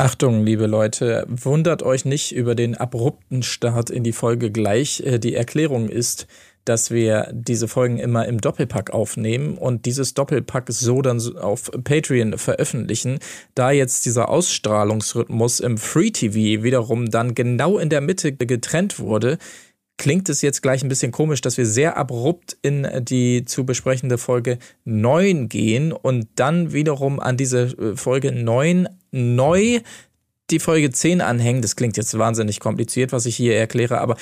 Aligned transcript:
Achtung, 0.00 0.44
liebe 0.44 0.68
Leute, 0.68 1.26
wundert 1.28 1.82
euch 1.82 2.04
nicht 2.04 2.30
über 2.30 2.54
den 2.54 2.76
abrupten 2.76 3.42
Start 3.42 3.90
in 3.90 4.04
die 4.04 4.12
Folge 4.12 4.52
gleich. 4.52 5.00
Äh, 5.00 5.18
die 5.18 5.34
Erklärung 5.34 5.88
ist, 5.88 6.28
dass 6.64 6.92
wir 6.92 7.28
diese 7.32 7.66
Folgen 7.66 7.98
immer 7.98 8.24
im 8.26 8.40
Doppelpack 8.40 8.90
aufnehmen 8.90 9.58
und 9.58 9.86
dieses 9.86 10.14
Doppelpack 10.14 10.66
so 10.68 11.02
dann 11.02 11.20
auf 11.38 11.72
Patreon 11.82 12.38
veröffentlichen. 12.38 13.18
Da 13.56 13.72
jetzt 13.72 14.06
dieser 14.06 14.28
Ausstrahlungsrhythmus 14.28 15.58
im 15.58 15.78
Free 15.78 16.12
TV 16.12 16.62
wiederum 16.62 17.10
dann 17.10 17.34
genau 17.34 17.78
in 17.78 17.88
der 17.88 18.00
Mitte 18.00 18.32
getrennt 18.32 19.00
wurde, 19.00 19.38
klingt 19.98 20.28
es 20.28 20.40
jetzt 20.40 20.62
gleich 20.62 20.82
ein 20.82 20.88
bisschen 20.88 21.12
komisch, 21.12 21.40
dass 21.40 21.58
wir 21.58 21.66
sehr 21.66 21.96
abrupt 21.96 22.56
in 22.62 22.86
die 23.02 23.44
zu 23.44 23.66
besprechende 23.66 24.16
Folge 24.16 24.58
9 24.84 25.48
gehen 25.48 25.92
und 25.92 26.28
dann 26.36 26.72
wiederum 26.72 27.20
an 27.20 27.36
diese 27.36 27.64
äh, 27.64 27.96
Folge 27.96 28.32
9 28.32 28.88
neu 29.10 29.80
die 30.50 30.58
Folge 30.58 30.90
10 30.90 31.20
anhängen. 31.20 31.62
Das 31.62 31.76
klingt 31.76 31.96
jetzt 31.96 32.16
wahnsinnig 32.16 32.60
kompliziert, 32.60 33.12
was 33.12 33.26
ich 33.26 33.36
hier 33.36 33.56
erkläre, 33.56 34.00
aber 34.00 34.16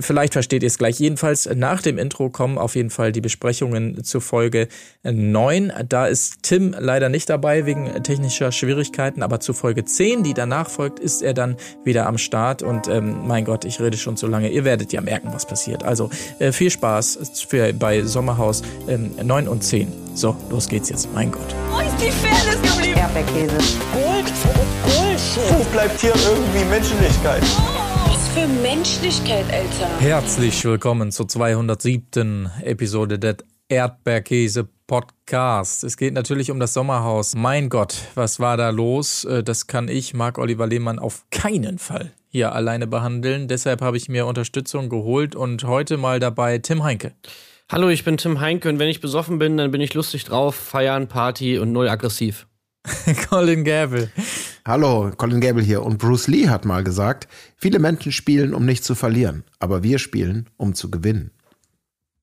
vielleicht 0.00 0.32
versteht 0.32 0.62
ihr 0.62 0.66
es 0.66 0.78
gleich. 0.78 0.98
Jedenfalls 0.98 1.48
nach 1.54 1.82
dem 1.82 1.98
Intro 1.98 2.30
kommen 2.30 2.58
auf 2.58 2.74
jeden 2.74 2.90
Fall 2.90 3.12
die 3.12 3.20
Besprechungen 3.20 4.02
zur 4.02 4.20
Folge 4.20 4.68
9. 5.02 5.72
Da 5.88 6.06
ist 6.06 6.42
Tim 6.42 6.74
leider 6.78 7.08
nicht 7.08 7.28
dabei 7.28 7.66
wegen 7.66 8.02
technischer 8.02 8.50
Schwierigkeiten, 8.52 9.22
aber 9.22 9.40
zu 9.40 9.52
Folge 9.52 9.84
10, 9.84 10.22
die 10.22 10.34
danach 10.34 10.68
folgt, 10.68 10.98
ist 10.98 11.22
er 11.22 11.34
dann 11.34 11.56
wieder 11.84 12.06
am 12.06 12.18
Start. 12.18 12.62
Und 12.62 12.88
ähm, 12.88 13.26
mein 13.26 13.44
Gott, 13.44 13.64
ich 13.64 13.80
rede 13.80 13.96
schon 13.96 14.16
zu 14.16 14.26
lange. 14.26 14.50
Ihr 14.50 14.64
werdet 14.64 14.92
ja 14.92 15.00
merken, 15.00 15.30
was 15.32 15.46
passiert. 15.46 15.84
Also 15.84 16.10
äh, 16.38 16.52
viel 16.52 16.70
Spaß 16.70 17.44
für, 17.48 17.72
bei 17.72 18.02
Sommerhaus 18.02 18.62
ähm, 18.88 19.12
9 19.22 19.48
und 19.48 19.62
10. 19.62 19.92
So, 20.14 20.36
los 20.50 20.68
geht's 20.68 20.90
jetzt. 20.90 21.12
Mein 21.12 21.30
Gott. 21.32 21.54
Wo 21.70 21.80
ist 21.80 21.96
die 22.00 22.10
Fairness 22.10 22.62
geblieben? 22.62 22.98
Erdbeerkäse. 22.98 23.56
Gold. 23.92 24.93
Wo 25.36 25.64
bleibt 25.72 26.00
hier 26.00 26.14
irgendwie 26.14 26.64
Menschlichkeit? 26.64 27.42
Was 28.06 28.28
für 28.28 28.46
Menschlichkeit, 28.46 29.44
Alter. 29.50 29.88
Herzlich 29.98 30.64
willkommen 30.64 31.10
zur 31.10 31.26
207. 31.26 32.48
Episode 32.62 33.18
des 33.18 33.38
Erdbeerkäse 33.68 34.68
Podcast. 34.86 35.82
Es 35.82 35.96
geht 35.96 36.14
natürlich 36.14 36.52
um 36.52 36.60
das 36.60 36.72
Sommerhaus. 36.72 37.34
Mein 37.34 37.68
Gott, 37.68 37.96
was 38.14 38.38
war 38.38 38.56
da 38.56 38.70
los? 38.70 39.24
Äh, 39.24 39.42
das 39.42 39.66
kann 39.66 39.88
ich, 39.88 40.14
Marc 40.14 40.38
Oliver 40.38 40.68
Lehmann, 40.68 41.00
auf 41.00 41.24
keinen 41.32 41.78
Fall 41.78 42.12
hier 42.28 42.54
alleine 42.54 42.86
behandeln. 42.86 43.48
Deshalb 43.48 43.82
habe 43.82 43.96
ich 43.96 44.08
mir 44.08 44.26
Unterstützung 44.26 44.88
geholt 44.88 45.34
und 45.34 45.64
heute 45.64 45.96
mal 45.96 46.20
dabei 46.20 46.58
Tim 46.58 46.84
Heinke. 46.84 47.12
Hallo, 47.68 47.88
ich 47.88 48.04
bin 48.04 48.18
Tim 48.18 48.38
Heinke 48.38 48.68
und 48.68 48.78
wenn 48.78 48.88
ich 48.88 49.00
besoffen 49.00 49.40
bin, 49.40 49.56
dann 49.56 49.72
bin 49.72 49.80
ich 49.80 49.94
lustig 49.94 50.26
drauf, 50.26 50.54
feiern, 50.54 51.08
Party 51.08 51.58
und 51.58 51.72
null 51.72 51.88
aggressiv. 51.88 52.46
Colin 53.28 53.64
Gable. 53.64 54.10
Hallo, 54.66 55.12
Colin 55.18 55.42
Gable 55.42 55.62
hier. 55.62 55.82
Und 55.82 55.98
Bruce 55.98 56.26
Lee 56.26 56.48
hat 56.48 56.64
mal 56.64 56.82
gesagt, 56.82 57.28
viele 57.56 57.78
Menschen 57.78 58.12
spielen, 58.12 58.54
um 58.54 58.64
nicht 58.64 58.82
zu 58.82 58.94
verlieren, 58.94 59.44
aber 59.58 59.82
wir 59.82 59.98
spielen, 59.98 60.48
um 60.56 60.74
zu 60.74 60.90
gewinnen. 60.90 61.32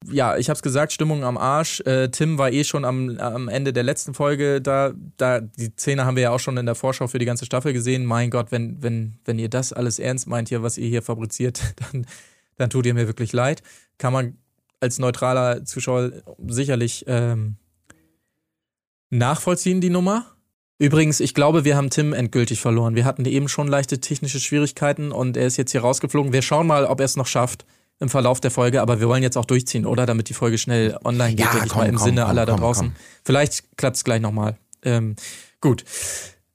Ja, 0.09 0.35
ich 0.35 0.49
hab's 0.49 0.63
gesagt, 0.63 0.91
Stimmung 0.91 1.23
am 1.23 1.37
Arsch. 1.37 1.81
Äh, 1.81 2.09
Tim 2.09 2.39
war 2.39 2.51
eh 2.51 2.63
schon 2.63 2.83
am, 2.83 3.19
am 3.19 3.47
Ende 3.47 3.71
der 3.71 3.83
letzten 3.83 4.15
Folge 4.15 4.59
da. 4.59 4.93
Da 5.17 5.41
die 5.41 5.71
Szene 5.77 6.05
haben 6.05 6.15
wir 6.15 6.23
ja 6.23 6.31
auch 6.31 6.39
schon 6.39 6.57
in 6.57 6.65
der 6.65 6.73
Vorschau 6.73 7.05
für 7.05 7.19
die 7.19 7.25
ganze 7.25 7.45
Staffel 7.45 7.73
gesehen. 7.73 8.05
Mein 8.05 8.31
Gott, 8.31 8.51
wenn 8.51 8.81
wenn 8.81 9.19
wenn 9.25 9.37
ihr 9.37 9.49
das 9.49 9.71
alles 9.71 9.99
ernst 9.99 10.25
meint 10.25 10.49
hier, 10.49 10.63
was 10.63 10.79
ihr 10.79 10.87
hier 10.87 11.03
fabriziert, 11.03 11.61
dann 11.91 12.07
dann 12.57 12.71
tut 12.71 12.87
ihr 12.87 12.95
mir 12.95 13.05
wirklich 13.05 13.33
leid. 13.33 13.61
Kann 13.99 14.13
man 14.13 14.37
als 14.79 14.97
neutraler 14.97 15.63
Zuschauer 15.65 16.11
sicherlich 16.47 17.05
ähm, 17.07 17.57
nachvollziehen, 19.11 19.81
die 19.81 19.91
Nummer. 19.91 20.25
Übrigens, 20.81 21.19
ich 21.19 21.35
glaube, 21.35 21.63
wir 21.63 21.77
haben 21.77 21.91
Tim 21.91 22.11
endgültig 22.11 22.59
verloren. 22.59 22.95
Wir 22.95 23.05
hatten 23.05 23.23
eben 23.25 23.47
schon 23.47 23.67
leichte 23.67 24.01
technische 24.01 24.39
Schwierigkeiten 24.39 25.11
und 25.11 25.37
er 25.37 25.45
ist 25.45 25.57
jetzt 25.57 25.73
hier 25.73 25.81
rausgeflogen. 25.81 26.33
Wir 26.33 26.41
schauen 26.41 26.65
mal, 26.65 26.85
ob 26.85 26.99
er 26.99 27.05
es 27.05 27.15
noch 27.15 27.27
schafft 27.27 27.67
im 27.99 28.09
Verlauf 28.09 28.39
der 28.39 28.49
Folge, 28.49 28.81
aber 28.81 28.99
wir 28.99 29.07
wollen 29.07 29.21
jetzt 29.21 29.37
auch 29.37 29.45
durchziehen, 29.45 29.85
oder? 29.85 30.07
Damit 30.07 30.29
die 30.29 30.33
Folge 30.33 30.57
schnell 30.57 30.97
online 31.03 31.35
geht, 31.35 31.45
Ja, 31.45 31.51
denke 31.51 31.67
ich 31.67 31.71
komm, 31.71 31.81
mal, 31.81 31.87
im 31.87 31.95
komm, 31.97 32.05
Sinne 32.05 32.21
komm, 32.21 32.29
aller 32.31 32.47
da 32.47 32.55
draußen. 32.55 32.95
Vielleicht 33.23 33.77
klappt 33.77 33.97
es 33.97 34.03
gleich 34.03 34.21
nochmal. 34.21 34.57
Ähm, 34.81 35.17
gut. 35.61 35.85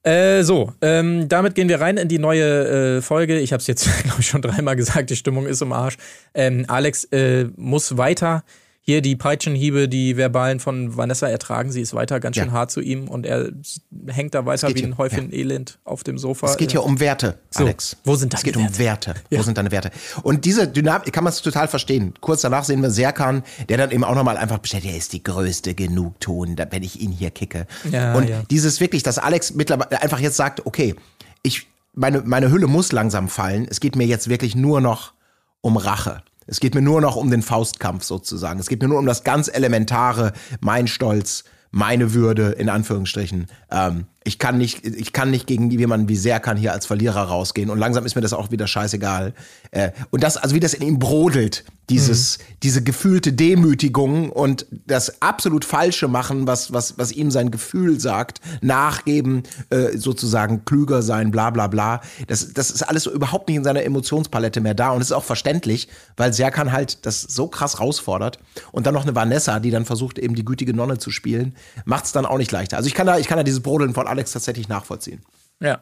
Äh, 0.03 0.43
so, 0.43 0.73
ähm, 0.81 1.29
damit 1.29 1.55
gehen 1.55 1.69
wir 1.69 1.79
rein 1.79 1.95
in 1.95 2.09
die 2.09 2.19
neue 2.19 2.97
äh, 2.97 3.01
Folge. 3.01 3.39
Ich 3.39 3.53
habe 3.53 3.61
es 3.61 3.67
jetzt, 3.67 3.87
glaube 4.03 4.19
ich, 4.19 4.27
schon 4.27 4.41
dreimal 4.41 4.75
gesagt, 4.75 5.09
die 5.09 5.15
Stimmung 5.15 5.45
ist 5.45 5.61
im 5.61 5.71
Arsch. 5.71 5.95
Ähm, 6.33 6.65
Alex 6.67 7.05
äh, 7.13 7.45
muss 7.55 7.95
weiter 7.95 8.43
hier 8.89 9.01
die 9.01 9.17
Peitschenhiebe, 9.17 9.89
die 9.89 10.15
verbalen 10.15 10.61
von 10.61 10.95
Vanessa 10.95 11.27
ertragen. 11.27 11.73
Sie 11.73 11.81
ist 11.81 11.93
weiter 11.93 12.21
ganz 12.21 12.37
schön 12.37 12.45
Ja. 12.47 12.51
hart 12.53 12.71
zu 12.71 12.79
ihm 12.79 13.09
und 13.09 13.25
er 13.25 13.51
hängt 14.07 14.33
da 14.33 14.45
weiter 14.45 14.69
Es 14.69 14.75
wie 14.75 14.83
ein 14.85 14.97
Häufchen 14.97 15.33
Elend 15.33 15.77
auf 15.83 16.05
dem 16.05 16.17
Sofa. 16.17 16.47
Es 16.47 16.55
geht 16.55 16.71
hier 16.71 16.83
um 16.83 17.01
Werte, 17.01 17.37
So, 17.49 17.65
Alex. 17.65 17.97
wo 18.05 18.15
sind 18.15 18.33
Es 18.33 18.39
deine 18.43 18.53
geht 18.53 18.55
um 18.63 18.77
Werte. 18.79 19.15
Ja. 19.29 19.39
Wo 19.39 19.43
sind 19.43 19.57
deine 19.57 19.71
Werte? 19.71 19.91
Und 20.23 20.45
diese 20.45 20.69
Dynamik 20.69 21.11
kann 21.11 21.25
man 21.25 21.33
es 21.33 21.41
total 21.41 21.67
verstehen. 21.67 22.13
Kurz 22.21 22.39
danach 22.43 22.63
sehen 22.63 22.81
wir 22.81 22.89
Serkan, 22.89 23.43
der 23.67 23.75
dann 23.77 23.91
eben 23.91 24.05
auch 24.05 24.15
nochmal 24.15 24.37
einfach 24.37 24.59
bestellt, 24.59 24.85
er 24.85 24.95
ist 24.95 25.11
die 25.11 25.21
größte 25.21 25.75
Genugtuung, 25.75 26.55
wenn 26.69 26.81
ich 26.83 27.01
ihn 27.01 27.11
hier 27.11 27.31
kicke. 27.31 27.67
Ja, 27.91 28.13
Und 28.15 28.29
ja. 28.29 28.41
dieses 28.49 28.79
wirklich, 28.79 29.03
dass 29.03 29.17
Alex 29.17 29.53
mittlerweile 29.53 30.01
einfach 30.01 30.19
jetzt 30.21 30.37
sagt, 30.37 30.65
okay, 30.65 30.95
ich, 31.43 31.67
meine, 31.93 32.21
meine 32.21 32.49
Hülle 32.51 32.67
muss 32.67 32.93
langsam 32.93 33.27
fallen. 33.27 33.67
Es 33.69 33.81
geht 33.81 33.97
mir 33.97 34.07
jetzt 34.07 34.29
wirklich 34.29 34.55
nur 34.55 34.79
noch 34.79 35.11
um 35.59 35.75
Rache. 35.75 36.21
Es 36.47 36.59
geht 36.59 36.73
mir 36.73 36.81
nur 36.81 37.01
noch 37.01 37.15
um 37.17 37.29
den 37.29 37.41
Faustkampf 37.41 38.03
sozusagen. 38.03 38.59
Es 38.59 38.67
geht 38.67 38.81
mir 38.81 38.87
nur 38.87 38.99
um 38.99 39.05
das 39.05 39.23
ganz 39.23 39.49
Elementare, 39.49 40.31
mein 40.61 40.87
Stolz, 40.87 41.43
meine 41.71 42.13
Würde, 42.13 42.51
in 42.51 42.69
Anführungsstrichen. 42.69 43.47
Ähm, 43.69 44.05
ich 44.27 44.39
kann 44.39 44.57
nicht, 44.57 44.85
ich 44.85 45.13
kann 45.13 45.31
nicht 45.31 45.47
gegen 45.47 45.71
jemanden 45.71 46.09
wie 46.09 46.17
Serkan 46.17 46.57
hier 46.57 46.73
als 46.73 46.85
Verlierer 46.85 47.21
rausgehen. 47.21 47.69
Und 47.69 47.79
langsam 47.79 48.05
ist 48.05 48.15
mir 48.15 48.21
das 48.21 48.33
auch 48.33 48.51
wieder 48.51 48.67
scheißegal. 48.67 49.33
Äh, 49.71 49.91
und 50.11 50.21
das, 50.21 50.35
also 50.35 50.53
wie 50.53 50.59
das 50.59 50.73
in 50.73 50.85
ihm 50.85 50.99
brodelt, 50.99 51.63
dieses, 51.89 52.39
diese 52.63 52.83
gefühlte 52.83 53.31
Demütigung 53.31 54.29
und 54.29 54.65
das 54.85 55.21
absolut 55.21 55.63
Falsche 55.63 56.09
machen, 56.09 56.45
was, 56.45 56.73
was, 56.73 56.97
was 56.97 57.13
ihm 57.13 57.31
sein 57.31 57.49
Gefühl 57.49 57.99
sagt, 58.01 58.41
nachgeben, 58.61 59.43
äh, 59.69 59.97
sozusagen 59.97 60.65
klüger 60.65 61.01
sein, 61.01 61.31
bla 61.31 61.49
bla 61.49 61.67
bla. 61.67 62.01
Das, 62.27 62.53
das 62.53 62.71
ist 62.71 62.83
alles 62.83 63.03
so 63.03 63.11
überhaupt 63.11 63.47
nicht 63.47 63.57
in 63.57 63.63
seiner 63.63 63.83
Emotionspalette 63.83 64.59
mehr 64.59 64.73
da. 64.73 64.91
Und 64.91 64.99
es 65.01 65.07
ist 65.07 65.13
auch 65.13 65.23
verständlich, 65.23 65.87
weil 66.17 66.33
Serkan 66.33 66.73
halt 66.73 67.05
das 67.05 67.21
so 67.21 67.47
krass 67.47 67.75
herausfordert. 67.75 68.39
Und 68.73 68.85
dann 68.85 68.93
noch 68.93 69.03
eine 69.03 69.15
Vanessa, 69.15 69.61
die 69.61 69.71
dann 69.71 69.85
versucht, 69.85 70.19
eben 70.19 70.35
die 70.35 70.43
gütige 70.43 70.73
Nonne 70.73 70.97
zu 70.97 71.11
spielen, 71.11 71.55
macht 71.85 72.03
es 72.03 72.11
dann 72.11 72.25
auch 72.25 72.37
nicht 72.37 72.51
leichter. 72.51 72.75
Also 72.75 72.87
ich 72.87 72.95
kann 72.95 73.07
da, 73.07 73.17
ich 73.17 73.27
kann 73.27 73.37
da 73.37 73.43
dieses 73.43 73.61
Brodeln 73.61 73.93
von 73.93 74.07
Alex 74.17 74.31
tatsächlich 74.31 74.67
nachvollziehen. 74.67 75.21
Ja. 75.61 75.81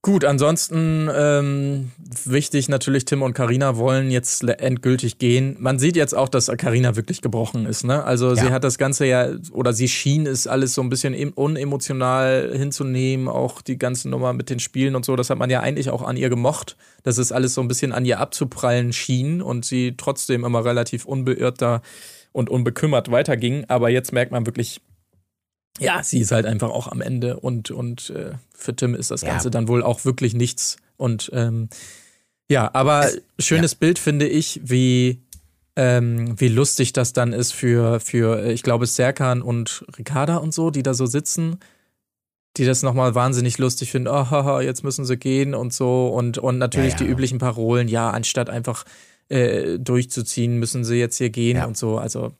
Gut, 0.00 0.24
ansonsten 0.24 1.10
ähm, 1.12 1.90
wichtig 2.24 2.68
natürlich, 2.68 3.04
Tim 3.04 3.20
und 3.22 3.34
Karina 3.34 3.76
wollen 3.76 4.10
jetzt 4.12 4.44
endgültig 4.44 5.18
gehen. 5.18 5.56
Man 5.58 5.78
sieht 5.80 5.96
jetzt 5.96 6.14
auch, 6.14 6.28
dass 6.28 6.46
Karina 6.56 6.94
wirklich 6.94 7.20
gebrochen 7.20 7.66
ist. 7.66 7.84
Ne? 7.84 8.04
Also 8.04 8.34
sie 8.36 8.46
Ja. 8.46 8.50
hat 8.52 8.62
das 8.62 8.78
Ganze 8.78 9.06
ja, 9.06 9.28
oder 9.50 9.72
sie 9.72 9.88
schien 9.88 10.26
es 10.26 10.46
alles 10.46 10.72
so 10.74 10.82
ein 10.82 10.88
bisschen 10.88 11.14
em- 11.14 11.32
unemotional 11.34 12.52
hinzunehmen, 12.56 13.26
auch 13.28 13.60
die 13.60 13.76
ganze 13.76 14.08
Nummer 14.08 14.32
mit 14.32 14.50
den 14.50 14.60
Spielen 14.60 14.94
und 14.94 15.04
so. 15.04 15.16
Das 15.16 15.30
hat 15.30 15.38
man 15.38 15.50
ja 15.50 15.60
eigentlich 15.60 15.90
auch 15.90 16.02
an 16.02 16.16
ihr 16.16 16.28
gemocht, 16.30 16.76
dass 17.02 17.18
es 17.18 17.32
alles 17.32 17.54
so 17.54 17.60
ein 17.60 17.68
bisschen 17.68 17.92
an 17.92 18.04
ihr 18.04 18.20
abzuprallen 18.20 18.92
schien 18.92 19.42
und 19.42 19.64
sie 19.64 19.94
trotzdem 19.96 20.44
immer 20.44 20.64
relativ 20.64 21.06
unbeirrt 21.06 21.60
da 21.60 21.82
und 22.32 22.48
unbekümmert 22.50 23.10
weiterging. 23.10 23.64
Aber 23.66 23.90
jetzt 23.90 24.12
merkt 24.12 24.30
man 24.30 24.46
wirklich, 24.46 24.80
ja, 25.78 26.02
sie 26.02 26.20
ist 26.20 26.32
halt 26.32 26.46
einfach 26.46 26.70
auch 26.70 26.88
am 26.88 27.00
Ende 27.00 27.38
und, 27.38 27.70
und 27.70 28.10
äh, 28.10 28.32
für 28.52 28.74
Tim 28.74 28.94
ist 28.94 29.10
das 29.10 29.22
Ja. 29.22 29.30
Ganze 29.30 29.50
dann 29.50 29.68
wohl 29.68 29.82
auch 29.82 30.04
wirklich 30.04 30.34
nichts. 30.34 30.76
Und 30.96 31.30
ähm, 31.32 31.68
ja, 32.50 32.70
aber 32.74 33.04
Es- 33.06 33.20
schönes 33.38 33.74
Bild 33.74 33.98
finde 33.98 34.26
ich, 34.26 34.60
wie, 34.64 35.20
ähm, 35.76 36.38
wie 36.40 36.48
lustig 36.48 36.92
das 36.92 37.12
dann 37.12 37.32
ist 37.32 37.52
für, 37.52 38.00
für 38.00 38.42
äh, 38.42 38.52
ich 38.52 38.62
glaube, 38.64 38.86
Serkan 38.86 39.42
und 39.42 39.84
Ricarda 39.96 40.38
und 40.38 40.52
so, 40.52 40.70
die 40.70 40.82
da 40.82 40.94
so 40.94 41.06
sitzen, 41.06 41.60
die 42.56 42.64
das 42.64 42.82
nochmal 42.82 43.14
wahnsinnig 43.14 43.58
lustig 43.58 43.92
finden, 43.92 44.08
oh, 44.08 44.30
haha, 44.30 44.60
jetzt 44.62 44.82
müssen 44.82 45.04
sie 45.04 45.16
gehen 45.16 45.54
und 45.54 45.72
so. 45.72 46.08
Und, 46.08 46.38
und 46.38 46.58
natürlich 46.58 46.94
Ja, 46.94 46.98
ja. 47.00 47.04
die 47.06 47.10
üblichen 47.12 47.38
Parolen, 47.38 47.86
ja, 47.86 48.10
anstatt 48.10 48.50
einfach 48.50 48.84
äh, 49.28 49.78
durchzuziehen, 49.78 50.58
müssen 50.58 50.84
sie 50.84 50.96
jetzt 50.96 51.18
hier 51.18 51.30
gehen 51.30 51.58
Ja. 51.58 51.66
und 51.66 51.76
so. 51.76 51.98
Also, 51.98 52.32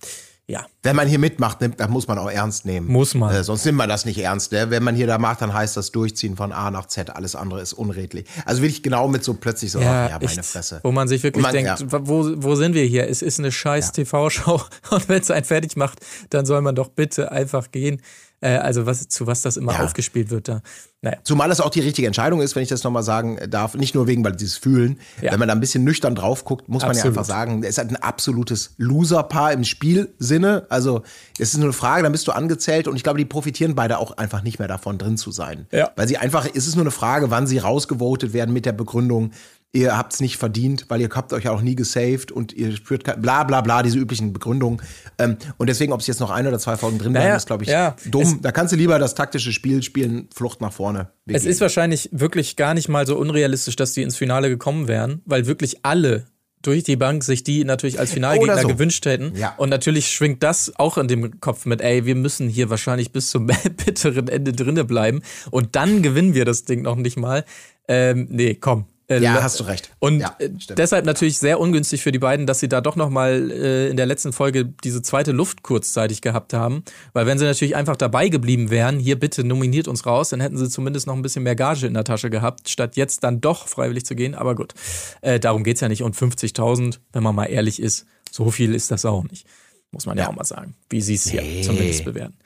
ja, 0.51 0.65
Wenn 0.83 0.97
man 0.97 1.07
hier 1.07 1.19
mitmacht, 1.19 1.61
nimmt, 1.61 1.79
dann 1.79 1.91
muss 1.91 2.09
man 2.09 2.17
auch 2.19 2.31
ernst 2.31 2.65
nehmen. 2.65 2.87
Muss 2.89 3.15
man. 3.15 3.35
Äh, 3.35 3.45
sonst 3.45 3.67
nimmt 3.67 3.77
man 3.77 3.89
das 3.89 4.07
nicht 4.07 4.17
ernst. 4.19 4.51
Ne? 4.51 4.71
Wenn 4.71 4.83
man 4.83 4.95
hier 4.95 5.07
da 5.07 5.19
macht, 5.19 5.43
dann 5.43 5.53
heißt 5.53 5.77
das 5.77 5.93
Durchziehen 5.93 6.37
von 6.37 6.53
A 6.53 6.71
nach 6.71 6.87
Z. 6.87 7.11
Alles 7.11 7.37
andere 7.37 7.61
ist 7.61 7.75
unredlich. 7.75 8.25
Also 8.47 8.63
wirklich 8.63 8.83
genau 8.83 9.09
mit 9.09 9.23
so 9.23 9.35
plötzlich 9.35 9.71
so, 9.73 9.79
Ja, 9.79 10.09
ja 10.09 10.19
meine. 10.19 10.43
Fresse. 10.43 10.81
Wo 10.83 10.91
man 10.91 11.07
sich 11.07 11.23
wirklich 11.23 11.43
man- 11.43 11.53
denkt, 11.53 11.81
ja. 11.81 11.87
wo, 12.07 12.33
wo 12.37 12.55
sind 12.55 12.75
wir 12.75 12.85
hier? 12.85 13.09
Es 13.11 13.21
ist 13.21 13.39
eine 13.39 13.53
scheiß 13.53 13.93
TV-Show 13.93 14.63
und 14.91 15.09
wenn 15.11 15.21
es 15.21 15.31
einen 15.31 15.45
fertig 15.45 15.77
macht, 15.77 15.99
dann 16.31 16.47
soll 16.47 16.63
man 16.63 16.75
doch 16.75 16.89
bitte 16.89 17.31
einfach 17.31 17.71
gehen. 17.71 18.01
Äh, 18.41 18.57
also 18.57 18.87
was, 18.87 19.09
zu 19.09 19.27
was 19.27 19.43
das 19.43 19.57
immer 19.57 19.73
Ja. 19.73 19.85
aufgespielt 19.85 20.31
wird 20.31 20.49
da. 20.49 20.63
Naja. 21.01 21.19
Zumal 21.23 21.51
es 21.51 21.61
auch 21.61 21.71
die 21.71 21.81
richtige 21.81 22.07
Entscheidung 22.09 22.41
ist, 22.41 22.57
wenn 22.57 22.63
ich 22.65 22.69
das 22.69 22.83
nochmal 22.83 23.03
sagen 23.05 23.39
darf. 23.51 23.75
Nicht 23.75 23.95
nur 23.95 24.07
wegen, 24.09 24.25
weil 24.25 24.33
dieses 24.33 24.57
Fühlen. 24.57 24.99
Ja. 25.23 25.31
Wenn 25.33 25.39
man 25.39 25.49
da 25.49 25.55
ein 25.55 25.61
bisschen 25.61 25.85
nüchtern 25.85 26.15
drauf 26.17 26.45
guckt, 26.45 26.69
muss 26.69 26.83
man 26.83 26.91
Absolut. 26.91 27.05
ja 27.15 27.21
einfach 27.21 27.25
sagen, 27.25 27.63
es 27.63 27.71
ist 27.71 27.79
halt 27.79 27.91
ein 27.91 27.97
absolutes 27.97 28.75
Loser-Paar 28.79 29.53
im 29.53 29.63
Spielsinne. 29.65 30.67
Also, 30.71 31.03
es 31.39 31.51
ist 31.51 31.57
nur 31.57 31.67
eine 31.67 31.73
Frage, 31.73 32.03
dann 32.03 32.13
bist 32.13 32.27
du 32.27 32.33
angezählt 32.33 32.89
und 32.89 32.97
ich 32.97 33.03
glaube, 33.05 33.19
die 33.19 33.25
profitieren 33.25 33.75
beide 33.75 33.99
auch 33.99 34.17
einfach 34.17 34.43
nicht 34.43 34.59
mehr 34.59 34.69
davon, 34.69 34.99
drin 34.99 35.17
zu 35.17 35.31
sein. 35.31 35.67
Ja. 35.71 35.91
Weil 35.97 36.09
sie 36.09 36.17
einfach, 36.19 36.47
es 36.53 36.67
ist 36.67 36.75
nur 36.75 36.83
eine 36.85 36.91
Frage, 36.91 37.31
wann 37.31 37.47
sie 37.47 37.59
rausgevotet 37.59 38.33
werden 38.33 38.53
mit 38.53 38.67
der 38.67 38.73
Begründung, 38.73 39.31
ihr 39.73 39.97
habt 39.97 40.15
es 40.15 40.21
nicht 40.21 40.39
verdient, 40.39 40.87
weil 40.89 41.01
ihr 41.01 41.09
habt 41.15 41.33
euch 41.33 41.49
auch 41.49 41.61
nie 41.61 41.75
gesaved 41.75 42.33
und 42.33 42.53
ihr 42.53 42.75
spürt 42.75 43.05
kein, 43.05 43.21
bla 43.21 43.45
bla 43.45 43.61
bla, 43.61 43.83
diese 43.83 43.99
üblichen 43.99 44.33
Begründungen. 44.33 44.81
Ähm, 45.19 45.37
und 45.59 45.69
deswegen, 45.69 45.93
ob 45.93 46.01
es 46.01 46.07
jetzt 46.07 46.21
noch 46.21 46.31
ein 46.31 46.47
oder 46.47 46.59
zwei 46.59 46.77
Folgen 46.77 46.99
drin 46.99 47.13
Naja, 47.13 47.27
bleiben, 47.27 47.37
ist, 47.37 47.47
glaube 47.47 47.65
ich, 47.65 47.71
ja. 47.71 47.97
dumm. 48.07 48.41
Da 48.43 48.53
kannst 48.53 48.73
du 48.73 48.77
lieber 48.77 48.99
das 48.99 49.15
taktische 49.15 49.53
Spiel 49.53 49.83
spielen, 49.83 50.29
Flucht 50.35 50.61
nach 50.61 50.73
vorne. 50.73 51.11
Wir 51.27 51.37
Es 51.37 51.45
ist 51.45 51.61
wahrscheinlich 51.61 52.09
wirklich 52.13 52.57
gar 52.57 52.75
nicht 52.75 52.89
mal 52.89 53.07
so 53.07 53.17
unrealistisch, 53.17 53.77
dass 53.77 53.93
die 53.93 54.03
ins 54.03 54.17
Finale 54.17 54.49
gekommen 54.49 54.89
wären, 54.89 55.23
weil 55.27 55.47
wirklich 55.47 55.85
alle 55.85 56.27
durch 56.63 56.83
die 56.83 56.97
Bank 56.97 57.23
sich 57.23 57.45
die 57.45 57.65
natürlich 57.65 58.01
als 58.01 58.13
Finalgegner 58.13 58.63
so. 58.63 58.69
gewünscht 58.69 59.07
hätten. 59.07 59.37
Ja. 59.37 59.55
Und 59.59 59.69
natürlich 59.69 60.11
schwingt 60.11 60.43
das 60.43 60.73
auch 60.77 60.99
in 60.99 61.07
dem 61.07 61.41
Kopf 61.41 61.67
mit, 61.67 61.81
ey, 61.81 62.05
wir 62.05 62.15
müssen 62.15 62.49
hier 62.49 62.69
wahrscheinlich 62.71 63.13
bis 63.13 63.31
zum 63.31 63.47
bitteren 63.87 64.29
Ende 64.29 64.53
drinne 64.53 64.85
bleiben 64.85 65.23
und 65.51 65.77
dann 65.77 66.03
gewinnen 66.03 66.35
wir 66.35 66.45
das 66.45 66.65
Ding 66.65 66.83
noch 66.83 66.97
nicht 66.97 67.17
mal. 67.17 67.45
Ähm, 67.87 68.27
nee, 68.31 68.55
komm. 68.55 68.87
Äh, 69.09 69.21
Ja, 69.21 69.43
hast 69.43 69.59
du 69.59 69.65
recht. 69.65 69.91
Und 69.99 70.21
Ja, 70.21 70.37
äh, 70.39 70.51
deshalb 70.77 71.07
natürlich 71.07 71.39
sehr 71.39 71.59
ungünstig 71.59 72.03
für 72.03 72.13
die 72.13 72.19
beiden, 72.19 72.47
dass 72.47 72.61
sie 72.61 72.69
da 72.69 72.81
doch 72.81 72.95
noch 72.95 73.09
mal 73.11 73.51
äh, 73.51 73.89
in 73.89 73.97
der 73.97 74.07
letzten 74.07 74.33
Folge 74.33 74.67
diese 74.67 75.03
zweite 75.03 75.33
Luft 75.33 75.63
kurzzeitig 75.63 76.21
gehabt 76.21 76.53
haben. 76.53 76.85
Weil 77.15 77.27
wenn 77.27 77.39
sie 77.39 77.45
natürlich 77.45 77.75
einfach 77.75 77.97
dabei 77.97 78.29
geblieben 78.29 78.71
wären, 78.71 78.99
hier 78.99 79.19
bitte 79.19 79.45
nominiert 79.45 79.89
uns 79.89 80.05
raus, 80.07 80.29
dann 80.29 80.41
hätten 80.41 80.59
sie 80.59 80.69
zumindest 80.69 81.07
noch 81.07 81.15
ein 81.15 81.23
bisschen 81.23 81.43
mehr 81.43 81.57
Gage 81.57 81.87
in 81.87 81.95
der 81.95 82.05
Tasche 82.05 82.31
gehabt, 82.31 82.69
statt 82.69 82.97
jetzt 82.97 83.25
dann 83.25 83.41
doch 83.41 83.67
freiwillig 83.69 84.05
zu 84.05 84.15
gehen. 84.15 84.35
Aber 84.35 84.55
gut, 84.55 84.75
äh, 85.23 85.41
darum 85.41 85.65
geht's 85.65 85.81
ja 85.81 85.89
nicht. 85.89 86.03
Und 86.03 86.15
50.000, 86.15 86.99
wenn 87.13 87.23
man 87.23 87.35
mal 87.35 87.47
ehrlich 87.47 87.81
ist, 87.81 88.07
so 88.31 88.51
viel 88.51 88.75
ist 88.75 88.91
das 88.91 89.05
auch 89.05 89.25
nicht. 89.25 89.47
Muss 89.91 90.05
man 90.05 90.19
ja, 90.19 90.29
auch 90.29 90.35
mal 90.35 90.45
sagen, 90.45 90.75
wie 90.91 91.01
sie 91.01 91.15
es 91.15 91.31
hier 91.31 91.43
zumindest 91.63 92.05
bewerten. 92.05 92.37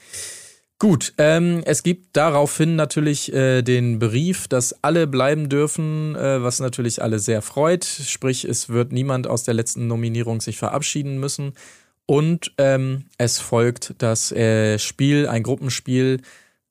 Gut, 0.82 1.14
ähm, 1.16 1.62
es 1.64 1.84
gibt 1.84 2.16
daraufhin 2.16 2.74
natürlich 2.74 3.32
äh, 3.32 3.62
den 3.62 4.00
Brief, 4.00 4.48
dass 4.48 4.82
alle 4.82 5.06
bleiben 5.06 5.48
dürfen, 5.48 6.16
äh, 6.16 6.42
was 6.42 6.58
natürlich 6.58 7.00
alle 7.00 7.20
sehr 7.20 7.40
freut. 7.40 7.84
Sprich, 7.84 8.44
es 8.44 8.68
wird 8.68 8.90
niemand 8.90 9.28
aus 9.28 9.44
der 9.44 9.54
letzten 9.54 9.86
Nominierung 9.86 10.40
sich 10.40 10.58
verabschieden 10.58 11.20
müssen. 11.20 11.52
Und 12.04 12.52
ähm, 12.58 13.04
es 13.16 13.38
folgt 13.38 13.94
das 13.98 14.32
äh, 14.32 14.76
Spiel, 14.80 15.28
ein 15.28 15.44
Gruppenspiel, 15.44 16.20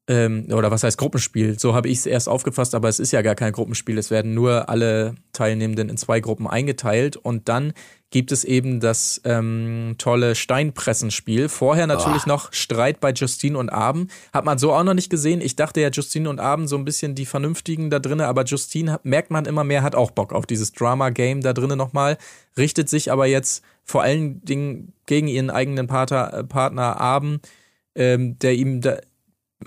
ähm, 0.08 0.48
oder 0.52 0.72
was 0.72 0.84
heißt 0.84 0.98
Gruppenspiel? 0.98 1.60
So 1.60 1.74
habe 1.76 1.88
ich 1.88 2.00
es 2.00 2.06
erst 2.06 2.28
aufgefasst, 2.28 2.76
aber 2.76 2.90
es 2.90 3.00
ist 3.00 3.12
ja 3.12 3.22
gar 3.22 3.36
kein 3.36 3.54
Gruppenspiel. 3.54 3.98
Es 3.98 4.10
werden 4.10 4.34
nur 4.34 4.68
alle 4.70 5.16
Teilnehmenden 5.32 5.90
in 5.90 5.98
zwei 5.98 6.20
Gruppen 6.20 6.48
eingeteilt 6.48 7.18
und 7.18 7.48
dann 7.50 7.74
gibt 8.10 8.34
es 8.34 8.44
eben 8.44 8.82
das 8.82 9.22
ähm, 9.24 9.96
tolle 9.98 10.36
Steinpressenspiel. 10.36 11.48
Vorher 11.48 11.88
natürlich 11.88 12.26
noch 12.26 12.52
Streit 12.52 13.00
bei 13.00 13.14
Justine 13.14 13.58
und 13.58 13.70
Abend. 13.70 14.12
Hat 14.34 14.44
man 14.44 14.58
so 14.58 14.74
auch 14.74 14.84
noch 14.84 14.94
nicht 14.94 15.10
gesehen. 15.10 15.40
Ich 15.40 15.56
dachte 15.56 15.80
ja, 15.80 15.90
Justine 15.90 16.30
und 16.30 16.40
Abend 16.40 16.68
so 16.68 16.76
ein 16.76 16.84
bisschen 16.84 17.16
die 17.16 17.26
Vernünftigen 17.26 17.90
da 17.90 18.00
drinnen, 18.00 18.26
aber 18.26 18.44
Justine 18.44 19.00
merkt 19.04 19.32
man 19.32 19.46
immer 19.46 19.64
mehr, 19.64 19.82
hat 19.82 19.96
auch 19.96 20.12
Bock 20.12 20.34
auf 20.34 20.46
dieses 20.46 20.74
Drama-Game 20.74 21.42
da 21.42 21.54
drinnen 21.54 21.78
nochmal, 21.78 22.18
richtet 22.58 22.90
sich 22.90 23.12
aber 23.12 23.28
jetzt 23.28 23.64
vor 23.86 24.04
allen 24.04 24.44
Dingen 24.44 24.92
gegen 25.06 25.28
ihren 25.28 25.50
eigenen 25.50 25.88
Partner, 25.88 26.34
äh, 26.34 26.44
Partner 26.44 27.00
Abend, 27.00 27.48
ähm, 27.96 28.38
der 28.40 28.56
ihm 28.56 28.82
da, 28.82 28.98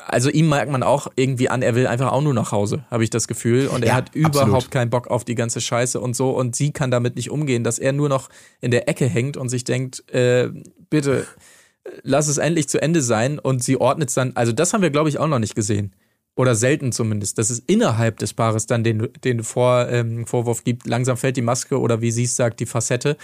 also 0.06 0.30
ihm 0.30 0.48
merkt 0.48 0.70
man 0.70 0.82
auch 0.82 1.08
irgendwie 1.16 1.48
an, 1.48 1.62
er 1.62 1.74
will 1.74 1.86
einfach 1.86 2.12
auch 2.12 2.20
nur 2.22 2.34
nach 2.34 2.52
Hause, 2.52 2.84
habe 2.90 3.04
ich 3.04 3.10
das 3.10 3.28
Gefühl. 3.28 3.68
Und 3.68 3.82
er 3.82 3.88
Ja, 3.90 3.94
hat 3.94 4.14
überhaupt 4.14 4.40
absolut. 4.42 4.70
keinen 4.70 4.90
Bock 4.90 5.08
auf 5.08 5.24
die 5.24 5.34
ganze 5.34 5.60
Scheiße 5.60 6.00
und 6.00 6.14
so. 6.16 6.30
Und 6.30 6.56
sie 6.56 6.72
kann 6.72 6.90
damit 6.90 7.16
nicht 7.16 7.30
umgehen, 7.30 7.64
dass 7.64 7.78
er 7.78 7.92
nur 7.92 8.08
noch 8.08 8.28
in 8.60 8.70
der 8.70 8.88
Ecke 8.88 9.06
hängt 9.06 9.36
und 9.36 9.48
sich 9.48 9.64
denkt, 9.64 10.08
äh, 10.12 10.50
bitte, 10.90 11.26
äh, 11.84 11.90
lass 12.02 12.28
es 12.28 12.38
endlich 12.38 12.68
zu 12.68 12.80
Ende 12.82 13.02
sein. 13.02 13.38
Und 13.38 13.62
sie 13.62 13.76
ordnet 13.76 14.08
es 14.08 14.14
dann, 14.14 14.32
also 14.34 14.52
das 14.52 14.72
haben 14.72 14.82
wir, 14.82 14.90
glaube 14.90 15.08
ich, 15.08 15.18
auch 15.18 15.28
noch 15.28 15.38
nicht 15.38 15.54
gesehen. 15.54 15.92
Oder 16.36 16.56
selten 16.56 16.90
zumindest, 16.90 17.38
dass 17.38 17.50
es 17.50 17.60
innerhalb 17.60 18.18
des 18.18 18.34
Paares 18.34 18.66
dann 18.66 18.82
den, 18.82 19.08
den 19.22 19.44
Vor, 19.44 19.88
ähm, 19.88 20.26
Vorwurf 20.26 20.64
gibt, 20.64 20.86
langsam 20.86 21.16
fällt 21.16 21.36
die 21.36 21.42
Maske 21.42 21.78
oder 21.78 22.00
wie 22.00 22.10
sie 22.10 22.24
es 22.24 22.34
sagt, 22.34 22.58
die 22.58 22.66
Facette. 22.66 23.16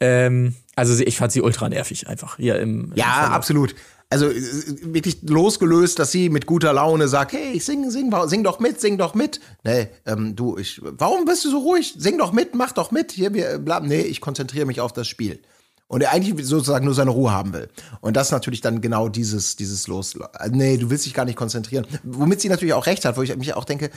Ähm, 0.00 0.56
also 0.74 1.00
ich 1.04 1.16
fand 1.16 1.30
sie 1.30 1.40
ultra 1.40 1.68
nervig 1.68 2.08
einfach 2.08 2.36
hier 2.38 2.58
im. 2.58 2.86
im 2.90 2.92
Ja, 2.96 3.12
Verlauf. 3.12 3.30
absolut. 3.34 3.74
Also 4.12 4.26
äh, 4.28 4.92
wirklich 4.92 5.22
losgelöst, 5.22 5.98
dass 5.98 6.12
sie 6.12 6.28
mit 6.28 6.44
guter 6.44 6.74
Laune 6.74 7.08
sagt, 7.08 7.32
hey, 7.32 7.52
ich 7.52 7.64
sing, 7.64 7.90
sing, 7.90 8.12
sing 8.26 8.44
doch 8.44 8.60
mit, 8.60 8.78
sing 8.78 8.98
doch 8.98 9.14
mit. 9.14 9.40
Nee, 9.64 9.88
ähm, 10.04 10.36
du, 10.36 10.58
ich, 10.58 10.82
warum 10.82 11.24
bist 11.24 11.46
du 11.46 11.50
so 11.50 11.60
ruhig? 11.60 11.94
Sing 11.96 12.18
doch 12.18 12.32
mit, 12.32 12.54
mach 12.54 12.72
doch 12.72 12.90
mit. 12.90 13.12
Hier, 13.12 13.32
wir 13.32 13.58
bleiben. 13.58 13.88
Nee, 13.88 14.02
ich 14.02 14.20
konzentriere 14.20 14.66
mich 14.66 14.82
auf 14.82 14.92
das 14.92 15.08
Spiel. 15.08 15.40
Und 15.88 16.02
er 16.02 16.12
eigentlich 16.12 16.46
sozusagen 16.46 16.84
nur 16.84 16.94
seine 16.94 17.10
Ruhe 17.10 17.32
haben 17.32 17.54
will. 17.54 17.70
Und 18.02 18.14
das 18.18 18.30
natürlich 18.30 18.60
dann 18.60 18.82
genau 18.82 19.08
dieses, 19.08 19.56
dieses 19.56 19.86
Los. 19.86 20.14
äh, 20.14 20.50
Nee, 20.50 20.76
du 20.76 20.90
willst 20.90 21.06
dich 21.06 21.14
gar 21.14 21.24
nicht 21.24 21.36
konzentrieren. 21.36 21.86
Womit 22.02 22.42
sie 22.42 22.50
natürlich 22.50 22.74
auch 22.74 22.84
recht 22.84 23.06
hat, 23.06 23.16
wo 23.16 23.22
ich 23.22 23.34
mich 23.34 23.54
auch 23.54 23.64
denke, 23.64 23.90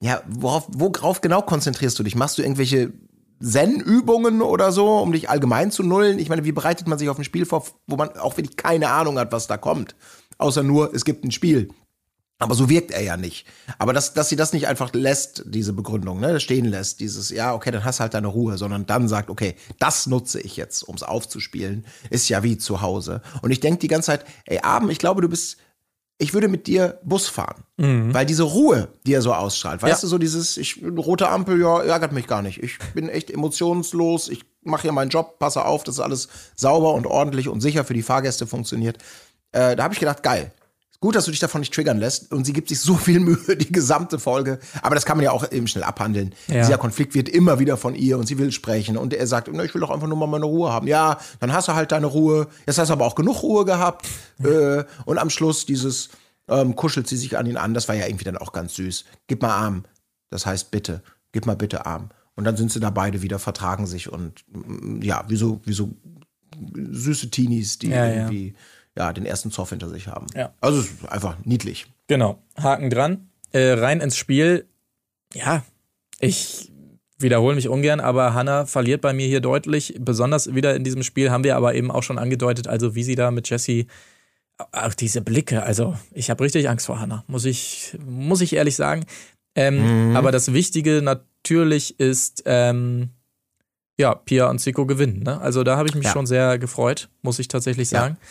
ja, 0.00 0.22
worauf, 0.26 0.66
worauf 0.70 1.20
genau 1.20 1.42
konzentrierst 1.42 1.96
du 2.00 2.02
dich? 2.02 2.16
Machst 2.16 2.36
du 2.36 2.42
irgendwelche 2.42 2.92
Zen-Übungen 3.40 4.42
oder 4.42 4.72
so, 4.72 4.98
um 4.98 5.12
dich 5.12 5.28
allgemein 5.28 5.70
zu 5.70 5.82
nullen? 5.82 6.18
Ich 6.18 6.28
meine, 6.28 6.44
wie 6.44 6.52
bereitet 6.52 6.86
man 6.88 6.98
sich 6.98 7.08
auf 7.08 7.18
ein 7.18 7.24
Spiel 7.24 7.46
vor, 7.46 7.64
wo 7.86 7.96
man 7.96 8.16
auch 8.16 8.36
wirklich 8.36 8.56
keine 8.56 8.90
Ahnung 8.90 9.18
hat, 9.18 9.32
was 9.32 9.46
da 9.46 9.56
kommt? 9.56 9.94
Außer 10.38 10.62
nur, 10.62 10.94
es 10.94 11.04
gibt 11.04 11.24
ein 11.24 11.30
Spiel. 11.30 11.68
Aber 12.38 12.54
so 12.54 12.68
wirkt 12.68 12.90
er 12.90 13.02
ja 13.02 13.16
nicht. 13.16 13.46
Aber 13.78 13.94
dass, 13.94 14.12
dass 14.12 14.28
sie 14.28 14.36
das 14.36 14.52
nicht 14.52 14.66
einfach 14.66 14.92
lässt, 14.92 15.44
diese 15.46 15.72
Begründung, 15.72 16.20
ne, 16.20 16.38
stehen 16.38 16.66
lässt, 16.66 17.00
dieses, 17.00 17.30
ja, 17.30 17.54
okay, 17.54 17.70
dann 17.70 17.84
hast 17.84 17.98
du 17.98 18.02
halt 18.02 18.12
deine 18.12 18.26
Ruhe, 18.26 18.58
sondern 18.58 18.84
dann 18.84 19.08
sagt, 19.08 19.30
okay, 19.30 19.54
das 19.78 20.06
nutze 20.06 20.40
ich 20.40 20.56
jetzt, 20.58 20.86
ums 20.86 21.02
aufzuspielen, 21.02 21.86
ist 22.10 22.28
ja 22.28 22.42
wie 22.42 22.58
zu 22.58 22.82
Hause. 22.82 23.22
Und 23.40 23.52
ich 23.52 23.60
denke 23.60 23.78
die 23.78 23.88
ganze 23.88 24.06
Zeit, 24.06 24.26
ey, 24.44 24.58
Abend, 24.58 24.92
ich 24.92 24.98
glaube, 24.98 25.22
du 25.22 25.30
bist, 25.30 25.56
ich 26.18 26.32
würde 26.34 26.48
mit 26.48 26.66
dir 26.66 26.98
Bus 27.04 27.28
fahren. 27.28 27.62
Weil 28.14 28.24
diese 28.24 28.44
Ruhe, 28.44 28.88
die 29.06 29.12
er 29.12 29.20
so 29.22 29.34
ausstrahlt, 29.34 29.82
weißt 29.82 29.92
Mhm. 29.92 29.96
Ja. 29.96 30.00
du, 30.00 30.06
so 30.06 30.18
dieses, 30.18 30.56
ich, 30.56 30.82
rote 30.96 31.28
Ampel, 31.28 31.60
ja, 31.60 31.82
ärgert 31.82 32.12
mich 32.12 32.26
gar 32.26 32.40
nicht. 32.42 32.62
Ich 32.62 32.78
bin 32.94 33.08
echt 33.10 33.30
emotionslos, 33.30 34.28
ich 34.30 34.44
mache 34.62 34.82
hier 34.82 34.92
meinen 34.92 35.10
Job, 35.10 35.38
passe 35.38 35.64
auf, 35.64 35.84
dass 35.84 36.00
alles 36.00 36.28
sauber 36.54 36.94
und 36.94 37.06
ordentlich 37.06 37.48
und 37.48 37.60
sicher 37.60 37.84
für 37.84 37.94
die 37.94 38.02
Fahrgäste 38.02 38.46
funktioniert. 38.46 38.98
Äh, 39.52 39.76
da 39.76 39.84
habe 39.84 39.92
ich 39.94 40.00
gedacht, 40.00 40.22
geil. 40.22 40.52
Gut, 41.00 41.14
dass 41.14 41.26
du 41.26 41.30
dich 41.30 41.40
davon 41.40 41.60
nicht 41.60 41.74
triggern 41.74 41.98
lässt 41.98 42.32
und 42.32 42.46
sie 42.46 42.52
gibt 42.52 42.68
sich 42.68 42.80
so 42.80 42.94
viel 42.94 43.20
Mühe, 43.20 43.56
die 43.56 43.70
gesamte 43.70 44.18
Folge. 44.18 44.58
Aber 44.82 44.94
das 44.94 45.04
kann 45.04 45.16
man 45.16 45.24
ja 45.24 45.30
auch 45.30 45.50
eben 45.50 45.68
schnell 45.68 45.84
abhandeln. 45.84 46.34
Ja. 46.48 46.62
Dieser 46.62 46.78
Konflikt 46.78 47.14
wird 47.14 47.28
immer 47.28 47.58
wieder 47.58 47.76
von 47.76 47.94
ihr 47.94 48.18
und 48.18 48.26
sie 48.26 48.38
will 48.38 48.52
sprechen 48.52 48.96
und 48.96 49.12
er 49.12 49.26
sagt, 49.26 49.48
ich 49.48 49.74
will 49.74 49.80
doch 49.80 49.90
einfach 49.90 50.06
nur 50.06 50.16
mal 50.16 50.26
meine 50.26 50.46
Ruhe 50.46 50.72
haben. 50.72 50.86
Ja, 50.86 51.18
dann 51.40 51.52
hast 51.52 51.68
du 51.68 51.74
halt 51.74 51.92
deine 51.92 52.06
Ruhe. 52.06 52.48
Jetzt 52.66 52.78
hast 52.78 52.88
du 52.88 52.92
aber 52.92 53.04
auch 53.04 53.14
genug 53.14 53.42
Ruhe 53.42 53.64
gehabt. 53.64 54.06
Äh, 54.42 54.84
und 55.04 55.18
am 55.18 55.30
Schluss 55.30 55.66
dieses 55.66 56.10
ähm, 56.48 56.76
kuschelt 56.76 57.08
sie 57.08 57.16
sich 57.16 57.36
an 57.36 57.46
ihn 57.46 57.56
an. 57.56 57.74
Das 57.74 57.88
war 57.88 57.94
ja 57.94 58.06
irgendwie 58.06 58.24
dann 58.24 58.36
auch 58.36 58.52
ganz 58.52 58.74
süß. 58.74 59.04
Gib 59.26 59.42
mal 59.42 59.50
Arm. 59.54 59.84
Das 60.30 60.46
heißt 60.46 60.70
bitte. 60.70 61.02
Gib 61.32 61.46
mal 61.46 61.56
bitte 61.56 61.86
Arm. 61.86 62.10
Und 62.34 62.44
dann 62.44 62.56
sind 62.56 62.70
sie 62.70 62.80
da 62.80 62.90
beide 62.90 63.22
wieder, 63.22 63.38
vertragen 63.38 63.86
sich 63.86 64.12
und 64.12 64.44
mm, 64.48 65.00
ja, 65.02 65.24
wie 65.28 65.36
so, 65.36 65.60
wie 65.64 65.72
so 65.72 65.90
süße 66.74 67.30
Teenies, 67.30 67.78
die 67.78 67.88
ja. 67.88 68.06
irgendwie 68.06 68.48
ja, 68.48 68.58
den 68.96 69.26
ersten 69.26 69.50
Zoff 69.50 69.70
hinter 69.70 69.88
sich 69.88 70.08
haben. 70.08 70.26
Ja. 70.34 70.52
Also 70.60 70.80
es 70.80 70.86
ist 70.86 71.08
einfach 71.08 71.36
niedlich. 71.44 71.86
Genau, 72.08 72.38
Haken 72.60 72.90
dran. 72.90 73.28
Äh, 73.52 73.72
rein 73.72 74.00
ins 74.00 74.16
Spiel. 74.16 74.66
Ja, 75.34 75.62
ich 76.18 76.72
wiederhole 77.18 77.54
mich 77.54 77.68
ungern, 77.68 78.00
aber 78.00 78.34
Hannah 78.34 78.66
verliert 78.66 79.00
bei 79.00 79.12
mir 79.12 79.26
hier 79.26 79.40
deutlich. 79.40 79.94
Besonders 79.98 80.54
wieder 80.54 80.74
in 80.76 80.84
diesem 80.84 81.02
Spiel 81.02 81.30
haben 81.30 81.44
wir 81.44 81.56
aber 81.56 81.74
eben 81.74 81.90
auch 81.90 82.02
schon 82.02 82.18
angedeutet, 82.18 82.68
also 82.68 82.94
wie 82.94 83.02
sie 83.04 83.14
da 83.14 83.30
mit 83.30 83.48
Jessie, 83.48 83.86
auch 84.72 84.94
diese 84.94 85.20
Blicke, 85.20 85.62
also 85.62 85.96
ich 86.12 86.30
habe 86.30 86.42
richtig 86.44 86.68
Angst 86.68 86.86
vor 86.86 86.98
Hannah, 87.00 87.24
muss 87.26 87.44
ich, 87.44 87.96
muss 88.06 88.40
ich 88.40 88.54
ehrlich 88.54 88.76
sagen. 88.76 89.04
Ähm, 89.54 90.14
Aber 90.16 90.32
das 90.32 90.52
Wichtige 90.52 91.00
natürlich 91.02 91.98
ist, 92.00 92.42
ähm, 92.46 93.10
ja, 93.98 94.14
Pia 94.14 94.48
und 94.50 94.58
Zico 94.58 94.84
gewinnen. 94.86 95.22
Ne? 95.22 95.40
Also 95.40 95.62
da 95.64 95.76
habe 95.78 95.88
ich 95.88 95.94
mich 95.94 96.04
Ja. 96.04 96.12
schon 96.12 96.26
sehr 96.26 96.58
gefreut, 96.58 97.08
muss 97.22 97.38
ich 97.38 97.48
tatsächlich 97.48 97.90
Ja. 97.90 98.00
sagen. 98.00 98.16
Ja, 98.20 98.26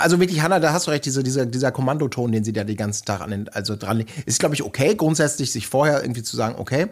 also 0.00 0.18
wirklich, 0.18 0.42
Hanna, 0.42 0.58
da 0.58 0.72
hast 0.72 0.86
du 0.86 0.90
recht, 0.90 1.04
diese, 1.04 1.22
dieser, 1.22 1.46
dieser 1.46 1.70
Kommandoton, 1.70 2.32
den 2.32 2.44
sie 2.44 2.52
da 2.52 2.64
den 2.64 2.76
ganzen 2.76 3.04
Tag 3.04 3.20
an 3.20 3.30
den, 3.30 3.48
also 3.50 3.76
dran 3.76 3.98
legt, 3.98 4.10
ist, 4.26 4.40
glaube 4.40 4.54
ich, 4.54 4.62
okay, 4.62 4.94
grundsätzlich 4.94 5.52
sich 5.52 5.68
vorher 5.68 6.02
irgendwie 6.02 6.22
zu 6.22 6.36
sagen, 6.36 6.56
okay, 6.58 6.86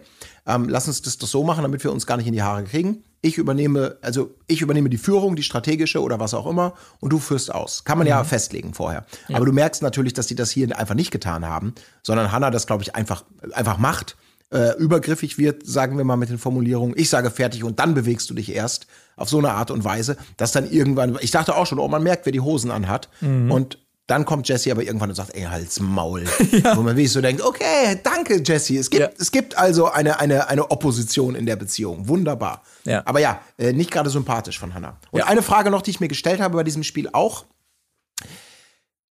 ähm, 0.46 0.68
lass 0.68 0.86
uns 0.86 1.00
das 1.02 1.16
doch 1.16 1.26
so 1.26 1.44
machen, 1.44 1.62
damit 1.62 1.82
wir 1.82 1.92
uns 1.92 2.06
gar 2.06 2.18
nicht 2.18 2.26
in 2.26 2.34
die 2.34 2.42
Haare 2.42 2.64
kriegen. 2.64 3.02
Ich 3.22 3.38
übernehme, 3.38 3.96
also 4.02 4.34
ich 4.46 4.60
übernehme 4.60 4.90
die 4.90 4.98
Führung, 4.98 5.34
die 5.34 5.42
strategische 5.42 6.02
oder 6.02 6.20
was 6.20 6.34
auch 6.34 6.46
immer, 6.46 6.74
und 7.00 7.10
du 7.10 7.18
führst 7.18 7.54
aus. 7.54 7.84
Kann 7.84 7.96
man 7.96 8.06
ja 8.06 8.22
festlegen 8.22 8.74
vorher. 8.74 9.06
Aber 9.32 9.46
du 9.46 9.52
merkst 9.52 9.80
natürlich, 9.80 10.12
dass 10.12 10.26
die 10.26 10.34
das 10.34 10.50
hier 10.50 10.78
einfach 10.78 10.94
nicht 10.94 11.10
getan 11.10 11.46
haben, 11.46 11.74
sondern 12.02 12.32
Hanna 12.32 12.50
das, 12.50 12.66
glaube 12.66 12.82
ich, 12.82 12.94
einfach, 12.94 13.24
einfach 13.52 13.78
macht 13.78 14.16
äh, 14.54 14.76
übergriffig 14.78 15.36
wird, 15.36 15.66
sagen 15.66 15.98
wir 15.98 16.04
mal 16.04 16.16
mit 16.16 16.30
den 16.30 16.38
Formulierungen, 16.38 16.94
ich 16.96 17.10
sage 17.10 17.30
fertig 17.30 17.64
und 17.64 17.78
dann 17.80 17.92
bewegst 17.94 18.30
du 18.30 18.34
dich 18.34 18.54
erst 18.54 18.86
auf 19.16 19.28
so 19.28 19.38
eine 19.38 19.50
Art 19.52 19.70
und 19.70 19.84
Weise, 19.84 20.16
dass 20.36 20.52
dann 20.52 20.70
irgendwann, 20.70 21.18
ich 21.20 21.30
dachte 21.32 21.54
auch 21.56 21.66
schon, 21.66 21.78
oh, 21.78 21.88
man 21.88 22.02
merkt, 22.02 22.24
wer 22.26 22.32
die 22.32 22.40
Hosen 22.40 22.70
anhat 22.70 23.08
und 23.20 23.78
Dann 24.06 24.26
kommt 24.26 24.48
Jesse 24.48 24.70
aber 24.70 24.82
irgendwann 24.82 25.08
und 25.08 25.14
sagt, 25.16 25.34
ey, 25.34 25.44
halt's 25.44 25.80
Maul. 25.80 26.24
Wo 26.74 26.82
man 26.82 26.94
wirklich 26.94 27.10
so 27.10 27.22
denkt, 27.22 27.40
okay, 27.42 27.98
danke, 28.04 28.42
Jesse. 28.44 28.76
Es 28.76 28.90
gibt, 28.90 29.02
Ja. 29.02 29.08
es 29.18 29.30
gibt 29.32 29.56
also 29.56 29.90
eine, 29.90 30.20
eine, 30.20 30.46
eine 30.48 30.70
Opposition 30.70 31.34
in 31.34 31.46
der 31.46 31.56
Beziehung. 31.56 32.06
Wunderbar. 32.06 32.62
Ja. 32.84 33.00
Aber 33.06 33.18
ja, 33.20 33.40
äh, 33.56 33.72
nicht 33.72 33.90
gerade 33.90 34.10
sympathisch 34.10 34.58
von 34.58 34.74
Hannah. 34.74 34.98
Und 35.10 35.20
Ja. 35.20 35.26
eine 35.26 35.40
Frage 35.40 35.70
noch, 35.70 35.80
die 35.80 35.90
ich 35.90 36.00
mir 36.00 36.08
gestellt 36.08 36.40
habe 36.42 36.54
bei 36.54 36.64
diesem 36.64 36.82
Spiel 36.82 37.08
auch. 37.14 37.46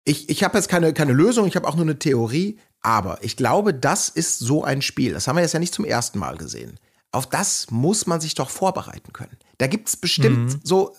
Ich, 0.03 0.29
ich 0.29 0.43
habe 0.43 0.55
jetzt 0.57 0.69
keine, 0.69 0.93
keine 0.93 1.13
Lösung, 1.13 1.47
ich 1.47 1.55
habe 1.55 1.67
auch 1.67 1.75
nur 1.75 1.85
eine 1.85 1.97
Theorie, 1.97 2.59
aber 2.85 3.23
ich 3.23 3.35
glaube, 3.35 3.73
das 3.73 4.09
ist 4.09 4.39
so 4.39 4.63
ein 4.63 4.81
Spiel. 4.81 5.13
Das 5.13 5.27
haben 5.27 5.35
wir 5.37 5.41
jetzt 5.41 5.53
ja 5.53 5.59
nicht 5.59 5.73
zum 5.73 5.85
ersten 5.85 6.19
Mal 6.19 6.37
gesehen. 6.37 6.79
Auf 7.11 7.27
das 7.27 7.71
muss 7.71 8.05
man 8.07 8.21
sich 8.21 8.35
doch 8.35 8.49
vorbereiten 8.49 9.11
können. 9.13 9.37
Da 9.57 9.67
gibt 9.67 9.87
es 9.89 9.97
bestimmt 9.97 10.53
Mhm. 10.53 10.59
so 10.63 10.95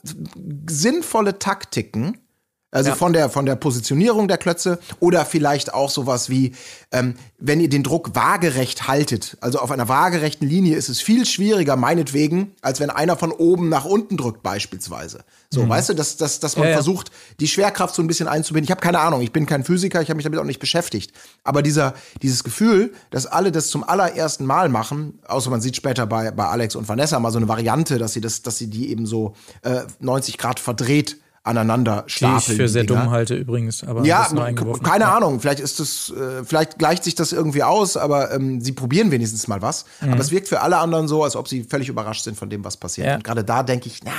sinnvolle 0.69 1.39
Taktiken, 1.39 2.19
also 2.77 2.91
Ja. 2.91 2.97
von, 2.97 3.13
der, 3.13 3.31
von 3.31 3.47
der 3.47 3.57
Positionierung 3.57 4.29
der 4.29 4.39
Klötze 4.39 4.79
oder 5.01 5.25
vielleicht 5.25 5.73
auch 5.75 5.91
sowas 5.91 6.29
wie, 6.31 6.53
ähm, 6.93 7.15
wenn 7.39 7.61
ihr 7.61 7.69
den 7.69 7.83
Druck 7.83 8.15
waagerecht 8.15 8.87
haltet, 8.89 9.37
also 9.41 9.59
auf 9.59 9.71
einer 9.71 9.89
waagerechten 9.89 10.49
Linie 10.49 10.77
ist 10.77 10.89
es 10.89 11.01
viel 11.01 11.27
schwieriger, 11.27 11.77
meinetwegen, 11.77 12.53
als 12.63 12.81
wenn 12.81 12.91
einer 12.91 13.17
von 13.17 13.33
oben 13.33 13.69
nach 13.69 13.85
unten 13.85 14.17
drückt 14.17 14.43
beispielsweise. 14.43 15.25
So, 15.51 15.67
weißt 15.69 15.89
du, 15.91 15.95
dass, 15.95 16.17
dass, 16.17 16.41
dass 16.41 16.57
man 16.57 16.67
Mhm. 16.67 16.71
Ja. 16.71 16.77
versucht, 16.77 17.11
die 17.41 17.49
Schwerkraft 17.49 17.95
so 17.95 18.03
ein 18.03 18.07
bisschen 18.09 18.29
einzubinden. 18.29 18.65
Ich 18.65 18.71
habe 18.71 18.81
keine 18.81 18.99
Ahnung, 18.99 19.21
ich 19.23 19.33
bin 19.33 19.47
kein 19.47 19.65
Physiker, 19.65 20.03
ich 20.03 20.09
habe 20.09 20.17
mich 20.17 20.25
damit 20.25 20.39
auch 20.39 20.45
nicht 20.45 20.59
beschäftigt. 20.61 21.13
Aber 21.45 21.63
dieser, 21.63 21.95
dieses 22.21 22.45
Gefühl, 22.45 22.93
dass 23.11 23.27
alle 23.27 23.53
das 23.53 23.69
zum 23.69 23.85
allerersten 23.85 24.45
Mal 24.45 24.69
machen, 24.69 25.19
außer 25.29 25.49
man 25.51 25.61
sieht 25.61 25.77
später 25.77 26.07
bei, 26.07 26.31
bei 26.31 26.47
Alex 26.47 26.75
und 26.77 26.89
Vanessa 26.89 27.19
mal 27.21 27.31
so 27.31 27.39
eine 27.39 27.49
Variante, 27.49 27.99
dass 27.99 28.13
sie, 28.13 28.21
das, 28.21 28.43
dass 28.43 28.59
sie 28.59 28.67
die 28.69 28.91
eben 28.91 29.07
so 29.07 29.35
äh, 29.63 29.83
90 30.01 30.37
Grad 30.37 30.61
verdreht 30.61 31.17
aneinander 31.47 32.03
Die 32.03 32.09
ich 32.09 32.17
stapeln. 32.17 32.57
für 32.57 32.69
sehr 32.69 32.85
Dinger. 32.85 33.03
dumm 33.03 33.11
halte 33.11 33.35
übrigens. 33.35 33.85
Aber 33.85 34.05
Ja, 34.05 34.29
keine 34.83 35.05
Ja. 35.05 35.17
Ahnung. 35.17 35.41
Vielleicht 35.41 35.61
ist 35.61 35.79
das, 35.81 36.11
äh, 36.11 36.45
vielleicht 36.45 36.79
gleicht 36.79 37.05
sich 37.05 37.15
das 37.15 37.33
irgendwie 37.33 37.63
aus, 37.63 37.97
aber 37.97 38.33
ähm, 38.33 38.61
sie 38.61 38.73
probieren 38.73 39.11
wenigstens 39.11 39.49
mal 39.49 39.63
was. 39.63 39.85
Aber 40.01 40.19
es 40.21 40.31
wirkt 40.31 40.49
für 40.49 40.61
alle 40.61 40.79
anderen 40.79 41.09
so, 41.09 41.23
als 41.25 41.37
ob 41.37 41.49
sie 41.49 41.65
völlig 41.65 41.89
überrascht 41.89 42.25
sind 42.25 42.37
von 42.39 42.51
dem, 42.51 42.65
was 42.65 42.77
passiert. 42.77 43.07
Mhm. 43.07 43.11
Ja. 43.11 43.17
Und 43.17 43.25
gerade 43.25 43.45
da 43.45 43.63
denke 43.63 43.89
ich, 43.89 44.01
na, 44.05 44.11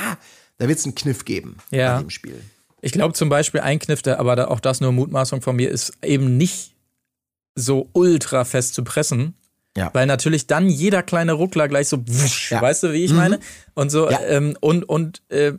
da 0.58 0.68
wird 0.68 0.78
es 0.78 0.84
einen 0.84 0.94
Kniff 0.94 1.24
geben 1.24 1.56
Ja. 1.70 1.96
bei 1.96 2.02
dem 2.02 2.10
Spiel. 2.10 2.40
Ich 2.80 2.92
glaube 2.92 3.14
zum 3.14 3.28
Beispiel 3.28 3.60
ein 3.60 3.78
Kniff, 3.80 4.02
der, 4.02 4.20
aber 4.20 4.36
da, 4.36 4.46
auch 4.48 4.60
das 4.60 4.80
nur 4.80 4.92
Mutmaßung 4.92 5.42
von 5.42 5.56
mir, 5.56 5.70
ist 5.70 5.92
eben 6.02 6.36
nicht 6.36 6.72
so 7.54 7.88
ultra 7.92 8.44
fest 8.44 8.74
zu 8.74 8.84
pressen. 8.84 9.34
Ja. 9.76 9.90
Weil 9.92 10.06
natürlich 10.06 10.46
dann 10.46 10.68
jeder 10.68 11.02
kleine 11.02 11.32
Ruckler 11.34 11.68
gleich 11.68 11.88
so, 11.88 11.98
wusch, 12.06 12.50
Ja. 12.50 12.58
Mhm. 12.58 12.62
weißt 12.62 12.82
du, 12.84 12.92
wie 12.92 13.04
ich 13.04 13.12
meine? 13.12 13.38
Und 13.74 13.90
so, 13.90 14.10
Ja. 14.10 14.20
ähm, 14.22 14.56
und, 14.60 14.88
und, 14.88 15.22
äh, 15.28 15.52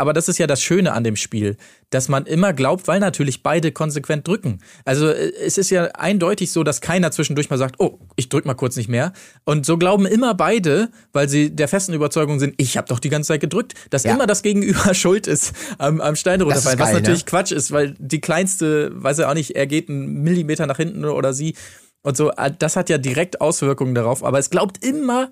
aber 0.00 0.12
das 0.12 0.28
ist 0.28 0.38
ja 0.38 0.46
das 0.46 0.62
Schöne 0.62 0.92
an 0.92 1.04
dem 1.04 1.16
Spiel, 1.16 1.56
dass 1.90 2.08
man 2.08 2.26
immer 2.26 2.52
glaubt, 2.52 2.88
weil 2.88 2.98
natürlich 3.00 3.42
beide 3.42 3.70
konsequent 3.72 4.26
drücken. 4.26 4.58
Also 4.84 5.08
äh, 5.08 5.32
es 5.44 5.58
ist 5.58 5.70
ja 5.70 5.84
eindeutig 5.94 6.50
so, 6.52 6.64
dass 6.64 6.80
keiner 6.80 7.10
zwischendurch 7.10 7.50
mal 7.50 7.58
sagt, 7.58 7.76
oh, 7.78 7.98
ich 8.16 8.28
drück 8.28 8.44
mal 8.46 8.54
kurz 8.54 8.76
nicht 8.76 8.88
mehr. 8.88 9.12
Und 9.44 9.66
so 9.66 9.76
glauben 9.78 10.06
immer 10.06 10.34
beide, 10.34 10.90
weil 11.12 11.28
sie 11.28 11.54
der 11.54 11.68
festen 11.68 11.92
Überzeugung 11.94 12.40
sind, 12.40 12.54
ich 12.56 12.76
habe 12.76 12.88
doch 12.88 12.98
die 12.98 13.08
ganze 13.10 13.28
Zeit 13.28 13.40
gedrückt, 13.40 13.74
dass 13.90 14.04
Ja. 14.04 14.14
immer 14.14 14.26
das 14.26 14.42
Gegenüber 14.42 14.94
schuld 14.94 15.26
ist 15.26 15.52
am, 15.78 16.00
am 16.00 16.16
Stein 16.16 16.40
runterfallen. 16.40 16.78
geil, 16.78 16.86
was 16.88 16.92
natürlich 16.94 17.20
ne? 17.26 17.30
Quatsch 17.30 17.52
ist, 17.52 17.70
weil 17.70 17.94
die 17.98 18.20
kleinste, 18.20 18.90
weiß 18.94 19.18
ja 19.18 19.28
auch 19.30 19.34
nicht, 19.34 19.52
er 19.56 19.66
geht 19.66 19.88
einen 19.88 20.22
Millimeter 20.22 20.66
nach 20.66 20.76
hinten 20.78 21.04
oder 21.04 21.32
sie 21.32 21.54
und 22.02 22.16
so. 22.16 22.30
äh, 22.32 22.50
Das 22.58 22.76
hat 22.76 22.88
ja 22.88 22.98
direkt 22.98 23.40
Auswirkungen 23.40 23.94
darauf. 23.94 24.24
Aber 24.24 24.38
es 24.38 24.50
glaubt 24.50 24.84
immer 24.84 25.30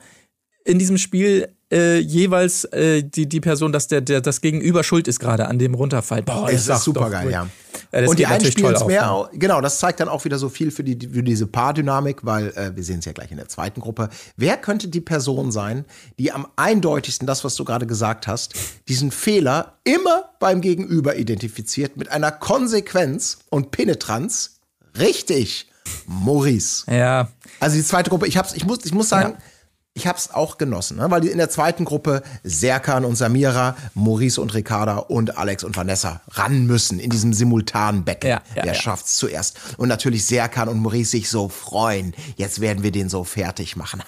in 0.68 0.78
diesem 0.78 0.98
Spiel 0.98 1.48
äh, 1.72 1.98
jeweils 1.98 2.64
äh, 2.66 3.02
die, 3.02 3.28
die 3.28 3.40
Person, 3.40 3.72
dass 3.72 3.88
der, 3.88 4.00
der 4.00 4.20
das 4.20 4.40
Gegenüber 4.40 4.82
schuld 4.84 5.06
ist 5.08 5.18
gerade 5.20 5.48
an 5.48 5.58
dem 5.58 5.74
Runterfall. 5.74 6.22
Boah, 6.22 6.48
Es 6.50 6.64
sag 6.66 6.76
ist 6.78 6.84
super 6.84 7.10
geil, 7.10 7.30
ja. 7.30 7.48
Ja, 7.92 8.00
das 8.02 8.10
und 8.10 8.18
die 8.18 8.26
einen 8.26 8.44
spielen 8.44 8.74
es 8.74 8.82
auf, 8.82 8.88
mehr, 8.88 9.02
ne? 9.02 9.10
au- 9.10 9.28
genau, 9.32 9.60
das 9.62 9.78
zeigt 9.78 10.00
dann 10.00 10.08
auch 10.08 10.24
wieder 10.24 10.38
so 10.38 10.48
viel 10.50 10.70
für, 10.70 10.84
die, 10.84 11.08
für 11.08 11.22
diese 11.22 11.46
Paardynamik, 11.46 12.24
weil 12.24 12.48
äh, 12.48 12.74
wir 12.76 12.82
sehen 12.84 12.98
es 12.98 13.04
ja 13.06 13.12
gleich 13.12 13.30
in 13.30 13.36
der 13.38 13.48
zweiten 13.48 13.80
Gruppe. 13.80 14.08
Wer 14.36 14.56
könnte 14.58 14.88
die 14.88 15.00
Person 15.00 15.50
sein, 15.52 15.84
die 16.18 16.32
am 16.32 16.46
eindeutigsten, 16.56 17.26
das, 17.26 17.44
was 17.44 17.54
du 17.54 17.64
gerade 17.64 17.86
gesagt 17.86 18.26
hast, 18.26 18.54
diesen 18.88 19.10
Fehler 19.10 19.78
immer 19.84 20.30
beim 20.40 20.60
Gegenüber 20.60 21.16
identifiziert 21.16 21.96
mit 21.96 22.10
einer 22.10 22.30
Konsequenz 22.30 23.38
und 23.50 23.70
Penetranz? 23.70 24.60
Richtig, 24.98 25.70
Maurice. 26.06 26.84
Ja, 26.90 27.28
Also 27.60 27.76
die 27.76 27.84
zweite 27.84 28.10
Gruppe, 28.10 28.26
ich 28.26 28.36
hab's, 28.36 28.52
ich 28.54 28.64
muss, 28.66 28.84
ich 28.84 28.92
muss 28.92 29.08
sagen, 29.08 29.36
ich 29.98 30.06
hab's 30.06 30.30
auch 30.30 30.58
genossen, 30.58 30.98
ne? 30.98 31.10
weil 31.10 31.26
in 31.26 31.38
der 31.38 31.50
zweiten 31.50 31.84
Gruppe 31.84 32.22
Serkan 32.44 33.04
und 33.04 33.16
Samira, 33.16 33.76
Maurice 33.94 34.40
und 34.40 34.54
Ricarda 34.54 34.98
und 34.98 35.36
Alex 35.36 35.64
und 35.64 35.76
Vanessa 35.76 36.20
ran 36.28 36.66
müssen 36.66 37.00
in 37.00 37.10
diesem 37.10 37.32
simultanen 37.32 38.04
Becken. 38.04 38.30
Ja, 38.30 38.42
ja, 38.54 38.62
Der 38.62 38.74
ja. 38.74 38.80
schafft's 38.80 39.16
zuerst. 39.16 39.58
Und 39.76 39.88
natürlich 39.88 40.24
Serkan 40.24 40.68
und 40.68 40.78
Maurice 40.78 41.10
sich 41.10 41.28
so 41.28 41.48
freuen. 41.48 42.14
Jetzt 42.36 42.60
werden 42.60 42.84
wir 42.84 42.92
den 42.92 43.08
so 43.08 43.24
fertig 43.24 43.74
machen. 43.74 44.00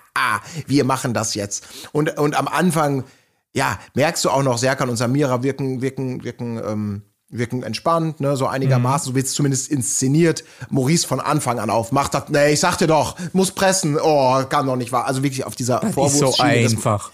wir 0.66 0.84
machen 0.84 1.12
das 1.12 1.34
jetzt. 1.34 1.66
Und, 1.92 2.16
und 2.16 2.34
am 2.34 2.48
Anfang, 2.48 3.04
ja, 3.52 3.78
merkst 3.94 4.24
du 4.24 4.30
auch 4.30 4.42
noch, 4.42 4.56
Serkan 4.56 4.88
und 4.88 4.96
Samira 4.96 5.42
wirken, 5.42 5.82
wirken, 5.82 6.24
wirken, 6.24 6.56
ähm, 6.56 7.02
wirken 7.30 7.62
entspannt, 7.62 8.20
ne, 8.20 8.36
so 8.36 8.46
einigermaßen, 8.46 9.08
so 9.10 9.14
wird 9.14 9.26
es 9.26 9.34
zumindest 9.34 9.70
inszeniert. 9.70 10.44
Maurice 10.70 11.06
von 11.06 11.20
Anfang 11.20 11.58
an 11.58 11.68
auf, 11.70 11.92
macht 11.92 12.14
das, 12.14 12.24
nee, 12.28 12.52
ich 12.52 12.60
sagte 12.60 12.86
doch, 12.86 13.16
muss 13.32 13.50
pressen, 13.52 13.98
oh, 14.02 14.42
kann 14.48 14.66
doch 14.66 14.76
nicht 14.76 14.92
wahr. 14.92 15.06
Also 15.06 15.22
wirklich 15.22 15.44
auf 15.44 15.54
dieser 15.54 15.82
ist 15.82 15.88
so 15.88 15.92
Vorwurfsschiene. 15.92 16.62
das- 16.62 16.72
einfach. 16.72 17.12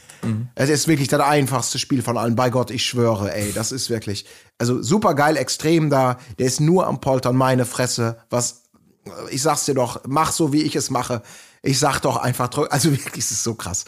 es 0.54 0.70
ist 0.70 0.88
wirklich 0.88 1.08
das 1.08 1.20
einfachste 1.20 1.78
Spiel 1.78 2.02
von 2.02 2.16
allen. 2.16 2.36
Bei 2.36 2.48
Gott, 2.50 2.70
ich 2.70 2.84
schwöre, 2.86 3.34
ey, 3.34 3.52
das 3.52 3.72
ist 3.72 3.90
wirklich, 3.90 4.24
also 4.58 4.80
super 4.82 5.14
geil, 5.14 5.36
extrem 5.36 5.90
da. 5.90 6.16
Der 6.38 6.46
ist 6.46 6.60
nur 6.60 6.86
am 6.86 7.00
Poltern, 7.00 7.36
meine 7.36 7.66
Fresse. 7.66 8.16
Was, 8.30 8.62
ich 9.30 9.42
sag's 9.42 9.64
dir 9.66 9.74
doch, 9.74 10.00
mach 10.06 10.32
so, 10.32 10.52
wie 10.52 10.62
ich 10.62 10.76
es 10.76 10.90
mache. 10.90 11.22
Ich 11.62 11.78
sag 11.78 12.00
doch 12.00 12.16
einfach, 12.16 12.50
also 12.70 12.90
wirklich, 12.96 13.24
es 13.24 13.32
ist 13.32 13.42
so 13.42 13.54
krass. 13.54 13.84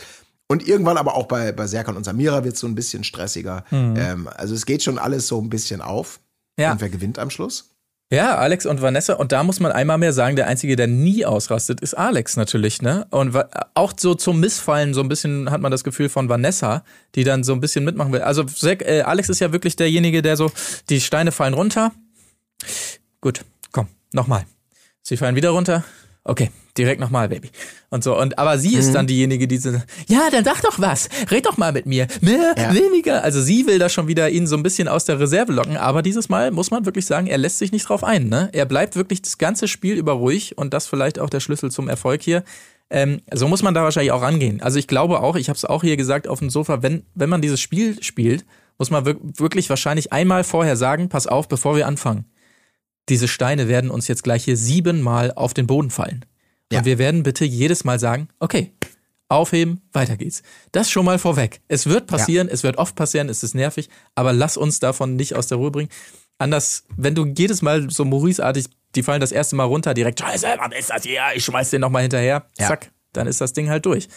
Und 0.48 0.66
irgendwann 0.66 0.96
aber 0.96 1.16
auch 1.16 1.26
bei, 1.26 1.52
bei 1.52 1.66
Serkan 1.66 1.96
und 1.96 2.04
Samira 2.04 2.44
wird 2.44 2.54
es 2.54 2.60
so 2.60 2.68
ein 2.68 2.74
bisschen 2.74 3.04
stressiger. 3.04 3.64
Ähm, 3.96 4.28
also 4.34 4.54
es 4.54 4.64
geht 4.64 4.82
schon 4.82 4.98
alles 4.98 5.26
so 5.26 5.40
ein 5.40 5.50
bisschen 5.50 5.80
auf. 5.80 6.20
Ja. 6.58 6.72
Und 6.72 6.80
wer 6.80 6.88
gewinnt 6.88 7.18
am 7.18 7.30
Schluss? 7.30 7.70
Ja, 8.12 8.36
Alex 8.36 8.66
und 8.66 8.80
Vanessa. 8.80 9.14
Und 9.14 9.32
da 9.32 9.42
muss 9.42 9.58
man 9.58 9.72
einmal 9.72 9.98
mehr 9.98 10.12
sagen, 10.12 10.36
der 10.36 10.46
Einzige, 10.46 10.76
der 10.76 10.86
nie 10.86 11.24
ausrastet, 11.26 11.80
ist 11.80 11.94
Alex 11.94 12.36
natürlich, 12.36 12.80
ne? 12.80 13.04
Und 13.10 13.36
auch 13.74 13.92
so 13.98 14.14
zum 14.14 14.38
Missfallen, 14.38 14.94
so 14.94 15.00
ein 15.00 15.08
bisschen 15.08 15.50
hat 15.50 15.60
man 15.60 15.72
das 15.72 15.82
Gefühl 15.82 16.08
von 16.08 16.28
Vanessa, 16.28 16.84
die 17.16 17.24
dann 17.24 17.42
so 17.42 17.52
ein 17.52 17.60
bisschen 17.60 17.84
mitmachen 17.84 18.12
will. 18.12 18.22
Also 18.22 18.44
äh, 18.62 19.00
Alex 19.00 19.28
ist 19.28 19.40
ja 19.40 19.50
wirklich 19.52 19.74
derjenige, 19.74 20.22
der 20.22 20.36
so, 20.36 20.52
die 20.88 21.00
Steine 21.00 21.32
fallen 21.32 21.54
runter. 21.54 21.90
Gut, 23.20 23.44
komm, 23.72 23.88
nochmal. 24.12 24.46
Sie 25.02 25.16
fallen 25.16 25.34
wieder 25.34 25.50
runter. 25.50 25.82
Okay, 26.28 26.50
direkt 26.76 27.00
nochmal, 27.00 27.28
Baby. 27.28 27.50
Und 27.88 28.02
so. 28.02 28.18
Und 28.20 28.36
aber 28.36 28.58
sie 28.58 28.70
Mhm. 28.70 28.78
ist 28.80 28.92
dann 28.94 29.06
diejenige, 29.06 29.46
die 29.46 29.58
so, 29.58 29.70
ja, 30.08 30.28
dann 30.32 30.44
sag 30.44 30.60
doch 30.62 30.80
was. 30.80 31.08
Red 31.30 31.46
doch 31.46 31.56
mal 31.56 31.70
mit 31.72 31.86
mir. 31.86 32.08
Mehr, 32.20 32.52
Ja. 32.58 32.74
weniger. 32.74 33.22
Also 33.22 33.40
sie 33.40 33.64
will 33.68 33.78
da 33.78 33.88
schon 33.88 34.08
wieder 34.08 34.28
ihn 34.28 34.48
so 34.48 34.56
ein 34.56 34.64
bisschen 34.64 34.88
aus 34.88 35.04
der 35.04 35.20
Reserve 35.20 35.52
locken. 35.52 35.76
Aber 35.76 36.02
dieses 36.02 36.28
Mal 36.28 36.50
muss 36.50 36.72
man 36.72 36.84
wirklich 36.84 37.06
sagen, 37.06 37.28
er 37.28 37.38
lässt 37.38 37.58
sich 37.58 37.70
nicht 37.70 37.88
drauf 37.88 38.02
ein. 38.02 38.28
Ne? 38.28 38.48
Er 38.52 38.64
bleibt 38.66 38.96
wirklich 38.96 39.22
das 39.22 39.38
ganze 39.38 39.68
Spiel 39.68 39.94
über 39.94 40.14
ruhig 40.14 40.58
und 40.58 40.74
das 40.74 40.88
vielleicht 40.88 41.20
auch 41.20 41.30
der 41.30 41.38
Schlüssel 41.38 41.70
zum 41.70 41.88
Erfolg 41.88 42.22
hier. 42.22 42.42
Ähm, 42.90 43.20
so 43.32 43.46
muss 43.46 43.62
man 43.62 43.74
da 43.74 43.84
wahrscheinlich 43.84 44.10
auch 44.12 44.22
rangehen. 44.22 44.60
Also 44.60 44.80
ich 44.80 44.88
glaube 44.88 45.20
auch, 45.20 45.36
ich 45.36 45.48
habe 45.48 45.56
es 45.56 45.64
auch 45.64 45.82
hier 45.84 45.96
gesagt 45.96 46.26
auf 46.26 46.40
dem 46.40 46.50
Sofa, 46.50 46.82
wenn, 46.82 47.04
wenn 47.14 47.28
man 47.28 47.40
dieses 47.40 47.60
Spiel 47.60 48.02
spielt, 48.02 48.44
muss 48.78 48.90
man 48.90 49.06
wir 49.06 49.16
wirklich 49.20 49.70
wahrscheinlich 49.70 50.12
einmal 50.12 50.42
vorher 50.42 50.76
sagen, 50.76 51.08
pass 51.08 51.26
auf, 51.28 51.46
bevor 51.48 51.76
wir 51.76 51.86
anfangen 51.86 52.24
diese 53.08 53.28
Steine 53.28 53.68
werden 53.68 53.90
uns 53.90 54.08
jetzt 54.08 54.24
gleich 54.24 54.44
hier 54.44 54.56
siebenmal 54.56 55.32
auf 55.32 55.54
den 55.54 55.66
Boden 55.66 55.90
fallen. 55.90 56.24
Ja. 56.72 56.80
Und 56.80 56.84
wir 56.84 56.98
werden 56.98 57.22
bitte 57.22 57.44
jedes 57.44 57.84
Mal 57.84 57.98
sagen, 57.98 58.28
okay, 58.40 58.72
aufheben, 59.28 59.82
weiter 59.92 60.16
geht's. 60.16 60.42
Das 60.72 60.90
schon 60.90 61.04
mal 61.04 61.18
vorweg. 61.18 61.60
Es 61.68 61.86
wird 61.86 62.06
passieren, 62.06 62.48
es 62.48 62.62
wird 62.62 62.76
oft 62.78 62.94
passieren, 62.96 63.28
es 63.28 63.42
ist 63.42 63.54
nervig, 63.54 63.88
aber 64.14 64.32
lass 64.32 64.56
uns 64.56 64.80
davon 64.80 65.16
nicht 65.16 65.34
aus 65.34 65.46
der 65.46 65.58
Ruhe 65.58 65.70
bringen. 65.70 65.90
Anders, 66.38 66.84
wenn 66.96 67.14
du 67.14 67.26
jedes 67.26 67.62
Mal 67.62 67.90
so 67.90 68.04
Maurice-artig, 68.04 68.66
die 68.94 69.02
fallen 69.02 69.20
das 69.20 69.32
erste 69.32 69.56
Mal 69.56 69.64
runter, 69.64 69.94
direkt, 69.94 70.20
scheiße, 70.20 70.46
was 70.58 70.78
ist 70.78 70.90
das 70.90 71.02
hier? 71.02 71.22
Ich 71.34 71.44
schmeiß 71.44 71.70
den 71.70 71.80
nochmal 71.80 72.02
hinterher. 72.02 72.46
Ja. 72.58 72.68
Zack, 72.68 72.90
dann 73.12 73.26
ist 73.26 73.40
das 73.40 73.52
Ding 73.52 73.68
halt 73.68 73.86
durch. 73.86 74.08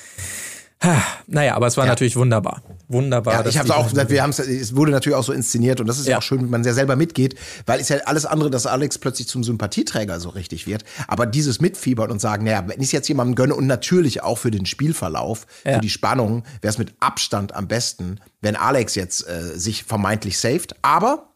Naja, 1.27 1.55
aber 1.55 1.67
es 1.67 1.75
war 1.75 1.85
natürlich 1.85 2.15
wunderbar. 2.15 2.61
Wunderbar. 2.87 3.33
Ja, 3.43 3.45
ich 3.45 3.57
habe 3.57 3.75
auch 3.75 3.91
wir 3.93 4.23
haben 4.23 4.29
es 4.29 4.75
wurde 4.75 4.91
natürlich 4.91 5.15
auch 5.17 5.23
so 5.23 5.33
inszeniert 5.33 5.81
und 5.81 5.87
das 5.87 5.99
ist 5.99 6.05
ja, 6.05 6.11
Ja. 6.13 6.17
auch 6.19 6.21
schön, 6.23 6.41
wenn 6.41 6.49
man 6.49 6.63
sehr 6.63 6.73
selber 6.73 6.95
mitgeht, 6.95 7.35
weil 7.65 7.81
ist 7.81 7.89
ja 7.89 7.97
alles 8.05 8.25
andere, 8.25 8.49
dass 8.49 8.65
Alex 8.65 8.97
plötzlich 8.97 9.27
zum 9.27 9.43
Sympathieträger 9.43 10.19
so 10.21 10.29
richtig 10.29 10.67
wird. 10.67 10.85
Aber 11.07 11.25
dieses 11.25 11.59
Mitfiebern 11.59 12.09
und 12.11 12.19
sagen, 12.21 12.45
naja, 12.45 12.63
wenn 12.65 12.81
ich 12.81 12.91
jetzt 12.93 13.09
jemandem 13.09 13.35
gönne 13.35 13.55
und 13.55 13.67
natürlich 13.67 14.23
auch 14.23 14.37
für 14.37 14.51
den 14.51 14.65
Spielverlauf, 14.65 15.45
Ja. 15.65 15.75
für 15.75 15.79
die 15.81 15.89
Spannung, 15.89 16.43
wäre 16.61 16.71
es 16.71 16.77
mit 16.77 16.93
Abstand 17.01 17.53
am 17.53 17.67
besten, 17.67 18.19
wenn 18.41 18.55
Alex 18.55 18.95
jetzt 18.95 19.27
äh, 19.27 19.57
sich 19.59 19.83
vermeintlich 19.83 20.39
saved. 20.39 20.75
Aber 20.81 21.33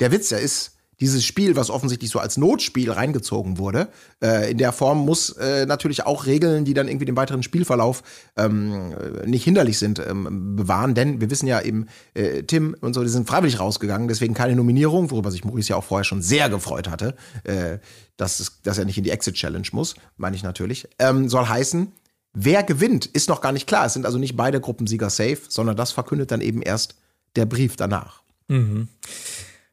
der 0.00 0.12
Witz 0.12 0.28
ja 0.30 0.38
ist, 0.38 0.72
dieses 1.00 1.24
Spiel, 1.24 1.56
was 1.56 1.70
offensichtlich 1.70 2.10
so 2.10 2.18
als 2.18 2.36
Notspiel 2.36 2.90
reingezogen 2.90 3.58
wurde, 3.58 3.88
äh, 4.22 4.50
in 4.50 4.58
der 4.58 4.72
Form 4.72 4.98
muss 4.98 5.30
äh, 5.30 5.66
natürlich 5.66 6.04
auch 6.04 6.26
Regeln, 6.26 6.64
die 6.64 6.74
dann 6.74 6.88
irgendwie 6.88 7.06
den 7.06 7.16
weiteren 7.16 7.42
Spielverlauf 7.42 8.02
ähm, 8.36 8.94
nicht 9.24 9.44
hinderlich 9.44 9.78
sind, 9.78 9.98
ähm, 9.98 10.56
bewahren. 10.56 10.94
Denn 10.94 11.20
wir 11.20 11.30
wissen 11.30 11.46
ja 11.46 11.60
eben, 11.62 11.86
äh, 12.14 12.42
Tim 12.42 12.76
und 12.80 12.94
so, 12.94 13.02
die 13.02 13.08
sind 13.08 13.26
freiwillig 13.26 13.58
rausgegangen, 13.58 14.08
deswegen 14.08 14.34
keine 14.34 14.56
Nominierung, 14.56 15.10
worüber 15.10 15.30
sich 15.30 15.44
Maurice 15.44 15.70
ja 15.70 15.76
auch 15.76 15.84
vorher 15.84 16.04
schon 16.04 16.22
sehr 16.22 16.50
gefreut 16.50 16.88
hatte, 16.88 17.14
äh, 17.44 17.78
dass, 18.16 18.40
es, 18.40 18.60
dass 18.62 18.78
er 18.78 18.84
nicht 18.84 18.98
in 18.98 19.04
die 19.04 19.10
Exit 19.10 19.34
Challenge 19.34 19.68
muss, 19.72 19.94
meine 20.16 20.36
ich 20.36 20.42
natürlich. 20.42 20.88
Ähm, 20.98 21.28
soll 21.28 21.46
heißen, 21.46 21.92
wer 22.34 22.62
gewinnt, 22.62 23.06
ist 23.06 23.28
noch 23.28 23.40
gar 23.40 23.52
nicht 23.52 23.66
klar. 23.66 23.86
Es 23.86 23.94
sind 23.94 24.04
also 24.04 24.18
nicht 24.18 24.36
beide 24.36 24.60
Gruppensieger 24.60 25.08
safe, 25.08 25.40
sondern 25.48 25.76
das 25.76 25.92
verkündet 25.92 26.30
dann 26.30 26.42
eben 26.42 26.60
erst 26.60 26.96
der 27.36 27.46
Brief 27.46 27.76
danach. 27.76 28.22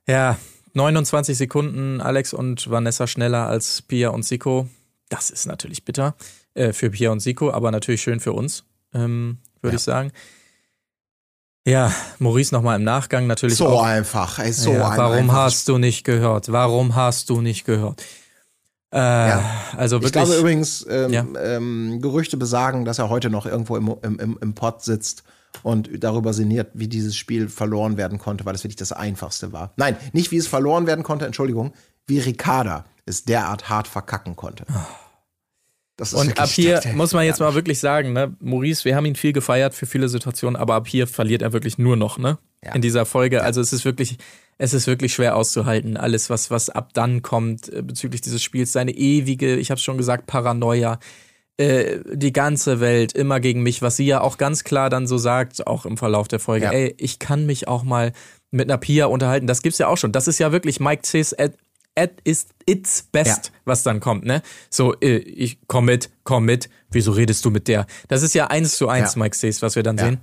Ja, 0.08 0.38
29 0.78 1.36
Sekunden 1.38 2.00
Alex 2.02 2.34
und 2.34 2.70
Vanessa 2.70 3.08
schneller 3.08 3.48
als 3.48 3.82
Pia 3.82 4.10
und 4.10 4.24
Siko. 4.24 4.68
Das 5.10 5.30
ist 5.32 5.46
natürlich 5.48 5.84
bitter 5.84 6.16
äh, 6.54 6.72
für 6.72 6.92
Pia 6.92 7.12
und 7.12 7.20
Siko, 7.20 7.52
aber 7.52 7.72
natürlich 7.72 8.02
schön 8.02 8.20
für 8.20 8.34
uns, 8.34 8.64
ähm, 8.94 9.40
würde 9.62 9.74
Ja. 9.76 9.78
ich 9.78 9.84
sagen. 9.84 10.12
Ja, 11.66 11.92
Maurice 12.20 12.54
nochmal 12.56 12.78
im 12.78 12.84
Nachgang 12.86 13.28
natürlich 13.28 13.58
So 13.58 13.68
auch. 13.68 13.84
einfach, 13.84 14.40
ey, 14.40 14.54
so 14.54 14.72
ja, 14.72 14.88
ein 14.90 14.98
warum 14.98 15.32
hast 15.34 15.68
du 15.68 15.78
nicht 15.78 16.04
gehört? 16.06 16.50
Warum 16.52 16.96
hast 16.96 17.30
du 17.30 17.42
nicht 17.42 17.66
gehört? 17.66 18.02
Äh, 18.92 19.00
Also 19.00 19.98
Ich 19.98 20.04
wirklich. 20.04 20.12
glaube 20.14 20.36
übrigens, 20.38 20.86
ähm, 20.90 21.12
Ja. 21.12 21.26
ähm, 21.44 22.00
Gerüchte 22.02 22.38
besagen, 22.38 22.86
dass 22.86 23.00
er 23.00 23.10
heute 23.10 23.30
noch 23.30 23.46
irgendwo 23.46 23.76
im, 23.76 23.94
im, 24.02 24.20
im, 24.20 24.38
im 24.42 24.54
Pott 24.54 24.82
sitzt 24.84 25.24
und 25.64 25.90
darüber 26.04 26.34
sinniert, 26.34 26.70
wie 26.74 26.88
dieses 26.88 27.16
Spiel 27.16 27.50
verloren 27.50 27.98
werden 27.98 28.18
konnte, 28.18 28.46
weil 28.46 28.56
es 28.56 28.64
wirklich 28.64 28.76
das 28.78 28.92
Einfachste 28.92 29.52
war. 29.54 29.74
Nein, 29.78 29.96
nicht 30.14 30.32
wie 30.32 30.38
es 30.38 30.48
verloren 30.48 30.88
werden 30.88 31.04
konnte, 31.04 31.26
Entschuldigung, 31.26 31.74
wie 32.06 32.20
Ricarda 32.20 32.86
es 33.06 33.24
derart 33.26 33.70
hart 33.70 33.88
verkacken 33.88 34.36
konnte. 34.36 34.66
Das 35.96 36.14
ist 36.14 36.20
Und 36.20 36.40
ab 36.40 36.50
hier 36.50 36.80
der- 36.80 36.94
muss 36.94 37.14
man 37.14 37.26
jetzt 37.26 37.40
mal 37.40 37.56
wirklich 37.56 37.80
sagen, 37.80 38.14
ne, 38.14 38.36
Maurice, 38.40 38.86
wir 38.86 38.96
haben 38.96 39.06
ihn 39.06 39.16
viel 39.16 39.34
gefeiert 39.34 39.74
für 39.74 39.88
viele 39.88 40.10
Situationen, 40.10 40.56
aber 40.56 40.76
ab 40.76 40.88
hier 40.88 41.08
verliert 41.08 41.42
er 41.42 41.54
wirklich 41.54 41.78
nur 41.80 41.96
noch, 41.96 42.20
ne? 42.20 42.38
Ja. 42.64 42.74
In 42.74 42.82
dieser 42.82 43.06
Folge. 43.06 43.44
Also 43.44 43.62
es 43.62 43.72
ist 43.74 43.86
wirklich, 43.86 44.18
es 44.58 44.74
ist 44.74 44.86
wirklich 44.88 45.14
schwer 45.14 45.36
auszuhalten. 45.36 45.96
Alles, 45.98 46.30
was, 46.30 46.52
was 46.52 46.70
ab 46.70 46.94
dann 46.94 47.22
kommt 47.24 47.70
äh, 47.72 47.82
bezüglich 47.82 48.22
dieses 48.22 48.44
Spiels, 48.44 48.72
seine 48.74 48.92
ewige, 48.92 49.56
ich 49.56 49.72
habe 49.72 49.80
schon 49.80 49.98
gesagt, 49.98 50.26
Paranoia, 50.28 51.00
äh, 51.58 52.00
die 52.14 52.32
ganze 52.34 52.80
Welt 52.80 53.14
immer 53.14 53.40
gegen 53.40 53.64
mich, 53.64 53.82
was 53.82 53.98
sie 53.98 54.06
ja 54.06 54.22
auch 54.22 54.38
ganz 54.38 54.64
klar 54.64 54.90
dann 54.90 55.08
so 55.08 55.18
sagt, 55.18 55.66
auch 55.68 55.86
im 55.86 55.98
Verlauf 55.98 56.28
der 56.28 56.40
Folge. 56.40 56.66
Ja. 56.66 56.72
Ey, 56.72 56.96
ich 56.98 57.20
kann 57.20 57.46
mich 57.46 57.68
auch 57.68 57.84
mal 57.84 58.12
mit 58.52 58.70
einer 58.70 58.78
Pia 58.78 59.08
unterhalten. 59.08 59.48
Das 59.48 59.62
gibt's 59.62 59.78
ja 59.80 59.88
auch 59.88 59.98
schon. 59.98 60.12
Das 60.12 60.28
ist 60.28 60.40
ja 60.40 60.52
wirklich 60.52 60.80
Mike 60.80 61.02
Cis 61.06 61.34
at, 61.34 61.54
at 61.96 62.12
is 62.24 62.48
its 62.68 63.04
best, 63.12 63.48
Ja. 63.48 63.52
was 63.66 63.84
dann 63.84 64.00
kommt, 64.00 64.26
ne? 64.26 64.42
So, 64.70 64.94
äh, 65.02 65.18
ich 65.18 65.58
komm 65.68 65.86
mit, 65.86 66.10
komm 66.24 66.46
mit. 66.46 66.70
Wieso 66.92 67.12
redest 67.12 67.44
du 67.44 67.50
mit 67.50 67.68
der? 67.68 67.86
Das 68.08 68.22
ist 68.24 68.34
ja 68.36 68.48
eins 68.48 68.78
zu 68.78 68.88
eins, 68.88 69.16
Ja. 69.16 69.24
Mike 69.24 69.36
Cis, 69.36 69.62
was 69.62 69.76
wir 69.76 69.84
dann 69.84 69.98
sehen. 69.98 70.20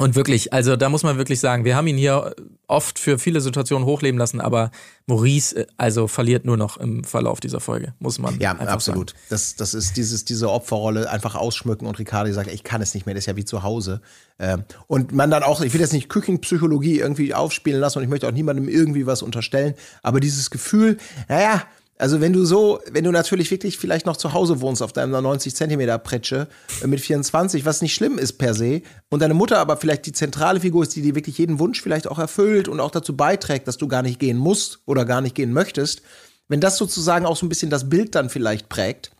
Und 0.00 0.14
wirklich, 0.14 0.54
also 0.54 0.76
da 0.76 0.88
muss 0.88 1.02
man 1.02 1.18
wirklich 1.18 1.40
sagen, 1.40 1.66
wir 1.66 1.76
haben 1.76 1.86
ihn 1.86 1.98
hier 1.98 2.34
oft 2.66 2.98
für 2.98 3.18
viele 3.18 3.42
Situationen 3.42 3.86
hochleben 3.86 4.18
lassen, 4.18 4.40
aber 4.40 4.70
Maurice, 5.04 5.54
äh, 5.54 5.66
also 5.76 6.08
verliert 6.08 6.46
nur 6.46 6.56
noch 6.56 6.78
im 6.78 7.04
Verlauf 7.04 7.38
dieser 7.38 7.60
Folge, 7.60 7.92
muss 7.98 8.18
man 8.18 8.40
Ja, 8.40 8.52
absolut. 8.52 9.12
Das, 9.28 9.56
das 9.56 9.74
ist 9.74 9.98
dieses, 9.98 10.24
diese 10.24 10.50
Opferrolle 10.50 11.10
einfach 11.10 11.34
ausschmücken 11.34 11.86
und 11.86 11.98
Ricardi 11.98 12.32
sagt, 12.32 12.50
ich 12.50 12.64
kann 12.64 12.80
es 12.80 12.94
nicht 12.94 13.04
mehr, 13.04 13.14
das 13.14 13.24
ist 13.24 13.26
ja 13.26 13.36
wie 13.36 13.44
zu 13.44 13.62
Hause. 13.62 14.00
Ähm, 14.38 14.64
und 14.86 15.12
man 15.12 15.30
dann 15.30 15.42
auch, 15.42 15.60
ich 15.60 15.74
will 15.74 15.82
jetzt 15.82 15.92
nicht 15.92 16.08
Küchenpsychologie 16.08 16.98
irgendwie 16.98 17.34
aufspielen 17.34 17.78
lassen 17.78 17.98
und 17.98 18.04
ich 18.04 18.10
möchte 18.10 18.26
auch 18.26 18.32
niemandem 18.32 18.70
irgendwie 18.70 19.04
was 19.04 19.20
unterstellen, 19.20 19.74
aber 20.02 20.20
dieses 20.20 20.50
Gefühl, 20.50 20.96
naja, 21.28 21.64
also 22.00 22.22
wenn 22.22 22.32
du 22.32 22.46
so, 22.46 22.80
wenn 22.90 23.04
du 23.04 23.10
natürlich 23.10 23.50
wirklich 23.50 23.76
vielleicht 23.76 24.06
noch 24.06 24.16
zu 24.16 24.32
Hause 24.32 24.60
wohnst 24.62 24.82
auf 24.82 24.92
deiner 24.92 25.20
90 25.20 25.54
Zentimeter 25.54 25.98
Pritsche 25.98 26.48
äh, 26.82 26.86
mit 26.86 27.00
24, 27.00 27.66
was 27.66 27.82
nicht 27.82 27.94
schlimm 27.94 28.16
ist 28.16 28.34
per 28.34 28.54
se, 28.54 28.80
und 29.10 29.20
deine 29.20 29.34
Mutter 29.34 29.58
aber 29.58 29.76
vielleicht 29.76 30.06
die 30.06 30.12
zentrale 30.12 30.60
Figur 30.60 30.82
ist, 30.82 30.96
die 30.96 31.02
dir 31.02 31.14
wirklich 31.14 31.36
jeden 31.36 31.58
Wunsch 31.58 31.82
vielleicht 31.82 32.08
auch 32.08 32.18
erfüllt 32.18 32.68
und 32.68 32.80
auch 32.80 32.90
dazu 32.90 33.16
beiträgt, 33.16 33.68
dass 33.68 33.76
du 33.76 33.86
gar 33.86 34.02
nicht 34.02 34.18
gehen 34.18 34.38
musst 34.38 34.80
oder 34.86 35.04
gar 35.04 35.20
nicht 35.20 35.34
gehen 35.34 35.52
möchtest, 35.52 36.00
wenn 36.48 36.60
das 36.60 36.78
sozusagen 36.78 37.26
auch 37.26 37.36
so 37.36 37.44
ein 37.44 37.50
bisschen 37.50 37.70
das 37.70 37.90
Bild 37.90 38.14
dann 38.14 38.30
vielleicht 38.30 38.70
prägt, 38.70 39.12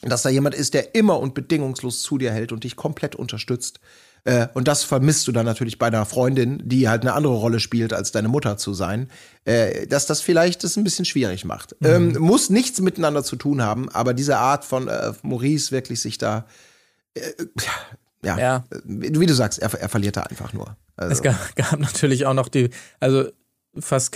dass 0.00 0.22
da 0.22 0.30
jemand 0.30 0.54
ist, 0.54 0.72
der 0.72 0.94
immer 0.94 1.20
und 1.20 1.34
bedingungslos 1.34 2.02
zu 2.02 2.16
dir 2.16 2.32
hält 2.32 2.52
und 2.52 2.64
dich 2.64 2.74
komplett 2.74 3.14
unterstützt. 3.14 3.80
Äh, 4.24 4.48
und 4.54 4.68
das 4.68 4.84
vermisst 4.84 5.28
du 5.28 5.32
dann 5.32 5.44
natürlich 5.44 5.78
bei 5.78 5.86
einer 5.88 6.06
Freundin, 6.06 6.62
die 6.64 6.88
halt 6.88 7.02
eine 7.02 7.12
andere 7.12 7.34
Rolle 7.34 7.60
spielt, 7.60 7.92
als 7.92 8.10
deine 8.10 8.28
Mutter 8.28 8.56
zu 8.56 8.72
sein, 8.72 9.10
äh, 9.44 9.86
dass 9.86 10.06
das 10.06 10.22
vielleicht 10.22 10.64
das 10.64 10.76
ein 10.76 10.84
bisschen 10.84 11.04
schwierig 11.04 11.44
macht. 11.44 11.76
Ähm, 11.82 12.16
muss 12.18 12.48
nichts 12.48 12.80
miteinander 12.80 13.22
zu 13.22 13.36
tun 13.36 13.60
haben, 13.62 13.90
aber 13.90 14.14
diese 14.14 14.38
Art 14.38 14.64
von 14.64 14.88
äh, 14.88 15.12
Maurice 15.22 15.72
wirklich 15.72 16.00
sich 16.00 16.16
da, 16.16 16.46
äh, 17.14 17.20
ja, 18.22 18.38
Ja. 18.38 18.64
wie 18.84 19.26
du 19.26 19.34
sagst, 19.34 19.58
er, 19.58 19.72
er 19.74 19.88
verliert 19.90 20.16
da 20.16 20.22
einfach 20.22 20.54
nur. 20.54 20.76
Also, 20.96 21.12
Es 21.12 21.22
gab, 21.22 21.54
gab 21.56 21.78
natürlich 21.78 22.24
auch 22.24 22.34
noch 22.34 22.48
die, 22.48 22.70
also 23.00 23.26
fast 23.78 24.12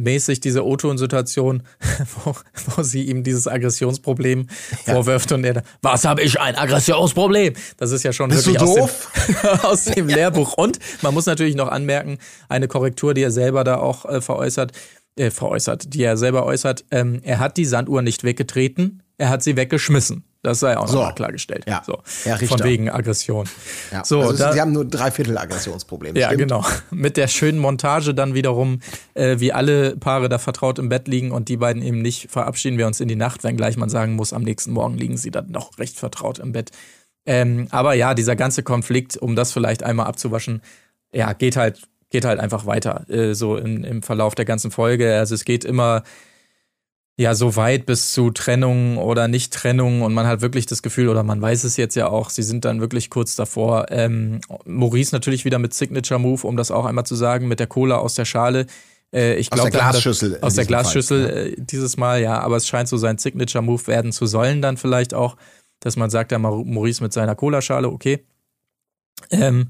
Klischee-mäßig 0.00 0.40
diese 0.40 0.64
O-Ton-Situation, 0.64 1.62
wo, 2.24 2.34
wo 2.66 2.82
sie 2.82 3.04
ihm 3.04 3.22
dieses 3.22 3.46
Aggressionsproblem 3.46 4.46
vorwirft 4.84 5.32
und 5.32 5.44
er 5.44 5.54
dann, 5.54 5.64
was 5.82 6.04
habe 6.04 6.22
ich 6.22 6.40
ein 6.40 6.56
Aggressionsproblem? 6.56 7.54
Das 7.76 7.92
ist 7.92 8.02
ja 8.02 8.12
schon 8.12 8.30
Bist 8.30 8.46
wirklich 8.46 8.62
aus 8.62 8.74
dem, 8.74 9.36
aus 9.62 9.84
dem 9.84 10.08
Lehrbuch. 10.08 10.54
Und 10.54 10.78
man 11.02 11.14
muss 11.14 11.26
natürlich 11.26 11.54
noch 11.54 11.68
anmerken, 11.68 12.18
eine 12.48 12.68
Korrektur, 12.68 13.14
die 13.14 13.22
er 13.22 13.30
selber 13.30 13.64
da 13.64 13.76
auch 13.76 14.04
äh, 14.04 14.20
veräußert, 14.20 14.72
äh, 15.16 15.30
veräußert, 15.30 15.94
die 15.94 16.02
er 16.02 16.16
selber 16.16 16.44
äußert, 16.44 16.84
ähm, 16.90 17.20
er 17.22 17.38
hat 17.38 17.56
die 17.56 17.64
Sanduhr 17.64 18.02
nicht 18.02 18.24
weggetreten, 18.24 19.02
er 19.18 19.28
hat 19.28 19.42
sie 19.42 19.56
weggeschmissen. 19.56 20.24
Das 20.42 20.60
sei 20.60 20.76
auch 20.78 20.88
So. 20.88 20.96
nochmal 20.96 21.14
klargestellt. 21.14 21.64
Ja. 21.68 21.82
So. 21.84 21.98
Von 22.46 22.64
wegen 22.64 22.88
Aggression. 22.88 23.46
ja. 23.92 24.04
So, 24.04 24.20
also, 24.20 24.36
da, 24.38 24.52
sie 24.52 24.60
haben 24.60 24.72
nur 24.72 24.86
drei 24.86 25.10
Viertel 25.10 25.36
Aggressionsproblem. 25.36 26.16
ja, 26.16 26.28
stimmt? 26.28 26.40
genau. 26.42 26.64
Mit 26.90 27.18
der 27.18 27.28
schönen 27.28 27.58
Montage 27.58 28.14
dann 28.14 28.32
wiederum, 28.32 28.80
äh, 29.14 29.38
wie 29.38 29.52
alle 29.52 29.96
Paare 29.98 30.30
da 30.30 30.38
vertraut 30.38 30.78
im 30.78 30.88
Bett 30.88 31.08
liegen 31.08 31.30
und 31.30 31.48
die 31.50 31.58
beiden 31.58 31.82
eben 31.82 32.00
nicht, 32.00 32.30
verabschieden 32.30 32.78
wir 32.78 32.86
uns 32.86 33.00
in 33.00 33.08
die 33.08 33.16
Nacht, 33.16 33.44
wenngleich 33.44 33.76
man 33.76 33.90
sagen 33.90 34.14
muss, 34.14 34.32
am 34.32 34.42
nächsten 34.42 34.72
Morgen 34.72 34.96
liegen 34.96 35.18
sie 35.18 35.30
dann 35.30 35.50
noch 35.50 35.78
recht 35.78 35.98
vertraut 35.98 36.38
im 36.38 36.52
Bett. 36.52 36.70
Ähm, 37.26 37.66
aber 37.70 37.92
ja, 37.92 38.14
dieser 38.14 38.34
ganze 38.34 38.62
Konflikt, 38.62 39.18
um 39.18 39.36
das 39.36 39.52
vielleicht 39.52 39.82
einmal 39.82 40.06
abzuwaschen, 40.06 40.62
ja, 41.12 41.34
geht 41.34 41.56
halt, 41.56 41.82
geht 42.08 42.24
halt 42.24 42.40
einfach 42.40 42.64
weiter, 42.64 43.04
äh, 43.10 43.34
so 43.34 43.58
im, 43.58 43.84
im 43.84 44.02
Verlauf 44.02 44.34
der 44.34 44.46
ganzen 44.46 44.70
Folge. 44.70 45.18
Also 45.18 45.34
es 45.34 45.44
geht 45.44 45.66
immer 45.66 46.02
ja 47.20 47.34
so 47.34 47.54
weit 47.56 47.84
bis 47.84 48.12
zu 48.14 48.30
Trennung 48.30 48.96
oder 48.96 49.28
Nicht-Trennung 49.28 50.00
und 50.00 50.14
man 50.14 50.26
hat 50.26 50.40
wirklich 50.40 50.64
das 50.64 50.80
Gefühl, 50.82 51.08
oder 51.08 51.22
man 51.22 51.42
weiß 51.42 51.64
es 51.64 51.76
jetzt 51.76 51.94
ja 51.94 52.08
auch, 52.08 52.30
sie 52.30 52.42
sind 52.42 52.64
dann 52.64 52.80
wirklich 52.80 53.10
kurz 53.10 53.36
davor. 53.36 53.86
Ähm, 53.90 54.40
Maurice 54.64 55.14
natürlich 55.14 55.44
wieder 55.44 55.58
mit 55.58 55.74
Signature 55.74 56.18
Move, 56.18 56.46
um 56.46 56.56
das 56.56 56.70
auch 56.70 56.86
einmal 56.86 57.04
zu 57.04 57.14
sagen, 57.16 57.46
mit 57.46 57.60
der 57.60 57.66
Cola 57.66 57.98
aus 57.98 58.14
der 58.14 58.24
Schale. 58.24 58.66
Äh, 59.12 59.34
ich 59.34 59.52
Aus 59.52 59.56
glaub, 59.58 59.70
der 59.70 59.80
er- 59.80 59.90
Glasschüssel 59.90 60.32
in 60.32 60.42
Aus 60.42 60.54
der 60.54 60.64
diesem 60.64 60.74
Fall, 60.74 60.82
Glasschüssel 60.82 61.20
ja. 61.22 61.28
äh, 61.28 61.56
dieses 61.58 61.96
Mal, 61.98 62.22
ja, 62.22 62.38
aber 62.40 62.56
es 62.56 62.66
scheint 62.66 62.88
so 62.88 62.96
sein 62.96 63.18
Signature 63.18 63.62
Move 63.62 63.86
werden 63.86 64.12
zu 64.12 64.24
sollen 64.26 64.62
dann 64.62 64.78
vielleicht 64.78 65.12
auch, 65.12 65.36
dass 65.80 65.96
man 65.96 66.08
sagt, 66.08 66.32
Mau- 66.38 66.64
Maurice 66.64 67.02
mit 67.02 67.12
seiner 67.12 67.34
Cola-Schale, 67.34 67.88
okay. 67.88 68.24
Ähm, 69.30 69.68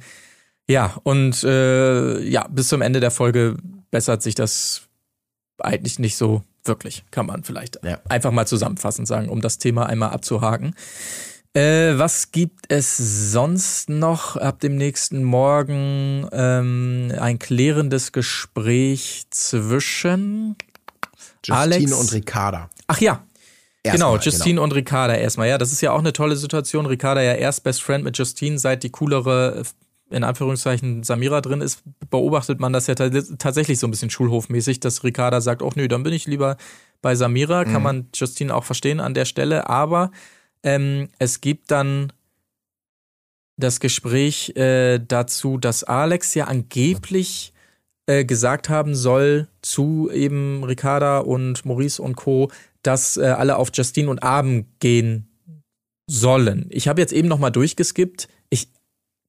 ja, 0.68 0.94
und 1.02 1.42
äh, 1.42 2.20
ja, 2.20 2.46
bis 2.48 2.68
zum 2.68 2.80
Ende 2.80 3.00
der 3.00 3.10
Folge 3.10 3.56
bessert 3.90 4.22
sich 4.22 4.36
das 4.36 4.82
eigentlich 5.58 5.98
nicht 5.98 6.14
so 6.16 6.44
wirklich, 6.64 7.04
kann 7.10 7.26
man 7.26 7.44
vielleicht 7.44 7.78
Ja. 7.84 7.98
einfach 8.08 8.30
mal 8.30 8.46
zusammenfassend 8.46 9.06
sagen, 9.08 9.28
um 9.28 9.40
das 9.40 9.58
Thema 9.58 9.86
einmal 9.86 10.10
abzuhaken. 10.10 10.74
Äh, 11.52 11.98
was 11.98 12.30
gibt 12.30 12.66
es 12.68 12.96
sonst 13.32 13.88
noch 13.88 14.36
ab 14.36 14.60
dem 14.60 14.76
nächsten 14.76 15.24
Morgen? 15.24 16.28
Ähm, 16.32 17.12
ein 17.18 17.40
klärendes 17.40 18.12
Gespräch 18.12 19.24
zwischen 19.30 20.54
Justine 21.44 21.58
Alex- 21.58 21.92
und 21.92 22.12
Ricarda. 22.12 22.70
Ach 22.86 23.00
ja, 23.00 23.24
genau, 23.82 24.14
Erstmal, 24.14 24.20
Justine 24.20 24.60
und 24.60 24.74
Ricarda 24.74 25.14
erstmal. 25.14 25.48
Ja, 25.48 25.58
das 25.58 25.72
ist 25.72 25.80
ja 25.80 25.90
auch 25.90 25.98
eine 25.98 26.12
tolle 26.12 26.36
Situation. 26.36 26.86
Ricarda 26.86 27.20
ja 27.22 27.32
erst 27.34 27.64
Best 27.64 27.82
Friend 27.82 28.04
mit 28.04 28.16
Justine, 28.16 28.58
seit 28.58 28.84
die 28.84 28.90
coolere, 28.90 29.62
in 30.10 30.24
Anführungszeichen, 30.24 31.02
Samira 31.02 31.40
drin 31.40 31.60
ist, 31.60 31.82
beobachtet 32.10 32.60
man 32.60 32.72
das 32.72 32.86
ja 32.86 32.94
ta- 32.94 33.10
tatsächlich 33.38 33.78
so 33.78 33.86
ein 33.86 33.90
bisschen 33.90 34.10
schulhofmäßig, 34.10 34.80
dass 34.80 35.04
Ricarda 35.04 35.40
sagt, 35.40 35.62
ach 35.62 35.76
nö, 35.76 35.88
dann 35.88 36.02
bin 36.02 36.12
ich 36.12 36.26
lieber 36.26 36.56
bei 37.00 37.14
Samira. 37.14 37.64
Mhm. 37.64 37.72
Kann 37.72 37.82
man 37.82 38.08
Justine 38.14 38.54
auch 38.54 38.64
verstehen 38.64 39.00
an 39.00 39.14
der 39.14 39.24
Stelle. 39.24 39.68
Aber 39.68 40.10
ähm, 40.62 41.08
es 41.18 41.40
gibt 41.40 41.70
dann 41.70 42.12
das 43.56 43.80
Gespräch 43.80 44.56
äh, 44.56 44.98
dazu, 44.98 45.58
dass 45.58 45.84
Alex 45.84 46.34
ja 46.34 46.44
angeblich 46.46 47.52
äh, 48.06 48.24
gesagt 48.24 48.68
haben 48.68 48.94
soll 48.94 49.48
zu 49.62 50.10
eben 50.12 50.64
Ricarda 50.64 51.18
und 51.18 51.64
Maurice 51.64 52.02
und 52.02 52.16
Co., 52.16 52.50
dass 52.82 53.16
äh, 53.16 53.26
alle 53.26 53.56
auf 53.56 53.70
Justine 53.74 54.10
und 54.10 54.22
Abend 54.22 54.66
gehen 54.80 55.28
sollen. 56.08 56.66
Ich 56.70 56.88
habe 56.88 57.00
jetzt 57.00 57.12
eben 57.12 57.28
noch 57.28 57.38
mal 57.38 57.50
durchgeskippt. 57.50 58.28
Ich 58.48 58.68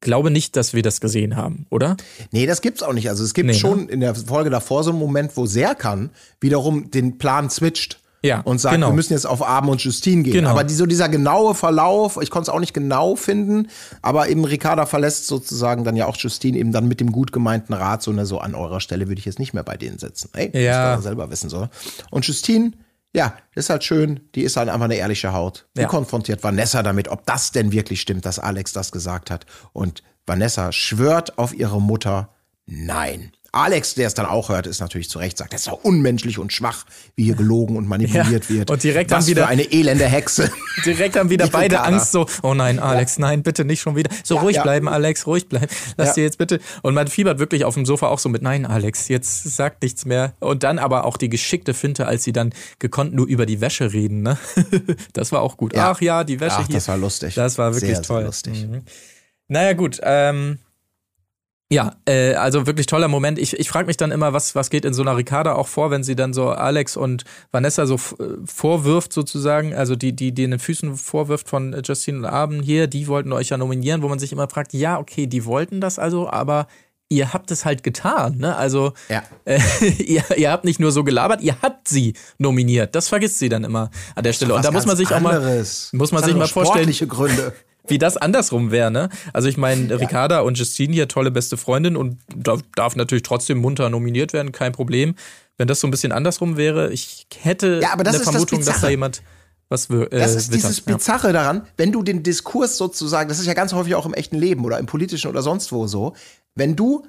glaube 0.02 0.30
nicht, 0.32 0.56
dass 0.56 0.74
wir 0.74 0.82
das 0.84 1.00
gesehen 1.00 1.36
haben, 1.38 1.66
oder? 1.70 1.96
Nee, 2.32 2.46
das 2.46 2.62
gibt's 2.62 2.84
auch 2.84 2.94
nicht. 2.94 3.08
Also 3.10 3.24
es 3.24 3.34
gibt 3.34 3.48
Nee, 3.48 3.54
ne? 3.54 3.60
schon 3.60 3.88
in 3.90 4.00
der 4.02 4.14
Folge 4.16 4.50
davor 4.50 4.84
so 4.84 4.90
einen 4.92 5.00
Moment, 5.00 5.32
wo 5.38 5.46
Serkan 5.46 6.10
wiederum 6.40 6.92
den 6.92 7.18
Plan 7.18 7.50
switcht. 7.50 8.00
Ja, 8.24 8.42
Und 8.42 8.62
sagt, 8.62 8.76
genau. 8.76 8.90
wir 8.90 8.94
müssen 8.94 9.14
jetzt 9.14 9.26
auf 9.26 9.42
Abend 9.42 9.72
und 9.72 9.84
Justine 9.84 10.22
gehen. 10.22 10.34
Genau. 10.34 10.52
Aber 10.52 10.64
die, 10.64 10.76
so 10.76 10.86
dieser 10.86 11.10
genaue 11.10 11.56
Verlauf, 11.56 12.20
ich 12.22 12.30
konnte 12.30 12.52
es 12.52 12.54
auch 12.56 12.60
nicht 12.60 12.72
genau 12.76 13.16
finden, 13.16 13.68
aber 14.04 14.30
eben 14.30 14.46
Ricarda 14.46 14.86
verlässt 14.86 15.26
sozusagen 15.26 15.84
dann 15.86 15.96
ja 15.96 16.06
auch 16.06 16.16
Justine 16.18 16.60
eben 16.60 16.72
dann 16.72 16.88
mit 16.88 17.00
dem 17.00 17.12
gut 17.12 17.32
gemeinten 17.32 17.74
Rat, 17.74 18.04
so, 18.04 18.12
ne, 18.12 18.28
so 18.28 18.38
an 18.38 18.54
eurer 18.54 18.80
Stelle 18.80 19.08
würde 19.08 19.18
ich 19.18 19.26
jetzt 19.26 19.40
nicht 19.40 19.56
mehr 19.56 19.64
bei 19.64 19.76
denen 19.76 19.98
sitzen. 19.98 20.30
Ey, 20.34 20.52
Ja. 20.54 20.90
das 20.90 20.98
man 20.98 21.02
selber 21.04 21.32
wissen 21.32 21.50
soll. 21.50 21.70
Und 22.12 22.28
Justine, 22.28 22.74
ja, 23.14 23.36
ist 23.56 23.70
halt 23.70 23.84
schön, 23.84 24.22
die 24.36 24.44
ist 24.44 24.58
halt 24.58 24.70
einfach 24.70 24.86
eine 24.86 24.96
ehrliche 24.96 25.34
Haut. 25.34 25.68
Die 25.76 25.82
Ja. 25.82 25.88
konfrontiert 25.88 26.44
Vanessa 26.44 26.82
damit, 26.84 27.08
ob 27.10 27.26
das 27.26 27.52
denn 27.52 27.72
wirklich 27.72 28.02
stimmt, 28.02 28.26
dass 28.26 28.40
Alex 28.40 28.74
das 28.74 28.92
gesagt 28.92 29.30
hat. 29.32 29.46
Und 29.74 30.04
Vanessa 30.26 30.72
schwört 30.72 31.38
auf 31.38 31.54
ihre 31.54 31.82
Mutter, 31.82 32.30
nein. 32.66 33.32
Alex, 33.54 33.96
der 33.96 34.08
es 34.08 34.14
dann 34.14 34.26
auch 34.28 34.48
hört, 34.48 34.66
ist 34.66 34.80
natürlich 34.80 35.10
zu 35.10 35.20
Recht, 35.20 35.38
sagt, 35.38 35.52
das 35.52 35.62
ist 35.62 35.68
doch 35.68 35.84
unmenschlich 35.84 36.40
und 36.40 36.54
schwach, 36.54 36.86
wie 37.18 37.26
hier 37.26 37.36
gelogen 37.36 37.76
und 37.76 37.86
manipuliert 37.86 38.46
Ja, 38.46 38.50
wird. 38.50 38.72
und 38.72 38.82
direkt 38.82 39.12
Was 39.12 39.26
dann 39.26 39.28
wieder- 39.32 39.42
für 39.44 39.48
eine 39.50 39.64
elende 39.74 40.06
Hexe. 40.06 40.50
Direkt 40.86 41.18
haben 41.18 41.30
wieder 41.30 41.48
beide 41.48 41.76
Ricarda. 41.76 41.96
Angst, 41.98 42.14
so, 42.14 42.28
oh 42.44 42.54
nein, 42.54 42.80
Alex, 42.80 43.20
nein, 43.20 43.44
bitte 43.44 43.66
nicht 43.66 43.82
schon 43.82 43.98
wieder. 43.98 44.10
So 44.24 44.38
ruhig 44.38 44.56
ja. 44.56 44.64
bleiben, 44.64 44.88
Alex, 44.88 45.28
ruhig 45.28 45.50
bleiben. 45.50 45.68
Lass 45.98 46.10
Ja. 46.10 46.14
dir 46.14 46.24
jetzt 46.24 46.38
bitte. 46.38 46.62
Und 46.82 46.94
man 46.94 47.08
fiebert 47.10 47.40
wirklich 47.40 47.66
auf 47.66 47.74
dem 47.74 47.86
Sofa 47.86 48.08
auch 48.08 48.20
so 48.20 48.30
mit, 48.30 48.42
nein, 48.42 48.66
Alex, 48.66 49.10
jetzt 49.10 49.44
sag 49.44 49.82
nichts 49.82 50.06
mehr. 50.06 50.34
Und 50.40 50.64
dann 50.64 50.80
aber 50.80 51.04
auch 51.04 51.18
die 51.18 51.28
geschickte 51.28 51.74
Finte, 51.74 52.08
als 52.08 52.24
sie 52.24 52.32
dann 52.32 52.54
gekonnt 52.80 53.14
nur 53.14 53.28
über 53.28 53.46
die 53.46 53.60
Wäsche 53.60 53.92
reden, 53.92 54.22
ne? 54.22 54.38
Das 55.14 55.34
war 55.34 55.42
auch 55.42 55.58
gut. 55.58 55.76
Ja. 55.76 55.92
Ach 55.92 56.00
ja, 56.00 56.24
die 56.24 56.40
Wäsche 56.40 56.56
Ach, 56.60 56.68
hier. 56.68 56.76
das 56.76 56.88
war 56.88 56.96
lustig. 56.98 57.36
Das 57.36 57.58
war 57.58 57.72
wirklich 57.74 57.90
Sehr, 57.90 57.96
sehr 57.98 58.04
toll. 58.04 58.24
lustig. 58.24 58.66
Mhm. 58.66 58.84
Naja, 59.50 59.74
gut. 59.74 60.00
Ähm, 60.04 60.60
ja, 61.72 61.96
äh, 62.06 62.34
also 62.34 62.68
wirklich 62.68 62.86
toller 62.86 63.08
Moment. 63.08 63.40
Ich, 63.40 63.58
ich 63.58 63.70
frage 63.70 63.88
mich 63.88 63.96
dann 63.96 64.12
immer, 64.12 64.34
was, 64.34 64.56
was 64.56 64.70
geht 64.70 64.84
in 64.84 64.94
so 64.94 65.04
einer 65.04 65.16
Ricarda 65.16 65.54
auch 65.54 65.70
vor, 65.70 65.90
wenn 65.90 66.04
sie 66.04 66.18
dann 66.18 66.34
so 66.34 66.50
Alex 66.50 66.98
und 66.98 67.24
Vanessa 67.54 67.86
so 67.86 67.96
äh, 67.96 68.36
vorwirft 68.46 69.14
sozusagen, 69.14 69.74
also 69.74 69.96
die, 69.96 70.14
die, 70.14 70.34
die 70.34 70.44
in 70.44 70.52
den 70.52 70.60
Füßen 70.60 70.98
vorwirft 70.98 71.48
von 71.48 71.82
Justine 71.82 72.18
und 72.20 72.26
Abend 72.26 72.66
hier, 72.66 72.88
die 72.88 73.08
wollten 73.08 73.32
euch 73.32 73.50
ja 73.50 73.58
nominieren, 73.58 74.02
wo 74.02 74.10
man 74.10 74.20
sich 74.20 74.34
immer 74.34 74.50
fragt, 74.50 74.74
ja, 74.74 75.00
okay, 75.00 75.28
die 75.28 75.46
wollten 75.46 75.80
das 75.80 75.98
also, 75.98 76.30
aber 76.30 76.68
ihr 77.08 77.32
habt 77.32 77.52
es 77.52 77.64
halt 77.64 77.84
getan, 77.84 78.38
ne? 78.38 78.56
Also 78.58 78.92
Ja. 79.08 79.24
äh, 79.46 79.60
ihr, 79.98 80.24
ihr 80.36 80.52
habt 80.52 80.66
nicht 80.66 80.82
nur 80.82 80.92
so 80.92 81.06
gelabert, 81.06 81.42
ihr 81.42 81.56
habt 81.62 81.88
sie 81.88 82.16
nominiert. 82.38 82.96
Das 82.96 83.08
vergisst 83.08 83.40
sie 83.40 83.48
dann 83.48 83.64
immer 83.64 83.92
an 84.16 84.26
der 84.26 84.34
Stelle. 84.34 84.56
Und 84.56 84.66
da 84.66 84.72
muss 84.72 84.86
man 84.86 84.98
sich 84.98 85.10
auch 85.10 85.22
mal, 85.22 85.38
anderes. 85.38 85.90
muss 85.94 86.12
man 86.12 86.22
Das 86.22 86.30
sich 86.30 86.38
mal 86.38 86.48
vorstellen, 86.48 86.92
Gründe. 87.08 87.54
Wie 87.88 87.98
das 87.98 88.18
andersrum 88.18 88.72
wäre, 88.72 88.92
ne? 88.92 89.10
Also 89.34 89.48
ich 89.48 89.58
meine, 89.58 90.00
Ricarda 90.00 90.42
und 90.42 90.58
Justine 90.58 90.94
hier 90.94 91.08
tolle 91.08 91.32
beste 91.32 91.58
Freundin 91.58 91.96
und 91.96 92.20
da 92.36 92.58
darf 92.76 92.96
natürlich 92.96 93.24
trotzdem 93.24 93.58
munter 93.58 93.90
nominiert 93.90 94.34
werden, 94.34 94.52
kein 94.52 94.72
Problem. 94.72 95.16
Wenn 95.58 95.68
das 95.68 95.80
so 95.80 95.88
ein 95.88 95.92
bisschen 95.92 96.12
andersrum 96.12 96.58
wäre, 96.58 96.92
ich 96.92 97.28
hätte 97.42 97.80
Ja, 97.82 97.94
aber 97.94 98.04
das 98.04 98.16
eine 98.16 98.22
ist 98.22 98.28
das 98.28 98.36
Vermutung, 98.36 98.66
dass 98.66 98.82
da 98.82 98.90
jemand 98.90 99.22
was 99.72 99.90
wir, 99.90 100.12
äh, 100.12 100.20
Das 100.20 100.36
ist 100.36 100.54
dieses 100.54 100.84
ja. 100.86 100.94
Bizarre 100.94 101.32
daran, 101.32 101.66
wenn 101.78 101.94
du 101.94 102.04
den 102.04 102.24
Diskurs 102.24 102.78
sozusagen, 102.78 103.30
das 103.30 103.40
ist 103.40 103.46
ja 103.46 103.54
ganz 103.54 103.72
häufig 103.72 103.96
auch 103.96 104.06
im 104.06 104.14
echten 104.14 104.36
Leben 104.36 104.66
oder 104.66 104.78
im 104.78 104.86
politischen 104.86 105.30
oder 105.30 105.42
sonst 105.42 105.72
wo 105.72 105.88
so, 105.88 106.14
wenn 106.56 106.76
du, 106.76 107.08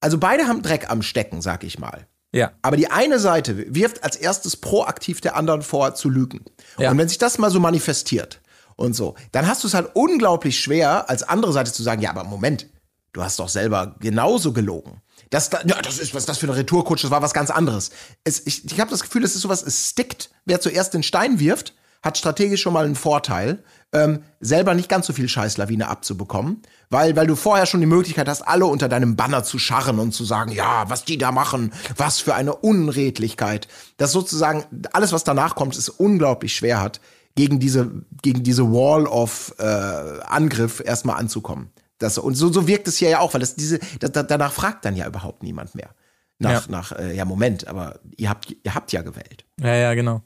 also 0.00 0.18
beide 0.18 0.48
haben 0.48 0.62
Dreck 0.62 0.90
am 0.90 1.02
Stecken, 1.02 1.40
sag 1.40 1.62
ich 1.62 1.78
mal. 1.78 2.08
ja. 2.32 2.50
Aber 2.60 2.76
die 2.76 2.90
eine 2.90 3.20
Seite 3.20 3.72
wirft 3.72 4.02
als 4.02 4.16
erstes 4.16 4.56
proaktiv 4.56 5.20
der 5.20 5.36
anderen 5.36 5.62
vor, 5.62 5.94
zu 5.94 6.10
lügen. 6.10 6.40
Ja. 6.76 6.90
Und 6.90 6.98
wenn 6.98 7.08
sich 7.08 7.18
das 7.18 7.38
mal 7.38 7.52
so 7.52 7.60
manifestiert 7.60 8.41
und 8.76 8.94
so, 8.94 9.14
dann 9.32 9.46
hast 9.46 9.62
du 9.64 9.68
es 9.68 9.74
halt 9.74 9.90
unglaublich 9.94 10.58
schwer, 10.60 11.08
als 11.10 11.22
andere 11.22 11.52
Seite 11.52 11.72
zu 11.72 11.82
sagen, 11.82 12.02
ja, 12.02 12.10
aber 12.10 12.24
Moment, 12.24 12.66
du 13.12 13.22
hast 13.22 13.38
doch 13.38 13.48
selber 13.48 13.96
genauso 14.00 14.52
gelogen. 14.52 15.00
Das, 15.30 15.50
da- 15.50 15.60
ja, 15.66 15.80
das 15.82 15.98
ist 15.98 16.14
was 16.14 16.26
das 16.26 16.38
für 16.38 16.46
eine 16.46 16.56
Retourkutsche, 16.56 17.06
das 17.06 17.10
war 17.10 17.22
was 17.22 17.34
ganz 17.34 17.50
anderes. 17.50 17.90
Es, 18.24 18.46
ich 18.46 18.64
ich 18.70 18.80
habe 18.80 18.90
das 18.90 19.02
Gefühl, 19.02 19.24
es 19.24 19.34
ist 19.34 19.42
sowas, 19.42 19.62
es 19.62 19.90
stickt. 19.90 20.30
Wer 20.44 20.60
zuerst 20.60 20.94
den 20.94 21.02
Stein 21.02 21.38
wirft, 21.40 21.74
hat 22.02 22.18
strategisch 22.18 22.60
schon 22.60 22.72
mal 22.72 22.84
einen 22.84 22.96
Vorteil, 22.96 23.62
ähm, 23.92 24.24
selber 24.40 24.74
nicht 24.74 24.88
ganz 24.88 25.06
so 25.06 25.12
viel 25.12 25.28
Scheißlawine 25.28 25.86
abzubekommen, 25.88 26.62
weil, 26.90 27.14
weil 27.14 27.28
du 27.28 27.36
vorher 27.36 27.64
schon 27.66 27.78
die 27.80 27.86
Möglichkeit 27.86 28.28
hast, 28.28 28.42
alle 28.42 28.66
unter 28.66 28.88
deinem 28.88 29.14
Banner 29.14 29.44
zu 29.44 29.58
scharren 29.60 30.00
und 30.00 30.12
zu 30.12 30.24
sagen, 30.24 30.50
ja, 30.50 30.88
was 30.90 31.04
die 31.04 31.16
da 31.16 31.30
machen, 31.30 31.72
was 31.96 32.18
für 32.18 32.34
eine 32.34 32.56
Unredlichkeit. 32.56 33.68
Das 33.98 34.10
sozusagen, 34.12 34.64
alles, 34.92 35.12
was 35.12 35.24
danach 35.24 35.54
kommt, 35.54 35.76
ist 35.76 35.88
unglaublich 35.90 36.56
schwer 36.56 36.80
hat, 36.80 37.00
gegen 37.34 37.58
diese, 37.60 37.90
gegen 38.22 38.42
diese 38.42 38.64
Wall 38.70 39.06
of 39.06 39.54
äh, 39.58 39.62
Angriff 39.64 40.82
erstmal 40.84 41.16
anzukommen. 41.18 41.70
Das, 41.98 42.18
und 42.18 42.34
so, 42.34 42.52
so 42.52 42.66
wirkt 42.66 42.88
es 42.88 42.96
hier 42.98 43.10
ja 43.10 43.20
auch, 43.20 43.32
weil 43.34 43.40
das 43.40 43.54
diese, 43.54 43.78
da, 44.00 44.08
da, 44.08 44.22
danach 44.22 44.52
fragt 44.52 44.84
dann 44.84 44.96
ja 44.96 45.06
überhaupt 45.06 45.42
niemand 45.42 45.74
mehr. 45.74 45.90
Nach, 46.38 46.66
Ja. 46.66 46.70
nach, 46.70 46.92
äh, 46.98 47.14
ja, 47.14 47.24
Moment, 47.24 47.68
aber 47.68 48.00
ihr 48.16 48.28
habt, 48.28 48.54
ihr 48.64 48.74
habt 48.74 48.90
ja 48.92 49.02
gewählt. 49.02 49.44
ja, 49.60 49.74
ja, 49.76 49.94
genau. 49.94 50.22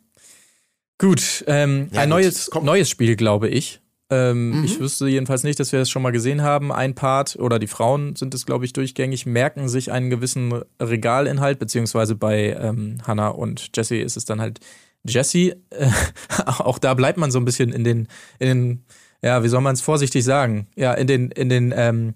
Gut, 0.99 1.45
ähm, 1.47 1.89
Ja, 1.93 2.01
ein 2.01 2.09
gut, 2.09 2.19
neues, 2.19 2.51
neues 2.63 2.89
Spiel, 2.89 3.17
glaube 3.17 3.49
ich. 3.49 3.81
Ähm, 4.09 4.61
Mhm. 4.61 4.65
Ich 4.65 4.81
wüsste 4.81 5.09
jedenfalls 5.09 5.43
nicht, 5.43 5.59
dass 5.61 5.73
wir 5.73 5.81
das 5.81 5.91
schon 5.91 6.01
mal 6.01 6.13
gesehen 6.13 6.41
haben. 6.41 6.73
Ein 6.73 6.95
Part 6.95 7.37
oder 7.37 7.59
die 7.59 7.67
Frauen 7.67 8.15
sind 8.17 8.33
es, 8.35 8.47
glaube 8.47 8.65
ich, 8.65 8.73
durchgängig, 8.73 9.27
merken 9.27 9.69
sich 9.69 9.91
einen 9.93 10.09
gewissen 10.11 10.63
Regalinhalt, 10.81 11.59
beziehungsweise 11.59 12.15
bei 12.15 12.57
ähm, 12.59 12.99
Hannah 13.07 13.29
und 13.29 13.71
Jessie 13.77 14.01
ist 14.01 14.17
es 14.17 14.25
dann 14.25 14.41
halt 14.41 14.61
Jessie. 15.09 15.55
Äh, 15.71 15.89
auch 16.59 16.79
da 16.79 16.95
bleibt 16.95 17.19
man 17.19 17.31
so 17.31 17.39
ein 17.39 17.45
bisschen 17.45 17.73
in 17.73 17.85
den, 17.85 18.09
in 18.39 18.47
den, 18.49 18.85
ja, 19.23 19.43
wie 19.43 19.49
soll 19.49 19.61
man 19.61 19.75
es 19.75 19.81
vorsichtig 19.81 20.25
sagen? 20.25 20.67
Ja, 20.77 20.95
in 20.95 21.07
den, 21.07 21.31
in 21.31 21.49
den 21.49 21.73
ähm, 21.77 22.15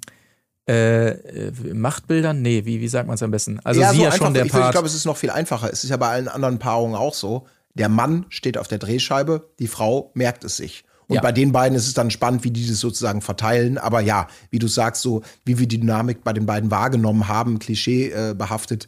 äh, 0.69 1.09
äh, 1.09 1.53
Machtbildern? 1.75 2.43
Nee, 2.43 2.65
wie, 2.65 2.81
wie 2.81 2.89
sagt 2.89 3.07
man 3.07 3.15
es 3.15 3.23
am 3.23 3.31
besten? 3.31 3.61
Also 3.65 3.81
sie 3.81 3.97
so 3.97 4.03
ja 4.03 4.13
schon 4.13 4.35
der 4.35 4.45
ich, 4.45 4.55
ich 4.55 4.71
glaube, 4.71 4.87
es 4.87 4.95
ist 4.95 5.05
noch 5.05 5.17
viel 5.17 5.31
einfacher. 5.31 5.73
Es 5.73 5.83
ist 5.85 5.91
ja 5.91 5.97
bei 5.97 6.09
allen 6.09 6.29
anderen 6.29 6.59
Paarungen 6.59 6.95
auch 6.95 7.15
so. 7.15 7.47
Der 7.75 7.89
Mann 7.89 8.27
steht 8.29 8.59
auf 8.59 8.69
der 8.69 8.79
Drehscheibe, 8.79 9.49
die 9.59 9.69
Frau 9.69 10.11
merkt 10.15 10.45
es 10.45 10.57
sich. 10.57 10.85
Und 11.09 11.17
Ja. 11.17 11.23
bei 11.23 11.33
den 11.33 11.51
beiden 11.51 11.77
ist 11.77 11.89
es 11.89 11.95
dann 11.95 12.11
spannend, 12.13 12.45
wie 12.45 12.53
die 12.53 12.69
das 12.69 12.79
sozusagen 12.79 13.21
verteilen. 13.21 13.79
Aber 13.79 14.01
ja, 14.01 14.29
wie 14.51 14.61
du 14.61 14.69
sagst, 14.69 15.03
so 15.03 15.23
wie 15.45 15.59
wir 15.59 15.67
die 15.67 15.81
Dynamik 15.81 16.23
bei 16.23 16.33
den 16.33 16.47
beiden 16.47 16.71
wahrgenommen 16.71 17.27
haben, 17.27 17.59
Klischee 17.59 18.11
äh, 18.11 18.35
behaftet, 18.35 18.87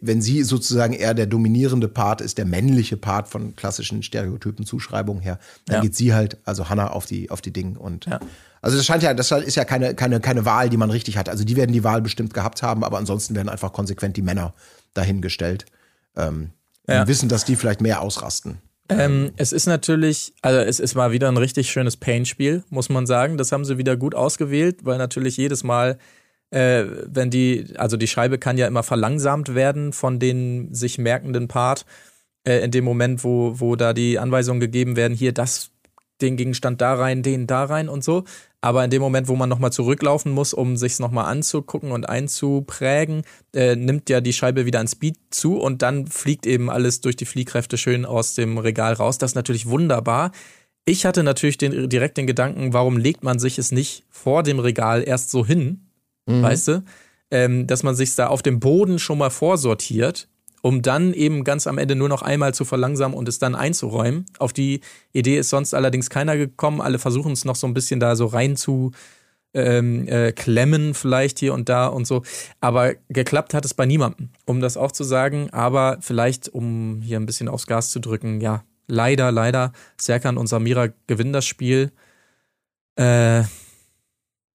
wenn 0.00 0.20
sie 0.20 0.42
sozusagen 0.42 0.92
eher 0.92 1.14
der 1.14 1.26
dominierende 1.26 1.88
Part 1.88 2.20
ist, 2.20 2.36
der 2.38 2.44
männliche 2.44 2.96
Part 2.96 3.28
von 3.28 3.56
klassischen 3.56 4.02
Stereotypen, 4.02 4.66
Zuschreibungen 4.66 5.22
her, 5.22 5.38
dann 5.66 5.76
Ja. 5.76 5.82
geht 5.82 5.94
sie 5.96 6.12
halt, 6.12 6.38
also 6.44 6.68
Hannah, 6.68 6.88
auf 6.90 7.06
die, 7.06 7.30
auf 7.30 7.40
die 7.40 7.52
Dinge. 7.52 7.78
Und 7.78 8.04
Ja. 8.06 8.20
also 8.60 8.76
das 8.76 8.84
scheint 8.84 9.02
ja, 9.02 9.14
das 9.14 9.30
ist 9.30 9.54
ja 9.54 9.64
keine, 9.64 9.94
keine, 9.94 10.20
keine 10.20 10.44
Wahl, 10.44 10.68
die 10.68 10.76
man 10.76 10.90
richtig 10.90 11.16
hat. 11.16 11.28
Also 11.28 11.44
die 11.44 11.56
werden 11.56 11.72
die 11.72 11.84
Wahl 11.84 12.02
bestimmt 12.02 12.34
gehabt 12.34 12.62
haben, 12.62 12.84
aber 12.84 12.98
ansonsten 12.98 13.34
werden 13.34 13.48
einfach 13.48 13.72
konsequent 13.72 14.16
die 14.16 14.22
Männer 14.22 14.52
dahingestellt. 14.94 15.66
Ähm, 16.16 16.50
Ja. 16.88 17.06
Wissen, 17.08 17.28
dass 17.28 17.44
die 17.44 17.56
vielleicht 17.56 17.80
mehr 17.80 18.00
ausrasten. 18.00 18.58
Ähm, 18.88 19.32
es 19.36 19.52
ist 19.52 19.66
natürlich, 19.66 20.34
also 20.42 20.60
es 20.60 20.78
ist 20.78 20.94
mal 20.94 21.10
wieder 21.10 21.26
ein 21.28 21.36
richtig 21.36 21.68
schönes 21.70 21.96
Pain-Spiel, 21.96 22.62
muss 22.70 22.88
man 22.88 23.06
sagen. 23.06 23.36
Das 23.38 23.50
haben 23.50 23.64
sie 23.64 23.76
wieder 23.78 23.96
gut 23.96 24.14
ausgewählt, 24.14 24.84
weil 24.84 24.96
natürlich 24.98 25.36
jedes 25.36 25.64
Mal, 25.64 25.98
äh, 26.50 26.84
wenn 27.06 27.30
die, 27.30 27.74
also 27.76 27.96
die 27.96 28.06
Scheibe 28.06 28.38
kann 28.38 28.58
ja 28.58 28.66
immer 28.66 28.82
verlangsamt 28.82 29.54
werden 29.54 29.92
von 29.92 30.18
den 30.18 30.72
sich 30.72 30.98
merkenden 30.98 31.48
Part, 31.48 31.84
äh, 32.46 32.64
in 32.64 32.70
dem 32.70 32.84
Moment, 32.84 33.24
wo, 33.24 33.58
wo 33.60 33.76
da 33.76 33.92
die 33.92 34.18
Anweisungen 34.18 34.60
gegeben 34.60 34.96
werden, 34.96 35.14
hier 35.14 35.32
das, 35.32 35.70
den 36.20 36.36
Gegenstand 36.36 36.80
da 36.80 36.94
rein, 36.94 37.22
den 37.22 37.46
da 37.46 37.64
rein 37.64 37.88
und 37.88 38.04
so. 38.04 38.24
Aber 38.60 38.84
in 38.84 38.90
dem 38.90 39.02
Moment, 39.02 39.28
wo 39.28 39.36
man 39.36 39.48
nochmal 39.48 39.72
zurücklaufen 39.72 40.32
muss, 40.32 40.54
um 40.54 40.76
sich's 40.76 40.98
nochmal 40.98 41.26
anzugucken 41.26 41.92
und 41.92 42.08
einzuprägen, 42.08 43.22
äh, 43.54 43.76
nimmt 43.76 44.08
ja 44.08 44.20
die 44.20 44.32
Scheibe 44.32 44.66
wieder 44.66 44.80
an 44.80 44.88
Speed 44.88 45.16
zu 45.30 45.58
und 45.58 45.82
dann 45.82 46.06
fliegt 46.06 46.46
eben 46.46 46.70
alles 46.70 47.00
durch 47.00 47.16
die 47.16 47.26
Fliehkräfte 47.26 47.76
schön 47.76 48.04
aus 48.04 48.34
dem 48.34 48.58
Regal 48.58 48.94
raus. 48.94 49.18
Das 49.18 49.32
ist 49.32 49.36
natürlich 49.36 49.66
wunderbar. 49.66 50.32
Ich 50.84 51.04
hatte 51.04 51.22
natürlich 51.22 51.58
den, 51.58 51.88
direkt 51.88 52.16
den 52.16 52.26
Gedanken, 52.26 52.72
warum 52.72 52.96
legt 52.96 53.24
man 53.24 53.38
sich 53.38 53.58
es 53.58 53.72
nicht 53.72 54.04
vor 54.08 54.42
dem 54.42 54.60
Regal 54.60 55.02
erst 55.06 55.30
so 55.30 55.44
hin, 55.44 55.85
weißt 56.26 56.68
du? 56.68 56.84
Ähm, 57.30 57.66
dass 57.66 57.82
man 57.82 57.94
sich 57.94 58.14
da 58.14 58.28
auf 58.28 58.42
dem 58.42 58.60
Boden 58.60 58.98
schon 58.98 59.18
mal 59.18 59.30
vorsortiert, 59.30 60.28
um 60.62 60.82
dann 60.82 61.12
eben 61.12 61.44
ganz 61.44 61.66
am 61.66 61.78
Ende 61.78 61.96
nur 61.96 62.08
noch 62.08 62.22
einmal 62.22 62.54
zu 62.54 62.64
verlangsamen 62.64 63.16
und 63.16 63.28
es 63.28 63.38
dann 63.38 63.54
einzuräumen. 63.54 64.26
Auf 64.38 64.52
die 64.52 64.80
Idee 65.12 65.38
ist 65.38 65.50
sonst 65.50 65.74
allerdings 65.74 66.10
keiner 66.10 66.36
gekommen. 66.36 66.80
Alle 66.80 66.98
versuchen 66.98 67.32
es 67.32 67.44
noch 67.44 67.56
so 67.56 67.66
ein 67.66 67.74
bisschen 67.74 68.00
da 68.00 68.16
so 68.16 68.26
rein 68.26 68.56
zu 68.56 68.92
ähm, 69.54 70.06
äh, 70.06 70.32
klemmen, 70.32 70.94
vielleicht 70.94 71.38
hier 71.38 71.54
und 71.54 71.68
da 71.68 71.86
und 71.86 72.06
so. 72.06 72.22
Aber 72.60 72.94
geklappt 73.08 73.54
hat 73.54 73.64
es 73.64 73.74
bei 73.74 73.86
niemandem, 73.86 74.28
um 74.44 74.60
das 74.60 74.76
auch 74.76 74.92
zu 74.92 75.02
sagen. 75.02 75.50
Aber 75.50 75.98
vielleicht, 76.00 76.48
um 76.48 77.00
hier 77.02 77.18
ein 77.18 77.26
bisschen 77.26 77.48
aufs 77.48 77.66
Gas 77.66 77.90
zu 77.90 77.98
drücken, 77.98 78.40
ja, 78.40 78.64
leider, 78.86 79.32
leider, 79.32 79.72
Serkan 79.96 80.36
und 80.36 80.46
Samira 80.46 80.88
gewinnen 81.06 81.32
das 81.32 81.46
Spiel. 81.46 81.90
Äh, 82.96 83.44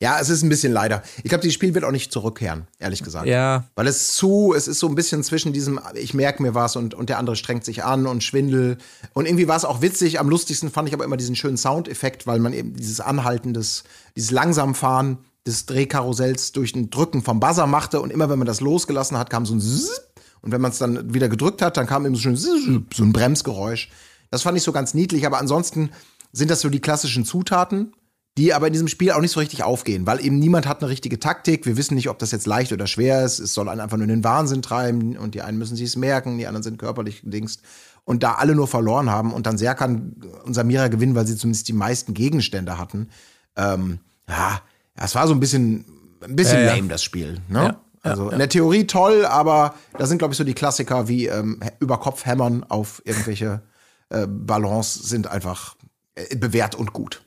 Ja, 0.02 0.20
es 0.20 0.30
ist 0.30 0.42
ein 0.42 0.50
bisschen 0.50 0.74
leider. 0.74 1.04
Ich 1.18 1.30
glaube, 1.30 1.44
dieses 1.44 1.54
Spiel 1.54 1.74
wird 1.76 1.86
auch 1.86 1.92
nicht 1.92 2.12
zurückkehren, 2.12 2.68
ehrlich 2.80 3.04
gesagt. 3.04 3.28
ja, 3.28 3.66
Weil 3.76 3.88
es 3.88 4.16
zu, 4.16 4.54
es 4.58 4.68
ist 4.68 4.80
so 4.80 4.88
ein 4.88 4.96
bisschen 4.96 5.24
zwischen 5.24 5.54
diesem, 5.54 5.80
ich 5.94 6.16
merke 6.16 6.42
mir 6.42 6.56
was 6.56 6.76
und, 6.76 6.96
und 6.96 7.10
der 7.10 7.20
andere 7.20 7.36
strengt 7.36 7.64
sich 7.64 7.84
an 7.84 8.08
und 8.08 8.24
Schwindel. 8.24 8.80
Und 9.14 9.28
irgendwie 9.28 9.48
war 9.48 9.58
es 9.58 9.64
auch 9.64 9.82
witzig. 9.82 10.20
Am 10.20 10.28
lustigsten 10.28 10.72
fand 10.72 10.88
ich 10.88 10.96
aber 10.96 11.06
immer 11.06 11.18
diesen 11.18 11.36
schönen 11.36 11.56
Soundeffekt, 11.56 12.26
weil 12.26 12.40
man 12.40 12.52
eben 12.52 12.74
dieses 12.76 13.00
Anhalten 13.00 13.54
des, 13.54 13.84
dieses 14.16 14.32
Langsamfahren 14.32 15.20
des 15.46 15.68
Drehkarussells 15.68 16.52
durch 16.52 16.76
ein 16.76 16.90
Drücken 16.90 17.22
vom 17.22 17.40
Buzzer 17.40 17.68
machte 17.68 18.02
und 18.02 18.12
immer 18.12 18.30
wenn 18.30 18.40
man 18.40 18.48
das 18.48 18.60
losgelassen 18.60 19.18
hat, 19.18 19.30
kam 19.30 19.46
so 19.46 19.54
ein 19.54 19.62
Zzz, 19.62 20.02
und 20.42 20.52
wenn 20.52 20.62
man 20.62 20.72
es 20.72 20.80
dann 20.80 21.14
wieder 21.14 21.30
gedrückt 21.30 21.62
hat, 21.62 21.78
dann 21.78 21.86
kam 21.86 22.06
eben 22.06 22.16
so, 22.16 22.22
schön 22.22 22.36
Zzz, 22.36 22.48
so 22.96 23.04
ein 23.04 23.14
Bremsgeräusch. 23.14 23.90
Das 24.32 24.42
fand 24.42 24.58
ich 24.58 24.64
so 24.64 24.72
ganz 24.72 24.94
niedlich, 24.94 25.26
aber 25.26 25.38
ansonsten 25.38 25.92
sind 26.32 26.50
das 26.50 26.62
so 26.62 26.70
die 26.70 26.80
klassischen 26.80 27.26
Zutaten, 27.26 27.94
die 28.38 28.54
aber 28.54 28.68
in 28.68 28.74
diesem 28.74 28.88
Spiel 28.88 29.12
auch 29.12 29.20
nicht 29.20 29.32
so 29.32 29.40
richtig 29.40 29.64
aufgehen, 29.64 30.08
weil 30.08 30.24
eben 30.24 30.40
niemand 30.40 30.66
hat 30.66 30.82
eine 30.82 30.90
richtige 30.90 31.20
Taktik. 31.20 31.66
Wir 31.66 31.76
wissen 31.76 31.96
nicht, 31.96 32.10
ob 32.10 32.18
das 32.20 32.32
jetzt 32.32 32.48
leicht 32.48 32.72
oder 32.72 32.88
schwer 32.88 33.26
ist. 33.26 33.40
Es 33.40 33.54
soll 33.54 33.68
einen 33.68 33.82
einfach 33.82 33.98
nur 33.98 34.06
in 34.06 34.10
den 34.10 34.24
Wahnsinn 34.24 34.62
treiben 34.62 35.18
und 35.18 35.36
die 35.36 35.42
einen 35.42 35.58
müssen 35.58 35.76
sich 35.76 35.88
es 35.88 35.96
merken, 35.98 36.38
die 36.38 36.48
anderen 36.48 36.64
sind 36.64 36.78
körperlich 36.78 37.24
gedingst. 37.24 37.62
Und 38.06 38.24
da 38.24 38.34
alle 38.34 38.56
nur 38.56 38.68
verloren 38.68 39.10
haben 39.10 39.34
und 39.34 39.46
dann 39.46 39.58
Serkan 39.58 40.16
und 40.46 40.54
Samira 40.54 40.88
gewinnen, 40.88 41.14
weil 41.14 41.28
sie 41.28 41.36
zumindest 41.36 41.68
die 41.68 41.74
meisten 41.74 42.14
Gegenstände 42.14 42.78
hatten. 42.78 43.10
Ähm, 43.56 44.00
ja, 44.28 44.62
es 44.96 45.14
war 45.14 45.28
so 45.28 45.34
ein 45.34 45.40
bisschen, 45.40 45.86
ein 46.22 46.36
bisschen 46.36 46.60
Ja, 46.60 46.68
ja. 46.68 46.76
lame, 46.76 46.88
das 46.88 47.04
Spiel. 47.04 47.42
Ne? 47.48 47.60
Ja, 47.60 47.82
also 48.02 48.30
in 48.30 48.40
der 48.40 48.50
Theorie 48.50 48.88
toll, 48.88 49.26
aber 49.26 49.76
da 49.98 50.06
sind, 50.08 50.18
glaube 50.18 50.34
ich, 50.34 50.38
so 50.38 50.44
die 50.44 50.54
Klassiker 50.54 51.08
wie 51.08 51.28
ähm, 51.28 51.60
über 51.80 52.00
Kopf 52.00 52.26
hämmern 52.26 52.64
auf 52.64 53.02
irgendwelche 53.06 53.62
äh, 54.10 54.26
Ballons 54.28 54.94
sind 54.94 55.28
einfach 55.28 55.76
äh, 56.16 56.36
bewährt 56.36 56.76
und 56.76 56.94
gut. 56.94 57.22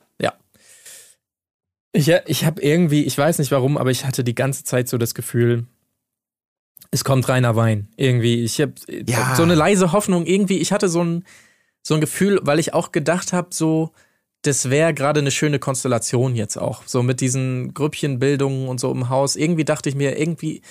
Ja. 1.97 2.21
Ich, 2.25 2.39
ich 2.39 2.45
habe 2.45 2.61
irgendwie, 2.63 3.05
ich 3.05 3.17
weiß 3.17 3.39
nicht 3.39 3.51
warum, 3.53 3.77
aber 3.79 3.91
ich 3.91 4.05
hatte 4.05 4.25
die 4.25 4.35
ganze 4.35 4.65
Zeit 4.65 4.89
so 4.89 4.99
das 4.99 5.15
Gefühl, 5.15 5.67
es 6.91 7.05
kommt 7.05 7.29
reiner 7.29 7.57
Wein. 7.57 7.89
Irgendwie. 7.97 8.43
Ich 8.45 8.61
habe 8.61 8.75
Ja. 9.07 9.35
so 9.37 9.43
eine 9.43 9.55
leise 9.55 9.93
Hoffnung. 9.93 10.27
Irgendwie, 10.27 10.59
ich 10.59 10.73
hatte 10.73 10.89
so 10.89 11.03
ein, 11.03 11.25
so 11.83 11.95
ein 11.95 12.01
Gefühl, 12.01 12.41
weil 12.43 12.59
ich 12.59 12.73
auch 12.75 12.93
gedacht 12.93 13.33
habe, 13.33 13.49
so, 13.53 13.93
das 14.43 14.71
wäre 14.71 14.95
gerade 14.95 15.21
eine 15.21 15.31
schöne 15.31 15.59
Konstellation 15.59 16.35
jetzt 16.37 16.57
auch. 16.57 16.83
So 16.87 17.03
mit 17.03 17.21
diesen 17.21 17.75
Grüppchenbildungen 17.75 18.69
und 18.69 18.79
so 18.81 18.91
im 18.93 19.09
Haus. 19.09 19.37
Irgendwie 19.37 19.65
dachte 19.65 19.89
ich 19.89 19.95
mir, 19.95 20.19
irgendwie, 20.19 20.63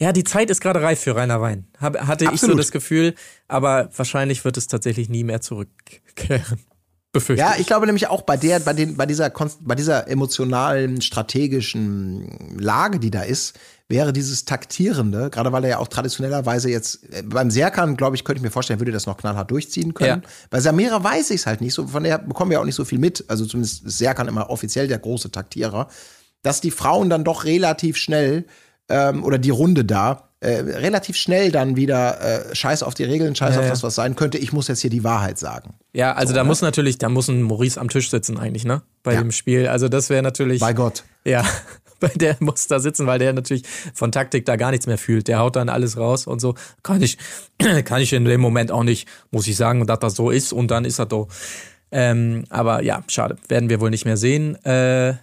ja, 0.00 0.12
die 0.12 0.24
Zeit 0.24 0.50
ist 0.50 0.60
gerade 0.60 0.82
reif 0.82 1.00
für 1.00 1.16
reiner 1.16 1.40
Wein. 1.40 1.66
Hab, 1.80 1.98
hatte 2.06 2.24
ich 2.24 2.30
so 2.30 2.34
Absolut. 2.34 2.58
das 2.58 2.70
Gefühl, 2.72 3.14
aber 3.48 3.90
wahrscheinlich 3.96 4.44
wird 4.44 4.56
es 4.56 4.66
tatsächlich 4.66 5.08
nie 5.08 5.24
mehr 5.24 5.40
zurückkehren. 5.40 6.60
Befürchte 7.12 7.42
Ja, 7.42 7.54
ich 7.58 7.66
glaube 7.66 7.86
nämlich 7.86 8.08
auch 8.08 8.22
bei 8.22 8.36
der, 8.36 8.60
bei 8.60 8.72
den, 8.72 8.96
bei 8.96 9.06
dieser, 9.06 9.32
bei 9.60 9.74
dieser 9.74 10.08
emotionalen, 10.08 11.00
strategischen 11.00 12.58
Lage, 12.58 13.00
die 13.00 13.10
da 13.10 13.22
ist, 13.22 13.58
wäre 13.88 14.12
dieses 14.12 14.44
Taktierende, 14.44 15.30
gerade 15.30 15.50
weil 15.50 15.64
er 15.64 15.70
ja 15.70 15.78
auch 15.78 15.88
traditionellerweise 15.88 16.70
jetzt, 16.70 17.12
äh, 17.12 17.22
beim 17.24 17.50
Serkan, 17.50 17.96
glaube 17.96 18.14
ich, 18.14 18.24
könnte 18.24 18.38
ich 18.38 18.44
mir 18.44 18.52
vorstellen, 18.52 18.78
würde 18.78 18.92
das 18.92 19.06
noch 19.06 19.16
knallhart 19.16 19.50
durchziehen 19.50 19.94
können. 19.94 20.22
Ja. 20.22 20.30
Bei 20.48 20.60
Samira 20.60 21.02
weiß 21.02 21.30
ich 21.30 21.40
es 21.40 21.46
halt 21.46 21.60
nicht 21.60 21.74
so, 21.74 21.88
von 21.88 22.04
der 22.04 22.18
bekommen 22.18 22.52
wir 22.52 22.60
auch 22.60 22.64
nicht 22.64 22.76
so 22.76 22.84
viel 22.84 23.00
mit, 23.00 23.24
also 23.26 23.44
zumindest 23.44 23.84
ist 23.84 23.98
Serkan 23.98 24.28
immer 24.28 24.48
offiziell 24.48 24.86
der 24.86 24.98
große 24.98 25.32
Taktierer, 25.32 25.88
dass 26.42 26.60
die 26.60 26.70
Frauen 26.70 27.10
dann 27.10 27.24
doch 27.24 27.44
relativ 27.44 27.96
schnell, 27.96 28.46
ähm, 28.88 29.24
oder 29.24 29.38
die 29.38 29.50
Runde 29.50 29.84
da, 29.84 30.29
äh, 30.40 30.48
relativ 30.60 31.16
schnell 31.16 31.52
dann 31.52 31.76
wieder 31.76 32.50
äh, 32.50 32.54
Scheiß 32.54 32.82
auf 32.82 32.94
die 32.94 33.04
Regeln, 33.04 33.34
Scheiß 33.36 33.54
Ja, 33.56 33.60
auf 33.60 33.68
das, 33.68 33.82
was 33.82 33.94
sein 33.94 34.16
könnte, 34.16 34.38
ich 34.38 34.52
muss 34.52 34.68
jetzt 34.68 34.80
hier 34.80 34.90
die 34.90 35.04
Wahrheit 35.04 35.38
sagen. 35.38 35.74
Ja, 35.92 36.12
also 36.14 36.32
da 36.32 36.44
muss 36.44 36.62
natürlich, 36.62 36.96
da 36.98 37.08
muss 37.08 37.28
ein 37.28 37.42
Maurice 37.42 37.78
am 37.80 37.88
Tisch 37.90 38.10
sitzen 38.10 38.38
eigentlich, 38.38 38.64
ne? 38.64 38.82
Bei 39.02 39.14
Ja. 39.14 39.20
dem 39.20 39.32
Spiel. 39.32 39.68
Also 39.68 39.88
das 39.88 40.08
wäre 40.10 40.22
natürlich. 40.22 40.60
Bei 40.60 40.72
Gott. 40.72 41.04
Ja, 41.24 41.44
bei 42.00 42.08
der 42.08 42.36
muss 42.40 42.66
da 42.68 42.80
sitzen, 42.80 43.06
weil 43.06 43.18
der 43.18 43.34
natürlich 43.34 43.64
von 43.92 44.12
Taktik 44.12 44.46
da 44.46 44.56
gar 44.56 44.70
nichts 44.70 44.86
mehr 44.86 44.96
fühlt. 44.98 45.28
Der 45.28 45.40
haut 45.40 45.56
dann 45.56 45.68
alles 45.68 45.98
raus 45.98 46.26
und 46.26 46.40
so. 46.40 46.54
Kann 46.82 47.02
ich, 47.02 47.18
kann 47.84 48.00
ich 48.00 48.12
in 48.14 48.24
dem 48.24 48.40
Moment 48.40 48.72
auch 48.72 48.84
nicht, 48.84 49.06
muss 49.30 49.46
ich 49.46 49.56
sagen, 49.56 49.86
dass 49.86 49.98
das 49.98 50.14
so 50.14 50.30
ist 50.30 50.52
und 50.54 50.70
dann 50.70 50.86
ist 50.86 50.98
das 50.98 51.08
so. 51.10 51.28
Ähm, 51.92 52.44
aber 52.48 52.82
ja, 52.82 53.02
schade. 53.08 53.36
Werden 53.48 53.68
wir 53.68 53.80
wohl 53.80 53.90
nicht 53.90 54.04
mehr 54.06 54.16
sehen. 54.16 54.54
Äh, 54.64 55.14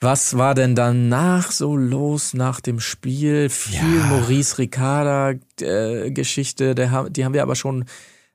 was 0.00 0.38
war 0.38 0.54
denn 0.54 0.74
danach 0.74 1.52
so 1.52 1.76
los 1.76 2.32
nach 2.32 2.60
dem 2.60 2.80
Spiel? 2.80 3.50
Viel 3.50 4.00
Maurice 4.08 4.58
Ricarda 4.58 5.32
äh, 5.60 6.10
die 6.10 7.24
haben 7.24 7.34
wir 7.34 7.42
aber 7.42 7.54
schon 7.54 7.84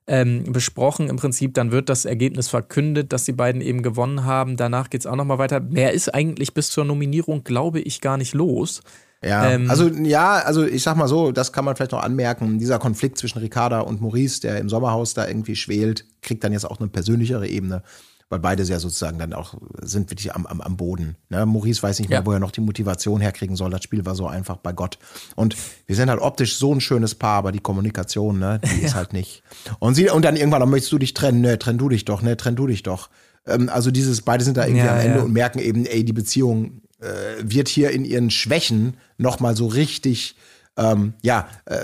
ähm, 0.08 0.44
besprochen. 0.52 1.10
Im 1.10 1.18
Prinzip, 1.18 1.56
dann 1.56 1.72
wird 1.72 1.90
das 1.90 2.06
Ergebnis 2.06 2.48
verkündet, 2.48 3.12
dass 3.12 3.24
die 3.24 3.32
beiden 3.32 3.62
eben 3.62 3.82
gewonnen 3.82 4.26
haben. 4.26 4.58
Danach 4.58 4.90
geht's 4.92 5.08
auch 5.08 5.16
nochmal 5.16 5.40
weiter. 5.40 5.60
Mehr 5.60 5.94
ist 5.94 6.14
eigentlich 6.14 6.54
bis 6.54 6.70
zur 6.70 6.86
Nominierung, 6.86 7.44
glaube 7.44 7.80
ich, 7.80 8.02
gar 8.02 8.18
nicht 8.18 8.36
los. 8.36 8.82
Ja, 9.24 9.50
Ähm, 9.50 9.70
also 9.72 9.88
ja, 9.88 10.34
also 10.34 10.64
ich 10.64 10.84
sag 10.84 10.98
mal 10.98 11.08
so, 11.08 11.32
das 11.32 11.52
kann 11.52 11.66
man 11.66 11.76
vielleicht 11.76 11.94
noch 11.94 12.04
anmerken. 12.04 12.60
Dieser 12.60 12.78
Konflikt 12.78 13.18
zwischen 13.18 13.40
Ricarda 13.40 13.80
und 13.80 14.02
Maurice, 14.02 14.42
der 14.42 14.60
im 14.60 14.70
Sommerhaus 14.70 15.16
da 15.16 15.28
irgendwie 15.28 15.56
schwelt, 15.56 16.06
kriegt 16.22 16.44
dann 16.44 16.54
jetzt 16.54 16.66
auch 16.66 16.80
eine 16.80 16.90
persönlichere 16.90 17.48
Ebene, 17.48 17.82
weil 18.30 18.40
beide 18.40 18.64
ja 18.64 18.80
sozusagen 18.80 19.20
dann 19.20 19.34
auch 19.34 19.54
sind 19.82 20.10
wirklich 20.10 20.34
am, 20.34 20.46
am, 20.48 20.60
am 20.62 20.78
Boden. 20.78 21.16
Ne? 21.30 21.46
Maurice 21.46 21.84
weiß 21.84 22.00
nicht 22.00 22.10
mehr, 22.10 22.20
Ja. 22.20 22.26
wo 22.26 22.32
er 22.32 22.40
noch 22.40 22.52
die 22.52 22.62
Motivation 22.62 23.22
herkriegen 23.22 23.56
soll. 23.56 23.70
Das 23.70 23.84
Spiel 23.84 24.06
war 24.06 24.16
so 24.16 24.28
einfach 24.28 24.58
bei 24.58 24.74
Gott. 24.74 24.98
Und 25.36 25.56
wir 25.86 25.96
sind 25.96 26.10
halt 26.10 26.20
optisch 26.22 26.58
so 26.58 26.74
ein 26.74 26.82
schönes 26.82 27.14
Paar, 27.16 27.38
aber 27.38 27.52
die 27.52 27.60
Kommunikation, 27.60 28.40
ne, 28.40 28.60
die 28.64 28.82
ist 28.86 28.96
halt 28.96 29.14
nicht. 29.14 29.44
Und 29.80 29.96
sie, 29.96 30.10
und 30.10 30.26
dann 30.26 30.36
irgendwann, 30.36 30.60
dann 30.62 30.70
möchtest 30.70 30.92
du 30.92 30.98
dich 30.98 31.14
trennen, 31.14 31.42
ne, 31.42 31.60
trenn 31.60 31.78
du 31.78 31.88
dich 31.90 32.06
doch, 32.06 32.22
ne, 32.22 32.36
trenn 32.36 32.56
du 32.56 32.66
dich 32.68 32.82
doch. 32.84 33.10
Ähm, 33.46 33.70
also 33.70 33.92
dieses, 33.92 34.22
beide 34.24 34.44
sind 34.44 34.58
da 34.58 34.66
irgendwie 34.66 34.86
Ja, 34.86 34.94
am 34.96 35.00
Ende 35.00 35.18
ja. 35.20 35.24
und 35.24 35.32
merken 35.34 35.60
eben, 35.60 35.86
ey, 35.86 36.04
die 36.04 36.14
Beziehung 36.14 36.82
äh, 37.02 37.08
wird 37.44 37.68
hier 37.68 37.92
in 37.92 38.06
ihren 38.06 38.32
Schwächen 38.32 38.96
noch 39.18 39.40
mal 39.40 39.56
so 39.56 39.68
richtig 39.68 40.36
ähm, 40.78 41.14
ja, 41.22 41.48
äh, 41.66 41.78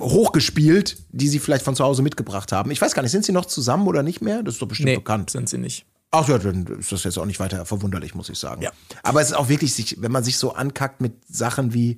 hochgespielt, 0.00 0.96
die 1.10 1.28
sie 1.28 1.38
vielleicht 1.38 1.64
von 1.64 1.76
zu 1.76 1.84
Hause 1.84 2.02
mitgebracht 2.02 2.52
haben. 2.52 2.70
Ich 2.70 2.80
weiß 2.80 2.94
gar 2.94 3.02
nicht, 3.02 3.12
sind 3.12 3.24
sie 3.24 3.32
noch 3.32 3.44
zusammen 3.46 3.86
oder 3.86 4.02
nicht 4.02 4.20
mehr? 4.20 4.42
Das 4.42 4.54
ist 4.54 4.62
doch 4.62 4.68
bestimmt 4.68 4.88
Nee, 4.88 4.96
bekannt. 4.96 5.30
sind 5.30 5.48
sie 5.48 5.58
nicht. 5.58 5.86
Ach 6.10 6.28
ja, 6.28 6.38
dann 6.38 6.66
ist 6.78 6.92
das 6.92 7.04
jetzt 7.04 7.18
auch 7.18 7.26
nicht 7.26 7.40
weiter 7.40 7.64
verwunderlich, 7.66 8.14
muss 8.14 8.28
ich 8.28 8.38
sagen. 8.38 8.62
Ja. 8.62 8.70
Aber 9.02 9.20
es 9.20 9.28
ist 9.28 9.34
auch 9.34 9.48
wirklich, 9.48 9.74
sich, 9.74 10.00
wenn 10.00 10.12
man 10.12 10.22
sich 10.24 10.38
so 10.38 10.54
ankackt 10.54 11.00
mit 11.00 11.14
Sachen 11.28 11.74
wie, 11.74 11.96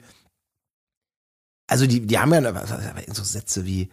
also 1.66 1.86
die, 1.86 2.06
die 2.06 2.18
haben 2.18 2.32
ja 2.32 2.64
so 3.12 3.24
Sätze 3.24 3.66
wie, 3.66 3.90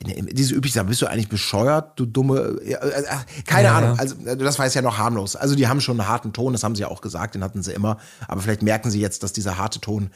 diese 0.00 0.54
üblich 0.54 0.72
sagen, 0.72 0.88
bist 0.88 1.02
du 1.02 1.06
eigentlich 1.06 1.28
bescheuert, 1.28 1.98
du 1.98 2.06
dumme, 2.06 2.60
äh, 2.62 2.72
äh, 2.74 3.04
keine 3.46 3.68
Ja, 3.68 3.76
Ahnung, 3.78 3.94
ja. 3.96 4.00
also 4.00 4.14
das 4.36 4.58
war 4.58 4.66
jetzt 4.66 4.74
ja 4.74 4.82
noch 4.82 4.96
harmlos. 4.96 5.34
Also 5.34 5.54
die 5.56 5.66
haben 5.66 5.80
schon 5.80 5.98
einen 6.00 6.08
harten 6.08 6.32
Ton, 6.32 6.52
das 6.52 6.62
haben 6.62 6.76
sie 6.76 6.82
ja 6.82 6.88
auch 6.88 7.00
gesagt, 7.00 7.34
den 7.34 7.42
hatten 7.42 7.62
sie 7.62 7.72
immer, 7.72 7.98
aber 8.28 8.40
vielleicht 8.40 8.62
merken 8.62 8.90
sie 8.90 9.00
jetzt, 9.00 9.22
dass 9.24 9.32
dieser 9.32 9.58
harte 9.58 9.80
Ton 9.80 10.10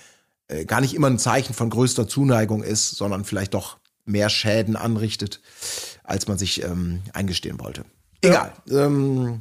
äh, 0.52 0.64
gar 0.64 0.80
nicht 0.80 0.94
immer 0.94 1.08
ein 1.08 1.18
Zeichen 1.18 1.54
von 1.54 1.70
größter 1.70 2.06
Zuneigung 2.06 2.62
ist, 2.62 2.90
sondern 2.90 3.24
vielleicht 3.24 3.54
doch 3.54 3.78
mehr 4.04 4.28
Schäden 4.28 4.76
anrichtet, 4.76 5.40
als 6.04 6.28
man 6.28 6.38
sich 6.38 6.62
ähm, 6.62 7.02
eingestehen 7.12 7.60
wollte. 7.60 7.84
Egal. 8.20 8.52
Ähm, 8.70 9.40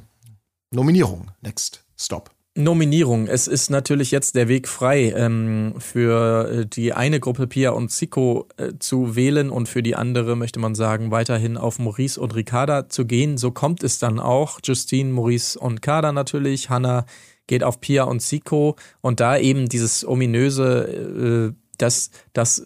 Nominierung. 0.72 1.32
Next. 1.42 1.84
Stop. 1.98 2.32
Nominierung. 2.56 3.28
Es 3.28 3.48
ist 3.48 3.70
natürlich 3.70 4.12
jetzt 4.12 4.36
der 4.36 4.50
Weg 4.50 4.68
frei, 4.68 5.14
ähm, 5.16 5.76
für 5.78 6.50
äh, 6.50 6.66
die 6.66 6.92
eine 6.92 7.22
Gruppe 7.22 7.48
Pia 7.48 7.72
und 7.72 7.92
Zico 7.92 8.50
äh, 8.58 8.74
zu 8.78 9.16
wählen 9.16 9.50
und 9.50 9.70
für 9.70 9.82
die 9.82 9.96
andere 9.96 10.36
möchte 10.36 10.60
man 10.60 10.76
sagen, 10.76 11.12
weiterhin 11.12 11.56
auf 11.56 11.80
Maurice 11.80 12.20
und 12.20 12.36
Ricarda 12.36 12.90
zu 12.90 13.06
gehen. 13.06 13.38
So 13.38 13.52
kommt 13.52 13.84
es 13.84 14.00
dann 14.00 14.20
auch. 14.20 14.60
Justine, 14.64 15.12
Maurice 15.12 15.58
und 15.58 15.82
Kader 15.82 16.12
natürlich. 16.12 16.70
Hanna 16.70 17.06
geht 17.52 17.66
auf 17.66 17.82
Pia 17.82 18.04
und 18.06 18.22
Zico 18.22 18.78
und 19.02 19.20
da 19.20 19.38
eben 19.38 19.68
dieses 19.68 20.08
ominöse, 20.08 21.52
äh, 21.52 21.74
dass, 21.78 22.10
dass 22.32 22.66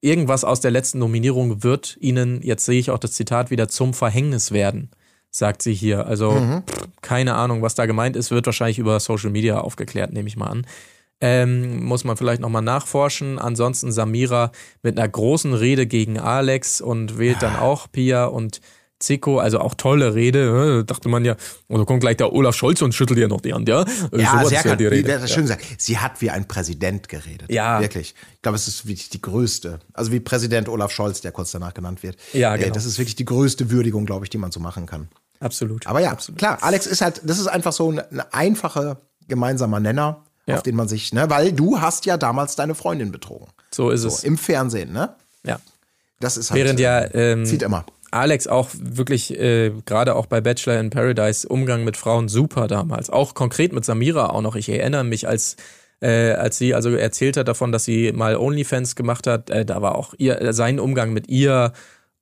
irgendwas 0.00 0.44
aus 0.44 0.60
der 0.60 0.70
letzten 0.70 1.00
Nominierung 1.00 1.64
wird 1.64 1.96
ihnen, 2.00 2.40
jetzt 2.40 2.64
sehe 2.64 2.78
ich 2.78 2.92
auch 2.92 2.98
das 2.98 3.10
Zitat 3.10 3.50
wieder, 3.50 3.66
zum 3.66 3.92
Verhängnis 3.92 4.52
werden, 4.52 4.90
sagt 5.32 5.62
sie 5.62 5.74
hier. 5.74 6.06
Also 6.06 6.30
pff, 6.30 6.88
keine 7.02 7.34
Ahnung, 7.34 7.60
was 7.60 7.74
da 7.74 7.86
gemeint 7.86 8.14
ist, 8.14 8.30
wird 8.30 8.46
wahrscheinlich 8.46 8.78
über 8.78 9.00
Social 9.00 9.30
Media 9.30 9.60
aufgeklärt, 9.60 10.12
nehme 10.12 10.28
ich 10.28 10.36
mal 10.36 10.46
an. 10.46 10.64
Ähm, 11.20 11.84
muss 11.84 12.04
man 12.04 12.16
vielleicht 12.16 12.40
nochmal 12.40 12.62
nachforschen. 12.62 13.40
Ansonsten 13.40 13.90
Samira 13.90 14.52
mit 14.84 14.96
einer 14.96 15.08
großen 15.08 15.54
Rede 15.54 15.88
gegen 15.88 16.20
Alex 16.20 16.80
und 16.80 17.18
wählt 17.18 17.42
dann 17.42 17.56
auch 17.56 17.88
Pia 17.90 18.26
und 18.26 18.60
Zico, 19.00 19.38
also 19.38 19.58
auch 19.60 19.74
tolle 19.74 20.14
Rede. 20.14 20.80
äh, 20.80 20.84
Dachte 20.84 21.08
man 21.08 21.24
ja, 21.24 21.34
und 21.68 21.78
da 21.80 21.84
kommt 21.84 22.00
gleich 22.00 22.18
der 22.18 22.32
Olaf 22.32 22.54
Scholz 22.54 22.80
und 22.82 22.94
schüttelt 22.94 23.18
ihr 23.18 23.28
noch 23.28 23.40
die 23.40 23.52
Hand, 23.52 23.68
ja? 23.68 23.82
Äh, 23.82 23.86
Ja, 24.22 24.30
sowas 24.38 24.48
sehr 24.50 24.62
ja 24.64 24.76
die 24.76 24.86
Rede. 24.86 25.18
das 25.18 25.30
schön 25.32 25.42
gesagt. 25.42 25.64
Sie 25.78 25.98
hat 25.98 26.20
wie 26.20 26.30
ein 26.30 26.46
Präsident 26.46 27.08
geredet. 27.08 27.50
Ja. 27.50 27.80
Wirklich. 27.80 28.14
Ich 28.36 28.42
glaube, 28.42 28.56
es 28.56 28.68
ist 28.68 28.86
wirklich 28.86 29.08
die 29.10 29.20
größte. 29.20 29.80
Also 29.94 30.12
wie 30.12 30.20
Präsident 30.20 30.68
Olaf 30.68 30.92
Scholz, 30.92 31.20
der 31.20 31.32
kurz 31.32 31.50
danach 31.50 31.74
genannt 31.74 32.02
wird. 32.02 32.16
Ja, 32.32 32.54
Äh, 32.54 32.58
genau. 32.60 32.74
Das 32.74 32.84
ist 32.84 32.98
wirklich 32.98 33.16
die 33.16 33.24
größte 33.24 33.70
Würdigung, 33.70 34.06
glaube 34.06 34.24
ich, 34.26 34.30
die 34.30 34.38
man 34.38 34.52
so 34.52 34.60
machen 34.60 34.86
kann. 34.86 35.08
Absolut. 35.40 35.86
Aber 35.86 36.00
ja, 36.00 36.10
Absolut. 36.10 36.38
klar, 36.38 36.58
Alex 36.60 36.86
ist 36.86 37.00
halt, 37.00 37.22
das 37.24 37.38
ist 37.38 37.46
einfach 37.46 37.72
so 37.72 37.90
ein, 37.90 37.98
ein 37.98 38.20
einfacher 38.32 39.00
gemeinsamer 39.26 39.80
Nenner, 39.80 40.24
Ja. 40.46 40.56
auf 40.56 40.62
den 40.62 40.76
man 40.76 40.88
sich, 40.88 41.12
ne, 41.14 41.30
weil 41.30 41.52
du 41.52 41.80
hast 41.80 42.04
ja 42.04 42.18
damals 42.18 42.56
deine 42.56 42.74
Freundin 42.74 43.10
betrogen. 43.12 43.46
So 43.70 43.88
ist 43.90 44.02
So, 44.02 44.08
es. 44.08 44.24
im 44.24 44.36
Fernsehen, 44.36 44.92
ne? 44.92 45.14
Ja. 45.44 45.58
Das 46.18 46.36
ist 46.36 46.50
halt. 46.50 46.62
Während 46.62 46.78
ja 46.80 47.14
ähm, 47.14 47.46
Zieht 47.46 47.62
immer. 47.62 47.86
Alex 48.10 48.46
auch 48.46 48.70
wirklich, 48.78 49.38
äh, 49.38 49.72
gerade 49.84 50.14
auch 50.16 50.26
bei 50.26 50.40
Bachelor 50.40 50.80
in 50.80 50.90
Paradise, 50.90 51.48
Umgang 51.48 51.84
mit 51.84 51.96
Frauen 51.96 52.28
super 52.28 52.66
damals. 52.66 53.10
Auch 53.10 53.34
konkret 53.34 53.72
mit 53.72 53.84
Samira 53.84 54.30
auch 54.30 54.42
noch. 54.42 54.56
Ich 54.56 54.68
erinnere 54.68 55.04
mich, 55.04 55.28
als, 55.28 55.56
äh, 56.00 56.32
als 56.32 56.58
sie 56.58 56.74
also 56.74 56.90
erzählt 56.90 57.36
hat 57.36 57.48
davon, 57.48 57.72
dass 57.72 57.84
sie 57.84 58.12
mal 58.12 58.36
OnlyFans 58.36 58.96
gemacht 58.96 59.26
hat, 59.26 59.50
äh, 59.50 59.64
da 59.64 59.80
war 59.82 59.94
auch 59.94 60.14
ihr, 60.18 60.52
sein 60.52 60.80
Umgang 60.80 61.12
mit 61.12 61.28
ihr 61.28 61.72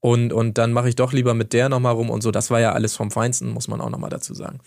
und, 0.00 0.32
und 0.32 0.58
dann 0.58 0.72
mache 0.72 0.88
ich 0.88 0.96
doch 0.96 1.12
lieber 1.12 1.34
mit 1.34 1.52
der 1.52 1.68
nochmal 1.68 1.94
rum 1.94 2.10
und 2.10 2.22
so. 2.22 2.30
Das 2.30 2.50
war 2.50 2.60
ja 2.60 2.72
alles 2.72 2.94
vom 2.94 3.10
Feinsten, 3.10 3.50
muss 3.50 3.68
man 3.68 3.80
auch 3.80 3.90
nochmal 3.90 4.10
dazu 4.10 4.34
sagen. 4.34 4.60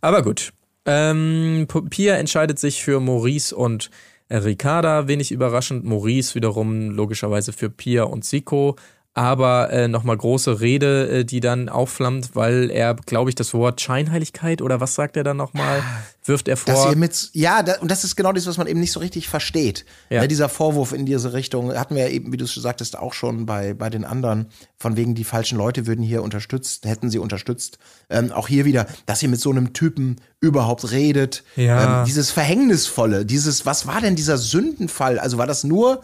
Aber 0.00 0.22
gut. 0.22 0.52
Ähm, 0.84 1.68
Pia 1.90 2.16
entscheidet 2.16 2.58
sich 2.58 2.82
für 2.82 2.98
Maurice 2.98 3.54
und 3.54 3.90
Ricarda, 4.28 5.06
wenig 5.06 5.30
überraschend. 5.30 5.84
Maurice 5.84 6.34
wiederum 6.34 6.90
logischerweise 6.90 7.52
für 7.52 7.70
Pia 7.70 8.04
und 8.04 8.24
Siko. 8.24 8.76
Aber 9.14 9.70
äh, 9.70 9.88
nochmal 9.88 10.16
große 10.16 10.60
Rede, 10.60 11.08
äh, 11.08 11.24
die 11.24 11.40
dann 11.40 11.68
aufflammt, 11.68 12.30
weil 12.34 12.70
er, 12.70 12.94
glaube 12.94 13.28
ich, 13.28 13.34
das 13.34 13.52
Wort 13.52 13.78
Scheinheiligkeit 13.82 14.62
oder 14.62 14.80
was 14.80 14.94
sagt 14.94 15.18
er 15.18 15.24
dann 15.24 15.36
nochmal, 15.36 15.82
wirft 16.24 16.48
er 16.48 16.56
Dass 16.56 16.80
vor. 16.80 16.90
ihr 16.90 16.96
mit, 16.96 17.28
ja, 17.34 17.62
da, 17.62 17.78
und 17.80 17.90
das 17.90 18.04
ist 18.04 18.16
genau 18.16 18.32
das, 18.32 18.46
was 18.46 18.56
man 18.56 18.66
eben 18.66 18.80
nicht 18.80 18.92
so 18.92 19.00
richtig 19.00 19.28
versteht. 19.28 19.84
Ja. 20.08 20.22
Ja. 20.22 20.26
dieser 20.26 20.48
Vorwurf 20.48 20.92
in 20.92 21.04
diese 21.04 21.34
Richtung 21.34 21.74
hatten 21.74 21.94
wir 21.94 22.04
ja 22.04 22.08
eben, 22.08 22.32
wie 22.32 22.38
du 22.38 22.46
es 22.46 22.54
sagtest, 22.54 22.98
auch 22.98 23.12
schon 23.12 23.44
bei, 23.44 23.74
bei 23.74 23.90
den 23.90 24.06
anderen, 24.06 24.46
von 24.78 24.96
wegen 24.96 25.14
die 25.14 25.24
falschen 25.24 25.58
Leute 25.58 25.86
würden 25.86 26.02
hier 26.02 26.22
unterstützt, 26.22 26.86
hätten 26.86 27.10
sie 27.10 27.18
unterstützt. 27.18 27.78
Ähm, 28.08 28.32
auch 28.32 28.48
hier 28.48 28.64
wieder, 28.64 28.86
dass 29.04 29.22
ihr 29.22 29.28
mit 29.28 29.40
so 29.40 29.50
einem 29.50 29.74
Typen 29.74 30.22
überhaupt 30.40 30.90
redet. 30.90 31.44
Ja. 31.56 32.00
Ähm, 32.00 32.06
dieses 32.06 32.30
Verhängnisvolle, 32.30 33.26
dieses, 33.26 33.66
was 33.66 33.86
war 33.86 34.00
denn 34.00 34.16
dieser 34.16 34.38
Sündenfall? 34.38 35.18
Also 35.18 35.36
war 35.36 35.46
das 35.46 35.64
nur 35.64 36.00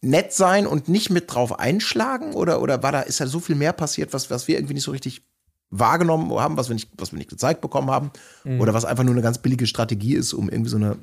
nett 0.00 0.32
sein 0.32 0.66
und 0.66 0.88
nicht 0.88 1.10
mit 1.10 1.32
drauf 1.32 1.58
einschlagen? 1.58 2.34
Oder, 2.34 2.62
oder 2.62 2.82
war 2.82 2.92
da, 2.92 3.00
ist 3.00 3.20
da 3.20 3.26
so 3.26 3.40
viel 3.40 3.56
mehr 3.56 3.72
passiert, 3.72 4.12
was, 4.12 4.30
was 4.30 4.48
wir 4.48 4.56
irgendwie 4.56 4.74
nicht 4.74 4.84
so 4.84 4.90
richtig 4.90 5.22
wahrgenommen 5.70 6.32
haben, 6.38 6.56
was 6.56 6.68
wir 6.68 6.74
nicht, 6.74 6.90
was 6.96 7.12
wir 7.12 7.18
nicht 7.18 7.30
gezeigt 7.30 7.60
bekommen 7.60 7.90
haben? 7.90 8.10
Oder 8.58 8.74
was 8.74 8.84
einfach 8.84 9.04
nur 9.04 9.14
eine 9.14 9.22
ganz 9.22 9.38
billige 9.38 9.66
Strategie 9.66 10.14
ist, 10.14 10.32
um 10.32 10.48
irgendwie 10.48 10.70
so 10.70 10.76
eine 10.76 10.98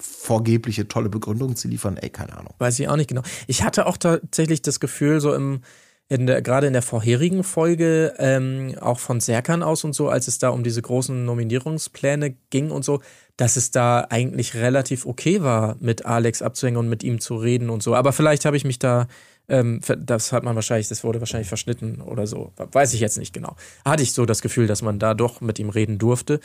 vorgebliche 0.00 0.88
tolle 0.88 1.08
Begründung 1.08 1.56
zu 1.56 1.68
liefern? 1.68 1.96
Ey, 1.96 2.10
keine 2.10 2.36
Ahnung. 2.36 2.54
Weiß 2.58 2.78
ich 2.78 2.88
auch 2.88 2.96
nicht 2.96 3.08
genau. 3.08 3.22
Ich 3.46 3.62
hatte 3.62 3.86
auch 3.86 3.96
tatsächlich 3.96 4.62
das 4.62 4.80
Gefühl, 4.80 5.20
so 5.20 5.34
im, 5.34 5.60
in 6.08 6.26
der, 6.26 6.40
gerade 6.40 6.66
in 6.66 6.72
der 6.72 6.82
vorherigen 6.82 7.42
Folge, 7.42 8.14
ähm, 8.18 8.74
auch 8.80 9.00
von 9.00 9.20
Serkan 9.20 9.62
aus 9.62 9.84
und 9.84 9.94
so, 9.94 10.08
als 10.08 10.28
es 10.28 10.38
da 10.38 10.50
um 10.50 10.62
diese 10.62 10.80
großen 10.80 11.24
Nominierungspläne 11.24 12.36
ging 12.50 12.70
und 12.70 12.84
so, 12.84 13.00
dass 13.36 13.56
es 13.56 13.70
da 13.70 14.06
eigentlich 14.10 14.54
relativ 14.54 15.04
okay 15.06 15.42
war, 15.42 15.76
mit 15.78 16.06
Alex 16.06 16.40
abzuhängen 16.42 16.78
und 16.78 16.88
mit 16.88 17.02
ihm 17.02 17.20
zu 17.20 17.36
reden 17.36 17.68
und 17.70 17.82
so. 17.82 17.94
Aber 17.94 18.12
vielleicht 18.12 18.44
habe 18.46 18.56
ich 18.56 18.64
mich 18.64 18.78
da, 18.78 19.08
ähm, 19.48 19.80
das 19.98 20.32
hat 20.32 20.42
man 20.42 20.54
wahrscheinlich, 20.54 20.88
das 20.88 21.04
wurde 21.04 21.20
wahrscheinlich 21.20 21.48
verschnitten 21.48 22.00
oder 22.00 22.26
so. 22.26 22.52
Weiß 22.56 22.94
ich 22.94 23.00
jetzt 23.00 23.18
nicht 23.18 23.32
genau. 23.34 23.56
Hatte 23.84 24.02
ich 24.02 24.12
so 24.14 24.24
das 24.24 24.40
Gefühl, 24.40 24.66
dass 24.66 24.80
man 24.82 24.98
da 24.98 25.14
doch 25.14 25.40
mit 25.40 25.58
ihm 25.58 25.68
reden 25.68 25.98
durfte. 25.98 26.40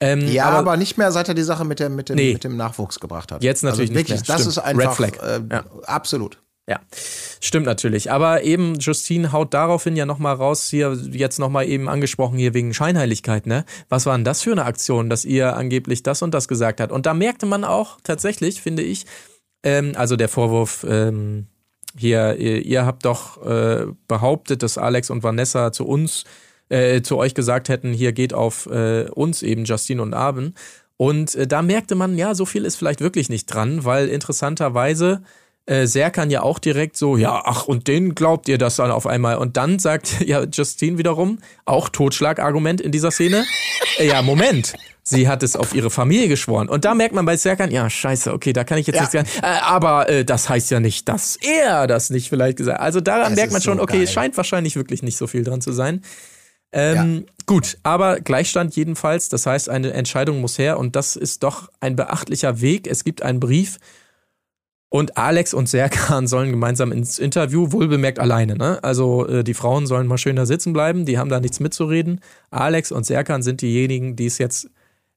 Ähm, 0.00 0.26
Ja, 0.26 0.46
aber, 0.48 0.76
nicht 0.76 0.96
mehr, 0.98 1.12
seit 1.12 1.28
er 1.28 1.34
die 1.34 1.42
Sache 1.42 1.64
mit, 1.64 1.78
der, 1.80 1.88
mit, 1.90 2.08
dem, 2.08 2.16
Nee. 2.16 2.32
mit 2.32 2.44
dem 2.44 2.56
Nachwuchs 2.56 2.98
gebracht 2.98 3.30
hat. 3.30 3.42
Jetzt 3.44 3.62
natürlich 3.62 3.90
also 3.90 3.98
nicht 4.00 4.08
wirklich, 4.08 4.26
mehr. 4.28 4.36
Das 4.36 4.40
Stimmt. 4.40 4.48
ist 4.56 4.58
einfach 4.58 4.98
Red 5.00 5.12
Flag. 5.16 5.22
Äh, 5.22 5.40
Ja. 5.54 5.64
absolut. 5.84 6.42
Ja, 6.68 6.80
stimmt 7.40 7.66
natürlich. 7.66 8.12
Aber 8.12 8.44
eben, 8.44 8.76
Justine 8.78 9.32
haut 9.32 9.52
daraufhin 9.52 9.96
ja 9.96 10.06
nochmal 10.06 10.36
raus, 10.36 10.68
hier 10.70 10.96
jetzt 11.10 11.40
nochmal 11.40 11.68
eben 11.68 11.88
angesprochen, 11.88 12.38
hier 12.38 12.54
wegen 12.54 12.72
Scheinheiligkeit, 12.72 13.46
ne? 13.46 13.64
Was 13.88 14.06
war 14.06 14.16
denn 14.16 14.24
das 14.24 14.42
für 14.42 14.52
eine 14.52 14.64
Aktion, 14.64 15.10
dass 15.10 15.24
ihr 15.24 15.56
angeblich 15.56 16.04
das 16.04 16.22
und 16.22 16.32
das 16.34 16.46
gesagt 16.46 16.80
hat? 16.80 16.92
Und 16.92 17.06
da 17.06 17.14
merkte 17.14 17.46
man 17.46 17.64
auch 17.64 17.98
tatsächlich, 18.04 18.62
finde 18.62 18.82
ich, 18.82 19.06
ähm, 19.64 19.92
also 19.96 20.14
der 20.14 20.28
Vorwurf, 20.28 20.86
ähm, 20.88 21.46
hier, 21.96 22.36
ihr, 22.36 22.64
ihr 22.64 22.86
habt 22.86 23.04
doch 23.04 23.44
äh, 23.44 23.86
behauptet, 24.06 24.62
dass 24.62 24.78
Alex 24.78 25.10
und 25.10 25.24
Vanessa 25.24 25.72
zu 25.72 25.84
uns, 25.84 26.24
äh, 26.68 27.02
zu 27.02 27.16
euch 27.18 27.34
gesagt 27.34 27.68
hätten, 27.68 27.92
hier 27.92 28.12
geht 28.12 28.34
auf 28.34 28.66
äh, 28.66 29.08
uns 29.10 29.42
eben, 29.42 29.64
Justine 29.64 30.00
und 30.00 30.14
Arben. 30.14 30.54
Und 30.96 31.34
äh, 31.34 31.46
da 31.48 31.60
merkte 31.62 31.96
man, 31.96 32.16
ja, 32.16 32.36
so 32.36 32.46
viel 32.46 32.64
ist 32.64 32.76
vielleicht 32.76 33.00
wirklich 33.00 33.28
nicht 33.28 33.46
dran, 33.46 33.84
weil 33.84 34.08
interessanterweise 34.08 35.22
äh, 35.66 35.86
Serkan 35.86 36.30
ja 36.30 36.42
auch 36.42 36.58
direkt 36.58 36.96
so, 36.96 37.16
ja, 37.16 37.42
ach, 37.44 37.66
und 37.66 37.86
den 37.88 38.14
glaubt 38.14 38.48
ihr 38.48 38.58
das 38.58 38.76
dann 38.76 38.90
auf 38.90 39.06
einmal. 39.06 39.36
Und 39.36 39.56
dann 39.56 39.78
sagt 39.78 40.20
ja 40.26 40.44
Justine 40.44 40.98
wiederum, 40.98 41.38
auch 41.64 41.88
Totschlagargument 41.88 42.80
in 42.80 42.92
dieser 42.92 43.10
Szene, 43.10 43.44
äh, 43.98 44.08
ja, 44.08 44.22
Moment. 44.22 44.74
Sie 45.04 45.26
hat 45.26 45.42
es 45.42 45.56
auf 45.56 45.74
ihre 45.74 45.90
Familie 45.90 46.28
geschworen. 46.28 46.68
Und 46.68 46.84
da 46.84 46.94
merkt 46.94 47.12
man 47.12 47.24
bei 47.24 47.36
Serkan, 47.36 47.72
ja, 47.72 47.90
scheiße, 47.90 48.32
okay, 48.32 48.52
da 48.52 48.62
kann 48.62 48.78
ich 48.78 48.86
jetzt 48.86 48.96
Ja. 48.96 49.02
nichts 49.02 49.12
sagen. 49.12 49.28
Äh, 49.42 49.60
aber 49.62 50.08
äh, 50.08 50.24
das 50.24 50.48
heißt 50.48 50.70
ja 50.70 50.78
nicht, 50.78 51.08
dass 51.08 51.36
er 51.36 51.88
das 51.88 52.10
nicht 52.10 52.28
vielleicht 52.28 52.56
gesagt 52.58 52.78
hat. 52.78 52.84
Also 52.84 53.00
daran 53.00 53.32
Es 53.32 53.36
merkt 53.36 53.52
man 53.52 53.62
schon, 53.62 53.78
so 53.78 53.82
okay, 53.82 54.04
es 54.04 54.12
scheint 54.12 54.36
wahrscheinlich 54.36 54.76
wirklich 54.76 55.02
nicht 55.02 55.16
so 55.16 55.26
viel 55.26 55.42
dran 55.42 55.60
zu 55.60 55.72
sein. 55.72 56.02
Ähm, 56.72 57.26
Gut, 57.46 57.78
aber 57.82 58.20
Gleichstand 58.20 58.76
jedenfalls. 58.76 59.28
Das 59.28 59.44
heißt, 59.46 59.68
eine 59.68 59.92
Entscheidung 59.92 60.40
muss 60.40 60.56
her 60.58 60.78
und 60.78 60.94
das 60.96 61.16
ist 61.16 61.42
doch 61.42 61.68
ein 61.80 61.96
beachtlicher 61.96 62.60
Weg. 62.60 62.86
Es 62.86 63.02
gibt 63.04 63.22
einen 63.22 63.40
Brief 63.40 63.78
und 64.92 65.16
Alex 65.16 65.54
und 65.54 65.70
Serkan 65.70 66.26
sollen 66.26 66.50
gemeinsam 66.50 66.92
ins 66.92 67.18
Interview, 67.18 67.72
wohlbemerkt 67.72 68.18
alleine. 68.18 68.56
Ne? 68.56 68.78
Also 68.84 69.26
äh, 69.26 69.42
die 69.42 69.54
Frauen 69.54 69.86
sollen 69.86 70.06
mal 70.06 70.18
schön 70.18 70.36
da 70.36 70.44
sitzen 70.44 70.74
bleiben, 70.74 71.06
die 71.06 71.16
haben 71.16 71.30
da 71.30 71.40
nichts 71.40 71.60
mitzureden. 71.60 72.20
Alex 72.50 72.92
und 72.92 73.06
Serkan 73.06 73.42
sind 73.42 73.62
diejenigen, 73.62 74.16
die 74.16 74.26
es 74.26 74.36
jetzt 74.36 74.68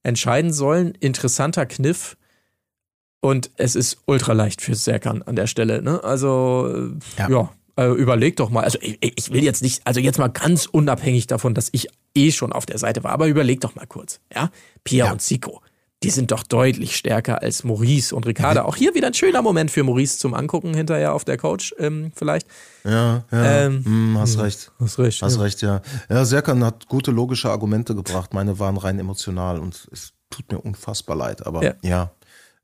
entscheiden 0.02 0.54
sollen. 0.54 0.94
Interessanter 1.02 1.66
Kniff. 1.66 2.16
Und 3.20 3.52
es 3.58 3.76
ist 3.76 3.98
ultra 4.06 4.32
leicht 4.32 4.62
für 4.62 4.76
Serkan 4.76 5.22
an 5.24 5.36
der 5.36 5.48
Stelle. 5.48 5.82
Ne? 5.82 6.02
Also, 6.04 6.72
äh, 6.74 7.22
ja, 7.22 7.30
Ja. 7.30 7.52
äh, 7.76 7.88
überleg 7.92 8.38
doch 8.38 8.50
mal. 8.52 8.64
Also, 8.64 8.78
ich, 8.82 8.98
ich 9.02 9.32
will 9.34 9.44
jetzt 9.44 9.62
nicht, 9.62 9.82
also 9.86 10.00
jetzt 10.00 10.20
mal 10.20 10.30
ganz 10.30 10.68
unabhängig 10.68 11.28
davon, 11.28 11.54
dass 11.54 11.68
ich 11.74 11.88
eh 12.16 12.32
schon 12.32 12.54
auf 12.54 12.66
der 12.66 12.78
Seite 12.78 13.04
war, 13.04 13.12
aber 13.12 13.28
überleg 13.28 13.60
doch 13.60 13.76
mal 13.76 13.88
kurz. 13.88 14.22
Ja, 14.34 14.52
Pia 14.86 15.08
Ja. 15.08 15.12
und 15.12 15.22
Zico, 15.22 15.62
die 16.04 16.10
sind 16.10 16.32
doch 16.32 16.44
deutlich 16.44 16.96
stärker 16.96 17.42
als 17.42 17.64
Maurice 17.64 18.16
und 18.16 18.26
Ricarda. 18.26 18.64
Auch 18.64 18.76
hier 18.76 18.94
wieder 18.94 19.08
ein 19.08 19.14
schöner 19.14 19.42
Moment 19.42 19.72
für 19.72 19.84
Maurice 19.84 20.18
zum 20.20 20.34
Angucken 20.34 20.74
hinterher 20.74 21.14
auf 21.14 21.24
der 21.26 21.38
Couch, 21.38 21.74
ähm, 21.80 22.12
vielleicht. 22.16 22.48
Ja, 22.84 23.24
ja. 23.32 23.44
Ähm, 23.66 23.84
hm, 23.86 24.18
hast 24.20 24.38
recht. 24.38 24.72
Hast 24.80 25.00
recht. 25.00 25.22
Hast 25.22 25.40
recht, 25.40 25.62
ja. 25.62 25.82
Ja, 26.10 26.26
Serkan 26.26 26.64
hat 26.64 26.88
gute 26.88 27.12
logische 27.12 27.50
Argumente 27.50 27.96
gebracht. 27.96 28.34
Meine 28.34 28.60
waren 28.60 28.78
rein 28.78 29.00
emotional 29.00 29.60
und 29.60 29.88
es 29.92 30.14
tut 30.30 30.52
mir 30.52 30.60
unfassbar 30.60 31.16
leid. 31.16 31.46
Aber 31.48 31.64
Ja. 31.64 31.74
ja, 31.82 32.12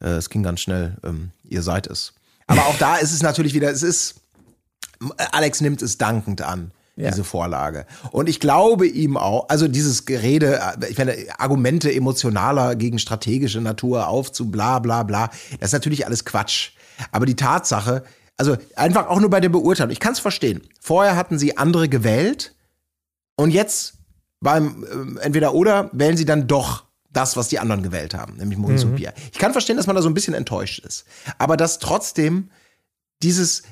äh, 0.01 0.09
es 0.09 0.29
ging 0.29 0.43
ganz 0.43 0.59
schnell. 0.59 0.97
Ähm, 1.03 1.31
ihr 1.43 1.61
seid 1.63 1.87
es. 1.87 2.13
Aber 2.47 2.65
auch 2.67 2.77
da 2.77 2.97
ist 2.97 3.13
es 3.13 3.23
natürlich 3.23 3.53
wieder, 3.53 3.71
es 3.71 3.81
ist, 3.81 4.15
Alex 5.31 5.61
nimmt 5.61 5.81
es 5.81 5.97
dankend 5.97 6.41
an. 6.41 6.71
Ja. 7.01 7.09
Diese 7.09 7.23
Vorlage. 7.23 7.85
Und 8.11 8.29
ich 8.29 8.39
glaube 8.39 8.87
ihm 8.87 9.17
auch, 9.17 9.49
also 9.49 9.67
dieses 9.67 10.05
Gerede, 10.05 10.59
äh, 10.81 10.89
ich 10.89 10.97
meine, 10.97 11.15
Argumente 11.37 11.93
emotionaler 11.93 12.75
gegen 12.75 12.99
strategische 12.99 13.61
Natur 13.61 14.07
aufzu, 14.07 14.51
bla 14.51 14.79
bla 14.79 15.03
bla, 15.03 15.29
das 15.59 15.69
ist 15.69 15.73
natürlich 15.73 16.05
alles 16.05 16.25
Quatsch. 16.25 16.71
Aber 17.11 17.25
die 17.25 17.35
Tatsache, 17.35 18.03
also 18.37 18.57
einfach 18.75 19.07
auch 19.07 19.19
nur 19.19 19.29
bei 19.29 19.39
der 19.39 19.49
Beurteilung, 19.49 19.91
ich 19.91 19.99
kann 19.99 20.13
es 20.13 20.19
verstehen. 20.19 20.61
Vorher 20.79 21.15
hatten 21.15 21.39
sie 21.39 21.57
andere 21.57 21.89
gewählt, 21.89 22.53
und 23.41 23.49
jetzt 23.49 23.95
beim 24.39 24.85
ähm, 24.91 25.19
entweder 25.19 25.55
oder 25.55 25.89
wählen 25.93 26.15
sie 26.15 26.25
dann 26.25 26.47
doch 26.47 26.85
das, 27.09 27.35
was 27.35 27.49
die 27.49 27.57
anderen 27.57 27.81
gewählt 27.81 28.13
haben, 28.13 28.37
nämlich 28.37 28.57
und 28.57 28.95
Pia. 28.95 29.13
Ich 29.31 29.39
kann 29.39 29.51
verstehen, 29.51 29.77
dass 29.77 29.87
man 29.87 29.95
da 29.95 30.01
so 30.01 30.09
ein 30.09 30.13
bisschen 30.13 30.35
enttäuscht 30.35 30.79
ist. 30.85 31.05
Aber 31.39 31.57
dass 31.57 31.79
trotzdem 31.79 32.51
dieses, 33.21 33.63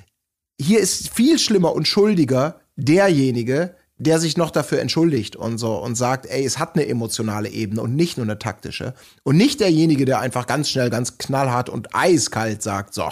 hier 0.60 0.80
ist 0.80 1.10
viel 1.10 1.38
schlimmer 1.40 1.74
und 1.74 1.88
schuldiger 1.88 2.60
derjenige, 2.80 3.76
der 3.98 4.20
sich 4.20 4.38
noch 4.38 4.50
dafür 4.50 4.80
entschuldigt 4.80 5.36
und 5.36 5.58
so 5.58 5.76
und 5.76 5.96
sagt, 5.96 6.26
ey, 6.26 6.46
es 6.46 6.58
hat 6.58 6.76
eine 6.76 6.88
emotionale 6.88 7.50
Ebene 7.50 7.82
und 7.82 7.96
nicht 7.96 8.18
nur 8.18 8.26
eine 8.26 8.40
taktische. 8.40 8.94
Und 9.24 9.36
nicht 9.36 9.60
derjenige, 9.60 10.06
der 10.06 10.20
einfach 10.20 10.48
ganz 10.48 10.70
schnell, 10.70 10.90
ganz 10.90 11.18
knallhart 11.18 11.70
und 11.70 11.94
eiskalt 11.94 12.64
sagt, 12.64 12.94
so, 12.94 13.10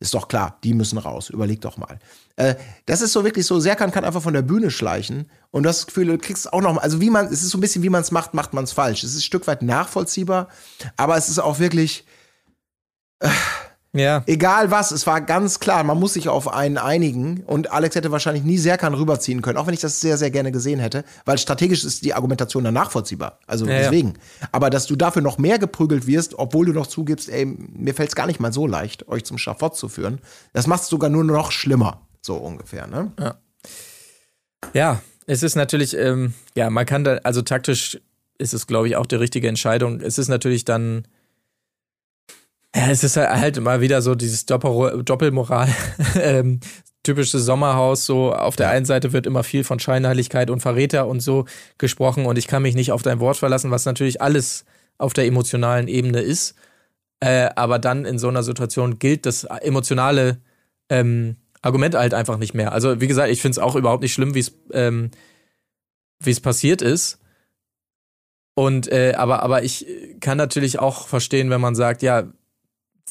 ist 0.00 0.14
doch 0.14 0.28
klar, 0.28 0.58
die 0.62 0.74
müssen 0.74 0.96
raus, 0.96 1.28
überleg 1.28 1.60
doch 1.60 1.76
mal. 1.76 1.98
Äh, 2.36 2.54
das 2.86 3.00
ist 3.00 3.12
so 3.12 3.24
wirklich 3.24 3.46
so, 3.46 3.58
Serkan 3.58 3.90
kann 3.90 4.04
einfach 4.04 4.22
von 4.22 4.32
der 4.32 4.42
Bühne 4.42 4.70
schleichen 4.70 5.28
und 5.50 5.64
das 5.64 5.86
Gefühl, 5.86 6.06
du 6.06 6.18
kriegst 6.18 6.52
auch 6.52 6.60
noch 6.60 6.74
mal, 6.74 6.82
also 6.82 7.00
wie 7.00 7.10
man, 7.10 7.26
es 7.26 7.42
ist 7.42 7.50
so 7.50 7.58
ein 7.58 7.60
bisschen, 7.60 7.82
wie 7.82 7.90
man 7.90 8.02
es 8.02 8.12
macht, 8.12 8.32
macht 8.32 8.54
man 8.54 8.62
es 8.62 8.72
falsch. 8.72 9.02
Es 9.02 9.10
ist 9.10 9.18
ein 9.18 9.22
Stück 9.22 9.48
weit 9.48 9.62
nachvollziehbar, 9.62 10.48
aber 10.96 11.16
es 11.16 11.28
ist 11.28 11.40
auch 11.40 11.58
wirklich, 11.58 12.04
Ja. 13.98 14.22
egal 14.26 14.70
was, 14.70 14.90
es 14.90 15.06
war 15.06 15.20
ganz 15.20 15.60
klar, 15.60 15.82
man 15.84 15.98
muss 15.98 16.14
sich 16.14 16.28
auf 16.28 16.52
einen 16.52 16.78
einigen 16.78 17.42
und 17.46 17.72
Alex 17.72 17.96
hätte 17.96 18.10
wahrscheinlich 18.12 18.44
nie 18.44 18.58
Serkan 18.58 18.94
rüberziehen 18.94 19.42
können, 19.42 19.58
auch 19.58 19.66
wenn 19.66 19.74
ich 19.74 19.80
das 19.80 20.00
sehr, 20.00 20.16
sehr 20.16 20.30
gerne 20.30 20.52
gesehen 20.52 20.80
hätte, 20.80 21.04
weil 21.24 21.38
strategisch 21.38 21.84
ist 21.84 22.04
die 22.04 22.14
Argumentation 22.14 22.64
dann 22.64 22.74
nachvollziehbar. 22.74 23.38
Also 23.46 23.66
Ja, 23.66 23.72
ja. 23.72 23.78
deswegen. 23.82 24.14
Aber 24.52 24.70
dass 24.70 24.86
du 24.86 24.96
dafür 24.96 25.22
noch 25.22 25.38
mehr 25.38 25.58
geprügelt 25.58 26.06
wirst, 26.06 26.38
obwohl 26.38 26.66
du 26.66 26.72
noch 26.72 26.86
zugibst, 26.86 27.28
ey, 27.28 27.44
mir 27.44 27.94
fällt 27.94 28.10
es 28.10 28.14
gar 28.14 28.26
nicht 28.26 28.40
mal 28.40 28.52
so 28.52 28.66
leicht, 28.66 29.08
euch 29.08 29.24
zum 29.24 29.38
Schafott 29.38 29.76
zu 29.76 29.88
führen, 29.88 30.20
das 30.52 30.66
macht 30.66 30.82
es 30.82 30.88
sogar 30.88 31.10
nur 31.10 31.24
noch 31.24 31.52
schlimmer. 31.52 32.02
So 32.20 32.36
ungefähr, 32.36 32.86
ne? 32.86 33.12
Ja, 34.74 35.00
es 35.26 35.42
ist 35.42 35.56
natürlich, 35.56 35.96
ähm, 35.96 36.34
ja, 36.54 36.70
man 36.70 36.86
kann 36.86 37.04
da, 37.04 37.18
also 37.22 37.42
taktisch 37.42 37.98
ist 38.38 38.54
es, 38.54 38.66
glaube 38.66 38.88
ich, 38.88 38.96
auch 38.96 39.06
die 39.06 39.16
richtige 39.16 39.48
Entscheidung. 39.48 40.00
Es 40.00 40.18
ist 40.18 40.28
natürlich 40.28 40.64
dann, 40.64 41.06
ja, 42.78 42.90
es 42.90 43.02
ist 43.02 43.16
halt 43.16 43.60
mal 43.60 43.80
wieder 43.80 44.02
so 44.02 44.14
dieses 44.14 44.46
Doppel 44.46 45.02
Doppelmoral, 45.02 45.68
ähm, 46.20 46.60
typisches 47.02 47.44
Sommerhaus. 47.44 48.06
So 48.06 48.32
auf 48.32 48.54
der 48.54 48.70
einen 48.70 48.84
Seite 48.84 49.12
wird 49.12 49.26
immer 49.26 49.42
viel 49.42 49.64
von 49.64 49.80
Scheinheiligkeit 49.80 50.48
und 50.48 50.60
Verräter 50.60 51.08
und 51.08 51.20
so 51.20 51.46
gesprochen 51.78 52.26
und 52.26 52.38
ich 52.38 52.46
kann 52.46 52.62
mich 52.62 52.76
nicht 52.76 52.92
auf 52.92 53.02
dein 53.02 53.18
Wort 53.20 53.36
verlassen, 53.36 53.70
was 53.72 53.84
natürlich 53.84 54.22
alles 54.22 54.64
auf 54.96 55.12
der 55.12 55.26
emotionalen 55.26 55.88
Ebene 55.88 56.20
ist. 56.20 56.54
Äh, 57.20 57.50
aber 57.56 57.80
dann 57.80 58.04
in 58.04 58.18
so 58.18 58.28
einer 58.28 58.44
Situation 58.44 59.00
gilt 59.00 59.26
das 59.26 59.42
emotionale 59.44 60.38
ähm, 60.88 61.36
Argument 61.62 61.96
halt 61.96 62.14
einfach 62.14 62.38
nicht 62.38 62.54
mehr. 62.54 62.70
Also 62.72 63.00
wie 63.00 63.08
gesagt, 63.08 63.30
ich 63.30 63.42
finde 63.42 63.52
es 63.54 63.58
auch 63.58 63.74
überhaupt 63.74 64.02
nicht 64.02 64.12
schlimm, 64.12 64.34
wie 64.34 64.40
es 64.40 64.56
ähm, 64.72 65.10
wie 66.20 66.30
es 66.30 66.40
passiert 66.40 66.80
ist. 66.80 67.18
Und 68.54 68.90
äh, 68.90 69.14
aber, 69.16 69.42
aber 69.42 69.64
ich 69.64 69.86
kann 70.20 70.38
natürlich 70.38 70.78
auch 70.78 71.08
verstehen, 71.08 71.50
wenn 71.50 71.60
man 71.60 71.74
sagt, 71.74 72.02
ja, 72.02 72.28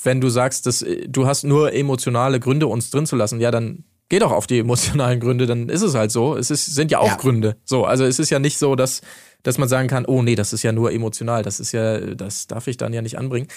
wenn 0.04 0.22
du 0.22 0.30
sagst, 0.30 0.66
dass 0.66 0.82
äh, 0.82 1.08
du 1.08 1.28
hast 1.28 1.44
nur 1.44 1.74
emotionale 1.74 2.40
Gründe, 2.40 2.68
uns 2.68 2.90
drin 2.90 3.06
zu 3.06 3.16
lassen, 3.16 3.40
ja, 3.40 3.52
dann 3.52 3.84
geh 4.10 4.20
doch 4.20 4.32
auf 4.32 4.48
die 4.48 4.60
emotionalen 4.60 5.20
Gründe, 5.20 5.46
dann 5.46 5.70
ist 5.70 5.82
es 5.82 5.96
halt 5.96 6.12
so. 6.12 6.36
Es 6.38 6.50
ist, 6.52 6.66
sind 6.66 6.92
ja 6.92 7.00
auch 7.00 7.08
Ja. 7.08 7.16
Gründe. 7.16 7.58
So, 7.66 7.86
also 7.86 8.06
es 8.06 8.20
ist 8.20 8.30
ja 8.30 8.40
nicht 8.40 8.58
so, 8.58 8.76
dass, 8.76 9.02
dass 9.44 9.58
man 9.58 9.68
sagen 9.68 9.88
kann, 9.88 10.06
oh 10.06 10.22
nee, 10.22 10.36
das 10.36 10.54
ist 10.54 10.64
ja 10.64 10.72
nur 10.72 10.92
emotional, 10.92 11.44
das 11.44 11.60
ist 11.60 11.72
ja, 11.72 12.00
das 12.00 12.48
darf 12.48 12.68
ich 12.68 12.78
dann 12.78 12.94
ja 12.94 13.02
nicht 13.02 13.18
anbringen. 13.18 13.48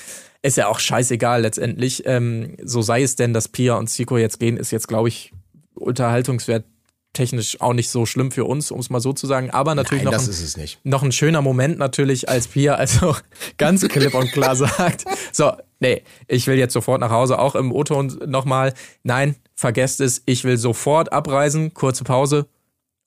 Ist 0.42 0.56
ja 0.56 0.68
auch 0.68 0.78
scheißegal 0.80 1.42
letztendlich. 1.42 2.02
Ähm, 2.06 2.56
so 2.64 2.82
sei 2.82 3.02
es 3.02 3.16
denn, 3.16 3.32
dass 3.32 3.48
Pia 3.48 3.74
und 3.74 3.88
Zico 3.88 4.18
jetzt 4.18 4.40
gehen, 4.40 4.56
ist 4.56 4.70
jetzt, 4.72 4.88
glaube 4.88 5.08
ich, 5.08 5.32
unterhaltungswert 5.74 6.64
technisch 7.12 7.60
auch 7.60 7.72
nicht 7.72 7.90
so 7.90 8.06
schlimm 8.06 8.30
für 8.30 8.44
uns, 8.44 8.70
um 8.70 8.78
es 8.78 8.88
mal 8.88 9.00
so 9.00 9.12
zu 9.12 9.26
sagen. 9.26 9.50
Aber 9.50 9.74
natürlich 9.74 10.04
Nein, 10.04 10.14
noch 10.14 10.20
ein, 10.22 10.28
ist 10.28 10.40
es 10.42 10.56
nicht. 10.56 10.78
noch 10.84 11.02
ein 11.02 11.10
schöner 11.12 11.42
Moment 11.42 11.78
natürlich, 11.78 12.28
als 12.28 12.46
Pia 12.48 12.74
also 12.74 13.16
ganz 13.58 13.86
klipp 13.88 14.14
und 14.14 14.30
klar 14.32 14.54
sagt, 14.54 15.04
so, 15.32 15.52
nee, 15.80 16.02
ich 16.28 16.46
will 16.46 16.56
jetzt 16.56 16.72
sofort 16.72 17.00
nach 17.00 17.10
Hause, 17.10 17.38
auch 17.38 17.54
im 17.54 17.72
O-Ton 17.72 18.20
nochmal, 18.26 18.74
nein, 19.02 19.36
vergesst 19.54 20.00
es, 20.00 20.22
ich 20.26 20.44
will 20.44 20.56
sofort 20.56 21.12
abreisen, 21.12 21.74
kurze 21.74 22.04
Pause, 22.04 22.46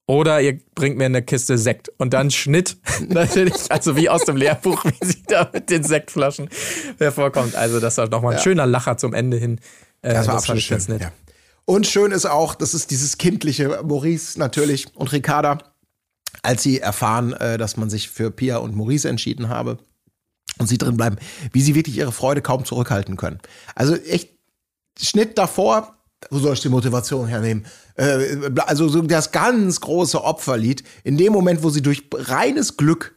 oder 0.05 0.41
ihr 0.41 0.59
bringt 0.75 0.97
mir 0.97 1.05
eine 1.05 1.21
Kiste 1.21 1.57
Sekt. 1.57 1.89
Und 1.97 2.13
dann 2.13 2.29
Schnitt, 2.29 2.77
natürlich, 3.07 3.71
also 3.71 3.95
wie 3.95 4.09
aus 4.09 4.25
dem 4.25 4.35
Lehrbuch, 4.35 4.83
wie 4.99 5.05
sie 5.05 5.23
da 5.27 5.49
mit 5.53 5.69
den 5.69 5.83
Sektflaschen 5.83 6.49
hervorkommt. 6.97 7.55
Also 7.55 7.79
das 7.79 7.97
war 7.97 8.09
nochmal 8.09 8.35
ein 8.35 8.41
schöner 8.41 8.65
Lacher 8.65 8.97
zum 8.97 9.13
Ende 9.13 9.37
hin. 9.37 9.59
Äh, 10.01 10.13
Das 10.13 10.27
war 10.27 10.41
fand 10.41 10.59
absolut 10.59 10.61
schön. 10.61 10.93
nett. 10.93 11.01
Ja. 11.03 11.11
Und 11.65 11.87
schön 11.87 12.11
ist 12.11 12.25
auch, 12.25 12.55
das 12.55 12.73
ist 12.73 12.91
dieses 12.91 13.17
kindliche 13.17 13.81
Maurice 13.83 14.37
natürlich 14.37 14.87
und 14.95 15.13
Ricarda, 15.13 15.59
als 16.41 16.63
sie 16.63 16.81
erfahren, 16.81 17.31
äh, 17.33 17.57
dass 17.57 17.77
man 17.77 17.89
sich 17.89 18.09
für 18.09 18.31
Pia 18.31 18.57
und 18.57 18.75
Maurice 18.75 19.07
entschieden 19.07 19.47
habe 19.47 19.77
und 20.59 20.67
sie 20.67 20.77
drin 20.77 20.97
bleiben, 20.97 21.17
wie 21.51 21.61
sie 21.61 21.75
wirklich 21.75 21.97
ihre 21.97 22.11
Freude 22.11 22.41
kaum 22.41 22.65
zurückhalten 22.65 23.17
können. 23.17 23.39
Also 23.75 23.95
echt 23.95 24.29
Schnitt 24.99 25.37
davor, 25.37 25.97
wo 26.29 26.39
soll 26.39 26.53
ich 26.53 26.61
die 26.61 26.69
Motivation 26.69 27.27
hernehmen? 27.27 27.65
Äh, 27.95 28.51
also 28.65 28.87
so 28.87 29.01
das 29.01 29.31
ganz 29.31 29.81
große 29.81 30.23
Opferlied, 30.23 30.83
in 31.03 31.17
dem 31.17 31.33
Moment, 31.33 31.63
wo 31.63 31.69
sie 31.69 31.81
durch 31.81 32.03
reines 32.13 32.77
Glück 32.77 33.12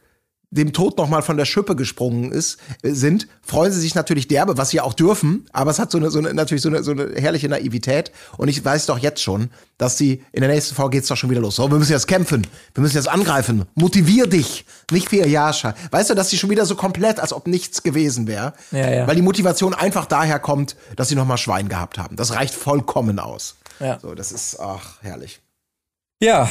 dem 0.49 0.71
Tod 0.71 0.97
noch 0.97 1.09
mal 1.09 1.21
von 1.21 1.35
der 1.35 1.43
Schippe 1.45 1.75
gesprungen 1.75 2.31
ist, 2.31 2.57
äh, 2.81 2.91
sind, 2.91 3.27
freuen 3.41 3.71
sie 3.73 3.81
sich 3.81 3.95
natürlich 3.95 4.27
derbe, 4.29 4.57
was 4.57 4.69
sie 4.69 4.79
auch 4.79 4.93
dürfen, 4.93 5.45
aber 5.51 5.71
es 5.71 5.79
hat 5.79 5.91
so 5.91 5.97
eine, 5.97 6.09
so 6.09 6.19
eine 6.19 6.33
natürlich 6.33 6.61
so 6.61 6.69
eine, 6.69 6.83
so 6.83 6.91
eine 6.91 7.13
herrliche 7.15 7.49
Naivität 7.49 8.11
und 8.37 8.47
ich 8.47 8.63
weiß 8.63 8.85
doch 8.85 8.97
jetzt 8.97 9.21
schon, 9.21 9.49
dass 9.77 9.97
sie 9.97 10.23
in 10.31 10.41
der 10.41 10.49
nächsten 10.49 10.73
Folge 10.73 10.97
geht's 10.97 11.09
doch 11.09 11.17
schon 11.17 11.29
wieder 11.29 11.41
los. 11.41 11.57
So, 11.57 11.69
wir 11.69 11.77
müssen 11.77 11.91
jetzt 11.91 12.07
kämpfen, 12.07 12.47
wir 12.73 12.81
müssen 12.81 12.95
jetzt 12.95 13.09
angreifen, 13.09 13.65
motivier 13.75 14.27
dich, 14.27 14.65
nicht 14.91 15.09
für 15.09 15.27
Jascha. 15.27 15.75
Weißt 15.91 16.09
du, 16.09 16.13
dass 16.15 16.29
sie 16.29 16.37
schon 16.37 16.49
wieder 16.49 16.65
so 16.65 16.75
komplett, 16.75 17.19
als 17.19 17.33
ob 17.33 17.47
nichts 17.47 17.83
gewesen 17.83 18.25
wäre, 18.27 18.53
Ja, 18.71 18.89
ja. 18.89 19.07
weil 19.07 19.15
die 19.17 19.21
Motivation 19.21 19.73
einfach 19.73 20.05
daher 20.05 20.39
kommt, 20.39 20.77
dass 20.95 21.09
sie 21.09 21.15
noch 21.15 21.25
mal 21.27 21.37
Schwein 21.37 21.67
gehabt 21.67 21.97
haben. 21.97 22.15
Das 22.15 22.33
reicht 22.33 22.55
vollkommen 22.55 23.19
aus. 23.19 23.57
Ja. 23.81 23.99
So, 23.99 24.15
das 24.15 24.31
ist 24.31 24.59
ach 24.59 25.01
herrlich. 25.01 25.41
Ja, 26.19 26.49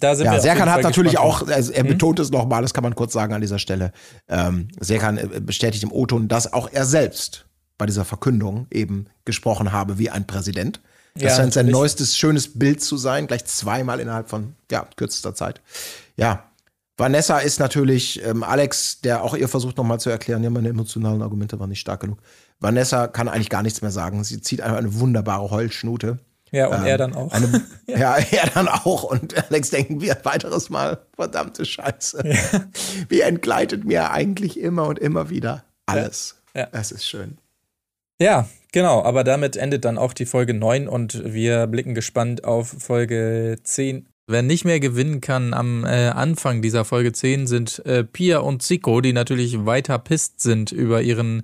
da 0.00 0.14
sind 0.14 0.26
Ja, 0.26 0.40
Serkan 0.40 0.68
hat 0.68 0.82
Fall 0.82 0.82
natürlich 0.82 1.18
auch, 1.18 1.46
also 1.46 1.72
er 1.72 1.84
betont 1.84 2.18
es 2.18 2.30
nochmal, 2.30 2.62
das 2.62 2.74
kann 2.74 2.82
man 2.82 2.94
kurz 2.94 3.12
sagen 3.12 3.34
an 3.34 3.40
dieser 3.40 3.58
Stelle. 3.58 3.92
Ähm, 4.28 4.68
Serkan 4.80 5.18
äh, 5.18 5.40
bestätigt 5.40 5.82
im 5.82 5.92
O-Ton, 5.92 6.28
dass 6.28 6.52
auch 6.52 6.68
er 6.72 6.84
selbst 6.84 7.46
bei 7.78 7.86
dieser 7.86 8.04
Verkündung 8.04 8.66
eben 8.70 9.06
gesprochen 9.24 9.72
habe 9.72 9.98
wie 9.98 10.10
ein 10.10 10.26
Präsident. 10.26 10.80
Das 11.14 11.24
Ja, 11.24 11.36
scheint 11.36 11.52
sein 11.52 11.66
neuestes 11.66 12.16
schönes 12.16 12.58
Bild 12.58 12.82
zu 12.82 12.96
sein, 12.96 13.26
gleich 13.26 13.44
zweimal 13.44 14.00
innerhalb 14.00 14.30
von 14.30 14.54
ja, 14.70 14.86
kürzester 14.96 15.34
Zeit. 15.34 15.60
Ja. 16.16 16.44
Vanessa 16.96 17.38
ist 17.38 17.58
natürlich 17.58 18.24
ähm, 18.24 18.42
Alex, 18.42 19.00
der 19.00 19.24
auch 19.24 19.34
ihr 19.34 19.48
versucht 19.48 19.76
nochmal 19.78 19.98
zu 19.98 20.10
erklären, 20.10 20.44
ja, 20.44 20.50
meine 20.50 20.68
emotionalen 20.68 21.22
Argumente 21.22 21.58
waren 21.58 21.70
nicht 21.70 21.80
stark 21.80 22.00
genug. 22.00 22.18
Vanessa 22.60 23.08
kann 23.08 23.28
eigentlich 23.28 23.48
gar 23.48 23.62
nichts 23.62 23.82
mehr 23.82 23.90
sagen. 23.90 24.22
Sie 24.24 24.40
zieht 24.40 24.60
einfach 24.60 24.78
eine 24.78 25.00
wunderbare 25.00 25.50
Heulschnute. 25.50 26.18
Ja, 26.52 26.66
und 26.68 26.84
er 26.84 26.98
dann 26.98 27.14
auch. 27.14 27.32
Eine, 27.32 27.62
ja. 27.86 28.16
er 28.18 28.46
dann 28.54 28.68
auch. 28.68 29.04
Und 29.04 29.34
Alex 29.50 29.70
denken 29.70 30.00
wir 30.02 30.16
ein 30.16 30.24
weiteres 30.24 30.68
Mal, 30.68 30.98
verdammte 31.16 31.64
Scheiße. 31.64 32.22
Wie 33.08 33.20
entgleitet 33.22 33.84
mir 33.84 34.10
eigentlich 34.10 34.60
immer 34.60 34.86
und 34.86 34.98
immer 34.98 35.30
wieder 35.30 35.64
alles. 35.86 36.42
Ja. 36.54 36.68
Es 36.72 36.92
ist 36.92 37.06
schön. 37.06 37.38
Ja, 38.20 38.46
genau, 38.70 39.02
aber 39.02 39.24
damit 39.24 39.56
endet 39.56 39.84
dann 39.86 39.98
auch 39.98 40.12
die 40.12 40.26
Folge 40.26 40.54
9 40.54 40.86
und 40.88 41.22
wir 41.24 41.66
blicken 41.66 41.94
gespannt 41.94 42.44
auf 42.44 42.68
Folge 42.78 43.58
10. 43.64 44.06
Wer 44.28 44.42
nicht 44.42 44.64
mehr 44.64 44.78
gewinnen 44.78 45.20
kann 45.20 45.54
am 45.54 45.84
äh, 45.84 46.08
Anfang 46.08 46.62
dieser 46.62 46.84
Folge 46.84 47.12
10 47.12 47.46
sind 47.46 47.84
äh, 47.86 48.04
Pia 48.04 48.38
und 48.38 48.62
Zico, 48.62 49.00
die 49.00 49.12
natürlich 49.12 49.64
weiter 49.66 49.98
pisst 49.98 50.40
sind 50.40 50.70
über 50.70 51.02
ihren 51.02 51.42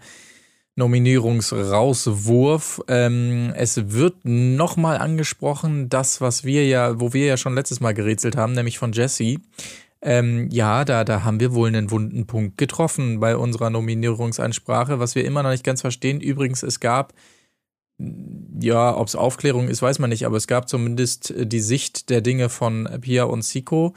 Nominierungsrauswurf. 0.78 2.80
Ähm, 2.88 3.52
es 3.56 3.92
wird 3.92 4.24
nochmal 4.24 4.98
angesprochen, 4.98 5.88
das, 5.88 6.20
was 6.20 6.44
wir 6.44 6.66
ja, 6.66 7.00
wo 7.00 7.12
wir 7.12 7.26
ja 7.26 7.36
schon 7.36 7.54
letztes 7.54 7.80
Mal 7.80 7.92
gerätselt 7.92 8.36
haben, 8.36 8.52
nämlich 8.52 8.78
von 8.78 8.92
Jesse. 8.92 9.36
Ähm, 10.00 10.48
ja, 10.50 10.84
da, 10.84 11.02
da 11.02 11.24
haben 11.24 11.40
wir 11.40 11.52
wohl 11.52 11.68
einen 11.68 11.90
wunden 11.90 12.26
Punkt 12.26 12.56
getroffen 12.56 13.18
bei 13.18 13.36
unserer 13.36 13.70
Nominierungsansprache, 13.70 15.00
was 15.00 15.16
wir 15.16 15.24
immer 15.24 15.42
noch 15.42 15.50
nicht 15.50 15.64
ganz 15.64 15.80
verstehen. 15.80 16.20
Übrigens, 16.20 16.62
es 16.62 16.78
gab, 16.78 17.14
ja, 17.98 18.96
ob 18.96 19.08
es 19.08 19.16
Aufklärung 19.16 19.68
ist, 19.68 19.82
weiß 19.82 19.98
man 19.98 20.10
nicht, 20.10 20.24
aber 20.24 20.36
es 20.36 20.46
gab 20.46 20.68
zumindest 20.68 21.34
die 21.36 21.60
Sicht 21.60 22.10
der 22.10 22.20
Dinge 22.20 22.48
von 22.48 22.88
Pia 23.00 23.24
und 23.24 23.42
Siko, 23.42 23.92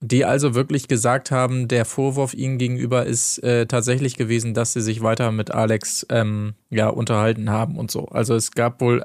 die 0.00 0.24
also 0.24 0.54
wirklich 0.54 0.88
gesagt 0.88 1.30
haben, 1.30 1.68
der 1.68 1.84
Vorwurf 1.84 2.32
ihnen 2.32 2.56
gegenüber 2.56 3.04
ist 3.04 3.38
äh, 3.42 3.66
tatsächlich 3.66 4.16
gewesen, 4.16 4.54
dass 4.54 4.72
sie 4.72 4.80
sich 4.80 5.02
weiter 5.02 5.30
mit 5.30 5.50
Alex 5.50 6.06
ähm, 6.08 6.54
ja, 6.70 6.88
unterhalten 6.88 7.50
haben 7.50 7.78
und 7.78 7.90
so. 7.90 8.06
Also 8.06 8.34
es 8.34 8.52
gab 8.52 8.80
wohl 8.80 9.04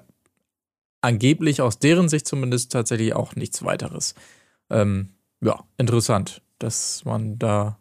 angeblich 1.02 1.62
aus 1.62 1.80
deren 1.80 2.08
Sicht 2.08 2.28
zumindest 2.28 2.72
tatsächlich 2.72 3.14
auch 3.14 3.36
nichts 3.36 3.64
weiteres. 3.64 4.16
Ähm, 4.70 5.10
ja, 5.42 5.60
interessant, 5.78 6.42
dass 6.60 7.04
man 7.04 7.38
da 7.38 7.78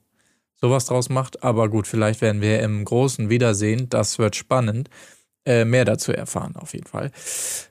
sowas 0.60 0.86
draus 0.86 1.08
macht. 1.08 1.44
Aber 1.44 1.68
gut, 1.68 1.86
vielleicht 1.86 2.20
werden 2.20 2.42
wir 2.42 2.60
im 2.60 2.84
großen 2.84 3.30
Wiedersehen, 3.30 3.88
das 3.88 4.18
wird 4.18 4.34
spannend, 4.34 4.90
äh, 5.46 5.64
mehr 5.64 5.84
dazu 5.84 6.12
erfahren, 6.12 6.56
auf 6.56 6.72
jeden 6.72 6.86
Fall. 6.86 7.12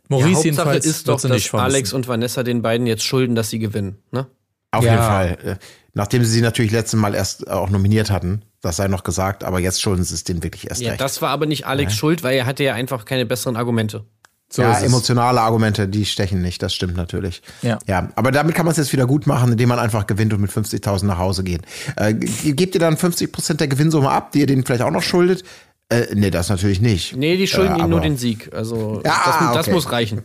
Maurice 0.07 0.29
ja, 0.29 0.35
Hauptsache 0.35 0.45
jedenfalls 0.45 0.85
ist 0.85 1.07
doch, 1.07 1.19
dass. 1.19 1.53
Alex 1.53 1.91
und 1.91 2.07
Vanessa 2.07 2.43
den 2.43 2.61
beiden 2.61 2.87
jetzt 2.87 3.03
schulden, 3.03 3.35
dass 3.35 3.49
sie 3.49 3.59
gewinnen. 3.59 3.97
Ne? 4.11 4.27
Auf 4.73 4.83
Ja. 4.83 4.91
jeden 4.91 5.03
Fall. 5.03 5.37
Äh, 5.53 5.55
Nachdem 5.95 6.23
sie 6.25 6.31
sie 6.31 6.41
natürlich 6.41 6.71
letztes 6.71 6.99
Mal 6.99 7.13
erst 7.13 7.49
auch 7.51 7.69
nominiert 7.69 8.09
hatten, 8.09 8.41
das 8.61 8.77
sei 8.77 8.87
noch 8.87 9.03
gesagt, 9.03 9.43
aber 9.43 9.59
jetzt 9.59 9.79
schulden 9.79 10.03
sie 10.03 10.15
es 10.15 10.23
denen 10.23 10.41
wirklich 10.41 10.67
erst 10.67 10.81
Ja, 10.81 10.89
recht. 10.89 11.01
das 11.01 11.21
war 11.21 11.29
aber 11.29 11.45
nicht 11.45 11.67
Alex 11.67 11.93
Schuld, 11.95 12.23
weil 12.23 12.35
er 12.35 12.47
hatte 12.47 12.63
ja 12.63 12.73
einfach 12.73 13.05
keine 13.05 13.27
besseren 13.27 13.55
Argumente. 13.57 14.03
so 14.49 14.61
ja, 14.63 14.79
emotionale 14.79 15.41
Argumente, 15.41 15.87
die 15.87 16.05
stechen 16.05 16.41
nicht, 16.41 16.61
das 16.63 16.73
stimmt 16.75 16.95
natürlich. 16.97 17.41
Ja. 17.61 17.77
ja 17.87 18.09
aber 18.15 18.31
damit 18.31 18.53
kann 18.55 18.65
man 18.65 18.71
es 18.71 18.77
jetzt 18.77 18.91
wieder 18.93 19.05
gut 19.07 19.25
machen, 19.27 19.51
indem 19.51 19.69
man 19.69 19.77
einfach 19.79 20.05
gewinnt 20.07 20.33
und 20.33 20.41
mit 20.41 20.51
50.000 20.51 21.05
nach 21.05 21.17
Hause 21.19 21.43
geht. 21.43 21.61
Äh, 21.95 22.13
ge- 22.15 22.53
gebt 22.53 22.73
ihr 22.75 22.79
dann 22.79 22.95
50% 22.97 23.59
der 23.59 23.67
Gewinnsumme 23.67 24.09
ab, 24.09 24.31
die 24.31 24.39
ihr 24.41 24.47
denen 24.47 24.63
vielleicht 24.65 24.81
auch 24.83 24.91
noch 24.91 25.01
schuldet? 25.03 25.43
Äh, 25.93 26.15
nee, 26.15 26.29
das 26.31 26.49
natürlich 26.49 26.81
nicht. 26.81 27.15
Nee, 27.15 27.37
die 27.37 27.47
schulden 27.47 27.75
Äh, 27.79 27.83
ihm 27.83 27.89
nur 27.89 28.01
den 28.01 28.17
Sieg. 28.17 28.51
Also 28.53 29.01
Ja, 29.05 29.21
das, 29.25 29.53
das 29.55 29.67
okay. 29.67 29.71
muss 29.75 29.91
reichen. 29.91 30.23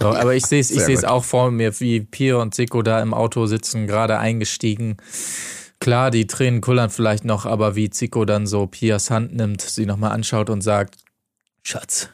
So, 0.00 0.08
aber 0.08 0.34
ich 0.34 0.44
sehe 0.46 0.60
es 0.60 0.70
ich 0.70 0.80
seh's 0.82 1.04
auch 1.04 1.24
vor 1.24 1.50
mir, 1.50 1.78
wie 1.80 2.00
Pia 2.00 2.36
und 2.36 2.54
Siko 2.54 2.82
da 2.82 3.00
im 3.00 3.14
Auto 3.14 3.46
sitzen, 3.46 3.86
gerade 3.86 4.18
eingestiegen. 4.18 4.96
Klar, 5.80 6.10
die 6.10 6.26
Tränen 6.26 6.60
kullern 6.60 6.90
vielleicht 6.90 7.24
noch, 7.24 7.46
aber 7.46 7.76
wie 7.76 7.90
Zico 7.90 8.24
dann 8.24 8.46
so 8.46 8.66
Pias 8.66 9.10
Hand 9.10 9.34
nimmt, 9.34 9.60
sie 9.60 9.86
nochmal 9.86 10.12
anschaut 10.12 10.48
und 10.50 10.62
sagt, 10.62 10.96
Schatz, 11.62 12.08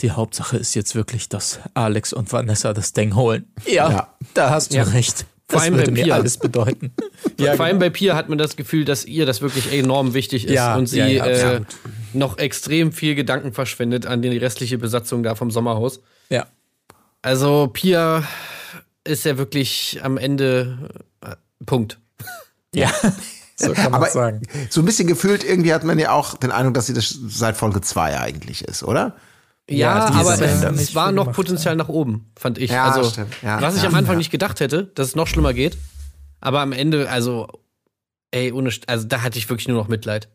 die 0.00 0.10
Hauptsache 0.12 0.56
ist 0.58 0.74
jetzt 0.74 0.94
wirklich, 0.94 1.28
dass 1.28 1.60
Alex 1.74 2.12
und 2.12 2.30
Vanessa 2.32 2.72
das 2.72 2.92
Ding 2.92 3.14
holen. 3.16 3.46
Ja, 3.66 3.90
Ja. 3.90 4.14
da 4.34 4.50
hast 4.50 4.72
du 4.72 4.76
Ja. 4.76 4.82
recht. 4.84 5.26
Vor 5.50 5.56
Das 5.60 5.62
allem 5.62 5.74
würde 5.76 5.90
bei 5.92 5.96
mir 5.98 6.04
Pia. 6.04 6.14
alles 6.16 6.36
bedeuten. 6.36 6.92
ja, 7.40 7.54
Vor 7.56 7.64
allem 7.64 7.78
bei 7.78 7.88
Pia 7.90 8.14
hat 8.14 8.28
man 8.28 8.36
das 8.36 8.54
Gefühl, 8.56 8.84
dass 8.84 9.04
ihr 9.06 9.24
das 9.24 9.40
wirklich 9.40 9.72
enorm 9.72 10.12
wichtig 10.12 10.44
ist 10.44 10.52
Ja, 10.52 10.76
und 10.76 10.86
sie 10.86 10.98
ja, 10.98 11.06
ja, 11.06 11.26
äh, 11.26 11.60
noch 12.12 12.36
extrem 12.38 12.92
viel 12.92 13.14
Gedanken 13.14 13.52
verschwendet 13.54 14.04
an 14.06 14.20
die 14.20 14.36
restliche 14.36 14.76
Besatzung 14.78 15.22
da 15.22 15.34
vom 15.34 15.50
Sommerhaus. 15.50 16.00
ja. 16.28 16.46
Also 17.20 17.68
Pia 17.72 18.22
ist 19.04 19.24
ja 19.24 19.36
wirklich 19.38 19.98
am 20.02 20.18
Ende 20.18 20.90
äh, 21.20 21.34
Punkt. 21.66 21.98
ja, 22.74 22.92
so 23.56 23.72
kann 23.72 23.90
man 23.90 23.94
Aber 24.02 24.10
sagen. 24.10 24.42
so 24.70 24.80
ein 24.82 24.84
bisschen 24.84 25.08
gefühlt, 25.08 25.42
irgendwie 25.42 25.74
hat 25.74 25.82
man 25.82 25.98
ja 25.98 26.12
auch 26.12 26.34
den 26.36 26.52
Eindruck, 26.52 26.74
dass 26.74 26.86
sie 26.86 26.94
das 26.94 27.08
seit 27.28 27.56
Folge 27.56 27.80
2 27.80 28.20
eigentlich 28.20 28.62
ist, 28.64 28.84
oder? 28.84 29.16
Ja, 29.70 29.98
Ja, 29.98 30.10
die 30.10 30.16
aber 30.16 30.40
es, 30.40 30.94
war 30.94 31.12
noch 31.12 31.32
Potenzial 31.32 31.76
nach 31.76 31.88
oben, 31.88 32.30
fand 32.36 32.58
ich. 32.58 32.70
Ja, 32.70 32.90
also, 32.90 33.10
stimmt. 33.10 33.34
Ja, 33.42 33.60
was 33.60 33.76
ich 33.76 33.82
ja, 33.82 33.88
am 33.88 33.94
Anfang 33.94 34.14
ja. 34.14 34.18
nicht 34.18 34.30
gedacht 34.30 34.60
hätte, 34.60 34.84
dass 34.94 35.08
es 35.08 35.14
noch 35.14 35.26
schlimmer 35.26 35.52
geht. 35.52 35.76
Aber 36.40 36.60
am 36.60 36.72
Ende, 36.72 37.10
also, 37.10 37.48
ey, 38.30 38.52
ohne, 38.52 38.70
also 38.86 39.06
da 39.06 39.22
hatte 39.22 39.38
ich 39.38 39.48
wirklich 39.50 39.68
nur 39.68 39.76
noch 39.76 39.88
Mitleid. 39.88 40.28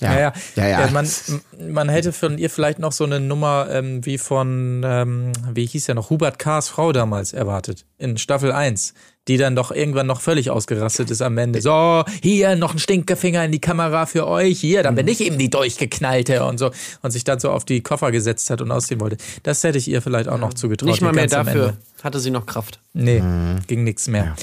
Ja, 0.00 0.18
ja. 0.18 0.32
Ja, 0.56 0.68
ja. 0.68 0.90
man, 0.90 1.08
man 1.68 1.88
hätte 1.88 2.12
von 2.12 2.38
ihr 2.38 2.50
vielleicht 2.50 2.78
noch 2.78 2.92
so 2.92 3.04
eine 3.04 3.20
Nummer 3.20 3.68
ähm, 3.70 4.04
wie 4.04 4.18
von, 4.18 4.82
ähm, 4.84 5.32
wie 5.52 5.66
hieß 5.66 5.86
ja 5.86 5.94
noch, 5.94 6.10
Hubert 6.10 6.38
K.'s 6.38 6.68
Frau 6.68 6.92
damals 6.92 7.32
erwartet, 7.32 7.84
in 7.98 8.18
Staffel 8.18 8.52
1, 8.52 8.94
die 9.28 9.36
dann 9.36 9.54
doch 9.54 9.70
irgendwann 9.70 10.08
noch 10.08 10.20
völlig 10.20 10.50
ausgerastet 10.50 11.10
ist 11.10 11.22
am 11.22 11.38
Ende. 11.38 11.60
So, 11.60 12.04
hier 12.22 12.56
noch 12.56 12.72
ein 12.72 12.78
Stinkefinger 12.78 13.44
in 13.44 13.52
die 13.52 13.60
Kamera 13.60 14.06
für 14.06 14.26
euch, 14.26 14.60
hier, 14.60 14.82
dann 14.82 14.96
bin 14.96 15.06
ich 15.06 15.20
eben 15.20 15.38
die 15.38 15.50
Durchgeknallte 15.50 16.44
und 16.44 16.58
so. 16.58 16.70
Und 17.02 17.10
sich 17.12 17.24
dann 17.24 17.38
so 17.38 17.50
auf 17.50 17.64
die 17.64 17.80
Koffer 17.80 18.10
gesetzt 18.10 18.50
hat 18.50 18.60
und 18.60 18.72
ausziehen 18.72 19.00
wollte. 19.00 19.18
Das 19.44 19.62
hätte 19.62 19.78
ich 19.78 19.88
ihr 19.88 20.02
vielleicht 20.02 20.28
auch 20.28 20.38
noch 20.38 20.54
zugetraut. 20.54 20.88
Nicht 20.88 21.02
mal 21.02 21.12
mehr 21.12 21.28
dafür 21.28 21.74
hatte 22.02 22.18
sie 22.18 22.30
noch 22.30 22.46
Kraft. 22.46 22.80
Nee, 22.92 23.22
ging 23.66 23.84
nichts 23.84 24.08
mehr. 24.08 24.24
Ja. 24.24 24.34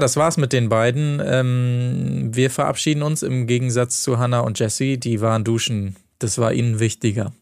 Das 0.00 0.16
war's 0.16 0.36
mit 0.36 0.52
den 0.52 0.68
beiden. 0.68 1.20
Ähm, 1.24 2.30
wir 2.32 2.50
verabschieden 2.50 3.02
uns 3.02 3.22
im 3.22 3.46
Gegensatz 3.46 4.02
zu 4.02 4.18
Hannah 4.18 4.40
und 4.40 4.58
Jesse. 4.58 4.98
Die 4.98 5.20
waren 5.20 5.44
duschen. 5.44 5.96
Das 6.18 6.38
war 6.38 6.52
ihnen 6.52 6.78
wichtiger. 6.78 7.32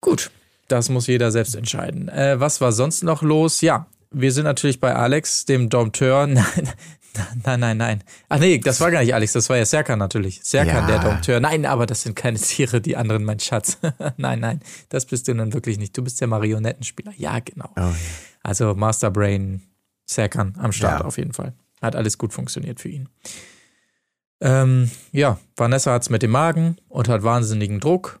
Gut, 0.00 0.30
das 0.68 0.88
muss 0.90 1.06
jeder 1.06 1.30
selbst 1.30 1.56
entscheiden. 1.56 2.08
Äh, 2.08 2.38
was 2.38 2.60
war 2.60 2.72
sonst 2.72 3.02
noch 3.02 3.22
los? 3.22 3.60
Ja, 3.62 3.86
wir 4.10 4.32
sind 4.32 4.44
natürlich 4.44 4.78
bei 4.80 4.94
Alex, 4.94 5.44
dem 5.46 5.68
Dompteur. 5.70 6.26
Nein, 6.36 6.46
nein, 7.44 7.58
nein, 7.60 7.76
nein. 7.78 8.04
Ach 8.28 8.38
nee, 8.38 8.58
das 8.58 8.80
war 8.80 8.92
gar 8.92 9.00
nicht 9.00 9.12
Alex, 9.12 9.32
das 9.32 9.48
war 9.48 9.56
ja 9.56 9.64
Serkan 9.64 9.98
natürlich. 9.98 10.40
Serkan, 10.44 10.86
Ja. 10.88 10.98
der 10.98 10.98
Dompteur. 11.00 11.40
Nein, 11.40 11.66
aber 11.66 11.86
das 11.86 12.02
sind 12.02 12.14
keine 12.14 12.38
Tiere, 12.38 12.80
die 12.80 12.96
anderen, 12.96 13.24
mein 13.24 13.40
Schatz. 13.40 13.78
nein, 14.18 14.38
nein, 14.38 14.60
das 14.88 15.06
bist 15.06 15.26
du 15.26 15.34
nun 15.34 15.52
wirklich 15.52 15.78
nicht. 15.78 15.96
Du 15.96 16.04
bist 16.04 16.20
der 16.20 16.28
Marionettenspieler. 16.28 17.12
Ja, 17.16 17.40
genau. 17.40 17.70
Also 18.42 18.74
Master 18.74 19.10
Brain, 19.10 19.62
Serkan 20.08 20.54
am 20.58 20.72
Start 20.72 21.00
Ja. 21.00 21.06
auf 21.06 21.18
jeden 21.18 21.32
Fall. 21.32 21.52
Hat 21.82 21.94
alles 21.94 22.18
gut 22.18 22.32
funktioniert 22.32 22.80
für 22.80 22.88
ihn. 22.88 23.08
Ähm, 24.40 24.90
ja, 25.12 25.38
Vanessa 25.56 25.92
hat's 25.92 26.10
mit 26.10 26.22
dem 26.22 26.30
Magen 26.30 26.76
und 26.88 27.08
hat 27.08 27.22
wahnsinnigen 27.22 27.80
Druck. 27.80 28.20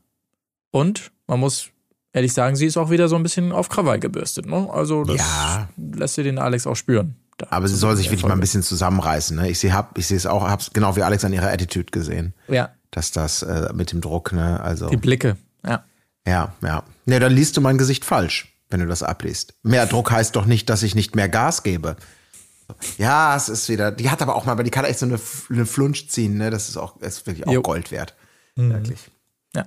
Und 0.70 1.10
man 1.26 1.40
muss 1.40 1.70
ehrlich 2.12 2.32
sagen, 2.32 2.56
sie 2.56 2.66
ist 2.66 2.76
auch 2.76 2.90
wieder 2.90 3.08
so 3.08 3.16
ein 3.16 3.22
bisschen 3.22 3.52
auf 3.52 3.68
Krawall 3.68 4.00
gebürstet. 4.00 4.46
Ne? 4.46 4.68
Also 4.72 5.04
das 5.04 5.16
Ja. 5.18 5.68
lässt 5.76 6.14
sie 6.14 6.22
den 6.24 6.38
Alex 6.38 6.66
auch 6.66 6.74
spüren. 6.76 7.16
Aber 7.50 7.68
sie 7.68 7.76
soll 7.76 7.96
sich 7.96 8.06
wirklich 8.10 8.24
mal 8.26 8.32
ein 8.32 8.40
bisschen 8.40 8.64
zusammenreißen. 8.64 9.36
Ne? 9.36 9.48
Ich 9.48 9.60
sehe 9.60 9.72
hab, 9.72 9.96
ich 9.96 10.08
sehe 10.08 10.16
es 10.16 10.26
auch, 10.26 10.42
hab's 10.42 10.72
genau 10.72 10.96
wie 10.96 11.02
Alex 11.04 11.24
an 11.24 11.32
ihrer 11.32 11.50
Attitude 11.52 11.86
gesehen, 11.92 12.34
Ja, 12.48 12.70
dass 12.90 13.12
das 13.12 13.42
äh, 13.42 13.72
mit 13.74 13.92
dem 13.92 14.00
Druck, 14.00 14.32
ne, 14.32 14.60
also 14.60 14.88
die 14.88 14.96
Blicke. 14.96 15.36
Ja. 15.64 15.84
ja, 16.26 16.52
ja. 16.62 16.82
Ne, 17.06 17.20
dann 17.20 17.32
liest 17.32 17.56
du 17.56 17.60
mein 17.60 17.78
Gesicht 17.78 18.04
falsch, 18.04 18.52
wenn 18.70 18.80
du 18.80 18.86
das 18.86 19.02
abliest. 19.02 19.54
Mehr 19.62 19.86
Druck 19.86 20.10
heißt 20.10 20.36
doch 20.36 20.46
nicht, 20.46 20.68
dass 20.68 20.82
ich 20.82 20.94
nicht 20.94 21.16
mehr 21.16 21.28
Gas 21.28 21.62
gebe. 21.62 21.96
Ja, 22.98 23.34
es 23.34 23.48
ist 23.48 23.68
wieder. 23.68 23.90
Die 23.90 24.10
hat 24.10 24.20
aber 24.20 24.36
auch 24.36 24.44
mal, 24.44 24.52
aber 24.52 24.62
die 24.62 24.70
kann 24.70 24.84
echt 24.84 24.98
so 24.98 25.06
eine, 25.06 25.18
eine 25.48 25.66
Flunsch 25.66 26.08
ziehen, 26.08 26.36
ne? 26.36 26.50
Das 26.50 26.68
ist 26.68 26.76
auch, 26.76 27.00
ist 27.00 27.26
wirklich 27.26 27.46
auch 27.46 27.52
Jo. 27.52 27.62
Gold 27.62 27.90
wert. 27.90 28.14
Mhm. 28.56 28.72
Wirklich. 28.72 29.10
Ja. 29.54 29.66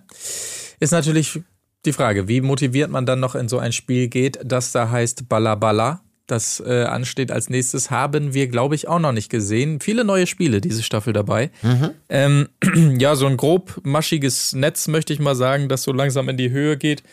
Ist 0.80 0.92
natürlich 0.92 1.40
die 1.86 1.94
Frage, 1.94 2.28
wie 2.28 2.42
motiviert 2.42 2.92
man 2.92 3.06
dann 3.06 3.20
noch 3.20 3.34
in 3.34 3.50
so 3.50 3.58
ein 3.58 3.72
Spiel 3.72 4.08
geht, 4.08 4.40
das 4.44 4.72
da 4.72 4.90
heißt 4.92 5.28
Balla 5.28 5.56
Balla. 5.56 6.02
Das 6.28 6.62
äh, 6.66 6.84
ansteht 6.84 7.30
als 7.30 7.50
nächstes, 7.50 7.92
haben 7.92 8.34
wir, 8.34 8.48
glaube 8.48 8.76
ich, 8.76 8.88
auch 8.88 9.00
noch 9.00 9.12
nicht 9.12 9.30
gesehen. 9.30 9.82
Viele 9.82 10.06
neue 10.06 10.28
Spiele 10.28 10.62
diese 10.62 10.82
Staffel 10.82 11.12
dabei. 11.12 11.52
Ähm, 12.08 12.48
ja, 12.98 13.16
so 13.16 13.26
ein 13.26 13.36
grob 13.36 13.82
maschiges 13.84 14.54
Netz, 14.54 14.88
möchte 14.88 15.12
ich 15.12 15.20
mal 15.20 15.36
sagen, 15.36 15.68
das 15.68 15.84
so 15.84 15.92
langsam 15.92 16.30
in 16.30 16.38
die 16.38 16.52
Höhe 16.52 16.78
geht. 16.78 17.04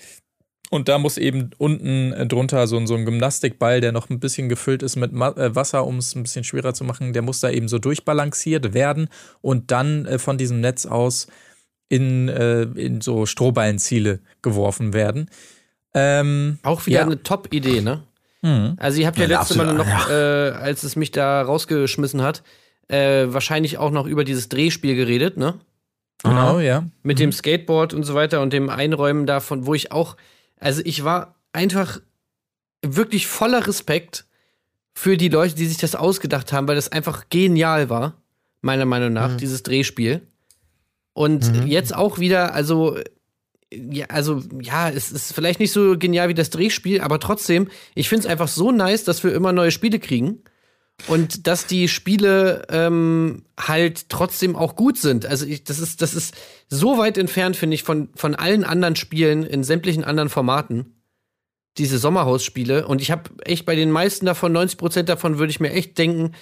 Und 0.70 0.88
da 0.88 0.98
muss 0.98 1.16
eben 1.16 1.50
unten 1.58 2.12
äh, 2.12 2.26
drunter 2.26 2.66
so, 2.66 2.76
ein- 2.76 2.86
so 2.86 2.94
ein 2.94 3.04
Gymnastikball, 3.06 3.80
der 3.80 3.92
noch 3.92 4.10
ein 4.10 4.20
bisschen 4.20 4.48
gefüllt 4.50 4.82
ist 4.82 4.96
mit 4.96 5.12
äh, 5.12 5.54
Wasser, 5.54 5.86
um 5.86 5.96
es 5.98 6.14
ein 6.14 6.22
bisschen 6.24 6.44
schwerer 6.44 6.74
zu 6.74 6.84
machen, 6.84 7.12
der 7.14 7.22
muss 7.22 7.40
da 7.40 7.48
eben 7.50 7.68
so 7.68 7.78
durchbalanciert 7.78 8.74
werden 8.74 9.08
und 9.40 9.70
dann 9.70 10.04
äh, 10.06 10.18
von 10.18 10.36
diesem 10.36 10.60
Netz 10.60 10.84
aus 10.84 11.26
in, 11.90 12.28
in 12.28 13.00
so 13.00 13.24
Strohballenziele 13.24 14.20
geworfen 14.42 14.92
werden. 14.92 15.30
Ähm, 15.94 16.58
Auch 16.62 16.84
wieder 16.84 16.98
ja. 16.98 17.06
eine 17.06 17.22
Top-Idee, 17.22 17.80
ne? 17.80 18.02
Mhm. 18.42 18.74
Also 18.76 19.00
ihr 19.00 19.06
habt 19.06 19.16
ja, 19.16 19.24
Ja, 19.26 19.40
letzte 19.40 19.56
Mal 19.56 19.72
noch, 19.72 20.10
äh, 20.10 20.12
als 20.12 20.82
es 20.82 20.96
mich 20.96 21.12
da 21.12 21.40
rausgeschmissen 21.40 22.20
hat, 22.20 22.42
äh, 22.88 23.24
wahrscheinlich 23.28 23.78
auch 23.78 23.90
noch 23.90 24.06
über 24.06 24.24
dieses 24.24 24.50
Drehspiel 24.50 24.96
geredet, 24.96 25.38
ne? 25.38 25.54
Genau, 26.22 26.58
ja. 26.60 26.84
Mit 27.02 27.20
dem 27.20 27.32
Skateboard 27.32 27.94
und 27.94 28.02
so 28.02 28.14
weiter 28.14 28.42
und 28.42 28.52
dem 28.52 28.68
Einräumen 28.68 29.24
davon, 29.24 29.64
wo 29.66 29.72
ich 29.74 29.90
auch, 29.90 30.16
also 30.60 30.82
ich 30.84 31.04
war 31.04 31.36
einfach 31.52 32.00
wirklich 32.82 33.26
voller 33.26 33.66
Respekt 33.66 34.24
für 34.94 35.16
die 35.16 35.28
Leute, 35.28 35.54
die 35.54 35.66
sich 35.66 35.78
das 35.78 35.94
ausgedacht 35.94 36.52
haben, 36.52 36.66
weil 36.68 36.76
das 36.76 36.90
einfach 36.90 37.28
genial 37.30 37.88
war, 37.88 38.20
meiner 38.60 38.84
Meinung 38.84 39.12
nach, 39.12 39.36
dieses 39.36 39.62
Drehspiel. 39.62 40.22
Und 41.12 41.66
jetzt 41.66 41.94
auch 41.94 42.18
wieder, 42.18 42.54
also, 42.54 42.98
ja, 43.72 44.06
also, 44.06 44.42
ja, 44.60 44.88
es 44.88 45.10
ist 45.12 45.32
vielleicht 45.32 45.60
nicht 45.60 45.72
so 45.72 45.98
genial 45.98 46.28
wie 46.28 46.34
das 46.34 46.50
Drehspiel, 46.50 47.00
aber 47.00 47.20
trotzdem, 47.20 47.68
ich 47.94 48.08
finde 48.08 48.26
es 48.26 48.30
einfach 48.30 48.48
so 48.48 48.72
nice, 48.72 49.04
dass 49.04 49.22
wir 49.24 49.34
immer 49.34 49.52
neue 49.52 49.70
Spiele 49.70 49.98
kriegen. 49.98 50.42
Und 51.06 51.46
dass 51.46 51.66
die 51.66 51.88
Spiele 51.88 52.66
ähm, 52.70 53.44
halt 53.58 54.08
trotzdem 54.08 54.56
auch 54.56 54.74
gut 54.74 54.98
sind. 54.98 55.26
Also 55.26 55.46
ich, 55.46 55.64
das 55.64 55.78
ist, 55.78 56.02
das 56.02 56.14
ist 56.14 56.34
so 56.68 56.98
weit 56.98 57.16
entfernt, 57.16 57.56
finde 57.56 57.76
ich, 57.76 57.82
von, 57.82 58.08
von 58.14 58.34
allen 58.34 58.64
anderen 58.64 58.96
Spielen 58.96 59.44
in 59.44 59.62
sämtlichen 59.62 60.04
anderen 60.04 60.28
Formaten. 60.28 60.96
Diese 61.78 61.98
Sommerhausspiele. 61.98 62.86
Und 62.86 63.00
ich 63.00 63.10
habe 63.10 63.30
echt 63.44 63.64
bei 63.64 63.76
den 63.76 63.90
meisten 63.90 64.26
davon, 64.26 64.52
90 64.52 64.78
Prozent 64.78 65.08
davon, 65.08 65.38
würde 65.38 65.50
ich 65.50 65.60
mir 65.60 65.70
echt 65.70 65.96
denken, 65.96 66.32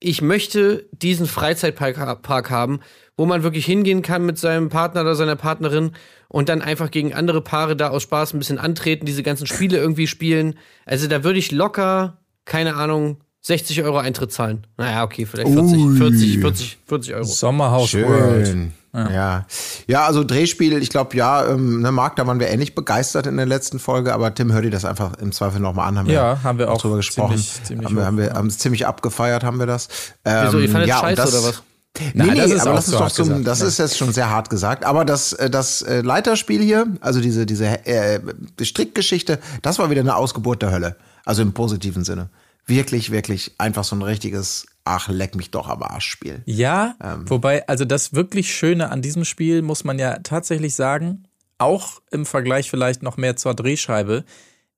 ich 0.00 0.20
möchte 0.20 0.88
diesen 0.90 1.26
Freizeitpark 1.26 2.22
Park 2.22 2.50
haben, 2.50 2.80
wo 3.16 3.24
man 3.24 3.44
wirklich 3.44 3.64
hingehen 3.64 4.02
kann 4.02 4.26
mit 4.26 4.36
seinem 4.36 4.68
Partner 4.68 5.02
oder 5.02 5.14
seiner 5.14 5.36
Partnerin 5.36 5.92
und 6.28 6.48
dann 6.48 6.60
einfach 6.60 6.90
gegen 6.90 7.14
andere 7.14 7.40
Paare 7.40 7.76
da 7.76 7.90
aus 7.90 8.02
Spaß 8.02 8.34
ein 8.34 8.40
bisschen 8.40 8.58
antreten, 8.58 9.06
diese 9.06 9.22
ganzen 9.22 9.46
Spiele 9.46 9.78
irgendwie 9.78 10.08
spielen. 10.08 10.58
Also 10.86 11.06
da 11.06 11.22
würde 11.22 11.38
ich 11.38 11.52
locker, 11.52 12.18
keine 12.44 12.74
Ahnung, 12.74 13.22
60 13.42 13.82
Euro 13.82 13.98
Eintritt 13.98 14.32
zahlen. 14.32 14.66
Naja, 14.76 15.04
okay, 15.04 15.26
vielleicht 15.26 15.52
40, 15.52 15.78
Ui. 15.78 15.96
40, 15.96 16.38
40, 16.38 16.78
40 16.86 17.14
Euro. 17.14 17.24
Sommerhaus 17.24 17.92
World. 17.94 18.46
Schön. 18.46 18.72
Ja. 18.94 19.46
ja. 19.86 20.06
also 20.06 20.22
Drehspiel, 20.22 20.80
ich 20.80 20.90
glaube, 20.90 21.16
ja, 21.16 21.46
ähm, 21.46 21.80
ne, 21.80 21.90
Marc, 21.90 22.16
da 22.16 22.26
waren 22.26 22.38
wir 22.38 22.48
ähnlich 22.48 22.74
begeistert 22.74 23.26
in 23.26 23.36
der 23.36 23.46
letzten 23.46 23.78
Folge, 23.78 24.12
aber 24.12 24.34
Tim, 24.34 24.52
hör 24.52 24.60
dir 24.62 24.70
das 24.70 24.84
einfach 24.84 25.14
im 25.14 25.32
Zweifel 25.32 25.60
nochmal 25.60 25.88
an. 25.88 25.98
Haben 25.98 26.10
Ja, 26.10 26.38
haben 26.44 26.58
wir 26.58 26.70
auch 26.70 26.80
drüber 26.80 26.96
gesprochen. 26.96 27.38
ziemlich- 27.38 27.64
ziemlich 27.64 27.86
haben 27.86 27.96
wir, 27.96 28.04
haben 28.04 28.18
wir 28.18 28.26
ja. 28.26 28.34
haben 28.34 28.46
es 28.48 28.58
ziemlich 28.58 28.86
abgefeiert, 28.86 29.44
haben 29.44 29.58
wir 29.58 29.66
das. 29.66 29.88
Ähm, 30.24 30.46
Wieso, 30.46 30.58
ihr 30.58 30.68
fandet 30.68 30.88
ja, 30.88 30.96
und 30.96 31.02
scheiße 31.02 31.16
das, 31.16 31.34
oder 31.34 31.48
was? 31.48 31.62
Nee, 31.98 32.10
Nein, 32.14 32.28
nee, 32.28 32.36
das 32.36 32.50
ist 32.52 32.66
aber 32.66 32.76
uns 32.76 32.84
zu 32.86 32.92
doch 32.92 33.00
hart 33.00 33.12
zum, 33.12 33.28
gesagt, 33.28 33.46
das 33.46 33.60
ist 33.60 33.78
jetzt 33.78 33.98
schon 33.98 34.12
sehr 34.12 34.30
hart 34.30 34.48
gesagt. 34.50 34.84
Aber 34.84 35.04
das, 35.04 35.32
äh, 35.34 35.50
das 35.50 35.82
äh, 35.82 36.00
Leiterspiel 36.00 36.62
hier, 36.62 36.86
also 37.00 37.20
diese, 37.20 37.44
diese 37.44 37.86
äh, 37.86 38.20
Strickgeschichte, 38.62 39.38
das 39.60 39.78
war 39.78 39.90
wieder 39.90 40.00
eine 40.00 40.16
Ausgeburt 40.16 40.62
der 40.62 40.70
Hölle. 40.70 40.96
Also 41.24 41.42
im 41.42 41.52
positiven 41.52 42.04
Sinne. 42.04 42.30
Wirklich, 42.66 43.10
wirklich 43.10 43.52
einfach 43.58 43.84
so 43.84 43.96
ein 43.96 44.02
richtiges, 44.02 44.66
ach, 44.84 45.08
leck 45.08 45.34
mich 45.34 45.50
doch 45.50 45.68
am 45.68 45.82
Arsch 45.82 46.06
Spiel. 46.06 46.42
Ja, 46.46 46.94
Ähm. 47.02 47.28
wobei, 47.28 47.66
also 47.68 47.84
das 47.84 48.14
wirklich 48.14 48.54
Schöne 48.54 48.90
an 48.90 49.02
diesem 49.02 49.24
Spiel, 49.24 49.62
muss 49.62 49.84
man 49.84 49.98
ja 49.98 50.18
tatsächlich 50.20 50.74
sagen, 50.74 51.24
auch 51.58 52.00
im 52.10 52.26
Vergleich 52.26 52.70
vielleicht 52.70 53.02
noch 53.02 53.16
mehr 53.16 53.36
zur 53.36 53.54
Drehscheibe, 53.54 54.24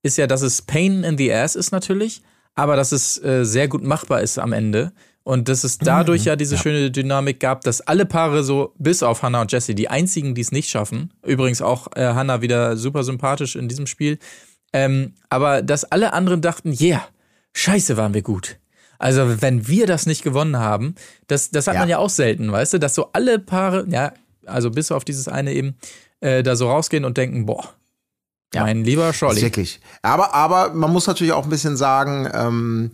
ist 0.02 0.18
ja, 0.18 0.26
dass 0.26 0.42
es 0.42 0.62
Pain 0.62 1.04
in 1.04 1.16
the 1.18 1.32
Ass 1.32 1.54
ist 1.56 1.72
natürlich, 1.72 2.22
aber 2.54 2.76
dass 2.76 2.92
es 2.92 3.22
äh, 3.22 3.44
sehr 3.44 3.68
gut 3.68 3.82
machbar 3.82 4.20
ist 4.20 4.38
am 4.38 4.52
Ende. 4.52 4.92
Und 5.22 5.48
dass 5.48 5.64
es 5.64 5.78
dadurch 5.78 6.22
Mhm. 6.22 6.26
ja 6.26 6.36
diese 6.36 6.58
schöne 6.58 6.90
Dynamik 6.90 7.40
gab, 7.40 7.62
dass 7.62 7.80
alle 7.80 8.04
Paare 8.04 8.44
so, 8.44 8.74
bis 8.78 9.02
auf 9.02 9.22
Hannah 9.22 9.40
und 9.40 9.50
Jesse, 9.52 9.74
die 9.74 9.88
einzigen, 9.88 10.34
die 10.34 10.42
es 10.42 10.52
nicht 10.52 10.68
schaffen, 10.68 11.14
übrigens 11.26 11.62
auch 11.62 11.88
äh, 11.96 12.04
Hannah 12.12 12.42
wieder 12.42 12.76
super 12.76 13.02
sympathisch 13.04 13.56
in 13.56 13.66
diesem 13.66 13.86
Spiel, 13.86 14.18
ähm, 14.74 15.14
aber 15.30 15.62
dass 15.62 15.84
alle 15.84 16.12
anderen 16.12 16.42
dachten, 16.42 16.76
yeah, 16.78 17.06
scheiße 17.54 17.96
waren 17.96 18.14
wir 18.14 18.22
gut. 18.22 18.58
Also 18.98 19.40
wenn 19.42 19.66
wir 19.66 19.86
das 19.86 20.06
nicht 20.06 20.22
gewonnen 20.22 20.56
haben, 20.58 20.94
das, 21.26 21.50
das 21.50 21.66
hat 21.66 21.74
Ja. 21.74 21.80
man 21.80 21.88
ja 21.88 21.98
auch 21.98 22.10
selten, 22.10 22.50
weißt 22.52 22.74
du, 22.74 22.78
dass 22.78 22.94
so 22.94 23.10
alle 23.12 23.38
Paare, 23.38 23.86
ja, 23.88 24.12
also 24.46 24.70
bis 24.70 24.92
auf 24.92 25.04
dieses 25.04 25.28
eine 25.28 25.52
eben, 25.52 25.76
äh, 26.20 26.42
da 26.42 26.56
so 26.56 26.68
rausgehen 26.70 27.04
und 27.04 27.16
denken, 27.16 27.46
boah, 27.46 27.68
mein 28.54 28.84
lieber 28.84 29.12
Scholli. 29.12 29.42
wirklich. 29.42 29.80
Aber, 30.02 30.32
aber 30.32 30.72
man 30.74 30.92
muss 30.92 31.06
natürlich 31.08 31.32
auch 31.32 31.42
ein 31.44 31.50
bisschen 31.50 31.76
sagen, 31.76 32.30
ähm, 32.32 32.90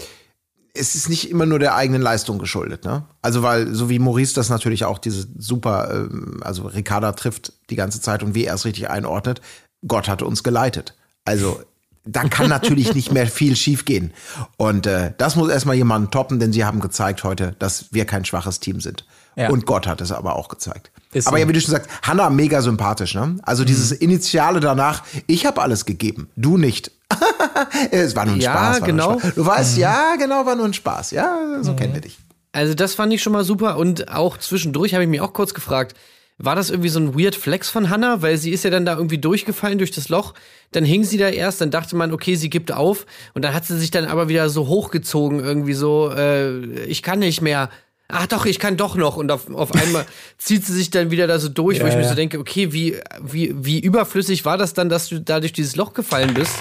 es 0.73 0.95
ist 0.95 1.09
nicht 1.11 1.31
immer 1.31 1.45
nur 1.47 1.59
der 1.59 1.75
eigenen 1.75 2.01
Leistung 2.01 2.39
geschuldet, 2.39 2.85
ne? 2.85 3.05
Also 3.21 3.43
weil, 3.43 3.75
so 3.75 3.91
wie 3.91 3.99
Maurice 3.99 4.35
das 4.35 4.49
natürlich 4.49 4.85
auch 4.87 4.99
diese 4.99 5.27
super, 5.37 5.91
ähm, 5.93 6.41
also 6.43 6.63
Ricarda 6.63 7.13
trifft 7.13 7.53
die 7.69 7.77
ganze 7.77 8.01
Zeit 8.01 8.23
und 8.23 8.35
wie 8.35 8.45
er 8.47 8.55
es 8.55 8.65
richtig 8.65 8.89
einordnet, 8.89 9.43
Gott 9.87 10.09
hatte 10.09 10.25
uns 10.25 10.43
geleitet. 10.43 10.97
Also 11.25 11.61
da 12.05 12.25
kann 12.25 12.49
natürlich 12.49 12.95
nicht 12.95 13.13
mehr 13.13 13.27
viel 13.27 13.57
schiefgehen. 13.57 14.13
Und 14.57 14.87
äh, 14.87 15.13
das 15.19 15.37
muss 15.37 15.51
erstmal 15.51 15.77
jemand 15.77 16.13
toppen, 16.13 16.39
denn 16.39 16.53
sie 16.53 16.65
haben 16.65 16.81
gezeigt 16.81 17.25
heute, 17.25 17.55
dass 17.59 17.93
wir 17.93 18.05
kein 18.05 18.25
schwaches 18.25 18.61
Team 18.61 18.81
sind. 18.81 19.05
Ja. 19.37 19.51
Und 19.51 19.67
Gott 19.67 19.87
hat 19.87 20.01
es 20.01 20.11
aber 20.11 20.37
auch 20.37 20.49
gezeigt. 20.49 20.91
Ist 21.13 21.27
aber 21.27 21.37
so. 21.37 21.43
ja, 21.43 21.49
wie 21.49 21.53
du 21.53 21.61
schon 21.61 21.73
sagst, 21.73 21.91
Hannah 22.03 22.31
mega 22.31 22.63
sympathisch, 22.63 23.15
ne? 23.15 23.37
Also 23.43 23.65
dieses 23.65 23.93
Initiale 23.93 24.61
danach, 24.61 25.03
ich 25.27 25.47
habe 25.47 25.61
alles 25.63 25.85
gegeben, 25.85 26.31
du 26.37 26.57
nicht. 26.57 26.91
es 27.91 28.17
war 28.17 28.27
nur 28.27 28.35
ein 28.35 28.41
Ja, 28.41 28.53
Spaß. 28.53 28.81
War 28.81 28.87
genau. 28.87 29.19
Spaß. 29.19 29.35
Du 29.35 29.47
weißt, 29.47 29.79
ja, 29.79 30.17
genau, 30.17 30.47
war 30.47 30.57
nur 30.57 30.67
ein 30.67 30.75
Spaß. 30.75 31.11
Ja, 31.13 31.39
so 31.61 31.75
kennen 31.75 31.95
wir 31.95 32.01
dich. 32.01 32.19
Also 32.53 32.75
das 32.75 32.95
fand 32.95 33.13
ich 33.13 33.23
schon 33.23 33.33
mal 33.33 33.45
super 33.45 33.77
und 33.77 34.11
auch 34.11 34.37
zwischendurch 34.37 34.95
habe 34.95 35.05
ich 35.05 35.11
mich 35.11 35.21
auch 35.21 35.33
kurz 35.33 35.55
gefragt, 35.55 35.95
war 36.43 36.57
das 36.57 36.71
irgendwie 36.71 36.89
so 36.89 36.99
ein 36.99 37.19
weird 37.19 37.37
Flex 37.37 37.69
von 37.69 37.91
Hannah? 37.91 38.23
Weil 38.23 38.39
sie 38.39 38.51
ist 38.51 38.65
ja 38.65 38.71
dann 38.71 38.87
da 38.87 38.97
irgendwie 38.97 39.19
durchgefallen 39.19 39.79
durch 39.79 39.91
das 39.91 40.09
Loch. 40.09 40.35
Dann 40.73 40.85
hing 40.85 41.05
sie 41.05 41.19
da 41.19 41.29
erst, 41.29 41.61
dann 41.61 41.71
dachte 41.71 41.97
man, 41.97 42.13
okay, 42.13 42.35
sie 42.35 42.49
gibt 42.49 42.73
auf. 42.73 43.05
Und 43.35 43.45
dann 43.45 43.53
hat 43.53 43.67
sie 43.67 43.79
sich 43.79 43.91
dann 43.91 44.07
aber 44.07 44.29
wieder 44.29 44.49
so 44.49 44.67
hochgezogen, 44.67 45.41
irgendwie 45.41 45.75
so, 45.75 46.11
äh, 46.11 46.85
ich 46.85 47.03
kann 47.03 47.19
nicht 47.19 47.43
mehr. 47.43 47.69
Ach 48.09 48.27
doch, 48.27 48.47
ich 48.47 48.59
kann 48.59 48.77
doch 48.77 48.97
noch. 48.97 49.17
Und 49.17 49.31
auf, 49.31 49.51
auf 49.53 49.73
einmal 49.75 50.07
zieht 50.39 50.65
sie 50.65 50.73
sich 50.73 50.91
dann 50.91 51.11
wieder 51.11 51.27
da 51.27 51.39
so 51.39 51.49
durch, 51.49 51.81
wo 51.81 51.85
ich 51.87 51.93
Ja, 51.93 51.97
mir 51.97 52.05
ja. 52.05 52.09
so 52.09 52.15
denke, 52.15 52.39
okay, 52.39 52.73
wie, 52.73 52.97
wie, 53.21 53.55
wie 53.57 53.79
überflüssig 53.79 54.45
war 54.45 54.57
das 54.57 54.73
dann, 54.75 54.89
dass 54.89 55.09
du 55.09 55.21
da 55.21 55.41
durch 55.41 55.53
dieses 55.53 55.77
Loch 55.77 55.93
gefallen 55.93 56.35
bist? 56.35 56.55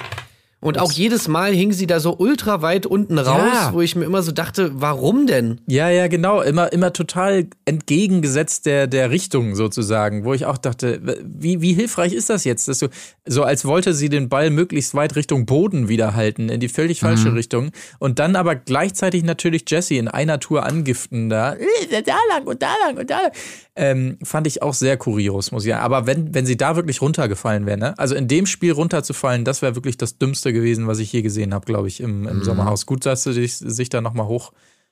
Und 0.61 0.77
auch 0.77 0.91
jedes 0.91 1.27
Mal 1.29 1.53
hing 1.53 1.71
sie 1.71 1.87
da 1.87 2.01
so 2.01 2.17
ultra 2.17 2.61
weit 2.61 2.85
unten 2.85 3.17
raus, 3.17 3.51
Ja. 3.53 3.73
wo 3.73 3.79
ich 3.81 3.95
mir 3.95 4.03
immer 4.05 4.21
so 4.21 4.31
dachte, 4.33 4.71
warum 4.73 5.25
denn? 5.25 5.61
Ja, 5.67 5.89
ja, 5.89 6.07
genau. 6.07 6.41
Immer, 6.41 6.73
immer 6.73 6.91
total 6.91 7.47
entgegengesetzt 7.65 8.65
der, 8.65 8.87
der 8.87 9.09
Richtung 9.09 9.55
sozusagen, 9.55 10.25
wo 10.25 10.33
ich 10.33 10.45
auch 10.45 10.57
dachte, 10.57 10.99
wie, 11.23 11.61
wie 11.61 11.73
hilfreich 11.73 12.13
ist 12.13 12.29
das 12.29 12.43
jetzt, 12.43 12.67
dass 12.67 12.79
du, 12.79 12.87
so 13.25 13.43
als 13.43 13.65
wollte 13.65 13.93
sie 13.93 14.09
den 14.09 14.27
Ball 14.29 14.49
möglichst 14.49 14.93
weit 14.95 15.15
Richtung 15.15 15.45
Boden 15.45 15.87
wieder 15.87 16.13
halten, 16.13 16.49
in 16.49 16.59
die 16.59 16.67
völlig 16.69 16.99
falsche 16.99 17.33
Richtung. 17.33 17.71
Und 17.99 18.19
dann 18.19 18.35
aber 18.35 18.55
gleichzeitig 18.55 19.23
natürlich 19.23 19.63
Jesse 19.67 19.95
in 19.95 20.07
einer 20.07 20.39
Tour 20.39 20.65
angiften 20.65 21.29
da, 21.29 21.53
"Äh, 21.53 22.01
da 22.05 22.15
lang 22.29 22.45
und 22.45 22.61
da 22.61 22.73
lang 22.85 22.97
und 22.97 23.09
da 23.09 23.21
lang. 23.21 23.31
Ähm, 23.75 24.17
fand 24.23 24.45
ich 24.45 24.61
auch 24.61 24.73
sehr 24.73 24.97
kurios, 24.97 25.51
muss 25.51 25.63
ich 25.63 25.71
sagen. 25.71 25.83
Aber 25.83 26.05
wenn, 26.05 26.33
wenn 26.33 26.45
sie 26.45 26.57
da 26.57 26.75
wirklich 26.75 27.01
runtergefallen 27.01 27.65
wäre, 27.65 27.77
ne? 27.77 27.93
Also 27.97 28.13
in 28.15 28.27
dem 28.27 28.45
Spiel 28.45 28.73
runterzufallen, 28.73 29.45
das 29.45 29.61
wäre 29.61 29.75
wirklich 29.75 29.95
das 29.95 30.17
Dümmste 30.17 30.48
gewesen, 30.53 30.87
was 30.87 30.99
ich 30.99 31.11
je 31.13 31.21
gesehen 31.21 31.53
habe, 31.53 31.65
glaube 31.65 31.87
ich, 31.87 32.01
im, 32.01 32.27
im 32.27 32.43
Sommerhaus. 32.43 32.85
Gut, 32.85 33.05
dass 33.05 33.23
sie 33.23 33.33
sich, 33.33 33.57
sich 33.57 33.89
da 33.89 34.01
nochmal 34.01 34.27
hoch, 34.27 34.51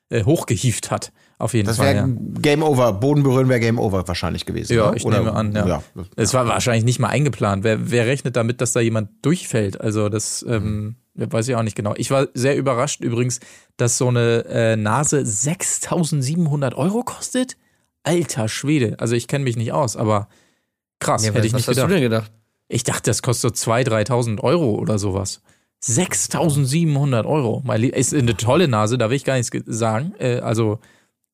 äh, 0.10 0.24
hochgehieft 0.24 0.90
hat. 0.92 1.12
Auf 1.40 1.54
jeden 1.54 1.68
Das 1.68 1.78
Fall. 1.78 1.94
wäre 1.96 2.08
Ja. 2.08 2.14
Game 2.42 2.64
Over. 2.64 2.94
Boden 2.94 3.24
berühren 3.24 3.48
wäre 3.50 3.60
Game 3.60 3.78
Over 3.80 4.08
wahrscheinlich 4.08 4.46
gewesen. 4.46 4.74
Ja, 4.74 4.90
ne? 4.92 4.98
ich 4.98 5.06
Oder- 5.06 5.20
nehme 5.20 5.34
an, 5.34 5.54
ja. 5.54 5.84
Es 6.16 6.34
war 6.34 6.48
wahrscheinlich 6.48 6.84
nicht 6.86 7.00
mal 7.00 7.10
eingeplant. 7.10 7.64
Wer, 7.64 7.92
wer 7.92 8.06
rechnet 8.08 8.36
damit, 8.36 8.60
dass 8.62 8.72
da 8.74 8.80
jemand 8.80 9.10
durchfällt? 9.24 9.80
Also 9.80 10.10
das 10.10 10.44
ähm, 10.48 10.96
weiß 11.16 11.48
ich 11.48 11.56
auch 11.56 11.64
nicht 11.64 11.76
genau. 11.76 11.94
Ich 11.98 12.10
war 12.10 12.28
sehr 12.34 12.56
überrascht 12.58 13.02
übrigens, 13.02 13.40
dass 13.76 13.98
so 13.98 14.08
eine 14.08 14.46
äh, 14.46 14.76
Nase 14.76 15.20
6.700 15.20 16.76
Euro 16.76 17.04
kostet. 17.04 17.58
Alter 18.04 18.48
Schwede. 18.48 18.96
Also 19.00 19.16
ich 19.16 19.28
kenne 19.28 19.44
mich 19.44 19.58
nicht 19.58 19.74
aus, 19.74 19.96
aber 19.98 20.30
krass, 21.00 21.26
hätte 21.26 21.40
ich 21.46 21.54
was 21.54 21.60
nicht 21.60 21.68
hast 21.68 21.76
gedacht. 21.76 21.90
du 21.90 21.94
denn 21.94 22.04
gedacht? 22.04 22.32
Ich 22.70 22.84
dachte, 22.84 23.10
das 23.10 23.22
kostet 23.22 23.58
so 23.58 23.72
2.000, 23.72 24.08
3.000 24.10 24.42
Euro 24.42 24.76
oder 24.76 25.00
sowas. 25.00 25.42
6.700 25.84 27.26
Euro. 27.26 27.62
Mein 27.66 27.82
Lieb- 27.82 27.96
Ist 27.96 28.14
eine 28.14 28.36
tolle 28.36 28.68
Nase, 28.68 28.98
da 28.98 29.10
will 29.10 29.16
ich 29.18 29.24
gar 29.26 29.36
nichts 29.36 29.52
ge- 29.52 29.64
sagen. 29.66 30.14
Äh, 30.20 30.40
also 30.40 30.80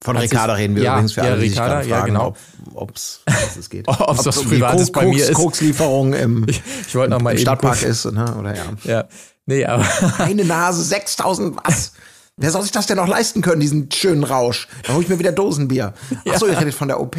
Von 0.03 0.17
Ricarda 0.17 0.53
sich- 0.55 0.63
reden 0.63 0.75
wir 0.75 0.83
ja, 0.83 0.93
übrigens 0.93 1.13
für 1.13 1.21
ja, 1.21 1.27
alle, 1.31 1.41
die 1.41 1.49
sich 1.49 1.57
Ricarda, 1.57 1.81
ja, 1.81 1.97
fragen, 1.97 2.13
genau. 2.13 2.35
ob, 2.75 2.91
was 2.93 3.21
es 3.57 3.69
geht. 3.69 3.87
Ob's 3.87 4.25
was 4.25 4.35
so 4.35 4.43
Privates 4.43 4.91
bei 4.91 5.05
mir 5.05 5.23
ist. 5.29 5.33
Kokslieferung 5.33 6.13
im, 6.13 6.45
ich 6.87 6.93
mal 6.93 7.07
im 7.15 7.27
eben 7.29 7.37
Stadtpark 7.39 7.79
kurz- 7.79 8.05
ist, 8.05 8.11
ne? 8.11 8.35
oder 8.37 8.55
ja. 8.55 8.63
Ja, 8.83 9.03
nee, 9.45 9.65
aber 9.65 9.85
Eine 10.19 10.43
Nase, 10.45 10.83
6000, 10.83 11.57
was? 11.63 11.93
Wer 12.35 12.51
soll 12.51 12.63
sich 12.63 12.71
das 12.71 12.87
denn 12.87 12.97
noch 12.97 13.07
leisten 13.07 13.41
können, 13.41 13.61
diesen 13.61 13.91
schönen 13.91 14.23
Rausch? 14.23 14.67
Da 14.83 14.93
hole 14.93 15.03
ich 15.03 15.09
mir 15.09 15.19
wieder 15.19 15.31
Dosenbier. 15.31 15.93
Ach 16.29 16.37
so, 16.39 16.47
ihr 16.47 16.59
redet 16.59 16.73
von 16.73 16.87
der 16.87 16.99
OP. 16.99 17.15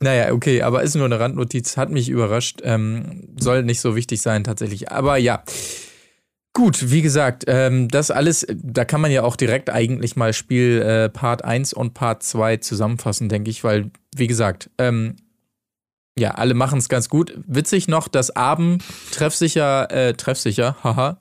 Naja, 0.00 0.32
okay, 0.32 0.62
aber 0.62 0.82
ist 0.82 0.94
nur 0.94 1.06
eine 1.06 1.18
Randnotiz, 1.18 1.76
hat 1.76 1.90
mich 1.90 2.08
überrascht. 2.08 2.60
Ähm, 2.62 3.28
soll 3.38 3.64
nicht 3.64 3.80
so 3.80 3.96
wichtig 3.96 4.22
sein 4.22 4.44
tatsächlich. 4.44 4.92
Aber 4.92 5.16
ja. 5.16 5.42
Gut, 6.54 6.90
wie 6.90 7.02
gesagt, 7.02 7.44
ähm, 7.46 7.88
das 7.88 8.10
alles, 8.10 8.46
da 8.48 8.84
kann 8.84 9.00
man 9.00 9.12
ja 9.12 9.22
auch 9.22 9.36
direkt 9.36 9.70
eigentlich 9.70 10.16
mal 10.16 10.32
Spiel 10.32 10.82
äh, 10.82 11.08
Part 11.08 11.44
1 11.44 11.72
und 11.72 11.94
Part 11.94 12.22
2 12.24 12.56
zusammenfassen, 12.56 13.28
denke 13.28 13.50
ich, 13.50 13.62
weil, 13.62 13.90
wie 14.16 14.26
gesagt, 14.26 14.70
ähm, 14.78 15.16
ja, 16.18 16.32
alle 16.32 16.54
machen 16.54 16.78
es 16.78 16.88
ganz 16.88 17.08
gut. 17.08 17.38
Witzig 17.46 17.86
noch, 17.86 18.08
dass 18.08 18.34
Abend 18.34 18.82
treffsicher, 19.12 19.90
äh, 19.92 20.14
treffsicher, 20.14 20.76
haha, 20.82 21.20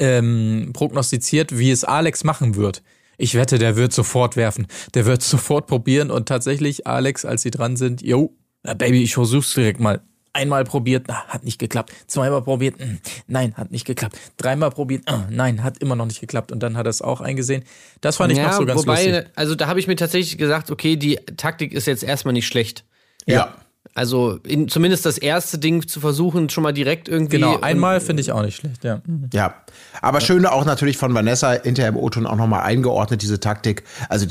ähm, 0.00 0.70
prognostiziert, 0.72 1.56
wie 1.56 1.70
es 1.70 1.84
Alex 1.84 2.24
machen 2.24 2.56
wird. 2.56 2.82
Ich 3.18 3.34
wette, 3.34 3.58
der 3.58 3.76
wird 3.76 3.92
sofort 3.92 4.36
werfen. 4.36 4.66
Der 4.94 5.06
wird 5.06 5.22
sofort 5.22 5.66
probieren 5.66 6.10
und 6.10 6.28
tatsächlich, 6.28 6.86
Alex, 6.86 7.24
als 7.24 7.42
sie 7.42 7.50
dran 7.50 7.76
sind, 7.76 8.02
yo, 8.02 8.36
na 8.62 8.74
Baby, 8.74 9.02
ich 9.02 9.14
versuch's 9.14 9.52
direkt 9.54 9.80
mal. 9.80 10.00
Einmal 10.32 10.64
probiert, 10.64 11.04
na, 11.06 11.24
hat 11.28 11.44
nicht 11.44 11.60
geklappt. 11.60 11.92
Zweimal 12.08 12.42
probiert, 12.42 12.80
mm, 12.80 12.98
nein, 13.28 13.54
hat 13.54 13.70
nicht 13.70 13.84
geklappt. 13.84 14.18
Dreimal 14.36 14.70
probiert, 14.70 15.04
ah, 15.06 15.28
nein, 15.30 15.62
hat 15.62 15.78
immer 15.78 15.94
noch 15.94 16.06
nicht 16.06 16.20
geklappt. 16.20 16.50
Und 16.50 16.60
dann 16.60 16.76
hat 16.76 16.86
er 16.86 16.90
es 16.90 17.02
auch 17.02 17.20
eingesehen. 17.20 17.62
Das 18.00 18.16
fand 18.16 18.32
ich 18.32 18.38
noch 18.38 18.52
so 18.52 18.66
ganz 18.66 18.80
wobei, 18.80 19.06
lustig. 19.06 19.30
also 19.36 19.54
da 19.54 19.68
habe 19.68 19.78
ich 19.78 19.86
mir 19.86 19.94
tatsächlich 19.94 20.36
gesagt, 20.36 20.72
okay, 20.72 20.96
die 20.96 21.16
Taktik 21.36 21.72
ist 21.72 21.86
jetzt 21.86 22.02
erstmal 22.02 22.32
nicht 22.32 22.48
schlecht. 22.48 22.84
Ja. 23.26 23.54
Also 23.96 24.38
in, 24.44 24.68
zumindest 24.68 25.06
das 25.06 25.18
erste 25.18 25.56
Ding 25.58 25.86
zu 25.86 26.00
versuchen, 26.00 26.50
schon 26.50 26.62
mal 26.64 26.72
direkt 26.72 27.08
irgendwie. 27.08 27.36
Genau, 27.36 27.60
einmal 27.60 28.00
finde 28.00 28.22
ich 28.22 28.32
auch 28.32 28.42
nicht 28.42 28.56
schlecht, 28.56 28.82
ja. 28.82 29.00
Ja, 29.32 29.54
aber 30.02 30.20
schön 30.20 30.44
auch 30.46 30.64
natürlich 30.64 30.96
von 30.96 31.14
Vanessa 31.14 31.52
hinterher 31.52 31.90
im 31.90 31.96
O-Ton 31.96 32.26
auch 32.26 32.34
nochmal 32.36 32.62
eingeordnet, 32.62 33.22
diese 33.22 33.38
Taktik. 33.38 33.84
Also 34.08 34.26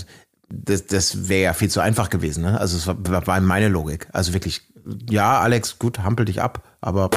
das, 0.49 0.85
das 0.87 1.29
wäre 1.29 1.43
ja 1.43 1.53
viel 1.53 1.69
zu 1.69 1.79
einfach 1.79 2.09
gewesen. 2.09 2.43
Ne? 2.43 2.59
Also 2.59 2.75
es 2.77 2.87
war, 2.87 3.25
war 3.25 3.39
meine 3.41 3.69
Logik. 3.69 4.07
Also 4.11 4.33
wirklich, 4.33 4.61
ja, 5.09 5.39
Alex, 5.39 5.79
gut, 5.79 5.99
hampel 5.99 6.25
dich 6.25 6.41
ab, 6.41 6.61
aber 6.81 7.09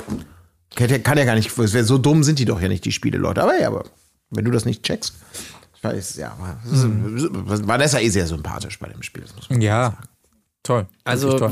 kann 0.76 0.88
ja, 0.88 0.98
kann 0.98 1.18
ja 1.18 1.24
gar 1.24 1.34
nicht, 1.34 1.58
es 1.58 1.74
wär- 1.74 1.84
so 1.84 1.98
dumm 1.98 2.22
sind 2.22 2.38
die 2.38 2.44
doch 2.44 2.60
ja 2.60 2.68
nicht, 2.68 2.84
die 2.84 2.92
Spiele, 2.92 3.18
Leute. 3.18 3.42
Aber 3.42 3.58
ja, 3.60 3.66
aber 3.66 3.84
wenn 4.30 4.44
du 4.44 4.52
das 4.52 4.64
nicht 4.64 4.84
checkst, 4.84 5.14
ich 5.76 5.82
weiß, 5.82 6.16
ja, 6.16 6.36
ist- 6.72 6.86
Vanessa 7.66 7.98
eh 7.98 8.08
sehr 8.08 8.26
sympathisch 8.28 8.78
bei 8.78 8.88
dem 8.88 9.02
Spiel. 9.02 9.24
Das 9.24 9.34
muss 9.34 9.50
man 9.50 9.60
Ja, 9.60 9.98
toll. 10.62 10.86
Also 11.02 11.36
toll. 11.38 11.50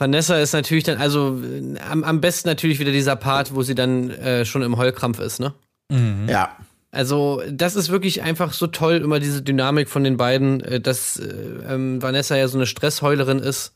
Van 0.00 0.12
Vanessa 0.12 0.38
ist 0.38 0.52
natürlich 0.54 0.84
dann, 0.84 0.98
also 0.98 1.38
am, 1.90 2.04
am 2.04 2.20
besten 2.20 2.48
natürlich 2.48 2.78
wieder 2.78 2.92
dieser 2.92 3.16
Part, 3.16 3.54
wo 3.54 3.62
sie 3.62 3.74
dann 3.74 4.10
äh, 4.10 4.44
schon 4.46 4.62
im 4.62 4.76
Heulkrampf 4.78 5.18
ist, 5.20 5.40
ne? 5.40 5.52
Ja, 6.28 6.56
Also, 6.92 7.42
das 7.50 7.76
ist 7.76 7.90
wirklich 7.90 8.22
einfach 8.22 8.52
so 8.52 8.66
toll, 8.66 8.96
immer 8.96 9.20
diese 9.20 9.42
Dynamik 9.42 9.88
von 9.88 10.02
den 10.04 10.16
beiden, 10.16 10.60
äh, 10.62 10.80
dass 10.80 11.18
äh, 11.18 11.26
ähm, 11.68 12.00
Vanessa 12.00 12.36
ja 12.36 12.48
so 12.48 12.56
eine 12.58 12.66
Stressheulerin 12.66 13.40
ist. 13.40 13.72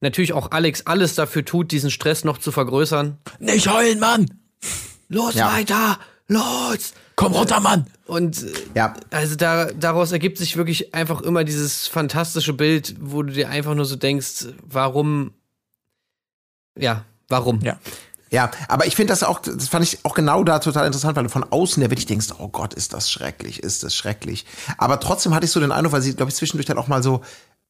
Natürlich 0.00 0.32
auch 0.32 0.50
Alex 0.52 0.82
alles 0.86 1.14
dafür 1.14 1.44
tut, 1.44 1.72
diesen 1.72 1.90
Stress 1.90 2.24
noch 2.24 2.38
zu 2.38 2.52
vergrößern. 2.52 3.18
Nicht 3.38 3.68
heulen, 3.72 3.98
Mann! 3.98 4.30
Los 5.08 5.34
Ja. 5.34 5.52
weiter! 5.52 5.98
Los! 6.28 6.92
Komm 7.16 7.32
runter, 7.32 7.60
Mann! 7.60 7.86
Und 8.06 8.44
ja. 8.74 8.94
also 9.10 9.36
da, 9.36 9.66
daraus 9.66 10.12
ergibt 10.12 10.38
sich 10.38 10.56
wirklich 10.56 10.94
einfach 10.94 11.20
immer 11.22 11.44
dieses 11.44 11.86
fantastische 11.88 12.52
Bild, 12.52 12.94
wo 13.00 13.22
du 13.22 13.32
dir 13.32 13.48
einfach 13.48 13.74
nur 13.74 13.84
so 13.86 13.96
denkst, 13.96 14.46
warum, 14.62 15.32
ja, 16.76 17.04
warum? 17.28 17.60
Ja. 17.62 17.78
Ja, 18.30 18.50
aber 18.68 18.86
ich 18.86 18.96
finde 18.96 19.12
das 19.12 19.22
auch, 19.22 19.38
das 19.38 19.68
fand 19.68 19.84
ich 19.84 20.00
auch 20.02 20.14
genau 20.14 20.42
da 20.42 20.58
total 20.58 20.86
interessant, 20.86 21.16
weil 21.16 21.24
du 21.24 21.30
von 21.30 21.44
außen 21.44 21.80
ja 21.82 21.90
wirklich 21.90 22.06
denkst, 22.06 22.26
oh 22.38 22.48
Gott, 22.48 22.74
ist 22.74 22.92
das 22.92 23.10
schrecklich, 23.10 23.62
ist 23.62 23.84
das 23.84 23.94
schrecklich. 23.94 24.44
Aber 24.78 24.98
trotzdem 24.98 25.34
hatte 25.34 25.46
ich 25.46 25.52
so 25.52 25.60
den 25.60 25.70
Eindruck, 25.70 25.92
weil 25.92 26.02
sie, 26.02 26.14
glaube 26.14 26.30
ich, 26.30 26.36
zwischendurch 26.36 26.66
dann 26.66 26.76
auch 26.76 26.88
mal 26.88 27.04
so, 27.04 27.20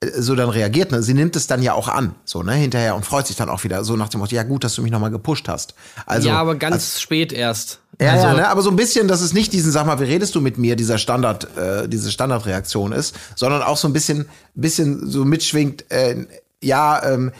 äh, 0.00 0.11
so 0.20 0.34
dann 0.34 0.48
reagiert, 0.48 0.92
ne? 0.92 1.02
Sie 1.02 1.12
nimmt 1.12 1.36
es 1.36 1.46
dann 1.46 1.62
ja 1.62 1.74
auch 1.74 1.88
an, 1.88 2.14
so, 2.24 2.42
ne, 2.42 2.54
hinterher 2.54 2.96
und 2.96 3.04
freut 3.04 3.26
sich 3.26 3.36
dann 3.36 3.50
auch 3.50 3.64
wieder, 3.64 3.84
so 3.84 3.96
nach 3.96 4.09
dem 4.09 4.20
Motto, 4.20 4.34
ja 4.34 4.44
gut, 4.44 4.64
dass 4.64 4.74
du 4.74 4.82
mich 4.82 4.90
nochmal 4.92 5.11
gepusht 5.11 5.46
hast. 5.48 5.74
Also, 6.07 6.28
ja, 6.28 6.38
aber 6.38 6.54
ganz 6.54 7.00
spät 7.00 7.34
erst. 7.34 7.80
ja, 8.00 8.12
also, 8.12 8.26
ja, 8.26 8.34
ne? 8.34 8.48
aber 8.48 8.62
so 8.62 8.70
ein 8.70 8.76
bisschen, 8.76 9.09
dass 9.09 9.20
es 9.20 9.34
nicht 9.34 9.52
diesen, 9.52 9.70
sag 9.72 9.86
mal, 9.86 10.00
wie 10.00 10.04
redest 10.04 10.34
du 10.34 10.40
mit 10.40 10.57
mir, 10.57 10.74
dieser 10.74 10.96
Standard, 10.96 11.54
äh, 11.59 11.86
diese 11.86 12.11
Standardreaktion 12.11 12.92
ist, 12.92 13.14
sondern 13.36 13.62
auch 13.62 13.76
so 13.76 13.88
ein 13.88 13.92
bisschen, 13.92 14.26
bisschen 14.54 15.07
so 15.07 15.26
mitschwingt, 15.26 15.90
äh, 15.90 16.26
ja, 16.62 17.02
ähm, 17.04 17.32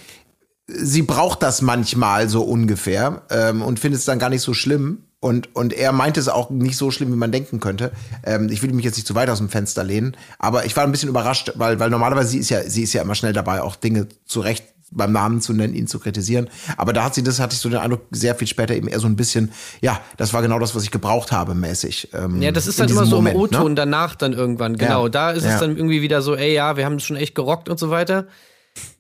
sie 0.67 1.03
braucht 1.03 1.43
das 1.43 1.63
manchmal 1.63 2.29
so 2.29 2.43
ungefähr 2.43 3.23
ähm, 3.31 3.63
und 3.63 3.79
findet 3.79 4.01
es 4.01 4.05
dann 4.07 4.19
gar 4.19 4.31
nicht 4.31 4.43
so 4.43 4.55
schlimm. 4.55 5.03
Und, 5.19 5.57
und 5.57 5.73
er 5.73 5.93
meinte 5.93 6.21
es 6.21 6.29
auch 6.29 6.51
nicht 6.51 6.77
so 6.77 6.91
schlimm, 6.91 7.11
wie 7.13 7.17
man 7.17 7.33
denken 7.33 7.59
könnte. 7.59 7.91
Ähm, 8.23 8.49
ich 8.51 8.63
will 8.63 8.73
mich 8.73 8.85
jetzt 8.85 8.97
nicht 8.97 9.07
zu 9.07 9.15
weit 9.15 9.31
aus 9.31 9.39
dem 9.39 9.49
Fenster 9.49 9.83
lehnen, 9.83 10.17
aber 10.39 10.67
ich 10.67 10.77
war 10.77 10.85
ein 10.85 10.93
bisschen 10.93 11.09
überrascht, 11.09 11.53
weil, 11.57 11.81
weil 11.81 11.91
normalerweise 11.91 12.29
sie 12.29 12.39
ist 12.39 12.51
ja, 12.51 12.63
sie 12.69 12.83
ist 12.83 12.93
ja 12.93 13.03
immer 13.03 13.15
schnell 13.15 13.33
dabei, 13.33 13.63
auch 13.63 13.77
Dinge 13.77 14.09
zurecht 14.27 14.65
beim 14.93 15.11
Namen 15.13 15.41
zu 15.41 15.53
nennen, 15.53 15.75
ihn 15.75 15.89
zu 15.89 15.99
kritisieren. 15.99 16.49
Aber 16.77 16.93
da 16.93 17.03
hat 17.05 17.15
sie 17.15 17.25
das, 17.25 17.41
hatte 17.41 17.55
ich 17.55 17.61
so 17.61 17.69
den 17.69 17.79
Eindruck, 17.79 18.03
sehr 18.13 18.37
viel 18.37 18.47
später 18.47 18.75
eben 18.75 18.87
eher 18.87 19.01
so 19.01 19.09
ein 19.09 19.17
bisschen, 19.17 19.51
ja, 19.81 20.01
das 20.17 20.33
war 20.33 20.43
genau 20.43 20.61
das, 20.61 20.77
was 20.77 20.85
ich 20.85 20.93
gebraucht 20.93 21.33
habe, 21.33 21.55
mäßig. 21.55 22.11
Ähm, 22.13 22.41
Ja, 22.41 22.53
das 22.53 22.69
ist 22.69 22.79
dann 22.79 22.89
immer 22.89 23.05
so 23.07 23.17
Moment, 23.17 23.35
im 23.37 23.41
O-Ton 23.43 23.69
ne? 23.73 23.75
danach 23.75 24.15
dann 24.15 24.33
irgendwann. 24.33 24.77
Genau, 24.77 25.05
Ja. 25.05 25.09
da 25.09 25.31
ist 25.33 25.45
Ja. 25.45 25.55
es 25.55 25.61
dann 25.61 25.77
irgendwie 25.77 26.03
wieder 26.03 26.23
so, 26.23 26.37
ey, 26.37 26.55
ja, 26.55 26.77
wir 26.77 26.85
haben 26.85 26.97
es 26.97 27.03
schon 27.05 27.17
echt 27.17 27.35
gerockt 27.35 27.69
und 27.69 27.81
so 27.81 27.91
weiter. 27.91 28.27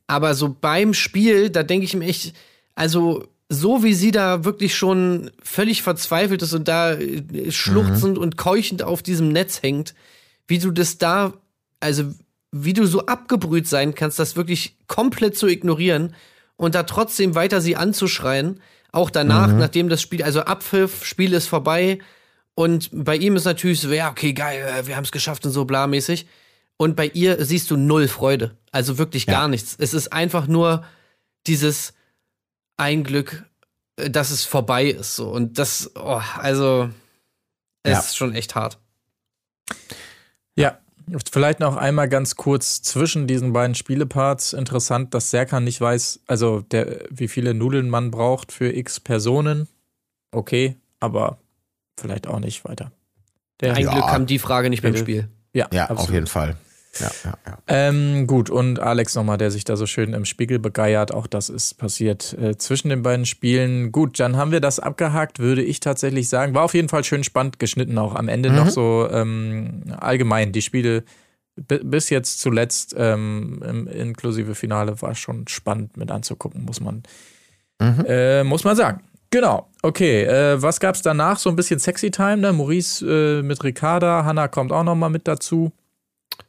Aber 0.07 0.35
so 0.35 0.57
beim 0.61 0.95
Spiel, 0.95 1.51
da 1.51 1.63
denke 1.63 1.85
ich 1.85 1.95
mir 1.95 2.07
echt, 2.07 2.35
also 2.75 3.25
so 3.49 3.83
wie 3.83 3.95
sie 3.95 4.11
da 4.11 4.45
wirklich 4.45 4.75
schon 4.77 5.31
völlig 5.43 5.83
verzweifelt 5.83 6.43
ist 6.43 6.53
und 6.53 6.69
da 6.69 6.93
äh, 6.95 7.51
schluchzend 7.51 8.19
und 8.19 8.37
keuchend 8.37 8.83
auf 8.83 9.03
diesem 9.03 9.29
Netz 9.29 9.63
hängt, 9.63 9.95
wie 10.49 10.59
du 10.59 10.71
das 10.71 10.99
da, 10.99 11.33
also 11.81 12.05
wie 12.53 12.73
du 12.73 12.87
so 12.87 13.07
abgebrüht 13.07 13.69
sein 13.69 13.95
kannst, 13.95 14.19
das 14.19 14.37
wirklich 14.37 14.77
komplett 14.87 15.37
zu 15.37 15.47
ignorieren 15.47 16.15
und 16.57 16.75
da 16.75 16.85
trotzdem 16.85 17.35
weiter 17.35 17.61
sie 17.61 17.77
anzuschreien, 17.77 18.61
auch 18.93 19.11
danach, 19.11 19.53
nachdem 19.53 19.89
das 19.89 20.01
Spiel, 20.01 20.23
also 20.23 20.41
Abpfiff, 20.41 21.05
Spiel 21.05 21.33
ist 21.35 21.49
vorbei 21.49 21.99
Und 22.59 22.89
bei 22.93 23.17
ihm 23.17 23.37
ist 23.37 23.45
natürlich 23.45 23.81
so, 23.81 23.93
ja, 23.93 24.11
okay, 24.11 24.33
geil, 24.33 24.67
äh, 24.67 24.87
wir 24.87 24.97
haben 24.97 25.05
es 25.05 25.13
geschafft 25.13 25.45
und 25.45 25.53
so 25.53 25.67
blamäßig. 25.67 26.27
Und 26.79 26.95
bei 26.97 27.07
ihr 27.07 27.43
siehst 27.45 27.71
du 27.71 27.77
null 27.77 28.07
Freude. 28.09 28.57
Also 28.71 28.99
wirklich 28.99 29.27
gar 29.27 29.49
nichts. 29.49 29.77
Es 29.79 29.95
ist 29.95 30.13
einfach 30.13 30.47
nur 30.47 30.85
dieses 31.47 31.95
ein 32.77 33.03
Glück, 33.05 33.45
äh, 33.97 34.11
dass 34.11 34.31
es 34.31 34.45
vorbei 34.45 34.87
ist. 34.87 35.17
So. 35.17 35.31
Und 35.31 35.59
das, 35.59 35.91
oh, 35.95 36.21
also, 36.39 36.91
es 37.83 37.93
Ja. 37.93 37.99
ist 38.01 38.17
schon 38.17 38.35
echt 38.35 38.55
hart. 38.55 38.79
Ja, 40.57 40.79
vielleicht 41.33 41.61
noch 41.61 41.77
einmal 41.77 42.09
ganz 42.09 42.37
kurz 42.37 42.83
zwischen 42.83 43.27
diesen 43.27 43.53
beiden 43.53 43.75
Spieleparts. 43.75 44.53
Interessant, 44.53 45.15
dass 45.15 45.31
Serkan 45.31 45.65
nicht 45.65 45.81
weiß, 45.81 46.21
also 46.27 46.61
der, 46.61 47.07
wie 47.11 47.29
viele 47.29 47.55
Nudeln 47.55 47.89
man 47.89 48.11
braucht 48.11 48.53
für 48.53 48.73
x 48.75 49.01
Personen. 49.01 49.69
Okay, 50.33 50.77
aber 51.01 51.39
vielleicht 51.99 52.27
auch 52.27 52.41
nicht 52.41 52.65
weiter. 52.65 52.91
Der, 53.61 53.75
Ein 53.75 53.85
Ja. 53.85 53.93
Glück 53.93 54.07
kam 54.09 54.27
die 54.27 54.39
Frage 54.39 54.69
nicht 54.69 54.83
beim. 54.83 54.97
Spiel. 54.97 55.29
ja, 55.55 55.69
Ja, 55.73 55.85
absolut. 55.85 56.03
auf 56.03 56.11
jeden 56.13 56.27
Fall. 56.27 56.57
Ja, 57.01 57.11
ja, 57.25 57.35
ja. 57.47 57.59
Ähm, 57.67 58.27
gut, 58.27 58.51
und 58.51 58.79
Alex 58.81 59.15
nochmal, 59.15 59.39
der 59.39 59.51
sich 59.51 59.65
da 59.65 59.77
so 59.77 59.87
schön 59.87 60.13
im 60.15 60.25
Spiegel 60.25 60.59
begeiert. 60.59 61.13
Auch 61.13 61.27
das 61.27 61.49
ist 61.49 61.75
passiert 61.79 62.33
äh, 62.41 62.57
zwischen 62.57 62.89
den 62.89 63.03
beiden 63.03 63.27
Spielen. 63.27 63.93
Gut, 63.93 64.19
dann 64.21 64.37
haben 64.37 64.51
wir 64.53 64.61
das 64.61 64.81
abgehakt, 64.81 65.39
würde 65.39 65.63
ich 65.63 65.81
tatsächlich 65.81 66.29
sagen. 66.29 66.55
War 66.55 66.63
auf 66.65 66.75
jeden 66.75 66.89
Fall 66.89 67.05
schön 67.05 67.25
spannend 67.25 67.59
geschnitten, 67.59 67.99
auch 67.99 68.15
am 68.15 68.29
Ende 68.29 68.51
noch 68.51 68.71
so 68.71 69.09
ähm, 69.11 69.83
allgemein. 69.99 70.53
Die 70.53 70.63
Spiele 70.63 71.05
bi- 71.57 71.81
bis 71.83 72.11
jetzt 72.11 72.41
zuletzt, 72.41 72.95
ähm, 72.97 73.63
im, 73.69 73.87
inklusive 73.89 74.55
Finale, 74.55 75.01
war 75.03 75.15
schon 75.15 75.49
spannend 75.49 75.97
mit 75.97 76.11
anzugucken, 76.11 76.65
muss 76.65 76.81
man, 76.81 77.03
äh, 78.07 78.45
muss 78.45 78.65
man 78.65 78.77
sagen. 78.77 79.03
Genau, 79.31 79.69
okay. 79.83 80.23
Äh, 80.23 80.63
was 80.63 80.79
gab's 80.79 81.03
danach? 81.03 81.39
So 81.39 81.51
ein 81.51 81.57
bisschen 81.57 81.81
Sexy 81.81 82.11
Time, 82.13 82.39
ne? 82.39 82.53
Maurice 82.53 83.05
äh, 83.05 83.43
mit 83.43 83.63
Ricarda, 83.65 84.25
Hannah 84.25 84.49
kommt 84.49 84.71
auch 84.73 84.85
nochmal 84.85 85.11
mit 85.11 85.27
dazu. 85.27 85.73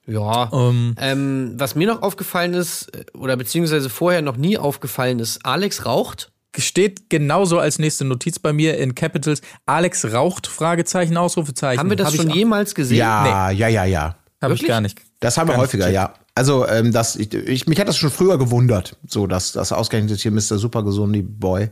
Ja. 0.06 0.50
Ähm, 0.54 0.96
Ähm, 1.00 1.54
was 1.58 1.76
mir 1.76 1.88
noch 1.88 2.02
aufgefallen 2.02 2.54
ist, 2.54 2.94
äh, 2.96 3.06
oder 3.18 3.36
beziehungsweise 3.38 3.90
vorher 3.90 4.22
noch 4.22 4.38
nie 4.38 4.58
aufgefallen 4.58 5.20
ist, 5.20 5.46
Alex 5.46 5.86
raucht. 5.86 6.32
steht 6.58 7.10
genauso 7.10 7.60
als 7.60 7.78
nächste 7.78 8.04
Notiz 8.04 8.40
bei 8.40 8.52
mir 8.52 8.78
in 8.78 8.96
Capitals. 8.96 9.42
Alex 9.66 10.12
raucht, 10.12 10.48
Fragezeichen, 10.48 11.16
Ausrufezeichen. 11.16 11.80
Haben 11.80 11.90
wir 11.90 11.98
das 11.98 12.08
Hab 12.08 12.16
schon 12.16 12.30
jemals 12.32 12.74
gesehen? 12.74 12.98
Ja, 12.98 13.52
ja, 13.52 13.68
ja, 13.68 13.86
ja. 13.86 14.16
Hab 14.42 14.52
ich 14.52 14.60
Wirklich? 14.62 14.68
gar 14.68 14.82
nicht. 14.82 15.00
Das 15.20 15.38
haben 15.38 15.50
wir 15.50 15.58
häufiger, 15.58 15.90
ja. 15.90 16.14
Also, 16.36 16.68
ähm, 16.68 16.92
das, 16.92 17.16
ich, 17.16 17.34
ich, 17.34 17.68
mich 17.68 17.80
hat 17.80 17.88
das 17.88 17.98
schon 17.98 18.12
früher 18.12 18.38
gewundert, 18.38 18.96
so 19.08 19.26
dass 19.26 19.54
das 19.54 19.72
ausgerechnet 19.72 20.20
hier 20.20 20.32
Mr. 20.32 20.60
Super 20.60 20.84
Gesundi 20.84 21.24
Boy, 21.24 21.70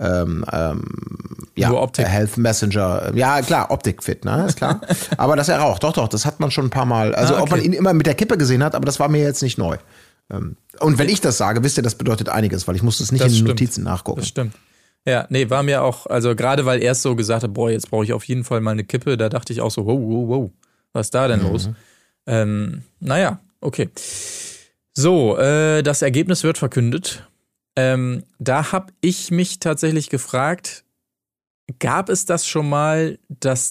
ähm, 0.00 0.44
ähm, 0.52 0.84
ja, 1.56 1.68
Nur 1.70 1.82
Optik. 1.82 2.04
der 2.04 2.12
Health 2.12 2.36
Messenger, 2.36 3.12
ja 3.14 3.42
klar, 3.42 3.70
Optikfit, 3.70 4.24
ne, 4.24 4.46
ist 4.46 4.56
klar. 4.56 4.80
aber 5.16 5.34
dass 5.34 5.48
er 5.48 5.58
raucht, 5.58 5.82
doch, 5.82 5.92
doch, 5.92 6.06
das 6.08 6.24
hat 6.24 6.38
man 6.40 6.50
schon 6.52 6.66
ein 6.66 6.70
paar 6.70 6.86
Mal. 6.86 7.14
Also, 7.14 7.34
Ah, 7.34 7.42
ob 7.42 7.50
man 7.50 7.58
okay. 7.58 7.66
ihn 7.68 7.72
immer 7.72 7.92
mit 7.92 8.06
der 8.06 8.14
Kippe 8.14 8.38
gesehen 8.38 8.62
hat, 8.62 8.74
aber 8.76 8.84
das 8.86 9.00
war 9.00 9.08
mir 9.08 9.22
jetzt 9.22 9.42
nicht 9.42 9.58
neu. 9.58 9.76
Ähm, 10.30 10.56
und 10.80 10.98
wenn 10.98 11.08
ich 11.08 11.20
das 11.20 11.36
sage, 11.38 11.64
wisst 11.64 11.76
ihr, 11.78 11.82
das 11.82 11.96
bedeutet 11.96 12.28
einiges, 12.28 12.68
weil 12.68 12.76
ich 12.76 12.82
muss 12.82 13.00
es 13.00 13.10
nicht 13.10 13.20
Das 13.22 13.28
in 13.28 13.34
den 13.34 13.36
stimmt. 13.46 13.48
Notizen 13.60 13.82
nachgucken. 13.84 14.20
Das 14.20 14.28
stimmt. 14.28 14.54
Ja, 15.04 15.26
nee, 15.30 15.48
war 15.50 15.62
mir 15.62 15.82
auch, 15.82 16.06
also 16.06 16.36
gerade 16.36 16.64
weil 16.66 16.82
er 16.82 16.92
es 16.92 17.02
so 17.02 17.16
gesagt 17.16 17.42
hat, 17.42 17.54
boah, 17.54 17.70
jetzt 17.70 17.90
brauche 17.90 18.04
ich 18.04 18.12
auf 18.12 18.24
jeden 18.24 18.44
Fall 18.44 18.60
mal 18.60 18.72
eine 18.72 18.84
Kippe, 18.84 19.16
da 19.16 19.28
dachte 19.28 19.52
ich 19.52 19.60
auch 19.60 19.70
so, 19.70 19.86
wow, 19.86 19.98
wow, 20.00 20.28
wow, 20.28 20.50
was 20.92 21.06
ist 21.06 21.14
da 21.14 21.26
denn 21.28 21.42
los? 21.42 21.70
Ähm, 22.26 22.82
naja, 23.00 23.38
okay. 23.60 23.88
So, 24.92 25.38
äh, 25.38 25.82
das 25.82 26.02
Ergebnis 26.02 26.42
wird 26.44 26.58
verkündet. 26.58 27.27
Ähm, 27.78 28.24
da 28.40 28.72
habe 28.72 28.92
ich 29.00 29.30
mich 29.30 29.60
tatsächlich 29.60 30.10
gefragt, 30.10 30.82
gab 31.78 32.08
es 32.08 32.24
das 32.24 32.44
schon 32.44 32.68
mal, 32.68 33.20
dass 33.28 33.70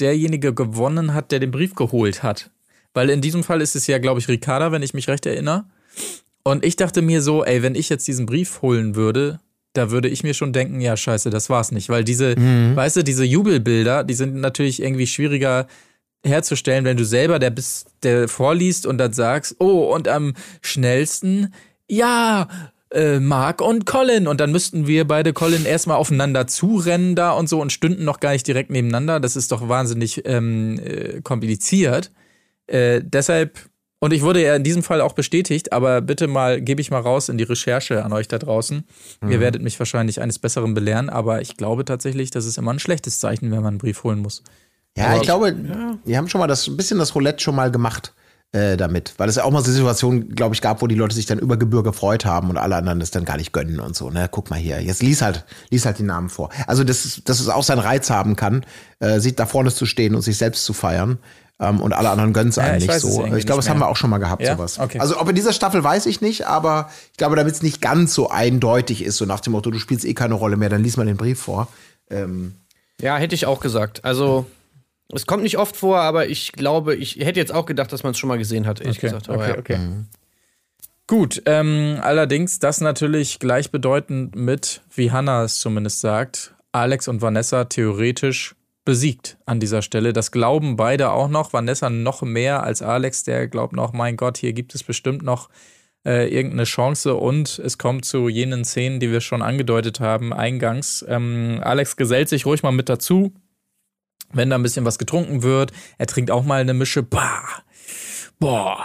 derjenige 0.00 0.54
gewonnen 0.54 1.12
hat, 1.12 1.30
der 1.30 1.38
den 1.38 1.50
Brief 1.50 1.74
geholt 1.74 2.22
hat? 2.22 2.50
Weil 2.94 3.10
in 3.10 3.20
diesem 3.20 3.44
Fall 3.44 3.60
ist 3.60 3.76
es 3.76 3.86
ja, 3.86 3.98
glaube 3.98 4.18
ich, 4.18 4.28
Ricarda, 4.28 4.72
wenn 4.72 4.82
ich 4.82 4.94
mich 4.94 5.08
recht 5.08 5.26
erinnere. 5.26 5.66
Und 6.42 6.64
ich 6.64 6.76
dachte 6.76 7.02
mir 7.02 7.20
so, 7.20 7.44
ey, 7.44 7.62
wenn 7.62 7.74
ich 7.74 7.90
jetzt 7.90 8.08
diesen 8.08 8.24
Brief 8.24 8.62
holen 8.62 8.94
würde, 8.94 9.40
da 9.74 9.90
würde 9.90 10.08
ich 10.08 10.22
mir 10.22 10.32
schon 10.32 10.54
denken, 10.54 10.80
ja, 10.80 10.96
scheiße, 10.96 11.28
das 11.28 11.50
war's 11.50 11.70
nicht. 11.70 11.90
Weil 11.90 12.04
diese, 12.04 12.34
weißt 12.34 12.96
du, 12.96 13.04
diese 13.04 13.24
Jubelbilder, 13.24 14.04
die 14.04 14.14
sind 14.14 14.36
natürlich 14.36 14.80
irgendwie 14.80 15.06
schwieriger 15.06 15.66
herzustellen, 16.24 16.86
wenn 16.86 16.96
du 16.96 17.04
selber 17.04 17.38
der 17.38 17.50
bist, 17.50 17.88
der 18.02 18.26
vorliest 18.26 18.86
und 18.86 18.96
dann 18.96 19.12
sagst, 19.12 19.56
oh, 19.58 19.94
und 19.94 20.08
am 20.08 20.32
schnellsten, 20.62 21.52
ja, 21.90 22.48
äh, 22.90 23.20
Mark 23.20 23.60
und 23.60 23.86
Colin. 23.86 24.26
Und 24.26 24.40
dann 24.40 24.52
müssten 24.52 24.86
wir 24.86 25.06
beide 25.06 25.32
Colin 25.32 25.64
erstmal 25.64 25.96
aufeinander 25.96 26.46
zurennen 26.46 27.14
da 27.14 27.32
und 27.32 27.48
so 27.48 27.60
und 27.60 27.72
stünden 27.72 28.04
noch 28.04 28.20
gar 28.20 28.32
nicht 28.32 28.46
direkt 28.46 28.70
nebeneinander. 28.70 29.20
Das 29.20 29.36
ist 29.36 29.52
doch 29.52 29.68
wahnsinnig 29.68 30.22
ähm, 30.24 30.78
äh, 30.78 31.20
kompliziert. 31.22 32.10
Äh, 32.66 33.02
deshalb, 33.04 33.58
und 33.98 34.12
ich 34.12 34.22
wurde 34.22 34.42
ja 34.42 34.54
in 34.54 34.64
diesem 34.64 34.82
Fall 34.82 35.00
auch 35.00 35.12
bestätigt, 35.12 35.72
aber 35.72 36.00
bitte 36.00 36.28
mal, 36.28 36.60
gebe 36.60 36.80
ich 36.80 36.90
mal 36.90 37.00
raus 37.00 37.28
in 37.28 37.38
die 37.38 37.44
Recherche 37.44 38.04
an 38.04 38.12
euch 38.12 38.28
da 38.28 38.38
draußen. 38.38 38.84
Ihr 39.28 39.40
werdet 39.40 39.62
mich 39.62 39.78
wahrscheinlich 39.78 40.20
eines 40.20 40.38
Besseren 40.38 40.74
belehren, 40.74 41.10
aber 41.10 41.40
ich 41.40 41.56
glaube 41.56 41.84
tatsächlich, 41.84 42.30
das 42.30 42.46
ist 42.46 42.58
immer 42.58 42.72
ein 42.72 42.78
schlechtes 42.78 43.18
Zeichen, 43.18 43.50
wenn 43.50 43.58
man 43.58 43.68
einen 43.68 43.78
Brief 43.78 44.04
holen 44.04 44.20
muss. 44.20 44.44
Ja, 44.96 45.16
ich 45.16 45.22
glaube, 45.22 45.54
die 46.04 46.16
haben 46.16 46.28
schon 46.28 46.40
mal 46.40 46.46
das 46.46 46.66
ein 46.66 46.76
bisschen 46.76 46.98
das 46.98 47.14
Roulette 47.14 47.42
schon 47.42 47.54
mal 47.54 47.70
gemacht 47.70 48.14
äh, 48.52 48.76
damit, 48.78 49.12
weil 49.18 49.28
es 49.28 49.36
ja 49.36 49.44
auch 49.44 49.50
mal 49.50 49.62
so 49.62 49.70
Situationen, 49.70 50.34
glaube 50.34 50.54
ich, 50.54 50.62
gab, 50.62 50.80
wo 50.80 50.86
die 50.86 50.94
Leute 50.94 51.14
sich 51.14 51.26
dann 51.26 51.38
über 51.38 51.56
Gebühr 51.58 51.82
gefreut 51.82 52.24
haben 52.24 52.48
und 52.48 52.56
alle 52.56 52.76
anderen 52.76 52.98
das 53.00 53.10
dann 53.10 53.24
gar 53.26 53.36
nicht 53.36 53.52
gönnen 53.52 53.78
und 53.78 53.94
so. 53.94 54.10
Ne, 54.10 54.28
guck 54.30 54.48
mal 54.50 54.58
hier, 54.58 54.80
jetzt 54.82 55.02
lies 55.02 55.20
halt, 55.20 55.44
lies 55.70 55.84
halt 55.84 55.98
die 55.98 56.02
Namen 56.02 56.28
vor. 56.30 56.48
Also 56.66 56.82
dass, 56.84 57.04
es- 57.04 57.22
dass 57.24 57.40
es 57.40 57.48
auch 57.48 57.62
seinen 57.62 57.80
Reiz 57.80 58.08
haben 58.10 58.36
kann, 58.36 58.64
äh, 59.00 59.20
sich 59.20 59.36
da 59.36 59.44
vorne 59.46 59.70
zu 59.72 59.84
stehen 59.84 60.14
und 60.14 60.22
sich 60.22 60.38
selbst 60.38 60.64
zu 60.64 60.72
feiern. 60.72 61.18
Ähm, 61.60 61.80
und 61.80 61.92
alle 61.92 62.08
anderen 62.08 62.32
gönnen 62.32 62.50
es 62.50 62.58
einem 62.58 62.76
ich 62.76 62.82
nicht 62.84 62.88
weiß 62.94 63.02
so. 63.02 63.26
Ich 63.34 63.44
glaube, 63.44 63.58
das 63.60 63.68
haben 63.68 63.80
wir 63.80 63.88
auch 63.88 63.96
schon 63.96 64.10
mal 64.10 64.18
gehabt, 64.18 64.42
Ja? 64.42 64.56
sowas. 64.56 64.78
Okay. 64.78 65.00
Also 65.00 65.20
ob 65.20 65.28
in 65.28 65.34
dieser 65.34 65.52
Staffel 65.52 65.82
weiß 65.84 66.06
ich 66.06 66.20
nicht, 66.20 66.46
aber 66.46 66.88
ich 67.10 67.16
glaube, 67.18 67.34
damit 67.36 67.52
es 67.52 67.62
nicht 67.62 67.80
ganz 67.82 68.14
so 68.14 68.30
eindeutig 68.30 69.02
ist, 69.02 69.16
so 69.16 69.24
nach 69.26 69.40
dem 69.40 69.52
Motto, 69.54 69.70
du 69.72 69.78
spielst 69.80 70.04
eh 70.04 70.14
keine 70.14 70.34
Rolle 70.34 70.56
mehr, 70.56 70.68
dann 70.68 70.82
lies 70.84 70.96
mal 70.96 71.04
den 71.04 71.16
Brief 71.16 71.40
vor. 71.40 71.66
Ähm, 72.10 72.54
Ja, 73.00 73.16
hätte 73.18 73.34
ich 73.34 73.44
auch 73.46 73.58
gesagt. 73.60 74.04
Also, 74.04 74.46
es 75.12 75.26
kommt 75.26 75.42
nicht 75.42 75.58
oft 75.58 75.76
vor, 75.76 76.00
aber 76.00 76.28
ich 76.28 76.52
glaube, 76.52 76.94
ich 76.94 77.16
hätte 77.16 77.40
jetzt 77.40 77.52
auch 77.54 77.66
gedacht, 77.66 77.92
dass 77.92 78.02
man 78.02 78.12
es 78.12 78.18
schon 78.18 78.28
mal 78.28 78.38
gesehen 78.38 78.66
hat, 78.66 78.80
ehrlich 78.80 78.98
Okay, 78.98 79.06
gesagt. 79.06 79.28
Aber 79.28 79.42
okay, 79.42 79.52
ja. 79.52 79.58
okay. 79.58 79.78
Gut, 81.06 81.42
ähm, 81.46 81.98
allerdings 82.02 82.58
das 82.58 82.82
natürlich 82.82 83.38
gleichbedeutend 83.38 84.36
mit, 84.36 84.82
wie 84.94 85.10
Hannah 85.10 85.44
es 85.44 85.58
zumindest 85.58 86.00
sagt, 86.00 86.54
Alex 86.72 87.08
und 87.08 87.22
Vanessa 87.22 87.64
theoretisch 87.64 88.54
besiegt 88.84 89.38
an 89.46 89.58
dieser 89.58 89.80
Stelle. 89.80 90.12
Das 90.12 90.32
glauben 90.32 90.76
beide 90.76 91.10
auch 91.10 91.28
noch. 91.28 91.54
Vanessa 91.54 91.88
noch 91.88 92.22
mehr 92.22 92.62
als 92.62 92.82
Alex, 92.82 93.24
der 93.24 93.48
glaubt 93.48 93.72
noch, 93.72 93.94
mein 93.94 94.16
Gott, 94.18 94.36
hier 94.36 94.52
gibt 94.52 94.74
es 94.74 94.82
bestimmt 94.82 95.22
noch 95.22 95.48
äh, 96.06 96.28
irgendeine 96.28 96.64
Chance 96.64 97.14
und 97.14 97.58
es 97.58 97.78
kommt 97.78 98.04
zu 98.04 98.28
jenen 98.28 98.64
Szenen, 98.64 99.00
die 99.00 99.10
wir 99.10 99.20
schon 99.20 99.42
angedeutet 99.42 100.00
haben, 100.00 100.32
eingangs. 100.32 101.04
Ähm, 101.08 101.60
Alex 101.62 101.96
gesellt 101.96 102.28
sich 102.28 102.46
ruhig 102.46 102.62
mal 102.62 102.72
mit 102.72 102.88
dazu, 102.88 103.32
wenn 104.32 104.50
da 104.50 104.56
ein 104.56 104.62
bisschen 104.62 104.84
was 104.84 104.98
getrunken 104.98 105.42
wird. 105.42 105.72
Er 105.98 106.06
trinkt 106.06 106.30
auch 106.30 106.44
mal 106.44 106.60
eine 106.60 106.74
Mische. 106.74 107.02
Bah, 107.02 107.42
boah, 108.38 108.84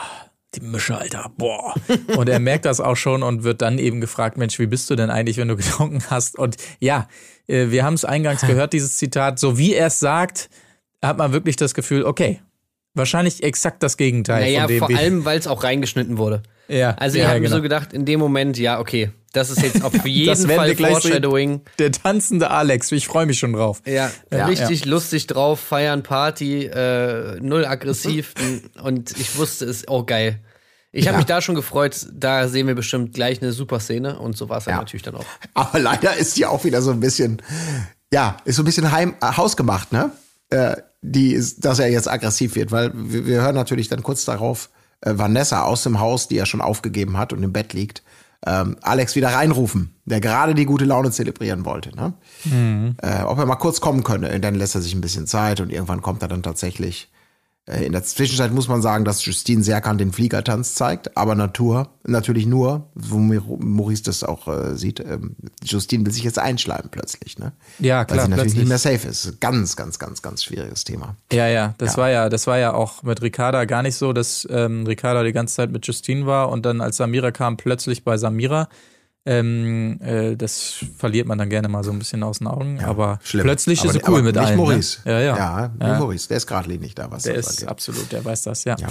die 0.56 0.62
Mische, 0.62 0.98
Alter, 0.98 1.32
boah. 1.38 1.74
Und 2.18 2.30
er 2.30 2.40
merkt 2.40 2.66
das 2.66 2.80
auch 2.80 2.96
schon 2.96 3.24
und 3.24 3.44
wird 3.44 3.62
dann 3.62 3.80
eben 3.80 4.02
gefragt, 4.02 4.38
Mensch, 4.38 4.60
wie 4.60 4.68
bist 4.68 4.90
du 4.90 4.96
denn 4.96 5.10
eigentlich, 5.10 5.38
wenn 5.38 5.48
du 5.48 5.56
getrunken 5.58 6.04
hast? 6.10 6.38
Und 6.38 6.58
ja, 6.80 7.08
äh, 7.48 7.70
wir 7.70 7.84
haben 7.84 7.96
es 7.96 8.06
eingangs 8.06 8.42
gehört, 8.42 8.74
dieses 8.74 8.98
Zitat, 8.98 9.40
so 9.40 9.58
wie 9.58 9.74
er 9.74 9.88
es 9.88 10.00
sagt, 10.00 10.50
hat 11.02 11.18
man 11.18 11.34
wirklich 11.34 11.56
das 11.56 11.74
Gefühl, 11.74 12.04
okay, 12.04 12.42
wahrscheinlich 12.94 13.44
exakt 13.44 13.84
das 13.84 13.98
Gegenteil 13.98 14.42
Naja, 14.42 14.68
vor 14.80 14.96
allem, 14.96 15.26
weil 15.26 15.40
es 15.40 15.48
auch 15.48 15.64
reingeschnitten 15.64 16.18
wurde. 16.18 16.44
Ja, 16.68 16.92
Also, 16.92 17.18
ich 17.18 17.22
ja, 17.24 17.30
habe 17.30 17.40
mir 17.40 17.46
genau. 17.48 17.58
so 17.58 17.62
gedacht, 17.62 17.94
in 17.94 18.06
dem 18.06 18.20
Moment, 18.20 18.58
ja, 18.58 18.80
okay, 18.80 19.12
das 19.34 19.50
ist 19.50 19.62
jetzt 19.62 19.84
auf 19.84 19.94
jeden 20.06 20.48
Fall. 20.48 20.76
Foreshadowing. 20.76 21.62
der 21.80 21.92
tanzende 21.92 22.52
Alex, 22.52 22.92
ich 22.92 23.08
freue 23.08 23.26
mich 23.26 23.40
schon 23.40 23.54
drauf. 23.54 23.82
Ja, 23.86 24.12
Ja, 24.32 24.46
richtig 24.46 24.86
lustig 24.86 25.28
drauf, 25.28 25.60
feiern, 25.60 26.04
Party, 26.04 26.66
äh, 26.66 27.40
null 27.42 27.66
aggressiv 27.66 28.34
und 28.84 29.12
ich 29.20 29.36
wusste 29.38 29.66
es, 29.66 29.88
oh 29.88 30.04
geil. 30.04 30.40
Ich 30.96 31.08
habe 31.08 31.18
mich 31.18 31.26
da 31.26 31.42
schon 31.42 31.56
gefreut, 31.56 32.06
da 32.14 32.48
sehen 32.48 32.68
wir 32.68 32.76
bestimmt 32.76 33.16
gleich 33.16 33.42
eine 33.42 33.52
super 33.52 33.80
Szene 33.80 34.20
und 34.20 34.38
so 34.38 34.48
war 34.50 34.60
es 34.60 34.66
Ja. 34.66 34.78
natürlich 34.78 35.02
dann 35.02 35.16
auch. 35.16 35.26
Aber 35.56 35.80
leider 35.80 36.16
ist 36.16 36.38
die 36.38 36.46
auch 36.46 36.64
wieder 36.66 36.84
so 36.84 36.92
ein 36.92 37.00
bisschen, 37.00 37.42
ja, 38.14 38.38
ist 38.46 38.58
so 38.58 38.62
ein 38.62 38.66
bisschen 38.66 38.92
heim, 38.92 39.16
äh, 39.20 39.26
hausgemacht, 39.36 39.92
ne? 39.92 40.12
Äh, 40.52 40.76
die 41.02 41.34
ist, 41.34 41.66
dass 41.66 41.80
er 41.80 41.90
jetzt 41.90 42.08
aggressiv 42.08 42.54
wird, 42.56 42.72
weil 42.72 42.92
wir, 42.94 43.26
wir 43.26 43.42
hören 43.42 43.56
natürlich 43.56 43.88
dann 43.90 44.04
kurz 44.04 44.24
darauf 44.26 44.70
Vanessa 45.06 45.64
aus 45.64 45.84
dem 45.84 46.00
Haus, 46.00 46.28
die 46.28 46.38
er 46.38 46.46
schon 46.46 46.62
aufgegeben 46.62 47.18
hat 47.18 47.34
und 47.34 47.44
im 47.44 47.54
Bett 47.54 47.74
liegt, 47.74 48.04
ähm, 48.46 48.78
Alex 48.82 49.16
wieder 49.16 49.30
reinrufen, 49.30 49.96
der 50.06 50.20
gerade 50.20 50.54
die 50.54 50.66
gute 50.66 50.86
Laune 50.86 51.12
zelebrieren 51.12 51.66
wollte, 51.66 51.96
ne? 51.96 52.14
Äh, 53.02 53.24
ob 53.24 53.38
er 53.38 53.46
mal 53.46 53.56
kurz 53.56 53.80
kommen 53.80 54.04
könne. 54.04 54.40
Dann 54.40 54.56
lässt 54.56 54.76
er 54.76 54.82
sich 54.82 54.94
ein 54.94 55.02
bisschen 55.02 55.28
Zeit 55.28 55.62
und 55.62 55.72
irgendwann 55.72 56.02
kommt 56.02 56.22
er 56.22 56.28
dann 56.28 56.44
tatsächlich. 56.44 57.10
Äh, 57.66 57.86
In 57.86 57.92
der 57.94 58.04
Zwischenzeit 58.04 58.52
muss 58.52 58.68
man 58.68 58.82
sagen, 58.82 59.06
dass 59.06 59.24
Justine 59.26 59.64
Serkan 59.64 59.98
den 59.98 60.12
Fliegertanz 60.12 60.76
zeigt, 60.76 61.16
aber 61.16 61.36
Natur, 61.36 61.90
natürlich 62.04 62.46
nur, 62.46 62.90
wo 62.94 63.18
Maurice 63.18 64.04
das 64.04 64.24
auch 64.24 64.48
äh, 64.48 64.76
sieht, 64.76 65.00
ähm, 65.00 65.36
Justine 65.64 66.06
will 66.06 66.12
sich 66.12 66.24
jetzt 66.24 66.40
einschleimen 66.40 66.90
plötzlich, 66.92 67.40
ne? 67.40 67.54
Ja, 67.80 68.00
Weil 68.00 68.06
klar, 68.06 68.26
sie 68.26 68.30
natürlich 68.32 68.54
plötzlich. 68.54 68.60
nicht 68.60 68.70
mehr 68.70 68.78
safe 68.78 69.08
ist. 69.08 69.40
Ganz, 69.40 69.76
ganz, 69.76 69.98
ganz, 70.00 70.22
ganz 70.22 70.44
schwieriges 70.44 70.84
Thema. 70.84 71.16
Ja, 71.32 71.48
ja, 71.48 71.74
das 71.78 71.94
Ja. 71.94 71.98
war 71.98 72.10
ja, 72.10 72.30
das 72.30 72.48
war 72.48 72.58
ja 72.58 72.74
auch 72.74 73.04
mit 73.04 73.22
Ricarda 73.22 73.64
gar 73.66 73.82
nicht 73.82 73.96
so, 73.96 74.12
dass 74.14 74.46
ähm, 74.52 74.86
Ricarda 74.86 75.24
die 75.24 75.32
ganze 75.34 75.56
Zeit 75.56 75.72
mit 75.72 75.88
Justine 75.88 76.26
war 76.26 76.50
und 76.50 76.66
dann 76.66 76.82
als 76.82 76.98
Samira 76.98 77.32
kam, 77.32 77.56
plötzlich 77.58 78.04
bei 78.04 78.18
Samira. 78.18 78.68
Ähm, 79.26 80.00
äh, 80.02 80.36
das 80.36 80.76
verliert 80.98 81.28
man 81.28 81.38
dann 81.38 81.50
gerne 81.50 81.70
mal 81.70 81.84
so 81.84 81.92
ein 81.92 82.00
bisschen 82.00 82.24
aus 82.24 82.40
den 82.40 82.48
Augen, 82.48 82.84
aber 82.84 83.20
Schlimm. 83.24 83.44
plötzlich 83.46 83.80
aber, 83.80 83.88
ist 83.90 83.94
sie 83.94 84.02
cool 84.08 84.16
aber 84.16 84.24
mit 84.24 84.36
nicht 84.36 84.46
allen. 84.46 84.58
Maurice. 84.58 84.98
Ne? 85.06 85.12
Ja, 85.14 85.20
ja. 85.22 85.38
Ja, 85.38 85.72
nur 85.80 85.88
Ja. 85.90 86.00
Maurice, 86.00 86.28
der 86.28 86.38
ist 86.38 86.48
geradlinig 86.48 86.94
da, 86.96 87.10
was 87.10 87.24
Der 87.24 87.36
das 87.36 87.48
ist 87.48 87.60
angeht. 87.60 87.70
absolut, 87.70 88.12
der 88.12 88.26
weiß 88.26 88.44
das, 88.44 88.66
ja. 88.66 88.76
Ja. 88.78 88.88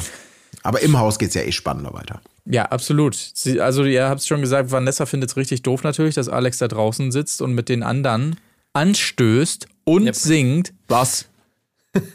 Aber 0.62 0.80
im 0.80 0.98
Haus 0.98 1.18
geht's 1.18 1.34
ja 1.34 1.42
eh 1.42 1.52
spannender 1.52 1.92
weiter. 1.92 2.20
Ja, 2.46 2.64
absolut. 2.66 3.14
Sie, 3.34 3.60
also 3.60 3.84
ihr 3.84 4.08
habt 4.08 4.20
es 4.20 4.26
schon 4.26 4.40
gesagt, 4.40 4.70
Vanessa 4.70 5.04
findet 5.06 5.30
es 5.30 5.36
richtig 5.36 5.62
doof 5.62 5.82
natürlich, 5.82 6.14
dass 6.14 6.28
Alex 6.28 6.58
da 6.58 6.68
draußen 6.68 7.12
sitzt 7.12 7.42
und 7.42 7.52
mit 7.54 7.68
den 7.68 7.82
anderen 7.82 8.36
anstößt 8.72 9.66
und 9.84 10.06
Yep. 10.06 10.14
singt. 10.14 10.72
Was? 10.88 11.26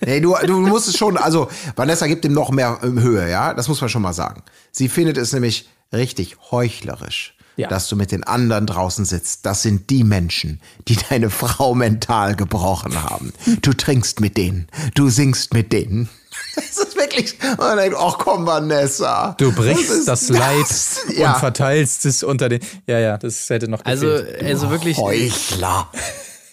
Nee, 0.04 0.22
du, 0.22 0.36
du 0.46 0.60
musst 0.62 0.88
es 0.88 0.98
schon, 0.98 1.18
also 1.18 1.50
Vanessa 1.76 2.08
gibt 2.08 2.26
ihm 2.26 2.34
noch 2.34 2.50
mehr 2.50 2.80
ähm, 2.82 3.00
Höhe, 3.00 3.30
ja, 3.30 3.54
das 3.54 3.68
muss 3.68 3.80
man 3.80 3.90
schon 3.92 4.02
mal 4.02 4.14
sagen. 4.14 4.42
Sie 4.72 4.90
findet 4.90 5.18
es 5.18 5.34
nämlich 5.34 5.70
richtig 5.94 6.36
heuchlerisch, 6.50 7.36
Ja. 7.58 7.68
dass 7.70 7.88
du 7.90 7.96
mit 7.96 8.12
den 8.12 8.24
anderen 8.24 8.66
draußen 8.68 9.04
sitzt. 9.04 9.46
Das 9.46 9.62
sind 9.64 9.90
die 9.90 10.04
Menschen, 10.04 10.62
die 10.88 10.96
deine 11.10 11.30
Frau 11.30 11.74
mental 11.76 12.36
gebrochen 12.36 13.04
haben. 13.04 13.34
Du 13.62 13.74
trinkst 13.74 14.20
mit 14.20 14.38
denen, 14.38 14.68
du 14.96 15.10
singst 15.10 15.54
mit 15.54 15.74
denen. 15.74 16.08
Es 16.56 16.78
ist 16.78 16.96
wirklich, 16.96 17.38
man 17.58 17.78
denkt, 17.78 17.96
ach 18.00 18.18
komm, 18.20 18.46
Vanessa. 18.46 19.36
Du 19.40 19.52
brichst 19.52 19.90
ist 19.92 20.08
das 20.08 20.30
Leid 20.30 20.62
das? 20.70 21.00
und 21.08 21.18
Ja, 21.18 21.34
verteilst 21.36 22.06
es 22.06 22.24
unter 22.24 22.48
den. 22.50 22.60
Ja, 22.88 23.00
ja, 23.00 23.18
das 23.18 23.48
hätte 23.50 23.68
noch 23.68 23.84
Also, 23.86 24.08
gefehlt. 24.08 24.44
also 24.44 24.70
wirklich, 24.72 24.98
Heuchler. 24.98 25.88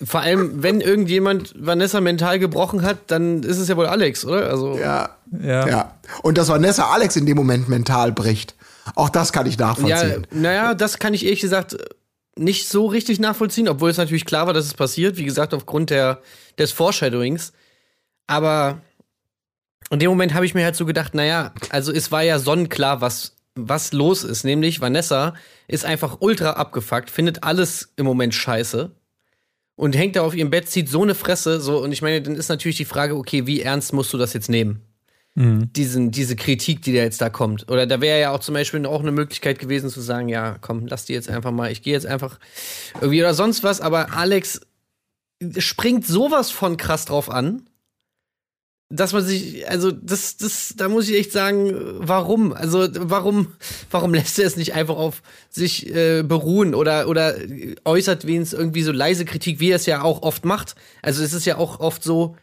vor 0.05 0.21
allem, 0.21 0.63
wenn 0.63 0.81
irgendjemand 0.81 1.55
Vanessa 1.59 2.01
mental 2.01 2.39
gebrochen 2.39 2.83
hat, 2.83 2.99
dann 3.09 3.43
ist 3.43 3.59
es 3.59 3.69
ja 3.69 3.77
wohl 3.77 3.87
Alex, 3.87 4.25
oder? 4.25 4.49
Also, 4.49 4.79
Ja. 4.79 5.11
Ja. 5.43 5.67
ja. 5.69 5.95
Und 6.23 6.39
dass 6.39 6.49
Vanessa 6.49 6.85
Alex 6.91 7.17
in 7.17 7.27
dem 7.27 7.37
Moment 7.37 7.69
mental 7.69 8.13
bricht, 8.13 8.55
auch 8.95 9.09
das 9.09 9.33
kann 9.33 9.47
ich 9.47 9.57
ja, 9.57 9.69
nachvollziehen. 9.69 10.27
naja, 10.31 10.75
das 10.75 10.99
kann 10.99 11.15
ich 11.15 11.25
ehrlich 11.25 11.41
gesagt 11.41 11.77
nicht 12.37 12.69
so 12.69 12.87
richtig 12.87 13.21
nachvollziehen, 13.21 13.69
obwohl 13.69 13.91
es 13.91 13.97
natürlich 13.97 14.25
klar 14.25 14.47
war, 14.47 14.55
dass 14.55 14.67
es 14.67 14.75
passiert, 14.75 15.17
wie 15.17 15.25
gesagt, 15.25 15.55
aufgrund 15.55 15.91
der, 15.91 16.21
des 16.59 16.73
Foreshadowings. 16.73 17.53
Aber 18.27 18.81
in 19.91 19.99
dem 19.99 20.11
Moment 20.11 20.35
habe 20.35 20.47
ich 20.47 20.55
mir 20.55 20.65
halt 20.65 20.77
so 20.77 20.87
gedacht, 20.87 21.15
naja, 21.15 21.53
also 21.71 21.93
es 21.93 22.11
war 22.11 22.23
ja 22.23 22.39
sonnenklar, 22.39 23.01
was, 23.01 23.37
was 23.55 23.93
los 23.93 24.25
ist. 24.25 24.45
Nämlich 24.45 24.81
Vanessa 24.81 25.35
ist 25.69 25.85
einfach 25.85 26.19
ultra 26.21 26.53
abgefuckt, 26.53 27.11
findet 27.11 27.45
alles 27.45 27.93
im 27.97 28.05
Moment 28.05 28.35
scheiße 28.35 28.91
und 29.77 29.97
hängt 29.97 30.17
da 30.17 30.23
auf 30.23 30.35
ihrem 30.35 30.51
Bett, 30.51 30.69
zieht 30.69 30.89
so 30.89 31.03
eine 31.03 31.15
Fresse. 31.15 31.61
So, 31.61 31.79
und 31.79 31.93
ich 31.93 32.03
meine, 32.03 32.23
dann 32.23 32.35
ist 32.35 32.49
natürlich 32.49 32.77
die 32.77 32.85
Frage, 32.85 33.17
okay, 33.17 33.47
wie 33.47 33.61
ernst 33.61 33.93
musst 33.93 34.13
du 34.13 34.19
das 34.19 34.33
jetzt 34.33 34.49
nehmen? 34.49 34.83
Diesen, 35.37 36.13
diese 36.13 36.37
Kritik, 36.37 36.83
die 36.83 36.93
da 36.93 37.01
jetzt 37.01 37.21
da 37.21 37.29
kommt. 37.29 37.69
Oder 37.69 37.87
da 37.87 38.01
wäre 38.01 38.21
ja 38.21 38.31
auch 38.31 38.39
zum 38.39 38.55
Beispiel 38.55 38.87
auch 38.87 39.01
eine 39.01 39.11
Möglichkeit 39.11 39.59
gewesen 39.59 39.91
zu 39.91 40.01
sagen, 40.01 40.29
ja, 40.29 40.59
komm, 40.61 40.87
lass 40.87 41.07
die 41.07 41.13
jetzt 41.13 41.29
einfach 41.29 41.51
mal, 41.51 41.73
ich 41.73 41.83
gehe 41.83 41.93
jetzt 41.93 42.07
einfach 42.07 42.39
irgendwie 42.95 43.21
oder 43.21 43.35
sonst 43.35 43.65
was, 43.65 43.81
aber 43.81 44.13
Alex 44.13 44.61
springt 45.59 46.07
sowas 46.07 46.53
von 46.53 46.77
krass 46.77 47.07
drauf 47.07 47.31
an, 47.31 47.69
dass 48.91 49.13
man 49.13 49.25
sich, 49.25 49.69
also 49.69 49.91
das, 49.91 50.37
das, 50.37 50.75
da 50.77 50.89
muss 50.89 51.09
ich 51.09 51.17
echt 51.17 51.33
sagen, 51.33 51.73
warum? 51.99 52.53
Also 52.53 52.87
warum, 52.93 53.49
warum 53.91 54.15
lässt 54.15 54.39
er 54.39 54.47
es 54.47 54.57
nicht 54.57 54.75
einfach 54.75 54.97
auf 54.97 55.23
sich 55.51 55.93
äh, 55.93 56.23
beruhen 56.23 56.75
oder 56.75 57.09
oder 57.09 57.35
äußert 57.85 58.27
wenigstens 58.27 58.59
irgendwie 58.59 58.83
so 58.83 58.93
leise 58.93 59.25
Kritik, 59.25 59.59
wie 59.59 59.71
er 59.71 59.77
es 59.77 59.87
ja 59.87 60.03
auch 60.03 60.23
oft 60.23 60.45
macht? 60.45 60.77
Also 61.03 61.25
es 61.25 61.33
ist 61.33 61.45
ja 61.45 61.57
auch 61.57 61.81
oft 61.81 62.05
so, 62.05 62.37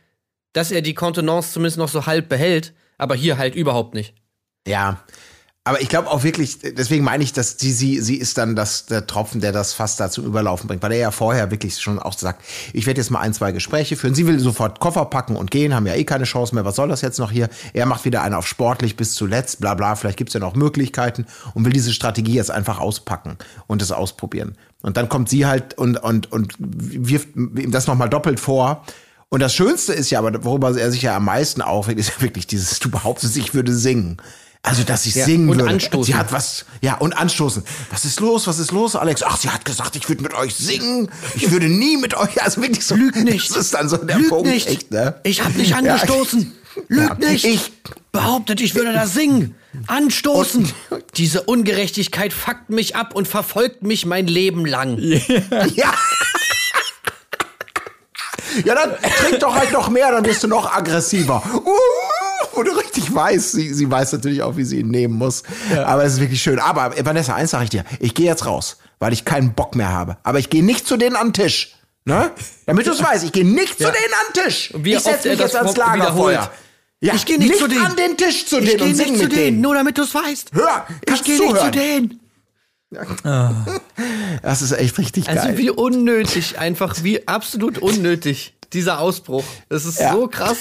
dass 0.51 0.71
er 0.71 0.81
die 0.81 0.93
Kontenance 0.93 1.53
zumindest 1.53 1.77
noch 1.77 1.89
so 1.89 2.05
halb 2.05 2.27
behält, 2.27 2.73
aber 3.01 3.15
hier 3.15 3.37
halt 3.37 3.55
überhaupt 3.55 3.95
nicht. 3.95 4.13
Ja. 4.67 5.03
Aber 5.63 5.79
ich 5.79 5.89
glaube 5.89 6.09
auch 6.09 6.23
wirklich, 6.23 6.57
deswegen 6.59 7.03
meine 7.03 7.23
ich, 7.23 7.33
dass 7.33 7.55
die, 7.55 7.71
sie, 7.71 7.99
sie 8.01 8.15
ist 8.15 8.39
dann 8.39 8.55
das, 8.55 8.87
der 8.87 9.05
Tropfen, 9.05 9.41
der 9.41 9.51
das 9.51 9.73
fast 9.73 9.99
da 9.99 10.09
zum 10.09 10.25
Überlaufen 10.25 10.67
bringt, 10.67 10.81
weil 10.81 10.91
er 10.91 10.97
ja 10.97 11.11
vorher 11.11 11.51
wirklich 11.51 11.79
schon 11.79 11.99
auch 11.99 12.13
sagt, 12.13 12.43
ich 12.73 12.87
werde 12.87 12.99
jetzt 12.99 13.11
mal 13.11 13.19
ein, 13.19 13.31
zwei 13.31 13.51
Gespräche 13.51 13.95
führen. 13.95 14.15
Sie 14.15 14.25
will 14.25 14.39
sofort 14.39 14.79
Koffer 14.79 15.05
packen 15.05 15.35
und 15.35 15.51
gehen, 15.51 15.75
haben 15.75 15.85
ja 15.85 15.93
eh 15.93 16.03
keine 16.03 16.23
Chance 16.23 16.55
mehr. 16.55 16.65
Was 16.65 16.77
soll 16.77 16.89
das 16.89 17.01
jetzt 17.01 17.19
noch 17.19 17.31
hier? 17.31 17.47
Er 17.73 17.85
macht 17.85 18.05
wieder 18.05 18.23
einen 18.23 18.33
auf 18.33 18.47
sportlich 18.47 18.95
bis 18.95 19.13
zuletzt, 19.13 19.61
bla 19.61 19.75
bla. 19.75 19.95
Vielleicht 19.95 20.17
gibt's 20.17 20.33
ja 20.33 20.39
noch 20.39 20.55
Möglichkeiten 20.55 21.27
und 21.53 21.63
will 21.63 21.73
diese 21.73 21.93
Strategie 21.93 22.33
jetzt 22.33 22.49
einfach 22.49 22.79
auspacken 22.79 23.37
und 23.67 23.83
es 23.83 23.91
ausprobieren. 23.91 24.57
Und 24.81 24.97
dann 24.97 25.09
kommt 25.09 25.29
sie 25.29 25.45
halt 25.45 25.75
und, 25.77 25.97
und, 25.97 26.31
und 26.31 26.55
wirft 26.59 27.35
ihm 27.35 27.71
das 27.71 27.85
nochmal 27.85 28.09
doppelt 28.09 28.39
vor. 28.39 28.83
Und 29.33 29.39
das 29.39 29.55
Schönste 29.55 29.93
ist 29.93 30.09
ja, 30.09 30.19
aber 30.19 30.43
worüber 30.43 30.77
er 30.77 30.91
sich 30.91 31.03
ja 31.03 31.15
am 31.15 31.23
meisten 31.25 31.61
aufregt, 31.61 31.97
ist 31.99 32.09
ja 32.09 32.21
wirklich 32.21 32.47
dieses, 32.47 32.79
du 32.79 32.91
behauptest, 32.91 33.37
ich 33.37 33.53
würde 33.53 33.73
singen. 33.73 34.17
Also, 34.61 34.83
dass 34.83 35.05
ich 35.05 35.15
Ja, 35.15 35.23
singen 35.25 35.49
und 35.49 35.57
würde. 35.57 35.69
anstoßen. 35.71 36.03
Sie 36.03 36.15
hat 36.15 36.33
was, 36.33 36.65
ja, 36.81 36.95
und 36.95 37.13
anstoßen. 37.13 37.63
Was 37.91 38.03
ist 38.03 38.19
los? 38.19 38.45
Was 38.45 38.59
ist 38.59 38.71
los, 38.71 38.95
Alex? 38.97 39.23
Ach, 39.23 39.37
sie 39.37 39.49
hat 39.49 39.63
gesagt, 39.63 39.95
ich 39.95 40.07
würde 40.09 40.21
mit 40.21 40.33
euch 40.33 40.53
singen. 40.53 41.09
Ich 41.35 41.49
würde 41.49 41.67
nie 41.69 41.95
mit 41.97 42.13
euch, 42.13 42.43
also 42.43 42.61
wirklich 42.61 42.85
so. 42.85 42.93
Lüg 42.95 43.15
nicht. 43.23 43.49
Das 43.49 43.57
ist 43.57 43.73
dann 43.73 43.87
so 43.89 43.95
der 43.97 44.17
Lüg 44.19 44.29
Punkt, 44.29 44.47
nicht. 44.49 44.67
echt, 44.67 44.91
ne? 44.91 45.15
Ich 45.23 45.41
habe 45.43 45.57
nicht 45.57 45.73
angestoßen. 45.75 46.51
Lüg 46.89 47.09
Ja, 47.09 47.15
nicht. 47.31 47.45
ich- 47.45 47.71
behauptet, 48.11 48.59
ich 48.59 48.75
würde 48.75 48.91
da 48.91 49.07
singen. 49.07 49.55
Anstoßen. 49.87 50.69
Diese 51.15 51.43
Ungerechtigkeit 51.43 52.33
fuckt 52.33 52.69
mich 52.69 52.97
ab 52.97 53.15
und 53.15 53.29
verfolgt 53.29 53.81
mich 53.83 54.05
mein 54.05 54.27
Leben 54.27 54.65
lang. 54.65 54.97
Ja. 54.99 55.93
Ja, 58.65 58.75
dann 58.75 58.95
trink 59.19 59.39
doch 59.39 59.55
halt 59.55 59.71
noch 59.71 59.89
mehr, 59.89 60.11
dann 60.11 60.25
wirst 60.25 60.43
du 60.43 60.47
noch 60.47 60.71
aggressiver. 60.75 61.41
Uh, 61.53 61.71
wo 62.53 62.63
du 62.63 62.71
richtig 62.71 63.13
weißt, 63.13 63.51
sie, 63.53 63.73
sie 63.73 63.89
weiß 63.89 64.11
natürlich 64.13 64.41
auch, 64.43 64.57
wie 64.57 64.63
sie 64.65 64.79
ihn 64.79 64.89
nehmen 64.89 65.15
muss. 65.17 65.43
Aber 65.85 66.03
es 66.03 66.13
ist 66.13 66.19
wirklich 66.19 66.41
schön. 66.41 66.59
Aber 66.59 66.93
Vanessa, 67.05 67.33
eins 67.35 67.51
sage 67.51 67.65
ich 67.65 67.69
dir, 67.69 67.85
ich 67.99 68.13
gehe 68.13 68.25
jetzt 68.25 68.45
raus, 68.45 68.77
weil 68.99 69.13
ich 69.13 69.25
keinen 69.25 69.53
Bock 69.53 69.75
mehr 69.75 69.91
habe. 69.91 70.17
Aber 70.23 70.39
ich 70.39 70.49
gehe 70.49 70.63
nicht 70.63 70.87
zu 70.87 70.97
denen 70.97 71.15
an 71.15 71.27
den 71.27 71.33
Tisch. 71.33 71.75
Ne? 72.03 72.31
Damit 72.65 72.87
du 72.87 72.91
es 72.91 73.01
weißt, 73.03 73.23
ich 73.23 73.31
gehe 73.31 73.45
nicht 73.45 73.77
zu 73.77 73.83
denen 73.83 73.93
an 73.95 74.33
den 74.33 74.43
Tisch. 74.43 74.73
Wie 74.75 74.93
ich 74.93 74.99
setze 74.99 75.29
mich 75.29 75.39
jetzt 75.39 75.55
ans. 75.55 75.77
Lagerfeuer. 75.77 76.51
Ja, 76.99 77.13
Ich 77.15 77.25
geh 77.25 77.37
nicht 77.37 77.57
zu 77.57 77.67
denen. 77.67 77.85
an 77.85 77.95
den 77.95 78.17
Tisch 78.17 78.45
zu 78.45 78.59
Ich 78.59 78.65
denen 78.65 78.77
gehe 78.77 78.87
und 78.89 78.95
sing 78.95 79.11
nicht 79.13 79.21
zu 79.23 79.27
denen, 79.29 79.43
denen. 79.45 79.61
nur 79.61 79.73
damit 79.75 79.97
du 79.97 80.03
es 80.03 80.13
weißt. 80.13 80.51
Hör, 80.53 80.85
Ich 81.05 81.23
gehe 81.23 81.39
nicht 81.39 81.57
zu 81.57 81.71
denen. 81.71 82.19
Das 84.41 84.61
ist 84.61 84.71
echt 84.73 84.97
richtig 84.97 85.29
Also 85.29 85.43
geil. 85.47 85.57
wie 85.57 85.69
unnötig, 85.69 86.59
einfach 86.59 87.03
wie 87.03 87.27
absolut 87.27 87.77
unnötig, 87.77 88.53
dieser 88.73 88.99
Ausbruch. 88.99 89.43
Das 89.69 89.85
ist 89.85 89.99
Ja. 89.99 90.13
so 90.13 90.27
krass, 90.27 90.57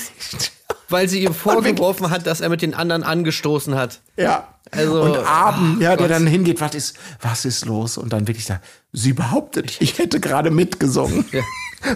weil 0.89 1.09
sie 1.09 1.23
ihm 1.25 1.35
vorgeworfen 1.35 2.11
hat, 2.11 2.27
dass 2.27 2.41
er 2.41 2.49
mit 2.49 2.63
den 2.63 2.75
anderen 2.75 3.03
angestoßen 3.03 3.75
hat. 3.75 4.01
Ja. 4.17 4.55
Also, 4.73 5.03
und 5.03 5.17
Abend, 5.17 5.77
ach 5.79 5.83
ja, 5.83 5.89
der 5.97 5.97
Gott. 5.97 6.11
dann 6.11 6.27
hingeht, 6.29 6.61
was 6.61 6.75
ist, 6.77 6.97
was 7.21 7.45
ist 7.45 7.65
los? 7.65 7.99
Und 7.99 8.13
dann 8.13 8.29
wirklich 8.29 8.47
da, 8.47 8.61
sie 8.93 9.13
behauptet, 9.13 9.77
ich 9.81 9.99
hätte 9.99 10.21
gerade 10.21 10.51
mitgesungen. 10.51 11.25
Ja. 11.33 11.43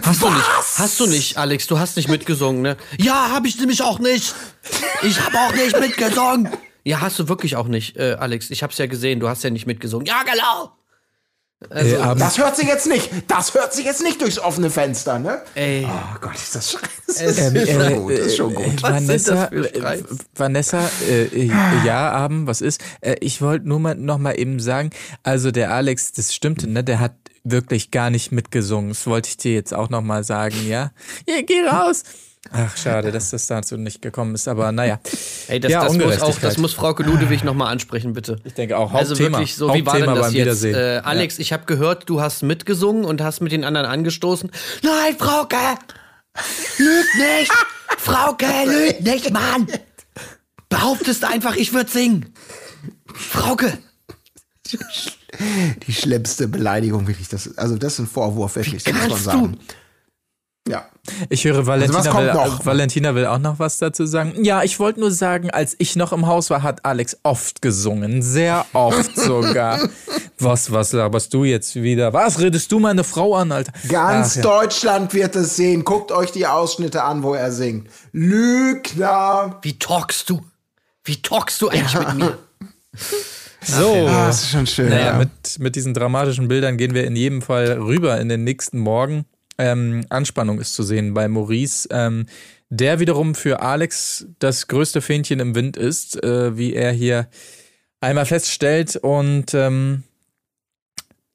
Hast 0.03 0.21
du 0.23 0.29
nicht, 0.29 0.45
Was? 0.57 0.79
hast 0.79 0.99
du 0.99 1.05
nicht, 1.05 1.37
Alex, 1.37 1.67
du 1.67 1.77
hast 1.79 1.95
nicht 1.95 2.09
mitgesungen, 2.09 2.61
ne? 2.63 2.75
Ja, 2.97 3.29
hab 3.31 3.45
ich 3.45 3.57
nämlich 3.59 3.83
auch 3.83 3.99
nicht. 3.99 4.33
Ich 5.03 5.21
hab 5.23 5.33
auch 5.35 5.53
nicht 5.53 5.79
mitgesungen. 5.79 6.49
Ja, 6.85 7.01
hast 7.01 7.17
du 7.19 7.27
wirklich 7.27 7.55
auch 7.55 7.67
nicht, 7.67 7.97
äh, 7.97 8.13
Alex. 8.19 8.49
Ich 8.51 8.61
hab's 8.63 8.77
ja 8.77 8.85
gesehen, 8.85 9.19
du 9.19 9.27
hast 9.27 9.43
ja 9.43 9.49
nicht 9.49 9.65
mitgesungen. 9.65 10.05
Ja, 10.05 10.21
genau. 10.23 10.71
Äh, 11.71 11.95
aber- 11.95 12.19
Das 12.19 12.37
hört 12.37 12.55
sich 12.55 12.67
jetzt 12.67 12.85
nicht, 12.85 13.09
das 13.27 13.53
hört 13.55 13.73
sich 13.73 13.85
jetzt 13.85 14.03
nicht 14.03 14.21
durchs 14.21 14.37
offene 14.37 14.69
Fenster, 14.69 15.17
ne? 15.17 15.41
Ey. 15.55 15.87
Oh 15.89 16.17
Gott, 16.21 16.35
ist 16.35 16.53
das 16.53 16.71
scheiße. 16.73 16.85
Es 17.07 17.15
Das 17.15 17.21
ist 17.37 17.55
ist 17.55 17.71
schon 17.71 17.81
äh, 17.81 17.95
gut, 17.95 18.11
das 18.11 18.19
ist 18.27 18.35
schon 18.37 18.51
äh, 18.51 18.55
gut. 18.55 18.83
Vanessa, 18.83 19.45
äh, 19.45 19.69
Streits? 19.69 20.03
Vanessa, 20.35 20.89
äh, 21.09 21.23
äh, 21.25 21.51
ja, 21.85 22.11
Abend, 22.11 22.45
was 22.47 22.61
ist? 22.61 22.81
Äh, 23.01 23.15
ich 23.21 23.41
wollte 23.41 23.67
nur 23.67 23.79
mal 23.79 23.95
noch 23.95 24.17
mal 24.17 24.37
eben 24.37 24.59
sagen, 24.59 24.89
also 25.23 25.49
der 25.51 25.71
Alex, 25.73 26.11
das 26.11 26.35
stimmte, 26.35 26.67
ne? 26.69 26.83
Der 26.83 26.99
hat 26.99 27.15
wirklich 27.43 27.89
gar 27.89 28.09
nicht 28.09 28.31
mitgesungen. 28.31 28.89
Das 28.89 29.07
wollte 29.07 29.29
ich 29.29 29.37
dir 29.37 29.53
jetzt 29.53 29.73
auch 29.73 29.89
noch 29.89 30.01
mal 30.01 30.23
sagen, 30.23 30.67
ja? 30.67 30.91
Ja, 31.27 31.41
geh 31.41 31.61
raus. 31.65 32.03
Ach, 32.51 32.77
schade, 32.77 33.11
dass 33.11 33.31
das 33.31 33.47
dazu 33.47 33.75
nicht 33.75 34.01
gekommen 34.01 34.35
ist, 34.35 34.47
aber 34.47 34.71
naja. 34.71 34.99
Ey, 35.47 35.59
das, 35.59 35.71
ja, 35.71 35.83
das 35.83 35.93
muss 35.97 36.21
auch, 36.21 36.39
das 36.39 36.57
muss 36.57 36.73
Frauke 36.73 37.03
Ludewig 37.03 37.43
nochmal 37.43 37.71
ansprechen, 37.71 38.13
bitte. 38.13 38.37
ich 38.43 38.53
denke 38.53 38.77
auch 38.77 38.93
Also 38.93 39.11
Hauptthema. 39.11 39.39
wirklich 39.39 39.55
so, 39.55 39.73
wie 39.73 39.85
war 39.85 39.97
denn 39.97 40.05
das 40.05 40.19
beim 40.19 40.33
jetzt? 40.33 40.41
Wiedersehen. 40.63 40.75
Äh, 40.75 41.01
Alex, 41.03 41.39
ich 41.39 41.51
habe 41.51 41.65
gehört, 41.65 42.07
du 42.09 42.21
hast 42.21 42.43
mitgesungen 42.43 43.03
und 43.03 43.21
hast 43.21 43.41
mit 43.41 43.51
den 43.51 43.63
anderen 43.63 43.87
angestoßen. 43.87 44.51
Nein, 44.83 45.15
Frauke! 45.17 45.57
Lüg 46.77 47.05
nicht! 47.17 47.51
Frauke, 47.97 48.45
lüg 48.65 49.01
nicht, 49.01 49.31
Mann! 49.31 49.67
Behauptest 50.69 51.23
einfach, 51.25 51.55
ich 51.55 51.73
würde 51.73 51.89
singen. 51.89 52.33
Frauke! 53.13 53.77
Die 55.85 55.93
schlimmste 55.93 56.47
Beleidigung, 56.47 57.07
wirklich. 57.07 57.29
Das, 57.29 57.57
also, 57.57 57.77
das 57.77 57.93
ist 57.93 57.99
ein 57.99 58.07
Vorwurf, 58.07 58.55
wirklich. 58.55 58.83
Das 58.83 58.93
muss 58.93 59.01
man 59.01 59.09
kannst 59.09 59.23
sagen. 59.25 59.57
Ja. 60.67 60.85
Ich 61.29 61.45
höre, 61.45 61.67
Valentina, 61.67 61.99
Also 61.99 62.09
was 62.09 62.15
kommt 62.15 62.27
will, 62.27 62.33
noch? 62.33 62.65
Valentina 62.65 63.13
will 63.13 63.27
auch 63.27 63.37
noch 63.37 63.59
was 63.59 63.77
dazu 63.77 64.07
sagen. 64.07 64.43
Ja, 64.43 64.63
ich 64.63 64.79
wollte 64.79 64.99
nur 64.99 65.11
sagen, 65.11 65.51
als 65.51 65.75
ich 65.77 65.95
noch 65.95 66.11
im 66.11 66.25
Haus 66.25 66.49
war, 66.49 66.63
hat 66.63 66.83
Alex 66.83 67.17
oft 67.21 67.61
gesungen. 67.61 68.23
Sehr 68.23 68.65
oft 68.73 69.15
sogar. 69.15 69.87
was, 70.39 70.71
was 70.71 70.93
laberst 70.93 71.33
du 71.33 71.43
jetzt 71.43 71.75
wieder? 71.75 72.11
Was 72.13 72.39
redest 72.39 72.71
du 72.71 72.79
meine 72.79 73.03
Frau 73.03 73.35
an, 73.35 73.51
Alter? 73.51 73.71
Ganz 73.87 74.31
Ach, 74.31 74.35
ja. 74.37 74.41
Deutschland 74.41 75.13
wird 75.13 75.35
es 75.35 75.55
sehen. 75.55 75.83
Guckt 75.83 76.11
euch 76.11 76.31
die 76.31 76.47
Ausschnitte 76.47 77.03
an, 77.03 77.21
wo 77.21 77.35
er 77.35 77.51
singt. 77.51 77.87
Lügner. 78.11 79.59
Wie 79.61 79.77
talkst 79.77 80.29
du? 80.31 80.41
Wie 81.03 81.21
talkst 81.21 81.61
du 81.61 81.69
eigentlich 81.69 81.99
mit 81.99 82.15
mir? 82.15 82.37
So. 83.67 84.07
Ah, 84.07 84.27
das 84.27 84.43
ist 84.43 84.51
schon 84.51 84.67
schön. 84.67 84.89
Naja, 84.89 85.05
ja. 85.05 85.17
mit, 85.17 85.29
mit 85.57 85.75
diesen 85.75 85.95
dramatischen 85.95 86.47
Bildern 86.47 86.77
gehen 86.77 86.93
wir 86.93 87.05
in 87.05 87.15
jedem 87.15 87.41
Fall 87.41 87.71
rüber 87.79 88.19
in 88.19 88.29
den 88.29 88.43
nächsten 88.43 88.77
Morgen. 88.77 89.25
Ähm, 89.57 90.05
Anspannung 90.09 90.59
ist 90.59 90.73
zu 90.73 90.83
sehen 90.83 91.13
bei 91.13 91.27
Maurice, 91.27 91.87
ähm, 91.91 92.25
der 92.69 92.99
wiederum 92.99 93.35
für 93.35 93.61
Alex 93.61 94.27
das 94.39 94.67
größte 94.67 95.01
Fähnchen 95.01 95.39
im 95.39 95.55
Wind 95.55 95.77
ist, 95.77 96.21
äh, 96.23 96.57
wie 96.57 96.73
er 96.73 96.91
hier 96.91 97.27
einmal 98.01 98.25
feststellt. 98.25 98.97
Und 98.97 99.53
ähm, 99.53 100.03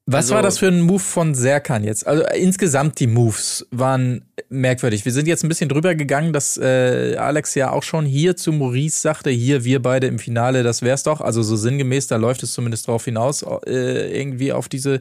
was 0.07 0.25
Also- 0.27 0.35
war 0.35 0.43
das 0.43 0.59
für 0.59 0.67
ein 0.69 0.81
Move 0.81 0.99
von 0.99 1.35
Serkan 1.35 1.85
jetzt? 1.85 2.07
Also 2.07 2.25
äh, 2.25 2.39
insgesamt 2.43 2.99
die 3.01 3.07
Moves 3.07 3.67
waren 3.71 4.25
merkwürdig. 4.49 5.05
Wir 5.05 5.13
sind 5.13 5.29
jetzt 5.29 5.45
ein 5.45 5.49
bisschen 5.49 5.69
drüber 5.69 5.95
gegangen, 5.95 6.33
dass 6.33 6.59
äh, 6.59 7.15
Alex 7.17 7.55
ja 7.55 7.71
auch 7.71 7.85
schon 7.85 8.05
hier 8.07 8.37
zu 8.37 8.51
Maurice 8.53 9.01
sagte, 9.01 9.31
hier 9.31 9.63
wir 9.65 9.81
beide 9.81 10.09
im 10.09 10.19
Finale, 10.19 10.63
das 10.65 10.83
wär's 10.83 11.05
doch. 11.05 11.21
Also 11.21 11.43
so 11.43 11.55
sinngemäß, 11.55 12.09
da 12.09 12.17
läuft 12.17 12.43
es 12.43 12.53
zumindest 12.53 12.89
drauf 12.89 13.05
hinaus, 13.05 13.43
äh, 13.67 14.19
irgendwie 14.21 14.53
auf 14.53 14.69
diese 14.69 14.99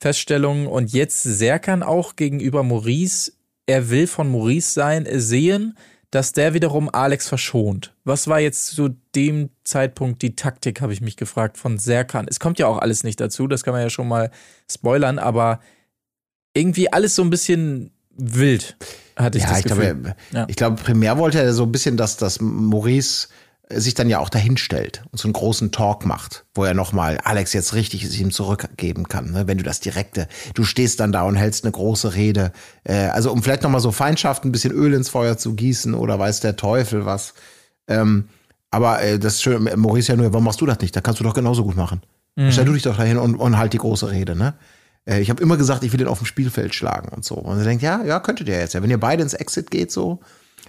Feststellung. 0.00 0.66
Und 0.66 0.92
jetzt 0.92 1.22
Serkan 1.22 1.82
auch 1.82 2.16
gegenüber 2.16 2.62
Maurice, 2.62 3.32
er 3.66 3.90
will 3.90 4.06
von 4.06 4.28
Maurice 4.30 4.72
sein, 4.72 5.06
sehen, 5.12 5.76
dass 6.10 6.32
der 6.32 6.54
wiederum 6.54 6.88
Alex 6.92 7.28
verschont. 7.28 7.94
Was 8.04 8.26
war 8.26 8.40
jetzt 8.40 8.66
zu 8.68 8.96
dem 9.14 9.50
Zeitpunkt 9.62 10.22
die 10.22 10.34
Taktik, 10.34 10.80
habe 10.80 10.92
ich 10.92 11.00
mich 11.00 11.16
gefragt, 11.16 11.56
von 11.56 11.78
Serkan? 11.78 12.26
Es 12.28 12.40
kommt 12.40 12.58
ja 12.58 12.66
auch 12.66 12.78
alles 12.78 13.04
nicht 13.04 13.20
dazu, 13.20 13.46
das 13.46 13.62
kann 13.62 13.72
man 13.74 13.82
ja 13.82 13.90
schon 13.90 14.08
mal 14.08 14.30
spoilern, 14.68 15.20
aber 15.20 15.60
irgendwie 16.52 16.92
alles 16.92 17.14
so 17.14 17.22
ein 17.22 17.30
bisschen 17.30 17.92
wild, 18.16 18.76
hatte 19.14 19.38
ich 19.38 19.44
Ja, 19.44 19.50
das 19.50 19.58
ich 19.60 19.64
Gefühl. 19.66 19.84
glaube, 19.94 20.16
Ja. 20.32 20.46
ich 20.48 20.56
glaube, 20.56 20.82
primär 20.82 21.16
wollte 21.16 21.38
er 21.40 21.52
so 21.52 21.62
ein 21.62 21.70
bisschen, 21.70 21.96
dass, 21.96 22.16
dass 22.16 22.40
Maurice 22.40 23.28
sich 23.72 23.94
dann 23.94 24.08
ja 24.08 24.18
auch 24.18 24.28
dahin 24.28 24.56
stellt 24.56 25.02
und 25.12 25.18
so 25.18 25.26
einen 25.26 25.32
großen 25.32 25.70
Talk 25.70 26.04
macht, 26.04 26.44
wo 26.54 26.64
er 26.64 26.74
nochmal 26.74 27.18
Alex 27.24 27.52
jetzt 27.52 27.74
richtig 27.74 28.04
es 28.04 28.18
ihm 28.18 28.30
zurückgeben 28.30 29.08
kann, 29.08 29.30
ne? 29.32 29.46
wenn 29.46 29.58
du 29.58 29.64
das 29.64 29.80
direkte, 29.80 30.28
du 30.54 30.64
stehst 30.64 31.00
dann 31.00 31.12
da 31.12 31.22
und 31.22 31.36
hältst 31.36 31.64
eine 31.64 31.72
große 31.72 32.14
Rede, 32.14 32.52
äh, 32.84 33.06
also 33.06 33.30
um 33.32 33.42
vielleicht 33.42 33.62
nochmal 33.62 33.80
so 33.80 33.92
Feindschaft, 33.92 34.44
ein 34.44 34.52
bisschen 34.52 34.72
Öl 34.72 34.92
ins 34.94 35.08
Feuer 35.08 35.38
zu 35.38 35.54
gießen 35.54 35.94
oder 35.94 36.18
weiß 36.18 36.40
der 36.40 36.56
Teufel 36.56 37.06
was. 37.06 37.34
Ähm, 37.88 38.28
aber 38.70 39.02
äh, 39.02 39.18
das 39.18 39.34
ist 39.34 39.42
schön, 39.42 39.68
Maurice 39.76 40.12
ja 40.12 40.16
nur, 40.16 40.32
warum 40.32 40.44
machst 40.44 40.60
du 40.60 40.66
das 40.66 40.80
nicht? 40.80 40.94
Da 40.94 41.00
kannst 41.00 41.20
du 41.20 41.24
doch 41.24 41.34
genauso 41.34 41.64
gut 41.64 41.76
machen. 41.76 42.02
Stell 42.52 42.64
du 42.64 42.72
dich 42.72 42.84
doch 42.84 42.96
dahin 42.96 43.18
und, 43.18 43.34
und 43.36 43.58
halt 43.58 43.72
die 43.72 43.78
große 43.78 44.10
Rede, 44.10 44.36
ne? 44.36 44.54
Äh, 45.04 45.20
Ich 45.20 45.30
habe 45.30 45.42
immer 45.42 45.56
gesagt, 45.56 45.82
ich 45.82 45.92
will 45.92 45.98
den 45.98 46.06
auf 46.08 46.18
dem 46.18 46.26
Spielfeld 46.26 46.74
schlagen 46.74 47.08
und 47.08 47.24
so. 47.24 47.34
Und 47.34 47.58
er 47.58 47.64
denkt, 47.64 47.82
ja, 47.82 48.02
ja, 48.04 48.20
könntet 48.20 48.48
ihr 48.48 48.58
jetzt 48.58 48.72
ja. 48.74 48.82
Wenn 48.82 48.90
ihr 48.90 49.00
beide 49.00 49.22
ins 49.22 49.34
Exit 49.34 49.70
geht, 49.70 49.90
so. 49.90 50.20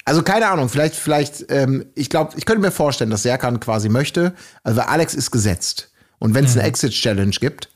Also 0.05 0.23
keine 0.23 0.49
Ahnung, 0.49 0.69
vielleicht, 0.69 0.95
vielleicht, 0.95 1.45
ähm, 1.49 1.85
ich 1.95 2.09
glaube, 2.09 2.33
ich 2.37 2.45
könnte 2.45 2.61
mir 2.61 2.71
vorstellen, 2.71 3.11
dass 3.11 3.23
Serkan 3.23 3.59
quasi 3.59 3.89
möchte, 3.89 4.33
also 4.63 4.79
weil 4.79 4.87
Alex 4.87 5.13
ist 5.13 5.31
gesetzt. 5.31 5.91
Und 6.19 6.33
wenn 6.33 6.45
es 6.45 6.55
eine 6.55 6.63
Exit-Challenge 6.63 7.35
gibt, 7.39 7.69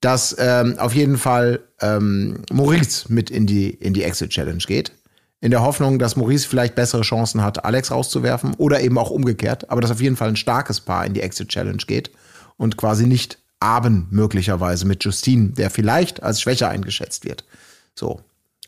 dass 0.00 0.34
ähm, 0.38 0.78
auf 0.78 0.94
jeden 0.94 1.18
Fall 1.18 1.60
ähm, 1.80 2.42
Maurice 2.50 3.12
mit 3.12 3.30
in 3.30 3.46
die, 3.46 3.70
in 3.70 3.92
die 3.92 4.02
Exit-Challenge 4.02 4.62
geht. 4.66 4.92
In 5.42 5.50
der 5.50 5.62
Hoffnung, 5.62 5.98
dass 5.98 6.16
Maurice 6.16 6.48
vielleicht 6.48 6.74
bessere 6.74 7.02
Chancen 7.02 7.42
hat, 7.42 7.64
Alex 7.64 7.90
rauszuwerfen 7.90 8.54
oder 8.54 8.80
eben 8.80 8.98
auch 8.98 9.10
umgekehrt. 9.10 9.70
Aber 9.70 9.80
dass 9.80 9.90
auf 9.90 10.00
jeden 10.00 10.16
Fall 10.16 10.28
ein 10.28 10.36
starkes 10.36 10.80
Paar 10.80 11.04
in 11.04 11.14
die 11.14 11.22
Exit-Challenge 11.22 11.82
geht 11.86 12.10
und 12.56 12.76
quasi 12.76 13.06
nicht 13.06 13.38
Aben 13.58 14.06
möglicherweise 14.10 14.86
mit 14.86 15.04
Justine, 15.04 15.50
der 15.50 15.70
vielleicht 15.70 16.22
als 16.22 16.40
schwächer 16.40 16.70
eingeschätzt 16.70 17.26
wird. 17.26 17.44
So. 17.94 18.20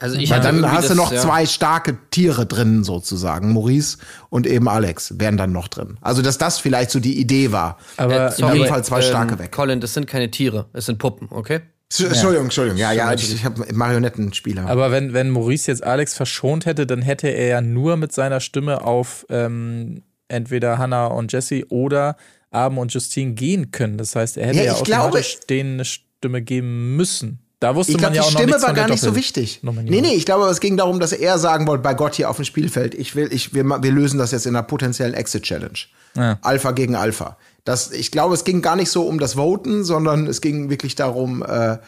Also 0.03 0.17
ich 0.17 0.31
Weil 0.31 0.41
dann 0.41 0.71
hast 0.71 0.85
du 0.85 0.89
das, 0.91 0.97
noch 0.97 1.13
ja. 1.13 1.21
zwei 1.21 1.47
starke 1.47 1.97
Tiere 2.11 2.45
drin, 2.45 2.85
sozusagen. 2.85 3.53
Maurice 3.53 3.99
und 4.31 4.47
eben 4.47 4.69
Alex 4.69 5.15
wären 5.19 5.37
dann 5.37 5.53
noch 5.53 5.69
drin. 5.69 5.97
Also, 6.01 6.23
dass 6.23 6.39
das 6.39 6.59
vielleicht 6.59 6.91
so 6.91 6.99
die 7.01 7.19
Idee 7.21 7.53
war. 7.53 7.79
Aber 7.97 8.37
Äh, 8.37 8.41
in 8.41 8.53
jedem 8.55 8.69
Fall 8.69 8.85
zwei 8.85 9.01
starke 9.01 9.39
weg. 9.39 9.53
Colin, 9.53 9.81
das 9.81 9.95
sind 9.95 10.07
keine 10.07 10.31
Tiere, 10.31 10.67
es 10.73 10.87
sind 10.87 10.99
Puppen, 10.99 11.29
okay? 11.31 11.61
Entschuldigung, 11.97 12.45
Entschuldigung. 12.47 12.79
Ja, 12.81 12.91
ja, 12.93 13.13
ich, 13.13 13.35
ich 13.35 13.45
habe 13.45 13.67
Marionettenspieler. 13.73 14.67
Aber 14.67 14.91
wenn, 14.91 15.13
wenn 15.13 15.29
Maurice 15.29 15.71
jetzt 15.71 15.85
Alex 15.85 16.15
verschont 16.15 16.65
hätte, 16.65 16.87
dann 16.87 17.03
hätte 17.03 17.29
er 17.29 17.49
ja 17.49 17.61
nur 17.61 17.97
mit 17.99 18.13
seiner 18.13 18.41
Stimme 18.41 18.83
auf 18.85 19.27
ähm, 19.29 20.03
entweder 20.29 20.79
Hannah 20.79 21.09
und 21.09 21.33
Jesse 21.33 21.65
oder 21.69 22.17
Abend 22.51 22.79
und 22.79 22.95
Justine 22.95 23.35
gehen 23.35 23.73
können. 23.73 23.99
Das 23.99 24.17
heißt, 24.17 24.39
er 24.39 24.47
hätte 24.49 24.59
Ja, 24.59 24.65
ja, 24.65 24.81
glaube- 24.83 25.03
automatisch 25.09 25.41
denen 25.51 25.75
eine 25.75 25.85
Stimme 25.85 26.41
geben 26.41 26.97
müssen. 26.97 27.41
Da 27.63 27.77
wusste 27.77 27.93
Ich 27.93 28.01
man 28.01 28.13
glaube, 28.13 28.17
ja 28.17 28.23
die 28.23 28.27
auch 28.27 28.41
Stimme 28.41 28.61
war 28.61 28.73
gar 28.75 28.89
nicht 28.89 29.01
so 29.01 29.15
wichtig. 29.15 29.61
Nee, 29.63 30.01
nee, 30.01 30.15
ich 30.15 30.27
glaube, 30.27 30.47
es 30.47 30.59
ging 30.59 30.77
darum, 30.77 30.99
dass 30.99 31.13
er 31.13 31.39
sagen 31.39 31.69
wollte, 31.69 31.85
bei 31.85 31.95
Gott 31.95 32.17
hier 32.17 32.29
auf 32.29 32.35
dem 32.35 32.45
Spielfeld, 32.45 32.93
ich 32.93 33.15
will, 33.15 33.33
ich, 33.33 33.55
wir, 33.55 33.63
wir 33.65 33.93
lösen 33.93 34.19
das 34.19 34.33
jetzt 34.33 34.47
in 34.47 34.57
einer 34.57 34.65
potenziellen 34.65 35.15
Exit-Challenge. 35.15 35.79
Ja. 36.17 36.39
Alpha 36.43 36.73
gegen 36.73 36.97
Alpha. 36.97 37.37
Das, 37.63 37.93
ich 37.93 38.11
glaube, 38.11 38.35
es 38.35 38.43
ging 38.43 38.63
gar 38.63 38.75
nicht 38.75 38.91
so 38.91 39.05
um 39.05 39.21
das 39.21 39.35
Voten, 39.37 39.85
sondern 39.85 40.27
es 40.27 40.41
ging 40.41 40.71
wirklich 40.71 40.97
darum, 40.97 41.45
äh, 41.45 41.79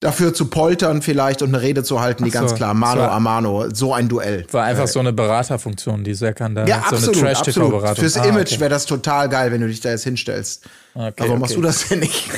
dafür 0.00 0.34
zu 0.34 0.46
poltern 0.46 1.02
vielleicht 1.02 1.40
und 1.42 1.50
eine 1.54 1.62
Rede 1.62 1.84
zu 1.84 2.00
halten, 2.00 2.24
die 2.24 2.30
so, 2.30 2.40
ganz 2.40 2.56
klar, 2.56 2.74
Mano 2.74 3.02
war- 3.02 3.12
a 3.12 3.20
Mano, 3.20 3.66
so 3.72 3.94
ein 3.94 4.08
Duell. 4.08 4.44
War 4.50 4.64
einfach 4.64 4.88
so 4.88 4.98
eine 4.98 5.12
Beraterfunktion, 5.12 6.02
die 6.02 6.14
Serkan 6.14 6.56
da 6.56 6.66
Ja. 6.66 6.78
So 6.90 6.96
absolut, 6.96 7.18
eine 7.18 7.28
absolut. 7.30 7.54
Trash-TV-Beratung. 7.54 7.96
Fürs 8.02 8.16
Ah, 8.16 8.24
Image 8.24 8.50
okay. 8.54 8.60
wäre 8.60 8.70
das 8.70 8.86
total 8.86 9.28
geil, 9.28 9.52
wenn 9.52 9.60
du 9.60 9.68
dich 9.68 9.80
da 9.80 9.90
jetzt 9.90 10.02
hinstellst. 10.02 10.64
Okay, 10.94 11.06
Aber 11.16 11.28
warum 11.28 11.38
machst 11.42 11.52
okay. 11.52 11.60
du 11.60 11.66
das 11.68 11.86
denn 11.88 12.00
nicht? 12.00 12.28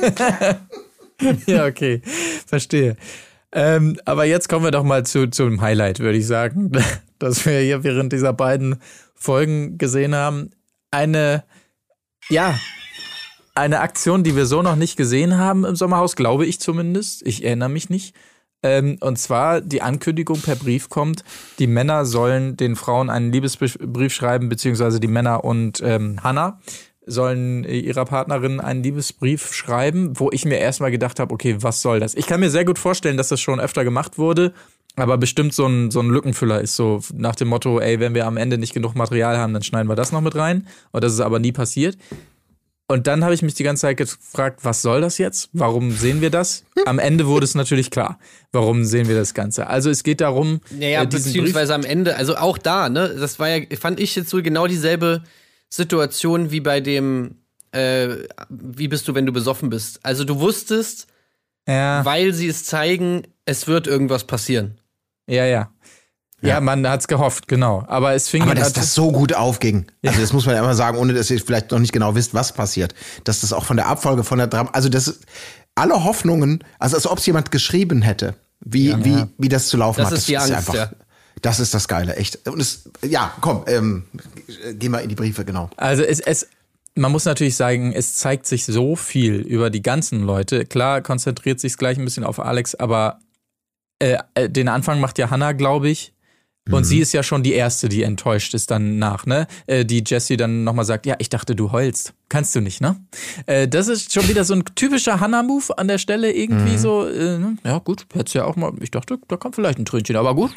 Ja, 1.46 1.66
okay. 1.66 2.02
Verstehe. 2.46 2.96
Ähm, 3.52 3.98
aber 4.04 4.24
jetzt 4.24 4.48
kommen 4.48 4.64
wir 4.64 4.70
doch 4.70 4.84
mal 4.84 5.06
zu, 5.06 5.28
zum 5.28 5.60
Highlight, 5.60 6.00
würde 6.00 6.18
ich 6.18 6.26
sagen, 6.26 6.72
das 7.18 7.46
wir 7.46 7.60
hier 7.60 7.84
während 7.84 8.12
dieser 8.12 8.32
beiden 8.32 8.76
Folgen 9.14 9.78
gesehen 9.78 10.14
haben. 10.14 10.50
Eine, 10.90 11.44
ja, 12.28 12.58
eine 13.54 13.80
Aktion, 13.80 14.24
die 14.24 14.36
wir 14.36 14.46
so 14.46 14.62
noch 14.62 14.76
nicht 14.76 14.96
gesehen 14.96 15.38
haben 15.38 15.64
im 15.64 15.76
Sommerhaus, 15.76 16.16
glaube 16.16 16.44
ich 16.44 16.60
zumindest. 16.60 17.26
Ich 17.26 17.44
erinnere 17.44 17.70
mich 17.70 17.88
nicht. 17.88 18.14
Ähm, 18.62 18.98
und 19.00 19.18
zwar 19.18 19.60
die 19.60 19.82
Ankündigung 19.82 20.40
per 20.40 20.56
Brief 20.56 20.88
kommt, 20.88 21.24
die 21.58 21.66
Männer 21.66 22.04
sollen 22.04 22.56
den 22.56 22.74
Frauen 22.74 23.10
einen 23.10 23.32
Liebesbrief 23.32 24.12
schreiben, 24.12 24.48
beziehungsweise 24.48 24.98
die 24.98 25.08
Männer 25.08 25.44
und 25.44 25.80
ähm, 25.84 26.22
Hannah 26.22 26.60
sollen 27.06 27.64
ihrer 27.64 28.04
Partnerin 28.04 28.60
einen 28.60 28.82
Liebesbrief 28.82 29.54
schreiben, 29.54 30.18
wo 30.18 30.30
ich 30.32 30.44
mir 30.44 30.58
erstmal 30.58 30.90
gedacht 30.90 31.20
habe, 31.20 31.32
okay, 31.32 31.56
was 31.60 31.80
soll 31.80 32.00
das? 32.00 32.14
Ich 32.14 32.26
kann 32.26 32.40
mir 32.40 32.50
sehr 32.50 32.64
gut 32.64 32.78
vorstellen, 32.78 33.16
dass 33.16 33.28
das 33.28 33.40
schon 33.40 33.60
öfter 33.60 33.84
gemacht 33.84 34.18
wurde, 34.18 34.52
aber 34.96 35.16
bestimmt 35.16 35.54
so 35.54 35.66
ein, 35.66 35.90
so 35.90 36.00
ein 36.00 36.08
Lückenfüller 36.08 36.60
ist 36.60 36.74
so 36.74 37.00
nach 37.14 37.36
dem 37.36 37.48
Motto, 37.48 37.78
ey, 37.80 38.00
wenn 38.00 38.14
wir 38.14 38.26
am 38.26 38.36
Ende 38.36 38.58
nicht 38.58 38.74
genug 38.74 38.94
Material 38.94 39.38
haben, 39.38 39.52
dann 39.52 39.62
schneiden 39.62 39.88
wir 39.88 39.94
das 39.94 40.10
noch 40.10 40.20
mit 40.22 40.34
rein. 40.34 40.66
Und 40.90 41.04
das 41.04 41.12
ist 41.12 41.20
aber 41.20 41.38
nie 41.38 41.52
passiert. 41.52 41.96
Und 42.88 43.08
dann 43.08 43.24
habe 43.24 43.34
ich 43.34 43.42
mich 43.42 43.54
die 43.54 43.64
ganze 43.64 43.82
Zeit 43.82 43.96
gefragt, 43.96 44.60
was 44.62 44.80
soll 44.80 45.00
das 45.00 45.18
jetzt? 45.18 45.50
Warum 45.52 45.90
sehen 45.90 46.20
wir 46.20 46.30
das? 46.30 46.64
Am 46.86 47.00
Ende 47.00 47.26
wurde 47.26 47.44
es 47.44 47.56
natürlich 47.56 47.90
klar, 47.90 48.18
warum 48.52 48.84
sehen 48.84 49.08
wir 49.08 49.16
das 49.16 49.34
Ganze. 49.34 49.66
Also 49.66 49.90
es 49.90 50.04
geht 50.04 50.20
darum, 50.20 50.60
Naja, 50.70 51.02
äh, 51.02 51.06
diesen 51.06 51.24
Brief, 51.24 51.32
beziehungsweise 51.32 51.74
am 51.74 51.84
Ende, 51.84 52.16
also 52.16 52.36
auch 52.36 52.58
da, 52.58 52.88
ne, 52.88 53.16
das 53.18 53.40
war 53.40 53.48
ja, 53.48 53.64
fand 53.76 53.98
ich 53.98 54.14
jetzt 54.14 54.30
so 54.30 54.40
genau 54.40 54.68
dieselbe 54.68 55.24
Situation 55.68 56.50
wie 56.50 56.60
bei 56.60 56.80
dem, 56.80 57.36
äh, 57.72 58.08
wie 58.48 58.88
bist 58.88 59.06
du, 59.08 59.14
wenn 59.14 59.26
du 59.26 59.32
besoffen 59.32 59.70
bist. 59.70 60.00
Also 60.02 60.24
du 60.24 60.38
wusstest, 60.40 61.06
ja, 61.68 62.04
weil 62.04 62.32
sie 62.32 62.48
es 62.48 62.64
zeigen, 62.64 63.22
es 63.44 63.66
wird 63.66 63.86
irgendwas 63.86 64.24
passieren. 64.24 64.78
ja, 65.26 65.44
ja. 65.44 65.70
Ja, 66.42 66.60
man 66.60 66.86
hat's 66.86 67.08
gehofft, 67.08 67.48
genau. 67.48 67.82
Aber 67.88 68.12
es 68.12 68.28
fing 68.28 68.42
Aber 68.42 68.52
an- 68.52 68.58
dass 68.58 68.72
das 68.74 68.94
so 68.94 69.10
gut 69.10 69.32
aufging. 69.34 69.86
Also 70.04 70.20
das 70.20 70.32
muss 70.34 70.44
man 70.46 70.54
ja 70.54 70.60
immer 70.62 70.74
sagen, 70.74 70.98
ohne 70.98 71.12
dass 71.14 71.30
ihr 71.30 71.40
vielleicht 71.40 71.72
noch 71.72 71.78
nicht 71.80 71.92
genau 71.94 72.14
wisst, 72.14 72.34
was 72.34 72.52
passiert. 72.52 72.94
Dass 73.24 73.40
das 73.40 73.52
auch 73.54 73.64
von 73.64 73.76
der 73.78 73.86
Abfolge, 73.86 74.22
von 74.22 74.38
der 74.38 74.46
Dram 74.46 74.68
also 74.72 74.88
das 74.90 75.08
ist, 75.08 75.24
alle 75.74 76.04
Hoffnungen, 76.04 76.62
also 76.78 76.94
als 76.94 77.06
ob 77.06 77.18
es 77.18 77.26
jemand 77.26 77.50
geschrieben 77.50 78.02
hätte, 78.02 78.34
wie, 78.60 78.94
wie, 79.02 79.24
wie 79.38 79.48
das 79.48 79.68
zu 79.68 79.78
laufen 79.78 80.00
Das 80.02 80.10
hat. 80.10 80.18
ist 80.18 80.28
die 80.28 80.36
Angst, 80.36 80.72
ja. 80.74 80.90
Das 81.42 81.60
ist 81.60 81.74
das 81.74 81.86
Geile, 81.86 82.16
echt. 82.16 82.48
Und 82.48 82.60
es, 82.60 82.88
ja, 83.02 83.34
komm, 83.40 83.64
ähm, 83.66 84.04
geh 84.74 84.88
mal 84.88 84.98
in 84.98 85.08
die 85.08 85.14
Briefe, 85.14 85.44
genau. 85.44 85.70
Also 85.76 86.02
es, 86.02 86.20
es, 86.20 86.48
man 86.94 87.12
muss 87.12 87.24
natürlich 87.24 87.56
sagen, 87.56 87.92
es 87.92 88.14
zeigt 88.14 88.46
sich 88.46 88.64
so 88.64 88.96
viel 88.96 89.40
über 89.40 89.70
die 89.70 89.82
ganzen 89.82 90.22
Leute. 90.22 90.64
Klar 90.64 91.02
konzentriert 91.02 91.60
sich 91.60 91.76
gleich 91.76 91.98
ein 91.98 92.04
bisschen 92.04 92.24
auf 92.24 92.40
Alex, 92.40 92.74
aber 92.74 93.20
äh, 93.98 94.18
äh, 94.34 94.48
den 94.48 94.68
Anfang 94.68 95.00
macht 95.00 95.18
ja 95.18 95.30
Hannah, 95.30 95.52
glaube 95.52 95.88
ich. 95.88 96.12
Und 96.68 96.84
sie 96.84 96.98
ist 96.98 97.12
ja 97.12 97.22
schon 97.22 97.44
die 97.44 97.52
Erste, 97.52 97.88
die 97.88 98.02
enttäuscht 98.02 98.52
ist 98.52 98.72
dann 98.72 98.98
nach, 98.98 99.24
ne? 99.24 99.46
Äh, 99.66 99.84
die 99.84 100.02
Jessie 100.04 100.36
dann 100.36 100.64
nochmal 100.64 100.84
sagt, 100.84 101.06
ja, 101.06 101.14
ich 101.18 101.28
dachte, 101.28 101.54
du 101.54 101.70
heulst. 101.70 102.12
Kannst 102.28 102.56
du 102.56 102.60
nicht, 102.60 102.80
ne? 102.80 102.96
Äh, 103.46 103.68
das 103.68 103.86
ist 103.86 104.12
schon 104.12 104.28
wieder 104.28 104.44
so 104.44 104.54
ein 104.54 104.64
typischer 104.74 105.20
Hannah-Move 105.20 105.78
an 105.78 105.86
der 105.86 105.98
Stelle 105.98 106.32
irgendwie 106.32 106.76
so, 106.76 107.06
äh, 107.06 107.38
ne? 107.38 107.56
ja 107.64 107.78
gut, 107.78 108.06
hättest 108.12 108.34
ja 108.34 108.44
auch 108.44 108.56
mal, 108.56 108.72
ich 108.80 108.90
dachte, 108.90 109.18
da 109.28 109.36
kommt 109.36 109.54
vielleicht 109.54 109.78
ein 109.78 109.84
Tränchen, 109.84 110.16
aber 110.16 110.34
gut, 110.34 110.50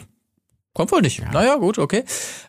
Kommt 0.74 0.92
wohl 0.92 1.02
nicht. 1.02 1.22
Naja, 1.32 1.56
gut, 1.56 1.78
okay. 1.78 2.04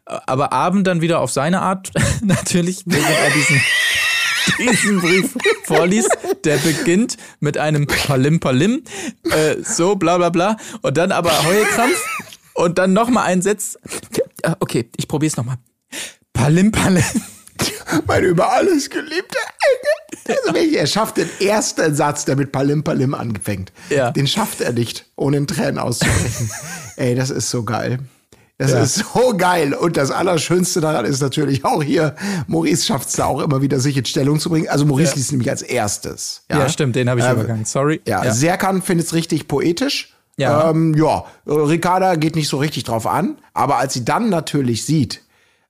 Aber 0.05 0.53
Abend 0.53 0.87
dann 0.87 1.01
wieder 1.01 1.21
auf 1.21 1.33
seine 1.33 1.63
Art, 1.63 1.91
natürlich, 2.23 2.83
während 2.87 3.09
er 3.09 3.31
diesen, 3.31 3.61
diesen 4.71 5.01
Brief 5.01 5.37
vorliest, 5.65 6.17
der 6.45 6.59
beginnt 6.59 7.17
mit 7.41 7.59
einem 7.59 7.87
Palim 7.87 8.41
Palim, 8.41 8.85
äh, 9.31 9.57
so 9.63 9.97
bla 9.97 10.19
bla 10.19 10.31
bla, 10.31 10.57
und 10.83 10.97
dann 10.97 11.13
aber 11.13 11.45
Heulkrampf 11.45 12.05
und 12.55 12.79
dann 12.79 12.93
nochmal 12.93 13.27
ein 13.27 13.43
Satz. 13.43 13.79
Ja, 14.45 14.57
Okay, 14.61 14.91
ich 14.97 15.09
probier's 15.09 15.37
nochmal. 15.37 15.57
Palim 16.33 16.73
Palim. 16.73 17.05
Mein 18.07 18.25
über 18.25 18.53
alles 18.53 18.89
geliebter 18.91 19.39
Engel. 20.27 20.39
Also 20.43 20.55
wirklich, 20.55 20.77
er 20.79 20.87
schafft 20.87 21.17
den 21.17 21.29
ersten 21.41 21.95
Satz, 21.95 22.25
der 22.25 22.37
mit 22.37 22.53
Palim 22.53 22.83
Palim 22.85 23.15
anfängt. 23.15 23.73
Ja. 23.89 24.11
Den 24.11 24.27
schafft 24.27 24.61
er 24.61 24.73
nicht, 24.73 25.07
ohne 25.17 25.39
in 25.39 25.47
Tränen 25.47 25.79
auszubrechen. 25.79 26.51
Ey, 26.97 27.15
das 27.15 27.31
ist 27.31 27.51
so 27.51 27.65
geil. 27.65 27.99
Das 28.59 28.73
Ja. 28.73 28.83
ist 28.83 28.95
so 28.97 29.35
geil. 29.37 29.73
Und 29.75 29.97
das 29.97 30.11
Allerschönste 30.11 30.81
daran 30.83 31.07
ist 31.07 31.21
natürlich 31.23 31.65
auch 31.65 31.83
hier, 31.83 32.15
Maurice 32.47 32.85
schafft 32.85 33.09
es 33.09 33.17
da 33.17 33.25
auch 33.25 33.41
immer 33.41 33.63
wieder, 33.63 33.81
sich 33.81 33.97
in 33.97 34.05
Stellung 34.05 34.39
zu 34.39 34.51
bringen. 34.51 34.69
Also 34.69 34.85
Maurice 34.85 35.13
Ja. 35.13 35.17
liest 35.17 35.31
nämlich 35.33 35.51
als 35.51 35.63
erstes. 35.63 36.43
Ja, 36.51 36.69
stimmt, 36.69 36.95
den 36.95 37.09
habe 37.09 37.21
ich 37.21 37.27
Ähm, 37.27 37.33
übergangen. 37.37 37.65
Sorry. 37.65 38.01
Ja, 38.07 38.31
Serkan 38.33 38.83
findet 38.83 39.07
es 39.07 39.15
richtig 39.15 39.49
poetisch. 39.49 40.15
Ja. 40.37 40.71
Ähm, 40.71 40.95
ja, 40.95 41.25
Ricarda 41.47 42.15
geht 42.17 42.35
nicht 42.37 42.49
so 42.49 42.59
richtig 42.59 42.85
drauf 42.85 43.07
an. 43.07 43.39
Aber 43.55 43.77
als 43.79 43.95
sie 43.95 44.05
dann 44.05 44.29
natürlich 44.31 44.85
sieht, 44.85 45.23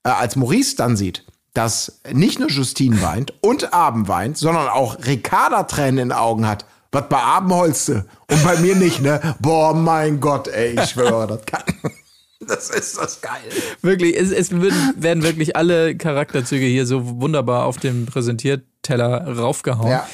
äh, 0.04 0.08
als 0.10 0.34
Maurice 0.36 0.76
dann 0.76 0.96
sieht, 0.96 1.24
dass 1.54 2.00
nicht 2.12 2.38
nur 2.38 2.48
Justine 2.48 3.02
weint 3.02 3.32
und 3.40 3.72
Abend 3.72 4.08
weint, 4.08 4.38
sondern 4.38 4.68
auch 4.68 4.98
Ricarda 5.06 5.64
Tränen 5.64 5.98
in 5.98 6.08
den 6.10 6.12
Augen 6.12 6.46
hat. 6.46 6.64
Was 6.92 7.08
bei 7.08 7.18
Abend 7.18 7.52
holste 7.52 8.04
und 8.28 8.42
bei 8.42 8.56
mir 8.58 8.74
nicht, 8.74 9.00
ne? 9.00 9.36
Boah, 9.38 9.74
mein 9.74 10.20
Gott, 10.20 10.48
ey, 10.48 10.74
ich 10.74 10.90
schwöre, 10.90 11.26
das 11.28 11.46
kann. 11.46 11.62
Das 12.40 12.70
ist 12.70 12.98
das 12.98 13.20
geil. 13.20 13.48
Wirklich, 13.82 14.16
es, 14.16 14.32
es 14.32 14.50
werden 14.50 15.22
wirklich 15.22 15.54
alle 15.56 15.96
Charakterzüge 15.96 16.64
hier 16.66 16.86
so 16.86 17.20
wunderbar 17.20 17.66
auf 17.66 17.76
dem 17.76 18.06
Präsentierteller 18.06 19.36
raufgehauen. 19.36 19.90
Ja. 19.90 20.08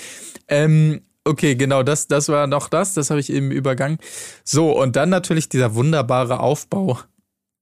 Ähm, 0.48 1.00
okay, 1.24 1.54
genau, 1.54 1.82
das, 1.82 2.08
das 2.08 2.28
war 2.28 2.46
noch 2.46 2.68
das, 2.68 2.94
das 2.94 3.10
habe 3.10 3.20
ich 3.20 3.32
eben 3.32 3.50
übergangen. 3.50 3.98
So, 4.44 4.78
und 4.78 4.96
dann 4.96 5.08
natürlich 5.08 5.48
dieser 5.48 5.74
wunderbare 5.74 6.40
Aufbau. 6.40 6.98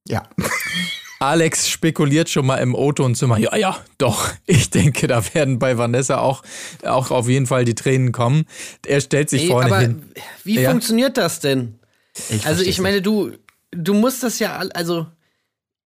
Ja. 0.08 0.24
Alex 1.20 1.68
spekuliert 1.68 2.28
schon 2.28 2.44
mal 2.46 2.56
im 2.58 2.74
O-Ton-Zimmer. 2.74 3.38
Ja, 3.38 3.56
ja, 3.56 3.78
doch. 3.98 4.32
Ich 4.46 4.70
denke, 4.70 5.06
da 5.06 5.22
werden 5.34 5.58
bei 5.58 5.78
Vanessa 5.78 6.18
auch, 6.18 6.42
auch 6.84 7.10
auf 7.10 7.28
jeden 7.28 7.46
Fall 7.46 7.64
die 7.64 7.74
Tränen 7.74 8.12
kommen. 8.12 8.44
Er 8.86 9.00
stellt 9.00 9.30
sich 9.30 9.42
Ey, 9.42 9.48
vorne 9.48 9.66
aber 9.66 9.78
hin. 9.80 10.02
wie 10.42 10.60
Ja. 10.60 10.70
funktioniert 10.70 11.16
das 11.16 11.40
denn? 11.40 11.78
Ich 12.28 12.46
also 12.46 12.62
ich 12.62 12.78
meine, 12.80 13.00
du, 13.02 13.32
du 13.70 13.94
musst 13.94 14.22
das 14.22 14.38
ja, 14.38 14.56
also 14.74 15.06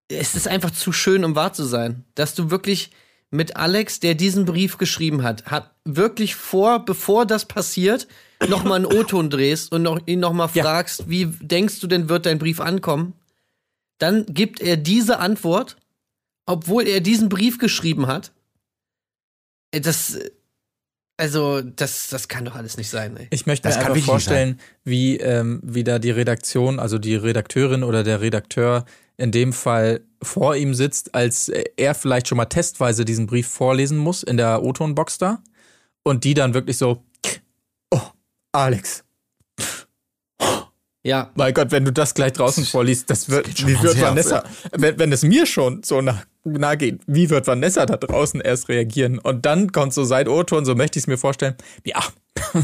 es 0.09 0.35
ist 0.35 0.49
einfach 0.49 0.71
zu 0.71 0.93
schön, 0.93 1.25
um 1.25 1.35
wahr 1.35 1.53
zu 1.53 1.65
sein, 1.65 2.05
dass 2.15 2.35
du 2.35 2.51
wirklich 2.51 2.91
mit 3.31 3.57
Alex, 3.57 4.01
der 4.01 4.15
diesen 4.15 4.47
Brief 4.47 4.79
geschrieben 4.79 5.23
hat, 5.23 5.45
hat 5.47 5.71
wirklich 5.85 6.35
vor, 6.35 6.85
bevor 6.85 7.27
das 7.27 7.45
passiert, 7.45 8.09
noch 8.49 8.65
mal 8.65 8.77
einen 8.77 8.87
O-Ton 8.87 9.29
drehst 9.29 9.71
und 9.71 9.83
noch, 9.83 10.01
ihn 10.07 10.21
noch 10.21 10.33
mal 10.33 10.49
Ja. 10.55 10.65
fragst, 10.65 11.09
wie 11.11 11.27
denkst 11.27 11.81
du 11.81 11.87
denn, 11.87 12.09
wird 12.09 12.25
dein 12.25 12.39
Brief 12.39 12.61
ankommen? 12.61 13.13
Dann 13.99 14.27
gibt 14.27 14.61
er 14.61 14.77
diese 14.77 15.19
Antwort, 15.19 15.77
obwohl 16.47 16.87
er 16.87 17.01
diesen 17.01 17.29
Brief 17.29 17.59
geschrieben 17.59 18.07
hat. 18.07 18.33
Äh, 19.73 19.81
Das, 19.81 20.15
äh, 20.15 20.31
also, 21.21 21.61
das, 21.63 22.09
das 22.09 22.29
kann 22.29 22.45
doch 22.45 22.55
alles 22.55 22.77
nicht 22.77 22.91
sein, 22.91 23.17
ey. 23.17 23.27
Ich 23.31 23.45
möchte 23.45 23.69
Das 23.69 23.77
mir 23.77 23.87
einfach 23.87 24.05
vorstellen, 24.05 24.61
wie, 24.85 25.17
ähm, 25.17 25.61
wie 25.65 25.83
da 25.83 25.99
die 25.99 26.13
Redaktion, 26.13 26.79
also 26.79 26.99
die 26.99 27.17
Redakteurin 27.17 27.83
oder 27.83 28.05
der 28.05 28.21
Redakteur 28.21 28.85
in 29.17 29.33
dem 29.33 29.53
Fall 29.53 30.03
vor 30.23 30.55
ihm 30.55 30.75
sitzt, 30.75 31.17
als 31.17 31.49
er 31.49 31.95
vielleicht 31.97 32.29
schon 32.29 32.37
mal 32.37 32.45
testweise 32.45 33.05
diesen 33.05 33.27
Brief 33.27 33.49
vorlesen 33.49 33.99
muss 33.99 34.23
in 34.23 34.37
der 34.37 34.63
O-Ton-Box 34.63 35.19
da 35.19 35.43
und 36.05 36.23
die 36.23 36.35
dann 36.35 36.55
wirklich 36.55 36.77
so, 36.79 37.03
oh, 37.91 38.01
Alex, 38.53 39.03
Ja, 41.09 41.31
mein 41.37 41.55
Gott, 41.55 41.71
wenn 41.71 41.87
du 41.87 41.93
das 41.93 42.13
gleich 42.13 42.35
draußen 42.35 42.67
vorliest, 42.67 43.09
das 43.09 43.31
wird, 43.31 43.59
schon 43.59 43.69
wie 43.69 43.83
wird 43.83 43.99
Vanessa, 43.99 44.45
wenn, 44.73 44.99
wenn 44.99 45.11
es 45.11 45.23
mir 45.23 45.47
schon 45.47 45.83
so 45.83 46.03
nah, 46.03 46.23
nah 46.45 46.75
geht, 46.75 47.01
wie 47.07 47.31
wird 47.31 47.47
Vanessa 47.47 47.87
da 47.87 47.97
draußen 47.97 48.43
erst 48.43 48.69
reagieren? 48.69 49.19
Und 49.19 49.47
dann 49.47 49.73
kommt 49.73 49.95
so 49.95 50.05
sein 50.05 50.29
O-Ton, 50.29 50.67
so 50.67 50.75
möchte 50.75 50.99
ich 50.99 51.05
es 51.05 51.07
mir 51.07 51.17
vorstellen, 51.17 51.55
ja, 51.83 52.05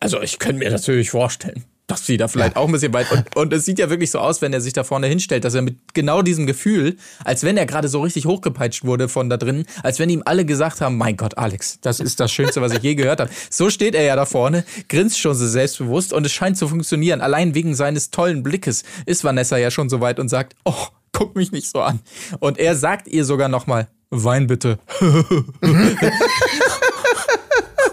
also 0.00 0.22
ich 0.22 0.38
könnte 0.38 0.60
mir 0.60 0.70
natürlich 0.70 1.10
vorstellen, 1.10 1.64
dass 1.86 2.04
sie 2.04 2.16
da 2.16 2.26
vielleicht 2.26 2.56
auch 2.56 2.66
ein 2.66 2.72
bisschen 2.72 2.92
weit, 2.92 3.10
und, 3.12 3.36
und 3.36 3.52
es 3.52 3.64
sieht 3.64 3.78
ja 3.78 3.88
wirklich 3.90 4.10
so 4.10 4.18
aus, 4.18 4.42
wenn 4.42 4.52
er 4.52 4.60
sich 4.60 4.72
da 4.72 4.82
vorne 4.82 5.06
hinstellt, 5.06 5.44
dass 5.44 5.54
er 5.54 5.62
mit 5.62 5.94
genau 5.94 6.20
diesem 6.22 6.46
Gefühl, 6.46 6.96
als 7.24 7.44
wenn 7.44 7.56
er 7.56 7.66
gerade 7.66 7.88
so 7.88 8.00
richtig 8.00 8.26
hochgepeitscht 8.26 8.84
wurde 8.84 9.08
von 9.08 9.30
da 9.30 9.36
drin, 9.36 9.66
als 9.82 10.00
wenn 10.00 10.10
ihm 10.10 10.22
alle 10.24 10.44
gesagt 10.44 10.80
haben, 10.80 10.96
mein 10.96 11.16
Gott, 11.16 11.38
Alex, 11.38 11.78
das 11.80 12.00
ist 12.00 12.18
das 12.18 12.32
Schönste, 12.32 12.60
was 12.60 12.72
ich 12.72 12.82
je 12.82 12.96
gehört 12.96 13.20
habe. 13.20 13.30
So 13.50 13.70
steht 13.70 13.94
er 13.94 14.02
ja 14.02 14.16
da 14.16 14.26
vorne, 14.26 14.64
grinst 14.88 15.20
schon 15.20 15.34
so 15.34 15.46
selbstbewusst 15.46 16.12
und 16.12 16.26
es 16.26 16.32
scheint 16.32 16.58
zu 16.58 16.66
funktionieren. 16.66 17.20
Allein 17.20 17.54
wegen 17.54 17.76
seines 17.76 18.10
tollen 18.10 18.42
Blickes 18.42 18.82
ist 19.06 19.22
Vanessa 19.22 19.56
ja 19.56 19.70
schon 19.70 19.88
so 19.88 20.00
weit 20.00 20.18
und 20.18 20.28
sagt, 20.28 20.56
oh, 20.64 20.86
guck 21.12 21.36
mich 21.36 21.52
nicht 21.52 21.68
so 21.68 21.80
an. 21.80 22.00
Und 22.40 22.58
er 22.58 22.74
sagt 22.74 23.06
ihr 23.06 23.24
sogar 23.24 23.48
nochmal, 23.48 23.86
wein 24.10 24.48
bitte. 24.48 24.80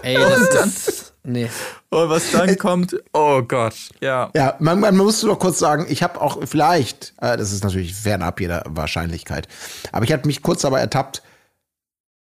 ey, 0.02 0.16
das, 0.16 0.50
das 0.50 1.13
nee. 1.24 1.50
Und 1.90 2.08
was 2.08 2.30
dann 2.30 2.56
kommt, 2.58 2.96
oh 3.12 3.42
Gott, 3.42 3.74
ja. 4.00 4.30
Ja, 4.34 4.56
man, 4.60 4.80
man 4.80 4.96
muss 4.96 5.20
doch 5.20 5.38
kurz 5.38 5.58
sagen, 5.58 5.86
ich 5.88 6.02
habe 6.02 6.20
auch 6.20 6.38
vielleicht, 6.44 7.14
äh, 7.20 7.36
das 7.36 7.52
ist 7.52 7.64
natürlich 7.64 7.94
fernab 7.94 8.40
jeder 8.40 8.62
Wahrscheinlichkeit, 8.66 9.48
aber 9.92 10.04
ich 10.04 10.12
habe 10.12 10.26
mich 10.26 10.42
kurz 10.42 10.62
dabei 10.62 10.80
ertappt, 10.80 11.22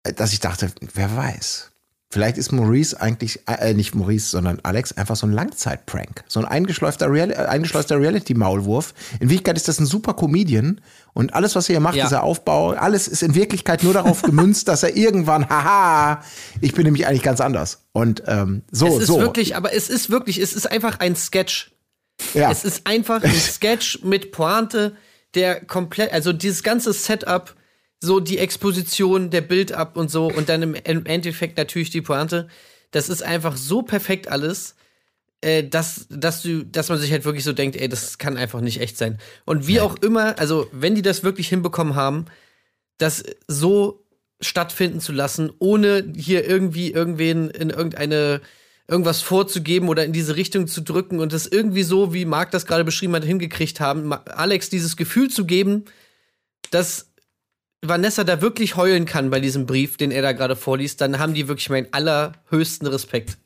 äh, 0.04 0.12
dass 0.12 0.32
ich 0.32 0.40
dachte, 0.40 0.70
wer 0.94 1.16
weiß. 1.16 1.69
Vielleicht 2.12 2.38
ist 2.38 2.50
Maurice 2.50 3.00
eigentlich, 3.00 3.38
äh, 3.46 3.72
nicht 3.72 3.94
Maurice, 3.94 4.30
sondern 4.30 4.58
Alex 4.64 4.90
einfach 4.90 5.14
so 5.14 5.28
ein 5.28 5.32
Langzeitprank. 5.32 6.24
So 6.26 6.40
ein 6.40 6.44
Real, 7.08 7.30
äh, 7.30 7.34
eingeschleuster 7.36 8.00
Reality-Maulwurf. 8.00 8.94
In 9.20 9.30
Wirklichkeit 9.30 9.56
ist 9.56 9.68
das 9.68 9.78
ein 9.78 9.86
super 9.86 10.14
Comedian 10.14 10.80
und 11.14 11.34
alles, 11.34 11.54
was 11.54 11.68
er 11.68 11.74
hier 11.74 11.80
macht, 11.80 11.94
Ja. 11.94 12.06
dieser 12.06 12.24
Aufbau, 12.24 12.70
alles 12.70 13.06
ist 13.06 13.22
in 13.22 13.36
Wirklichkeit 13.36 13.84
nur 13.84 13.92
darauf 13.92 14.22
gemünzt, 14.22 14.66
dass 14.66 14.82
er 14.82 14.96
irgendwann, 14.96 15.48
haha, 15.48 16.24
ich 16.60 16.74
bin 16.74 16.82
nämlich 16.84 17.06
eigentlich 17.06 17.22
ganz 17.22 17.40
anders. 17.40 17.84
Und 17.92 18.24
ähm, 18.26 18.62
so, 18.72 18.88
es 18.88 19.02
ist 19.02 19.06
so. 19.06 19.20
wirklich, 19.20 19.54
aber 19.54 19.72
es 19.72 19.88
ist 19.88 20.10
wirklich, 20.10 20.38
es 20.38 20.52
ist 20.52 20.68
einfach 20.68 20.98
ein 20.98 21.14
Sketch. 21.14 21.70
ja. 22.34 22.50
Es 22.50 22.64
ist 22.64 22.88
einfach 22.88 23.22
ein 23.22 23.30
Sketch 23.52 24.00
mit 24.02 24.32
Pointe, 24.32 24.96
der 25.34 25.64
komplett, 25.64 26.12
also 26.12 26.32
dieses 26.32 26.64
ganze 26.64 26.92
Setup, 26.92 27.54
so 28.00 28.20
die 28.20 28.38
Exposition, 28.38 29.30
der 29.30 29.42
Build-up 29.42 29.96
und 29.96 30.10
so 30.10 30.26
und 30.28 30.48
dann 30.48 30.62
im, 30.62 30.74
im 30.74 31.06
Endeffekt 31.06 31.58
natürlich 31.58 31.90
die 31.90 32.00
Pointe. 32.00 32.48
Das 32.90 33.08
ist 33.08 33.22
einfach 33.22 33.56
so 33.56 33.82
perfekt 33.82 34.28
alles, 34.28 34.74
äh, 35.42 35.64
dass, 35.64 36.06
dass 36.10 36.42
du, 36.42 36.64
dass 36.64 36.88
man 36.88 36.98
sich 36.98 37.12
halt 37.12 37.24
wirklich 37.24 37.44
so 37.44 37.52
denkt, 37.52 37.76
ey, 37.76 37.88
das 37.88 38.18
kann 38.18 38.36
einfach 38.36 38.60
nicht 38.60 38.80
echt 38.80 38.96
sein. 38.96 39.18
Und 39.44 39.66
wie 39.66 39.80
auch 39.80 39.96
immer, 39.96 40.38
also 40.38 40.68
wenn 40.72 40.94
die 40.94 41.02
das 41.02 41.22
wirklich 41.22 41.48
hinbekommen 41.48 41.94
haben, 41.94 42.26
das 42.98 43.22
so 43.46 44.04
stattfinden 44.40 45.00
zu 45.00 45.12
lassen, 45.12 45.52
ohne 45.58 46.12
hier 46.16 46.46
irgendwie 46.48 46.90
irgendwen 46.90 47.50
in 47.50 47.70
irgendeine 47.70 48.40
irgendwas 48.88 49.22
vorzugeben 49.22 49.88
oder 49.88 50.04
in 50.04 50.12
diese 50.12 50.34
Richtung 50.34 50.66
zu 50.66 50.80
drücken 50.80 51.20
und 51.20 51.32
das 51.32 51.46
irgendwie 51.46 51.84
so, 51.84 52.12
wie 52.12 52.24
Marc 52.24 52.50
das 52.50 52.66
gerade 52.66 52.84
beschrieben 52.84 53.14
hat, 53.14 53.24
hingekriegt 53.24 53.78
haben, 53.78 54.12
Alex 54.12 54.68
dieses 54.68 54.96
Gefühl 54.96 55.30
zu 55.30 55.44
geben, 55.44 55.84
dass 56.72 57.09
Vanessa 57.82 58.24
da 58.24 58.42
wirklich 58.42 58.76
heulen 58.76 59.06
kann 59.06 59.30
bei 59.30 59.40
diesem 59.40 59.66
Brief, 59.66 59.96
den 59.96 60.10
er 60.10 60.22
da 60.22 60.32
gerade 60.32 60.54
vorliest, 60.56 61.00
dann 61.00 61.18
haben 61.18 61.32
die 61.34 61.48
wirklich 61.48 61.70
meinen 61.70 61.86
allerhöchsten 61.92 62.86
Respekt. 62.86 63.38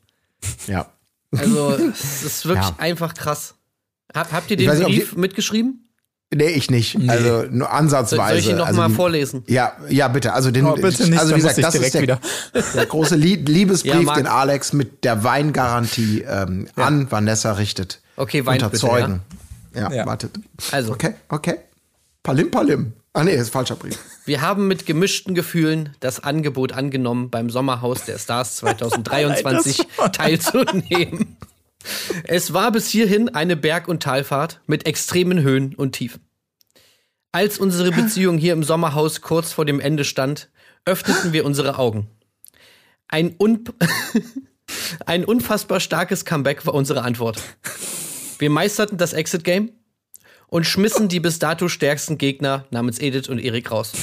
ja. 0.67 0.87
Also, 1.35 1.71
es 1.91 2.23
ist 2.23 2.45
wirklich 2.45 2.67
Ja. 2.67 2.75
einfach 2.77 3.13
krass. 3.13 3.55
Hab, 4.13 4.31
habt 4.31 4.49
ihr 4.51 4.55
den 4.57 4.69
nicht, 4.69 4.85
Brief 4.85 5.15
mitgeschrieben? 5.17 5.89
Nee, 6.33 6.49
ich 6.49 6.71
nicht. 6.71 6.97
Also 7.09 7.45
nur 7.49 7.71
ansatzweise. 7.71 8.29
soll 8.29 8.39
ich 8.39 8.49
ihn 8.49 8.57
noch 8.57 8.67
also, 8.67 8.79
mal 8.79 8.87
die- 8.87 8.93
vorlesen? 8.93 9.43
Ja, 9.47 9.73
ja, 9.89 10.07
bitte. 10.07 10.31
Also 10.33 10.51
den, 10.51 10.65
Oh, 10.65 10.75
bitte 10.75 11.03
nicht, 11.09 11.19
also 11.19 11.31
wie 11.35 11.41
gesagt, 11.41 11.61
das 11.61 11.75
ist 11.75 11.93
der, 11.93 12.01
wieder. 12.01 12.19
der 12.73 12.85
große 12.85 13.15
Lie 13.15 13.35
Liebesbrief, 13.35 14.07
Ja, 14.07 14.13
den 14.15 14.27
Alex 14.27 14.71
mit 14.73 15.03
der 15.03 15.23
Weingarantie 15.25 16.21
ähm, 16.21 16.67
an 16.75 17.11
Vanessa 17.11 17.53
richtet. 17.53 18.01
Okay, 18.15 18.45
weint 18.45 18.61
Unter 18.63 18.69
bitte, 18.71 18.81
Zeugen. 18.87 19.21
Ja, 19.73 19.91
Ja. 19.91 20.05
wartet. 20.05 20.31
Also, 20.71 20.93
Okay, 20.93 21.15
okay. 21.29 21.55
Palim 22.23 22.49
Palim. 22.49 22.93
Ah 23.15 23.23
nee, 23.23 23.33
ist 23.33 23.51
falscher 23.51 23.77
Brief. 23.77 23.97
wir 24.25 24.41
haben 24.41 24.67
mit 24.67 24.85
gemischten 24.85 25.35
Gefühlen 25.35 25.95
das 26.01 26.19
Angebot 26.19 26.73
angenommen, 26.73 27.29
beim 27.29 27.49
Sommerhaus 27.49 28.03
der 28.03 28.19
Stars 28.19 28.55
2023 28.57 29.87
teilzunehmen. 30.11 31.37
Es 32.25 32.51
war 32.51 32.73
bis 32.73 32.89
hierhin 32.89 33.29
eine 33.29 33.55
Berg- 33.55 33.87
und 33.87 34.03
Talfahrt 34.03 34.59
mit 34.67 34.85
extremen 34.85 35.41
Höhen 35.43 35.75
und 35.75 35.93
Tiefen. 35.93 36.27
Als 37.31 37.57
unsere 37.57 37.91
Beziehung 37.91 38.37
hier 38.37 38.51
im 38.51 38.63
Sommerhaus 38.63 39.21
kurz 39.21 39.53
vor 39.53 39.63
dem 39.63 39.79
Ende 39.79 40.03
stand, 40.03 40.49
öffneten 40.83 41.31
wir 41.31 41.45
unsere 41.45 41.77
Augen. 41.77 42.09
Ein, 43.07 43.33
un 43.39 43.63
ein 45.05 45.23
unfassbar 45.23 45.79
starkes 45.79 46.25
Comeback 46.25 46.65
war 46.65 46.73
unsere 46.73 47.03
Antwort. 47.03 47.41
Wir 48.39 48.49
meisterten 48.49 48.97
das 48.97 49.13
Exit-Game 49.13 49.71
und 50.47 50.65
schmissen 50.65 51.07
die 51.07 51.19
bis 51.19 51.39
dato 51.39 51.67
stärksten 51.67 52.17
Gegner 52.17 52.65
namens 52.69 52.99
Edith 52.99 53.29
und 53.29 53.39
Erik 53.39 53.71
raus. 53.71 53.93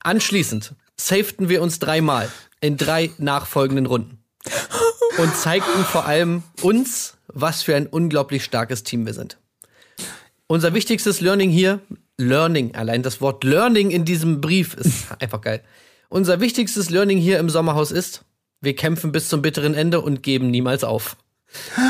Anschließend 0.00 0.74
safeten 0.96 1.48
wir 1.48 1.62
uns 1.62 1.78
dreimal 1.78 2.30
in 2.60 2.76
drei 2.76 3.10
nachfolgenden 3.18 3.86
Runden 3.86 4.18
und 5.18 5.34
zeigten 5.36 5.84
vor 5.84 6.06
allem 6.06 6.42
uns, 6.62 7.16
was 7.28 7.62
für 7.62 7.76
ein 7.76 7.86
unglaublich 7.86 8.44
starkes 8.44 8.82
Team 8.82 9.06
wir 9.06 9.14
sind. 9.14 9.38
Unser 10.46 10.74
wichtigstes 10.74 11.20
Learning 11.20 11.50
hier, 11.50 11.80
Learning, 12.16 12.74
allein 12.74 13.02
das 13.02 13.20
Wort 13.20 13.44
Learning 13.44 13.90
in 13.90 14.04
diesem 14.04 14.40
Brief 14.40 14.74
ist 14.74 15.06
einfach 15.20 15.40
geil. 15.40 15.62
Unser 16.08 16.40
wichtigstes 16.40 16.90
Learning 16.90 17.18
hier 17.18 17.38
im 17.38 17.50
Sommerhaus 17.50 17.90
ist, 17.90 18.24
wir 18.60 18.74
kämpfen 18.74 19.12
bis 19.12 19.28
zum 19.28 19.42
bitteren 19.42 19.74
Ende 19.74 20.00
und 20.00 20.22
geben 20.22 20.50
niemals 20.50 20.84
auf. 20.84 21.16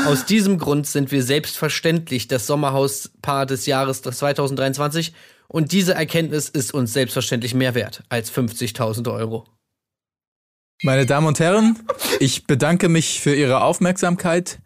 Aus 0.05 0.25
diesem 0.25 0.57
Grund 0.57 0.87
sind 0.87 1.11
wir 1.11 1.21
selbstverständlich 1.23 2.27
das 2.27 2.47
Sommerhauspaar 2.47 3.45
des 3.45 3.65
Jahres 3.65 4.01
2023 4.01 5.13
und 5.47 5.71
diese 5.71 5.93
Erkenntnis 5.95 6.47
ist 6.49 6.73
uns 6.73 6.93
selbstverständlich 6.93 7.53
mehr 7.53 7.75
wert 7.75 8.03
als 8.09 8.31
50.000 8.31 9.11
Euro. 9.13 9.45
Meine 10.83 11.05
Damen 11.05 11.27
und 11.27 11.39
Herren, 11.39 11.77
ich 12.21 12.47
bedanke 12.47 12.87
mich 12.87 13.19
für 13.19 13.35
Ihre 13.35 13.61
Aufmerksamkeit. 13.61 14.59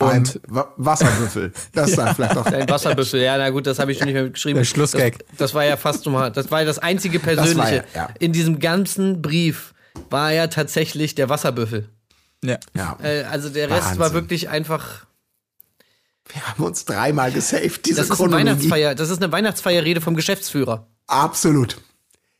Ein 0.00 0.18
Und 0.18 0.40
Wa- 0.46 0.72
Wasserbüffel. 0.76 1.52
Das 1.72 1.90
ist 1.90 1.96
dann 1.98 2.14
vielleicht 2.14 2.36
doch. 2.36 2.46
Ein 2.46 2.68
Wasserbüffel, 2.68 3.20
ja, 3.20 3.36
na 3.36 3.50
gut, 3.50 3.66
das 3.66 3.80
habe 3.80 3.90
ich 3.90 3.98
schon 3.98 4.06
nicht 4.06 4.14
mehr 4.14 4.28
geschrieben. 4.30 4.58
Der 4.58 4.64
Schlussgag. 4.64 5.18
Das, 5.30 5.36
das 5.38 5.54
war 5.54 5.64
ja 5.64 5.76
fast 5.76 6.06
nochmal, 6.06 6.30
das 6.30 6.52
war 6.52 6.60
ja 6.60 6.66
das 6.66 6.78
einzige 6.78 7.18
Persönliche. 7.18 7.58
war 7.58 7.72
ja, 7.72 7.82
ja. 7.94 8.08
In 8.20 8.32
diesem 8.32 8.60
ganzen 8.60 9.20
Brief 9.20 9.74
war 10.10 10.32
ja 10.32 10.46
tatsächlich 10.46 11.16
der 11.16 11.28
Wasserbüffel. 11.28 11.88
Ja. 12.44 12.58
Ja. 12.74 12.96
Äh, 13.02 13.24
also 13.24 13.48
der 13.48 13.70
Rest 13.70 13.82
Wahnsinn. 13.82 13.98
war 14.00 14.12
wirklich 14.12 14.48
einfach. 14.48 15.06
Wir 16.30 16.46
haben 16.46 16.62
uns 16.62 16.84
dreimal 16.84 17.32
gesaved, 17.32 17.86
diese 17.86 17.96
Das 17.96 18.10
ist, 18.10 18.20
eine. 18.20 18.32
Weihnachtsfeier, 18.32 18.94
das 18.94 19.08
ist 19.08 19.22
eine 19.22 19.32
Weihnachtsfeierrede 19.32 20.00
vom 20.00 20.14
Geschäftsführer. 20.14 20.86
Absolut. 21.06 21.78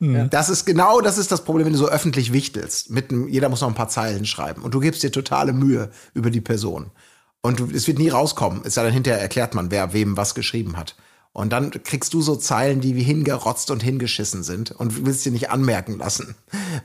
Das 0.00 0.48
ist 0.48 0.64
genau, 0.64 1.00
das 1.00 1.18
ist 1.18 1.32
das 1.32 1.42
Problem, 1.42 1.66
wenn 1.66 1.72
du 1.72 1.78
so 1.78 1.88
öffentlich 1.88 2.32
wichtelst. 2.32 2.90
Mit 2.90 3.10
einem, 3.10 3.26
jeder 3.26 3.48
muss 3.48 3.62
noch 3.62 3.68
ein 3.68 3.74
paar 3.74 3.88
Zeilen 3.88 4.26
schreiben 4.26 4.62
und 4.62 4.72
du 4.72 4.78
gibst 4.78 5.02
dir 5.02 5.10
totale 5.10 5.52
Mühe 5.52 5.90
über 6.14 6.30
die 6.30 6.40
Person. 6.40 6.92
Und 7.40 7.58
du, 7.58 7.68
es 7.74 7.88
wird 7.88 7.98
nie 7.98 8.08
rauskommen. 8.08 8.62
Es 8.64 8.74
sei 8.74 8.84
denn, 8.84 8.92
hinterher 8.92 9.20
erklärt 9.20 9.54
man, 9.54 9.72
wer 9.72 9.92
wem 9.92 10.16
was 10.16 10.36
geschrieben 10.36 10.76
hat. 10.76 10.94
Und 11.32 11.52
dann 11.52 11.70
kriegst 11.70 12.14
du 12.14 12.22
so 12.22 12.36
Zeilen, 12.36 12.80
die 12.80 12.94
wie 12.94 13.02
hingerotzt 13.02 13.70
und 13.70 13.82
hingeschissen 13.82 14.44
sind 14.44 14.70
und 14.70 15.04
willst 15.04 15.24
dir 15.24 15.32
nicht 15.32 15.50
anmerken 15.50 15.98
lassen. 15.98 16.36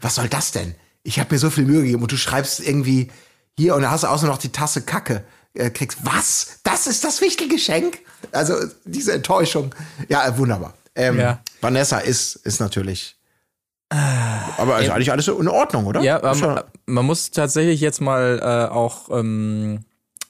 Was 0.02 0.16
soll 0.16 0.28
das 0.28 0.52
denn? 0.52 0.74
Ich 1.04 1.20
habe 1.20 1.34
mir 1.34 1.40
so 1.40 1.50
viel 1.50 1.66
Mühe 1.66 1.82
gegeben 1.84 2.02
und 2.02 2.12
du 2.12 2.18
schreibst 2.18 2.60
irgendwie 2.60 3.12
hier 3.58 3.76
und 3.76 3.82
da 3.84 3.92
hast 3.92 4.04
du 4.04 4.08
außer 4.08 4.28
noch 4.28 4.38
die 4.38 4.52
Tasse 4.52 4.82
Kacke. 4.82 5.24
Äh, 5.54 5.70
kriegst, 5.70 6.00
was? 6.04 6.60
Das 6.64 6.88
ist 6.88 7.04
das 7.04 7.22
Wichtelgeschenk? 7.22 8.00
Also 8.32 8.56
diese 8.86 9.14
Enttäuschung. 9.14 9.76
Ja, 10.10 10.26
äh, 10.28 10.38
wunderbar. 10.38 10.74
Ähm, 10.96 11.20
Ja. 11.20 11.40
Vanessa 11.62 12.00
ist, 12.00 12.36
ist 12.38 12.60
natürlich. 12.60 13.16
Aber 14.58 14.80
ist 14.82 14.90
eigentlich 14.90 15.12
alles 15.12 15.28
in 15.28 15.48
Ordnung, 15.48 15.86
oder? 15.86 16.02
Ja, 16.02 16.22
ähm, 16.24 16.60
man 16.88 17.06
muss 17.06 17.30
tatsächlich 17.30 17.80
jetzt 17.80 18.02
mal 18.02 18.40
äh, 18.42 18.74
auch, 18.74 19.10
ähm, 19.12 19.82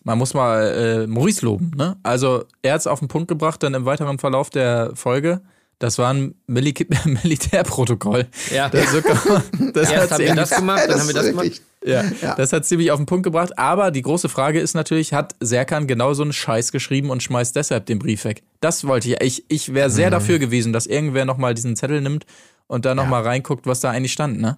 man 0.04 0.18
muss 0.18 0.34
mal 0.34 1.04
äh, 1.04 1.08
Maurice 1.08 1.45
loben. 1.45 1.72
Ne? 1.76 1.95
Also 2.04 2.44
er 2.62 2.74
hat 2.74 2.82
es 2.82 2.88
auf 2.88 3.00
den 3.00 3.08
Punkt 3.08 3.30
gebracht, 3.30 3.64
dann 3.64 3.74
im 3.74 3.86
weiteren 3.86 4.20
Verlauf 4.20 4.50
der 4.50 4.91
Folge. 4.95 5.41
Das 5.84 5.97
war 5.97 6.14
ein 6.14 6.35
Mili 6.47 6.73
Militärprotokoll. 7.23 8.27
Ja. 8.55 8.69
Das, 8.69 8.89
so 8.93 9.01
kann 9.01 9.19
man, 9.27 9.73
das 9.73 9.91
Erst 9.91 10.03
hat 10.03 10.11
haben 10.11 10.19
wir 10.22 10.30
sie- 10.30 10.35
das 10.35 10.49
gemacht, 10.51 10.84
dann 10.88 10.99
haben 10.99 11.07
wir 11.07 11.14
das 11.14 11.26
gemacht. 11.27 11.61
ja, 11.85 12.03
Ja. 12.22 12.35
das 12.35 12.53
hat 12.53 12.65
ziemlich 12.65 12.89
auf 12.91 12.99
den 13.01 13.05
Punkt 13.05 13.23
gebracht. 13.26 13.57
Aber 13.60 13.91
die 13.91 14.01
große 14.01 14.30
Frage 14.30 14.61
ist 14.61 14.76
natürlich, 14.76 15.11
hat 15.14 15.35
Serkan 15.41 15.85
genau 15.85 16.14
so 16.14 16.23
einen 16.23 16.31
Scheiß 16.31 16.72
geschrieben 16.72 17.10
und 17.10 17.22
schmeißt 17.22 17.53
deshalb 17.55 17.85
den 17.88 17.99
Brief 17.99 18.23
weg? 18.23 18.43
Das 18.61 18.88
wollte 18.88 19.10
ich. 19.10 19.22
Ich, 19.22 19.43
ich 19.49 19.73
wäre 19.73 19.89
sehr 19.89 20.10
dafür 20.10 20.39
gewesen, 20.39 20.72
dass 20.72 20.85
irgendwer 20.85 21.26
nochmal 21.26 21.53
diesen 21.53 21.76
Zettel 21.76 21.99
nimmt 21.99 22.26
und 22.68 22.85
da 22.85 22.95
nochmal 22.95 23.22
mal 23.22 23.27
reinguckt, 23.30 23.68
was 23.68 23.81
da 23.81 23.89
eigentlich 23.91 24.14
stand, 24.14 24.39
ne? 24.39 24.57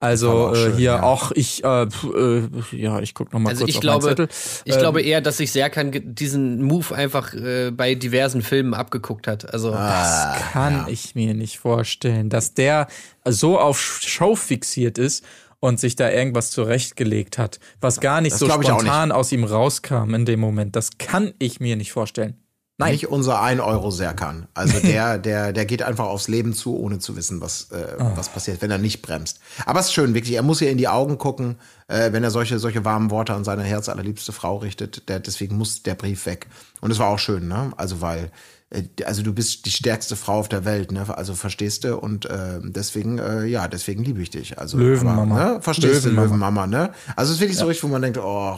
Also 0.00 0.54
äh, 0.54 0.72
hier 0.76 0.92
ja. 0.92 1.02
auch 1.02 1.32
ich 1.32 1.64
äh, 1.64 1.86
pf, 1.90 2.04
äh, 2.14 2.48
ja 2.76 3.00
ich 3.00 3.14
guck 3.14 3.32
noch 3.32 3.40
mal 3.40 3.50
Also 3.50 3.64
kurz 3.64 3.70
ich 3.70 3.76
auf 3.78 3.80
glaube, 3.80 4.06
Zettel. 4.06 4.28
ich 4.64 4.74
Ähm, 4.74 4.78
glaube 4.78 5.02
eher, 5.02 5.20
dass 5.20 5.38
sich 5.38 5.50
Serkan 5.50 5.90
diesen 6.14 6.62
Move 6.62 6.94
einfach 6.94 7.34
äh, 7.34 7.72
bei 7.72 7.96
diversen 7.96 8.42
Filmen 8.42 8.74
abgeguckt 8.74 9.26
hat. 9.26 9.52
Also 9.52 9.72
Ah. 9.74 10.36
kann 10.52 10.86
ich 10.88 11.16
mir 11.16 11.34
nicht 11.34 11.58
vorstellen, 11.58 12.28
dass 12.30 12.54
der 12.54 12.86
so 13.28 13.58
auf 13.58 13.80
Show 13.80 14.36
fixiert 14.36 14.98
ist 14.98 15.24
und 15.58 15.80
sich 15.80 15.96
da 15.96 16.08
irgendwas 16.08 16.52
zurechtgelegt 16.52 17.36
hat, 17.36 17.58
was 17.80 17.98
gar 17.98 18.20
nicht 18.20 18.34
Das 18.34 18.38
so 18.38 18.48
spontan 18.48 19.10
aus 19.10 19.32
ihm 19.32 19.42
rauskam 19.42 20.14
in 20.14 20.24
dem 20.24 20.38
Moment. 20.38 20.76
Das 20.76 20.90
kann 20.98 21.32
ich 21.40 21.58
mir 21.58 21.74
nicht 21.74 21.90
vorstellen. 21.90 22.36
Nein. 22.80 22.92
Nicht 22.92 23.08
unser 23.08 23.42
1 23.42 23.60
Euro 23.60 23.90
Serkan. 23.90 24.46
Also 24.54 24.78
der, 24.82 25.18
der, 25.18 25.52
der 25.52 25.66
geht 25.66 25.82
einfach 25.82 26.06
aufs 26.06 26.28
Leben 26.28 26.52
zu, 26.54 26.76
ohne 26.78 26.98
zu 27.00 27.16
wissen, 27.16 27.40
was, 27.40 27.72
äh, 27.72 27.96
Ah. 27.98 28.12
was 28.14 28.28
passiert, 28.28 28.62
wenn 28.62 28.70
er 28.70 28.78
nicht 28.78 29.02
bremst. 29.02 29.40
Aber 29.66 29.80
es 29.80 29.86
ist 29.86 29.92
schön, 29.94 30.14
wirklich. 30.14 30.34
Er 30.36 30.42
muss 30.42 30.60
ihr 30.60 30.70
in 30.70 30.78
die 30.78 30.86
Augen 30.88 31.18
gucken, 31.18 31.56
äh, 31.88 32.12
wenn 32.12 32.22
er 32.22 32.30
solche, 32.30 32.58
solche 32.60 32.84
warmen 32.84 33.10
Worte 33.10 33.34
an 33.34 33.42
seine 33.42 33.64
herzallerliebste 33.64 34.32
Frau 34.32 34.58
richtet. 34.58 35.08
Der, 35.08 35.18
deswegen 35.18 35.56
muss 35.56 35.82
der 35.82 35.96
Brief 35.96 36.24
weg. 36.26 36.46
Und 36.80 36.92
es 36.92 37.00
war 37.00 37.08
auch 37.08 37.18
schön, 37.18 37.48
ne? 37.48 37.72
Also 37.76 38.00
weil, 38.00 38.30
äh, 38.70 38.84
also 39.04 39.22
du 39.22 39.32
bist 39.34 39.66
die 39.66 39.72
stärkste 39.72 40.14
Frau 40.14 40.38
auf 40.38 40.48
der 40.48 40.64
Welt, 40.64 40.92
ne? 40.92 41.04
Also 41.16 41.34
verstehst 41.34 41.82
du? 41.82 41.96
Und 41.96 42.26
äh, 42.26 42.60
deswegen, 42.62 43.18
äh, 43.18 43.44
ja, 43.46 43.66
deswegen 43.66 44.04
liebe 44.04 44.22
ich 44.22 44.30
dich. 44.30 44.56
Also 44.56 44.78
Löwenmama. 44.78 45.36
Aber, 45.40 45.54
ne? 45.56 45.62
Verstehst 45.62 46.04
Löwenmama. 46.04 46.26
du, 46.26 46.26
Löwenmama, 46.28 46.66
ne? 46.68 46.92
Also 47.16 47.30
es 47.32 47.38
ist 47.38 47.40
wirklich 47.40 47.58
so 47.58 47.66
richtig, 47.66 47.82
wo 47.82 47.88
man 47.88 48.02
denkt, 48.02 48.18
oh, 48.18 48.56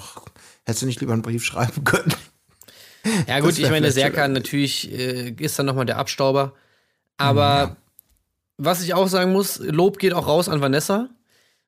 hättest 0.66 0.82
du 0.82 0.86
nicht 0.86 1.00
lieber 1.00 1.14
einen 1.14 1.22
Brief 1.22 1.42
schreiben 1.42 1.84
können? 1.84 2.12
Ja 3.26 3.40
gut, 3.40 3.58
ich 3.58 3.70
meine, 3.70 3.90
Serkan 3.92 4.32
natürlich 4.32 4.90
äh, 4.92 5.30
ist 5.38 5.58
dann 5.58 5.66
nochmal 5.66 5.86
der 5.86 5.96
Abstauber. 5.98 6.54
Aber 7.16 7.76
was 8.58 8.82
ich 8.82 8.94
auch 8.94 9.08
sagen 9.08 9.32
muss, 9.32 9.58
Lob 9.58 9.98
geht 9.98 10.12
auch 10.12 10.26
raus 10.26 10.48
an 10.48 10.60
Vanessa, 10.60 11.08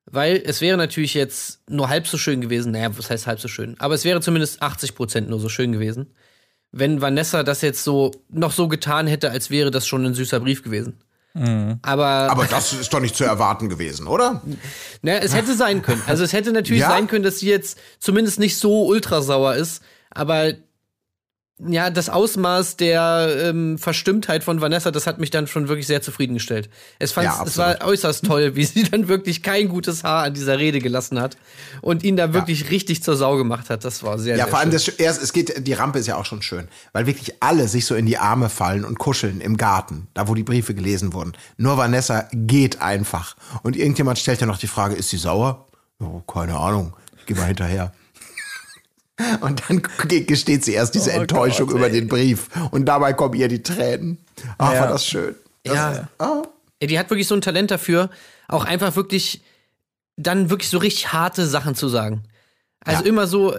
weil 0.05 0.43
es 0.45 0.61
wäre 0.61 0.77
natürlich 0.77 1.15
jetzt 1.15 1.61
nur 1.69 1.89
halb 1.89 2.07
so 2.07 2.19
schön 2.19 2.41
gewesen. 2.41 2.73
Naja, 2.73 2.97
was 2.97 3.09
heißt 3.11 3.27
halb 3.27 3.41
so 3.41 3.49
schön? 3.49 3.77
Aber 3.79 3.95
es 3.95 4.05
wäre 4.05 4.21
zumindest 4.21 4.61
80 4.63 4.95
Prozent 4.95 5.29
nur 5.31 5.41
so 5.41 5.49
schön 5.49 5.73
gewesen, 5.73 6.15
wenn 6.71 7.01
Vanessa 7.01 7.43
das 7.43 7.61
jetzt 7.63 7.85
so 7.85 8.11
noch 8.31 8.53
so 8.53 8.69
getan 8.69 9.07
hätte, 9.07 9.31
als 9.31 9.51
wäre 9.51 9.71
das 9.71 9.87
schon 9.87 10.05
ein 10.05 10.15
süßer 10.15 10.41
Brief 10.41 10.63
gewesen. 10.63 10.99
Aber, 11.35 12.05
Aber 12.31 12.45
das 12.45 12.75
ist 12.75 12.93
doch 12.93 13.01
nicht 13.01 13.17
zu 13.17 13.25
erwarten 13.25 13.71
gewesen, 13.71 14.07
oder? 14.07 14.43
na, 15.01 15.13
es 15.17 15.35
hätte 15.35 15.55
sein 15.55 15.81
können. 15.81 16.03
Also 16.07 16.25
es 16.25 16.35
hätte 16.35 16.53
natürlich 16.53 16.83
Ja? 16.83 16.91
sein 16.91 17.07
können, 17.07 17.25
dass 17.25 17.39
sie 17.39 17.49
jetzt 17.49 17.79
zumindest 18.01 18.39
nicht 18.39 18.59
so 18.59 18.85
ultra 18.87 19.23
sauer 19.23 19.55
ist, 19.55 19.83
aber 20.11 20.53
ja, 21.59 21.91
das 21.91 22.09
Ausmaß 22.09 22.77
der 22.77 23.37
ähm, 23.41 23.79
Verstimmtheit 23.79 24.43
von 24.43 24.61
Vanessa, 24.61 24.91
das 24.91 25.07
hat 25.07 25.21
mich 25.21 25.31
dann 25.31 25.47
schon 25.47 25.69
wirklich 25.69 25.87
sehr 25.87 26.03
zufriedengestellt. 26.03 26.69
Es, 26.99 27.13
fand, 27.13 27.27
Ja, 27.27 27.43
es 27.47 27.57
war 27.57 27.85
äußerst 27.85 28.25
toll, 28.25 28.57
wie 28.57 28.65
sie 28.65 28.83
dann 28.85 29.07
wirklich 29.07 29.43
kein 29.43 29.69
gutes 29.69 30.03
Haar 30.03 30.25
an 30.25 30.35
dieser 30.35 30.59
Rede 30.59 30.81
gelassen 30.81 31.21
hat 31.21 31.37
und 31.81 32.03
ihn 32.03 32.17
da 32.17 32.33
wirklich 32.33 32.71
richtig 32.71 33.03
zur 33.03 33.17
Sau 33.17 33.37
gemacht 33.37 33.71
hat. 33.71 33.85
Das 33.85 34.03
war 34.03 34.19
sehr, 34.19 34.37
Ja, 34.37 34.45
sehr 34.45 34.51
vor 34.51 34.59
allem 34.59 34.71
schön. 34.71 34.73
das, 34.73 34.89
erst, 34.89 35.23
es 35.23 35.33
geht, 35.33 35.67
die 35.67 35.73
Rampe 35.73 35.99
ist 35.99 36.07
ja 36.07 36.17
auch 36.17 36.25
schon 36.25 36.43
schön, 36.43 36.69
weil 36.93 37.07
wirklich 37.07 37.35
alle 37.41 37.69
sich 37.69 37.87
so 37.87 37.95
in 37.95 38.07
die 38.07 38.19
Arme 38.19 38.49
fallen 38.49 38.85
und 38.85 38.99
kuscheln 38.99 39.41
im 39.41 39.57
Garten, 39.57 40.09
da 40.15 40.27
wo 40.29 40.35
die 40.35 40.43
Briefe 40.45 40.75
gelesen 40.75 41.13
wurden. 41.13 41.33
Nur 41.59 41.77
Vanessa 41.77 42.29
geht 42.33 42.81
einfach. 42.81 43.37
Und 43.63 43.77
irgendjemand 43.77 44.19
stellt 44.19 44.41
ja 44.41 44.47
noch 44.47 44.59
die 44.59 44.67
Frage, 44.67 44.97
ist 44.97 45.11
sie 45.11 45.19
sauer? 45.19 45.69
Oh, 46.01 46.21
keine 46.21 46.57
Ahnung, 46.57 46.95
geh 47.27 47.35
mal 47.35 47.47
hinterher. 47.47 47.93
Und 49.41 49.63
dann 49.69 49.83
ge- 50.09 50.25
gesteht 50.25 50.65
sie 50.65 50.73
erst 50.73 50.95
diese 50.95 51.11
Oh 51.11 51.21
Enttäuschung 51.21 51.67
Gott, 51.69 51.77
über 51.77 51.91
den 51.91 52.09
Brief. 52.09 52.49
Und 52.71 52.87
dabei 52.87 53.13
kommen 53.13 53.35
ihr 53.35 53.49
die 53.49 53.63
Tränen. 53.63 54.19
Ach, 54.59 54.73
Ja. 54.73 54.81
war 54.81 54.89
das 54.89 55.07
schön. 55.07 55.35
Das, 55.65 55.75
Ja. 55.75 56.09
Ah, 56.19 56.43
Ja, 56.81 56.89
die 56.89 56.99
hat 56.99 57.11
wirklich 57.11 57.29
so 57.29 57.35
ein 57.35 57.41
Talent 57.43 57.71
dafür, 57.71 58.11
auch 58.49 58.65
einfach 58.65 58.97
wirklich 58.97 59.43
dann 60.17 60.51
wirklich 60.51 60.69
so 60.71 60.79
richtig 60.79 61.13
harte 61.13 61.47
Sachen 61.47 61.75
zu 61.75 61.89
sagen. 61.89 62.25
Also 62.81 63.03
Ja. 63.03 63.09
immer 63.09 63.27
so, 63.27 63.57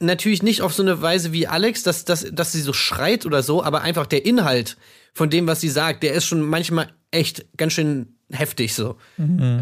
natürlich 0.00 0.42
nicht 0.42 0.62
auf 0.62 0.74
so 0.74 0.82
eine 0.82 1.00
Weise 1.00 1.32
wie 1.32 1.46
Alex, 1.46 1.82
dass, 1.82 2.04
dass, 2.04 2.26
dass 2.32 2.52
sie 2.52 2.60
so 2.60 2.72
schreit 2.72 3.24
oder 3.26 3.42
so, 3.42 3.62
aber 3.62 3.82
einfach 3.82 4.06
der 4.06 4.26
Inhalt 4.26 4.76
von 5.14 5.30
dem, 5.30 5.46
was 5.46 5.60
sie 5.60 5.68
sagt, 5.68 6.02
der 6.02 6.14
ist 6.14 6.24
schon 6.26 6.40
manchmal 6.42 6.90
echt 7.10 7.46
ganz 7.56 7.74
schön 7.74 8.13
heftig 8.32 8.74
so. 8.74 8.96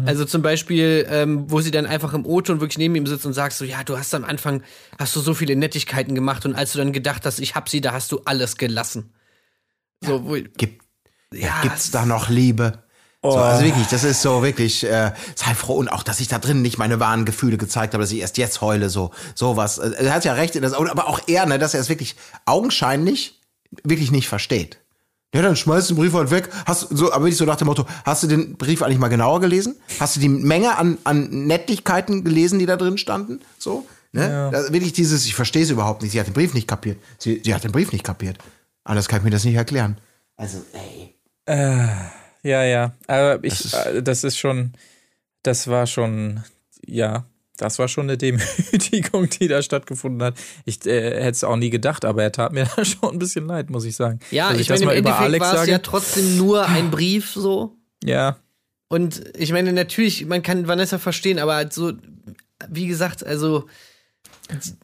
Also 0.05 0.25
zum 0.25 0.41
Beispiel, 0.41 1.05
ähm, 1.09 1.51
wo 1.51 1.61
sie 1.61 1.71
dann 1.71 1.85
einfach 1.85 2.13
im 2.13 2.25
O-Ton 2.25 2.61
wirklich 2.61 2.77
neben 2.77 2.95
ihm 2.95 3.05
sitzt 3.05 3.25
und 3.25 3.33
sagt 3.33 3.53
so, 3.53 3.65
ja, 3.65 3.83
du 3.83 3.97
hast 3.97 4.13
am 4.15 4.23
Anfang, 4.23 4.63
hast 4.97 5.15
du 5.15 5.19
so 5.19 5.33
viele 5.33 5.55
Nettigkeiten 5.55 6.15
gemacht 6.15 6.45
und 6.45 6.55
als 6.55 6.73
du 6.73 6.79
dann 6.79 6.93
gedacht 6.93 7.25
hast, 7.25 7.39
ich 7.39 7.55
hab 7.55 7.69
sie, 7.69 7.81
da 7.81 7.91
hast 7.91 8.11
du 8.11 8.21
alles 8.25 8.57
gelassen. 8.57 9.13
So, 10.01 10.25
wo, 10.25 10.37
gibt, 10.57 10.83
ja, 11.33 11.61
gibt's 11.61 11.91
da 11.91 12.05
noch 12.05 12.29
Liebe? 12.29 12.83
So, 13.21 13.37
also 13.37 13.63
wirklich, 13.63 13.87
das 13.87 14.03
ist 14.03 14.21
so 14.21 14.43
wirklich, 14.43 14.83
äh, 14.83 15.13
sei 15.35 15.55
froh 15.55 15.75
und 15.75 15.87
auch, 15.87 16.03
dass 16.03 16.19
ich 16.19 16.27
da 16.27 16.39
drin 16.39 16.61
nicht 16.61 16.77
meine 16.77 16.99
wahren 16.99 17.23
Gefühle 17.23 17.57
gezeigt 17.57 17.93
habe, 17.93 18.03
dass 18.03 18.11
ich 18.11 18.19
erst 18.19 18.37
jetzt 18.37 18.59
heule, 18.59 18.89
so, 18.89 19.11
sowas. 19.33 19.77
Äh, 19.77 19.91
Er 19.97 20.13
hat 20.13 20.25
ja 20.25 20.33
recht, 20.33 20.57
in 20.57 20.61
das, 20.61 20.73
aber 20.73 21.07
auch 21.07 21.21
er, 21.27 21.45
ne, 21.45 21.57
dass 21.57 21.73
er 21.73 21.79
es 21.79 21.87
wirklich 21.87 22.15
augenscheinlich 22.45 23.39
wirklich 23.83 24.11
nicht 24.11 24.27
versteht. 24.27 24.82
Ja, 25.33 25.41
dann 25.41 25.55
schmeiß 25.55 25.87
den 25.87 25.97
Brief 25.97 26.13
halt 26.13 26.29
weg. 26.31 26.49
Hast 26.65 26.87
so, 26.91 27.11
aber 27.11 27.27
ich 27.27 27.35
so 27.37 27.45
nach 27.45 27.55
dem 27.55 27.67
Motto, 27.67 27.85
hast 28.05 28.21
du 28.23 28.27
den 28.27 28.55
Brief 28.55 28.81
eigentlich 28.83 28.99
mal 28.99 29.07
genauer 29.07 29.41
gelesen? 29.41 29.75
Hast 29.99 30.15
du 30.15 30.19
die 30.19 30.29
Menge 30.29 30.77
an, 30.77 30.97
an 31.03 31.47
Nettigkeiten 31.47 32.23
gelesen, 32.23 32.59
die 32.59 32.65
da 32.67 32.77
drin 32.77 32.97
standen? 32.99 33.39
So, 33.57 33.85
ne? 34.11 34.29
Ja. 34.29 34.51
Da, 34.51 34.71
wirklich 34.71 34.93
dieses, 34.93 35.25
ich 35.25 35.33
verstehe 35.35 35.63
es 35.63 35.71
überhaupt 35.71 36.03
nicht. 36.03 36.11
Sie 36.11 36.19
hat 36.19 36.27
den 36.27 36.33
Brief 36.33 36.53
nicht 36.53 36.67
kapiert. 36.67 36.97
Sie, 37.17 37.41
sie 37.43 37.53
hat 37.55 37.63
den 37.63 37.71
Brief 37.71 37.91
nicht 37.91 38.03
kapiert. 38.03 38.37
Anders 38.83 39.07
kann 39.07 39.19
ich 39.19 39.23
mir 39.23 39.31
das 39.31 39.43
nicht 39.43 39.55
erklären. 39.55 39.97
Also, 40.37 40.59
ey. 40.73 41.15
Ja, 42.43 42.63
ja. 42.63 42.93
Aber 43.07 43.43
ich, 43.43 43.53
Das 43.53 43.65
ist- 43.65 43.73
ist, 43.73 44.07
das 44.07 44.23
ist 44.23 44.37
schon, 44.37 44.73
das 45.41 45.67
war 45.67 45.87
schon, 45.87 46.43
ja, 46.85 47.25
das 47.57 47.77
war 47.79 47.87
schon 47.87 48.05
eine 48.05 48.17
Demütigung, 48.17 49.29
die 49.39 49.47
da 49.47 49.61
stattgefunden 49.61 50.23
hat. 50.23 50.35
Ich 50.65 50.85
äh, 50.85 51.11
hätte 51.21 51.29
es 51.31 51.43
auch 51.43 51.55
nie 51.55 51.69
gedacht, 51.69 52.03
aber 52.05 52.23
er 52.23 52.31
tat 52.31 52.51
mir 52.53 52.65
da 52.75 52.83
schon 52.83 53.11
ein 53.13 53.19
bisschen 53.19 53.45
leid, 53.47 53.69
muss 53.69 53.85
ich 53.85 53.95
sagen. 53.95 54.19
Ja, 54.31 54.51
Dass 54.51 54.59
ich 54.59 54.67
das 54.67 54.79
meine, 54.79 54.85
mal 54.91 54.97
im 54.97 55.05
über 55.05 55.19
Alex 55.19 55.45
war 55.45 55.61
es 55.63 55.67
ja 55.69 55.77
trotzdem 55.79 56.37
nur 56.37 56.65
ein 56.67 56.89
Brief 56.91 57.31
so. 57.33 57.75
ja, 58.03 58.37
Und 58.89 59.23
ich 59.37 59.51
meine, 59.51 59.71
natürlich, 59.73 60.25
man 60.25 60.41
kann 60.41 60.67
Vanessa 60.67 60.97
verstehen, 60.97 61.39
aber 61.39 61.55
halt 61.55 61.73
so, 61.73 61.93
wie 62.69 62.87
gesagt, 62.87 63.25
also 63.25 63.65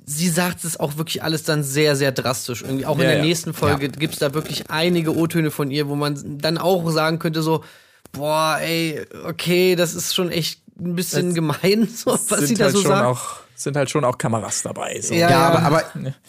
sie 0.05 0.29
sagt 0.29 0.63
es 0.63 0.79
auch 0.79 0.97
wirklich 0.97 1.21
alles 1.21 1.43
dann 1.43 1.63
sehr, 1.63 1.95
sehr 1.95 2.11
drastisch. 2.11 2.61
Irgendwie 2.61 2.85
auch 2.85 2.95
in 2.95 3.03
Ja, 3.03 3.09
der 3.09 3.17
ja. 3.17 3.23
nächsten 3.25 3.53
Folge 3.53 3.89
gibt's 3.89 4.19
da 4.19 4.33
wirklich 4.33 4.69
einige 4.69 5.15
O-Töne 5.15 5.51
von 5.51 5.69
ihr, 5.69 5.89
wo 5.89 5.95
man 5.95 6.37
dann 6.39 6.57
auch 6.57 6.89
sagen 6.91 7.19
könnte, 7.19 7.41
so, 7.41 7.63
boah, 8.11 8.57
ey, 8.61 9.01
okay, 9.25 9.75
das 9.75 9.93
ist 9.95 10.15
schon 10.15 10.31
echt 10.31 10.61
ein 10.79 10.95
bisschen 10.95 11.27
Das 11.27 11.35
gemein, 11.35 11.87
so, 11.95 12.11
was 12.11 12.27
sind 12.27 12.47
sie 12.47 12.53
da 12.55 12.65
halt 12.65 12.75
so 12.75 12.81
schon 12.81 12.91
sagt. 12.91 13.05
auch, 13.05 13.37
sind 13.55 13.75
halt 13.75 13.89
schon 13.89 14.03
auch 14.05 14.17
Kameras 14.17 14.63
dabei. 14.63 14.99
So. 15.01 15.13
Ja, 15.13 15.29
Ja, 15.29 15.47
aber, 15.49 15.61
aber 15.63 15.83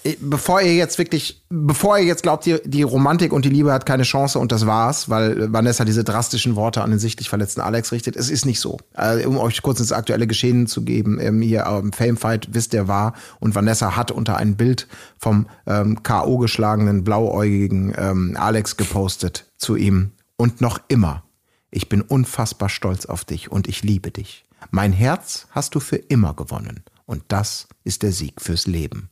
äh, 0.04 0.16
bevor 0.20 0.60
ihr 0.60 0.74
jetzt 0.74 0.98
wirklich, 0.98 1.42
bevor 1.48 1.98
ihr 1.98 2.04
jetzt 2.04 2.22
glaubt, 2.22 2.46
die, 2.46 2.58
die 2.64 2.82
Romantik 2.82 3.32
und 3.32 3.44
die 3.44 3.50
Liebe 3.50 3.72
hat 3.72 3.86
keine 3.86 4.02
Chance 4.02 4.38
und 4.38 4.52
das 4.52 4.66
war's, 4.66 5.08
weil 5.08 5.52
Vanessa 5.52 5.84
diese 5.84 6.04
drastischen 6.04 6.56
Worte 6.56 6.82
an 6.82 6.90
den 6.90 6.98
sichtlich 6.98 7.28
verletzten 7.28 7.60
Alex 7.60 7.92
richtet, 7.92 8.16
es 8.16 8.30
ist 8.30 8.46
nicht 8.46 8.60
so. 8.60 8.78
Äh, 8.94 9.24
um 9.26 9.38
euch 9.38 9.62
kurz 9.62 9.80
ins 9.80 9.92
aktuelle 9.92 10.26
Geschehen 10.26 10.66
zu 10.66 10.82
geben, 10.82 11.18
ähm, 11.20 11.40
hier 11.40 11.66
ähm, 11.66 11.92
Famefight, 11.92 12.48
wisst 12.52 12.74
ihr 12.74 12.88
war 12.88 13.14
und 13.38 13.54
Vanessa 13.54 13.96
hat 13.96 14.10
unter 14.10 14.36
ein 14.36 14.56
Bild 14.56 14.88
vom 15.18 15.46
ähm, 15.66 16.02
K.O. 16.02 16.38
geschlagenen, 16.38 17.04
blauäugigen 17.04 17.94
ähm, 17.96 18.36
Alex 18.38 18.76
gepostet 18.76 19.46
zu 19.56 19.76
ihm 19.76 20.12
und 20.36 20.60
noch 20.60 20.80
immer. 20.88 21.22
Ich 21.70 21.88
bin 21.88 22.02
unfassbar 22.02 22.68
stolz 22.68 23.06
auf 23.06 23.24
dich 23.24 23.50
und 23.50 23.68
ich 23.68 23.82
liebe 23.82 24.10
dich. 24.10 24.44
Mein 24.70 24.92
Herz 24.92 25.46
hast 25.50 25.74
du 25.74 25.80
für 25.80 25.96
immer 25.96 26.34
gewonnen. 26.34 26.82
Und 27.06 27.22
das 27.28 27.66
ist 27.84 28.02
der 28.02 28.12
Sieg 28.12 28.40
fürs 28.40 28.66
Leben. 28.66 29.08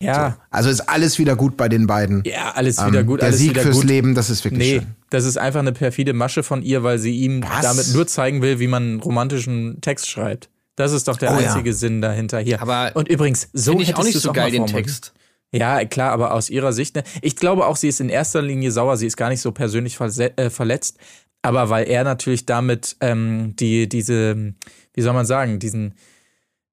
ja. 0.00 0.38
Also 0.50 0.70
ist 0.70 0.80
alles 0.88 1.18
wieder 1.18 1.36
gut 1.36 1.56
bei 1.56 1.68
den 1.68 1.86
beiden. 1.86 2.22
Ja, 2.24 2.52
alles 2.54 2.78
wieder 2.84 3.00
Ähm, 3.00 3.06
gut. 3.06 3.20
Der 3.20 3.28
alles 3.28 3.40
Sieg 3.40 3.50
wieder 3.50 3.62
fürs 3.62 3.76
gut. 3.78 3.84
Leben, 3.84 4.14
das 4.14 4.30
ist 4.30 4.44
wirklich 4.44 4.58
Nee, 4.60 4.78
schön. 4.80 4.94
das 5.10 5.24
ist 5.24 5.36
einfach 5.38 5.60
eine 5.60 5.72
perfide 5.72 6.12
Masche 6.14 6.42
von 6.42 6.62
ihr, 6.62 6.82
weil 6.82 6.98
sie 6.98 7.16
ihm 7.16 7.42
Was? 7.42 7.62
damit 7.62 7.88
nur 7.94 8.06
zeigen 8.06 8.42
will, 8.42 8.58
wie 8.60 8.66
man 8.68 8.82
einen 8.82 9.00
romantischen 9.00 9.80
Text 9.80 10.08
schreibt. 10.08 10.48
Das 10.76 10.92
ist 10.92 11.08
doch 11.08 11.16
der 11.16 11.32
Oh 11.36 11.40
ja. 11.40 11.48
einzige 11.48 11.74
Sinn 11.74 12.00
dahinter 12.00 12.38
hier. 12.38 12.62
Aber 12.62 12.92
und 12.94 13.08
übrigens, 13.08 13.48
so 13.52 13.78
ich 13.80 13.96
auch 13.96 14.04
nicht 14.04 14.18
so 14.20 14.32
geil, 14.32 14.50
den 14.52 14.62
formuliert. 14.68 14.86
Text. 14.86 15.12
Ja, 15.52 15.84
klar, 15.84 16.12
aber 16.12 16.34
aus 16.34 16.50
ihrer 16.50 16.72
Sicht, 16.72 16.94
ne? 16.94 17.02
ich 17.22 17.34
glaube 17.34 17.66
auch, 17.66 17.76
sie 17.76 17.88
ist 17.88 18.00
in 18.00 18.08
erster 18.10 18.42
Linie 18.42 18.70
sauer, 18.70 18.96
sie 18.96 19.06
ist 19.06 19.16
gar 19.16 19.30
nicht 19.30 19.40
so 19.40 19.50
persönlich 19.50 19.98
äh, 20.00 20.50
verletzt, 20.50 20.98
aber 21.42 21.70
weil 21.70 21.88
er 21.88 22.04
natürlich 22.04 22.46
damit 22.46 22.96
ähm, 23.00 23.54
die, 23.56 23.88
diese, 23.88 24.54
wie 24.94 25.02
soll 25.02 25.14
man 25.14 25.26
sagen, 25.26 25.58
diesen, 25.58 25.94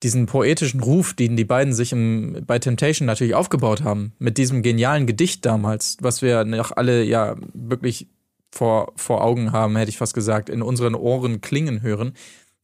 diesen 0.04 0.26
poetischen 0.26 0.82
Ruf, 0.82 1.14
den 1.14 1.38
die 1.38 1.46
beiden 1.46 1.74
sich 1.74 1.92
im, 1.92 2.44
bei 2.46 2.60
Temptation 2.60 3.06
natürlich 3.06 3.36
aufgebaut 3.36 3.84
haben, 3.84 4.14
mit 4.20 4.38
diesem 4.38 4.62
genialen 4.62 5.08
Gedicht 5.08 5.46
damals, 5.46 5.98
was 6.02 6.22
wir 6.22 6.44
noch 6.46 6.72
alle 6.72 7.04
ja 7.04 7.36
wirklich 7.54 8.08
vor, 8.52 8.94
vor 8.96 9.24
Augen 9.24 9.52
haben, 9.52 9.76
hätte 9.76 9.90
ich 9.90 9.98
fast 9.98 10.14
gesagt, 10.14 10.50
in 10.50 10.62
unseren 10.62 10.96
Ohren 10.96 11.42
klingen 11.42 11.82
hören, 11.82 12.14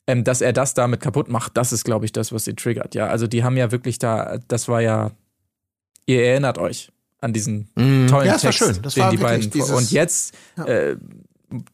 ähm, 0.07 0.23
dass 0.23 0.41
er 0.41 0.53
das 0.53 0.73
damit 0.73 1.01
kaputt 1.01 1.29
macht, 1.29 1.55
das 1.57 1.71
ist, 1.71 1.83
glaube 1.83 2.05
ich, 2.05 2.11
das, 2.11 2.31
was 2.31 2.45
sie 2.45 2.55
triggert. 2.55 2.95
Ja, 2.95 3.07
also 3.07 3.27
die 3.27 3.43
haben 3.43 3.57
ja 3.57 3.71
wirklich 3.71 3.99
da, 3.99 4.39
das 4.47 4.67
war 4.67 4.81
ja, 4.81 5.11
ihr 6.05 6.23
erinnert 6.23 6.57
euch 6.57 6.91
an 7.19 7.33
diesen 7.33 7.69
tollen 7.75 8.07
Mhm. 8.07 8.07
Ja, 8.09 8.23
das 8.33 8.43
war 8.43 8.51
Text, 8.51 8.57
schön. 8.57 8.81
Das 8.81 8.93
den 8.95 9.03
war 9.03 9.11
die 9.11 9.17
beiden 9.17 9.49
dieses- 9.51 9.69
und 9.69 9.91
jetzt 9.91 10.35
äh, 10.65 10.95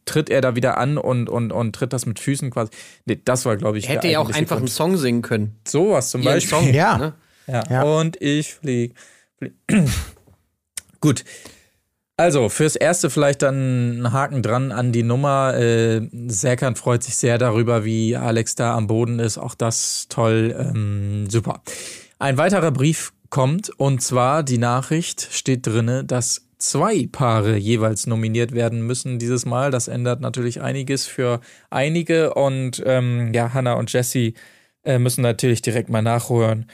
tritt 0.06 0.30
er 0.30 0.42
da 0.42 0.56
wieder 0.56 0.78
an 0.78 0.98
und, 0.98 1.30
und, 1.30 1.52
und 1.52 1.74
tritt 1.74 1.94
das 1.94 2.06
mit 2.06 2.20
Füßen 2.20 2.52
quasi. 2.52 2.72
Nee, 3.06 3.20
das 3.24 3.46
war, 3.46 3.58
glaube 3.58 3.78
ich, 3.78 3.88
Er 3.88 3.96
hätte 3.96 4.08
ja 4.08 4.20
auch 4.20 4.30
einfach 4.30 4.58
einen 4.58 4.66
Grund. 4.66 4.70
Song 4.70 4.98
singen 4.98 5.22
können. 5.22 5.56
Sowas 5.68 6.10
zum 6.10 6.22
Ihren 6.22 6.34
Beispiel. 6.34 6.58
Song, 6.58 6.68
Ja. 6.74 6.98
Ne? 6.98 7.14
Ja. 7.48 7.64
Ja. 7.70 7.84
Und 7.84 8.22
ich 8.22 8.54
flieg. 8.56 8.96
flieg. 9.38 9.54
Gut. 11.02 11.24
Also, 12.20 12.50
fürs 12.50 12.76
Erste 12.76 13.12
vielleicht 13.12 13.44
dann 13.44 14.02
ein 14.02 14.12
Haken 14.12 14.42
dran 14.42 14.72
an 14.72 14.92
die 14.92 15.04
Nummer. 15.04 15.54
Äh, 15.56 16.02
Serkan 16.28 16.76
freut 16.76 17.04
sich 17.04 17.16
sehr 17.16 17.38
darüber, 17.38 17.86
wie 17.86 18.16
Alex 18.18 18.56
da 18.56 18.76
am 18.76 18.88
Boden 18.88 19.20
ist. 19.20 19.38
Auch 19.38 19.54
das 19.54 20.08
toll. 20.10 20.56
Ähm, 20.58 21.30
super. 21.30 21.62
Ein 22.18 22.38
weiterer 22.38 22.72
Brief 22.72 23.14
kommt 23.30 23.70
und 23.78 24.02
zwar 24.02 24.42
die 24.42 24.58
Nachricht 24.58 25.28
steht 25.32 25.68
drinne, 25.68 26.04
dass 26.04 26.47
zwei 26.58 27.08
Paare 27.12 27.58
jeweils 27.58 28.08
nominiert 28.08 28.54
werden 28.54 28.82
müssen 28.82 29.20
dieses 29.20 29.46
Mal. 29.46 29.72
Das 29.72 29.88
ändert 29.88 30.22
natürlich 30.22 30.62
einiges 30.62 31.06
für 31.06 31.40
einige 31.70 32.34
und 32.34 32.82
ähm, 32.86 33.34
ja, 33.34 33.54
Hannah 33.54 33.74
und 33.74 33.92
Jesse 33.92 34.34
äh, 34.84 35.00
müssen 35.00 35.22
natürlich 35.22 35.62
direkt 35.62 35.90
mal 35.90 36.02
nachhören 36.02 36.68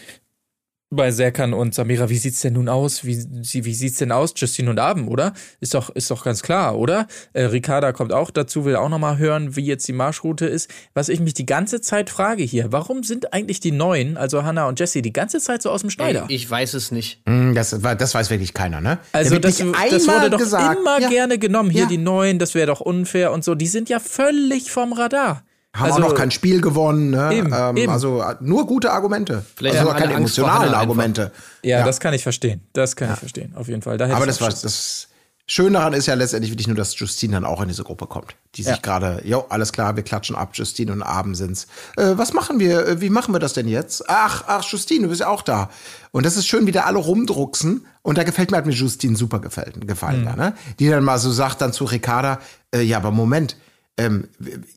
bei 0.95 1.11
Serkan 1.11 1.53
und 1.53 1.73
Samira, 1.75 2.09
wie 2.09 2.17
sieht's 2.17 2.41
denn 2.41 2.53
nun 2.53 2.69
aus? 2.69 3.03
Wie, 3.05 3.17
wie 3.65 3.73
sieht's 3.73 3.97
denn 3.97 4.11
aus? 4.11 4.33
Justine 4.35 4.69
und 4.69 4.79
Abend, 4.79 5.09
oder? 5.09 5.33
Ist 5.59 5.73
doch, 5.73 5.89
ist 5.89 6.09
doch 6.11 6.23
ganz 6.23 6.41
klar, 6.41 6.77
oder? 6.77 7.07
Äh, 7.33 7.43
Ricarda 7.45 7.91
kommt 7.91 8.13
auch 8.13 8.31
dazu, 8.31 8.65
will 8.65 8.75
auch 8.75 8.89
nochmal 8.89 9.17
hören, 9.17 9.55
wie 9.55 9.65
jetzt 9.65 9.87
die 9.87 9.93
Marschroute 9.93 10.45
ist. 10.45 10.69
Was 10.93 11.09
ich 11.09 11.19
mich 11.19 11.33
die 11.33 11.45
ganze 11.45 11.81
Zeit 11.81 12.09
frage 12.09 12.43
hier, 12.43 12.71
warum 12.71 13.03
sind 13.03 13.33
eigentlich 13.33 13.59
die 13.59 13.71
Neuen, 13.71 14.17
also 14.17 14.43
Hannah 14.43 14.67
und 14.67 14.79
Jesse, 14.79 15.01
die 15.01 15.13
ganze 15.13 15.39
Zeit 15.39 15.61
so 15.61 15.69
aus 15.69 15.81
dem 15.81 15.89
Schneider? 15.89 16.25
Ey, 16.29 16.35
ich 16.35 16.49
weiß 16.49 16.73
es 16.73 16.91
nicht. 16.91 17.21
Mm, 17.27 17.53
Das, 17.53 17.83
war- 17.83 17.95
das 17.95 18.13
weiß 18.15 18.29
wirklich 18.29 18.53
keiner, 18.53 18.81
ne? 18.81 18.99
Also 19.11 19.39
das, 19.39 19.57
das 19.57 19.61
einmal 19.61 20.19
wurde 20.21 20.29
doch 20.31 20.37
gesagt, 20.39 20.79
immer 20.79 20.99
ja, 21.01 21.09
gerne 21.09 21.37
genommen. 21.37 21.69
Hier 21.69 21.83
Ja. 21.83 21.87
die 21.89 21.97
Neuen, 21.97 22.39
das 22.39 22.55
wäre 22.55 22.67
doch 22.67 22.81
unfair 22.81 23.31
und 23.31 23.43
so. 23.43 23.55
Die 23.55 23.67
sind 23.67 23.89
ja 23.89 23.99
völlig 23.99 24.71
vom 24.71 24.93
Radar. 24.93 25.43
Haben 25.75 25.85
also, 25.91 26.03
auch 26.03 26.09
noch 26.09 26.15
kein 26.15 26.29
Spiel 26.29 26.61
gewonnen, 26.61 27.09
ne? 27.09 27.33
Eben, 27.33 27.51
ähm, 27.51 27.77
eben. 27.77 27.91
Also 27.91 28.21
äh, 28.21 28.35
nur 28.41 28.67
gute 28.67 28.91
Argumente. 28.91 29.43
Vielleicht 29.55 29.79
also 29.79 29.91
keine 29.91 30.13
emotionalen. 30.13 30.73
Argumente. 30.73 31.31
ja, 31.63 31.79
Ja. 31.79 31.85
das 31.85 31.99
kann 31.99 32.13
ich 32.13 32.21
verstehen. 32.21 32.61
Das 32.73 32.95
kann 32.95 33.11
ich 33.11 33.19
verstehen, 33.19 33.53
auf 33.55 33.67
jeden 33.67 33.81
Fall. 33.81 33.97
Da 33.97 34.07
Aber 34.15 34.27
das 34.27 34.39
war 34.39 34.49
das 34.49 35.07
Schöne 35.45 35.71
daran 35.77 35.91
ist 35.91 36.05
ja 36.05 36.13
letztendlich 36.13 36.51
wirklich 36.53 36.67
nur, 36.67 36.77
dass 36.77 36.97
Justine 36.97 37.33
dann 37.33 37.43
auch 37.43 37.61
in 37.61 37.67
diese 37.67 37.83
Gruppe 37.83 38.07
kommt. 38.07 38.35
Die 38.55 38.63
sich 38.63 38.75
Ja. 38.75 38.79
gerade, 38.81 39.21
jo, 39.25 39.45
alles 39.49 39.73
klar, 39.73 39.97
wir 39.97 40.03
klatschen 40.03 40.37
ab, 40.37 40.51
Justine 40.53 40.93
und 40.93 41.01
Abend 41.03 41.35
sind's. 41.35 41.67
Äh, 41.97 42.11
was 42.15 42.31
machen 42.31 42.59
wir? 42.59 42.87
Äh, 42.87 43.01
Wie 43.01 43.09
machen 43.09 43.33
wir 43.35 43.39
das 43.39 43.51
denn 43.51 43.67
jetzt? 43.67 44.09
Ach, 44.09 44.45
ach, 44.47 44.63
Justine, 44.63 45.03
du 45.03 45.09
bist 45.09 45.19
ja 45.19 45.27
auch 45.27 45.41
da. 45.41 45.69
Und 46.11 46.25
das 46.25 46.37
ist 46.37 46.47
schön, 46.47 46.65
wie 46.65 46.71
da 46.71 46.83
alle 46.83 46.97
rumdrucksen. 46.99 47.85
Und 48.03 48.17
da 48.17 48.23
gefällt 48.23 48.51
mir, 48.51 48.57
hat 48.57 48.65
mir 48.65 48.71
Justine 48.71 49.17
super 49.17 49.39
gefällt, 49.39 49.85
gefallen, 49.85 50.21
Mhm. 50.21 50.25
da, 50.25 50.35
ne? 50.37 50.53
Die 50.79 50.87
dann 50.89 51.03
mal 51.03 51.17
so 51.19 51.29
sagt 51.29 51.59
dann 51.59 51.73
zu 51.73 51.83
Ricarda, 51.85 52.39
äh, 52.73 52.81
ja, 52.81 52.95
aber 52.97 53.11
Moment, 53.11 53.57
ähm, 53.97 54.27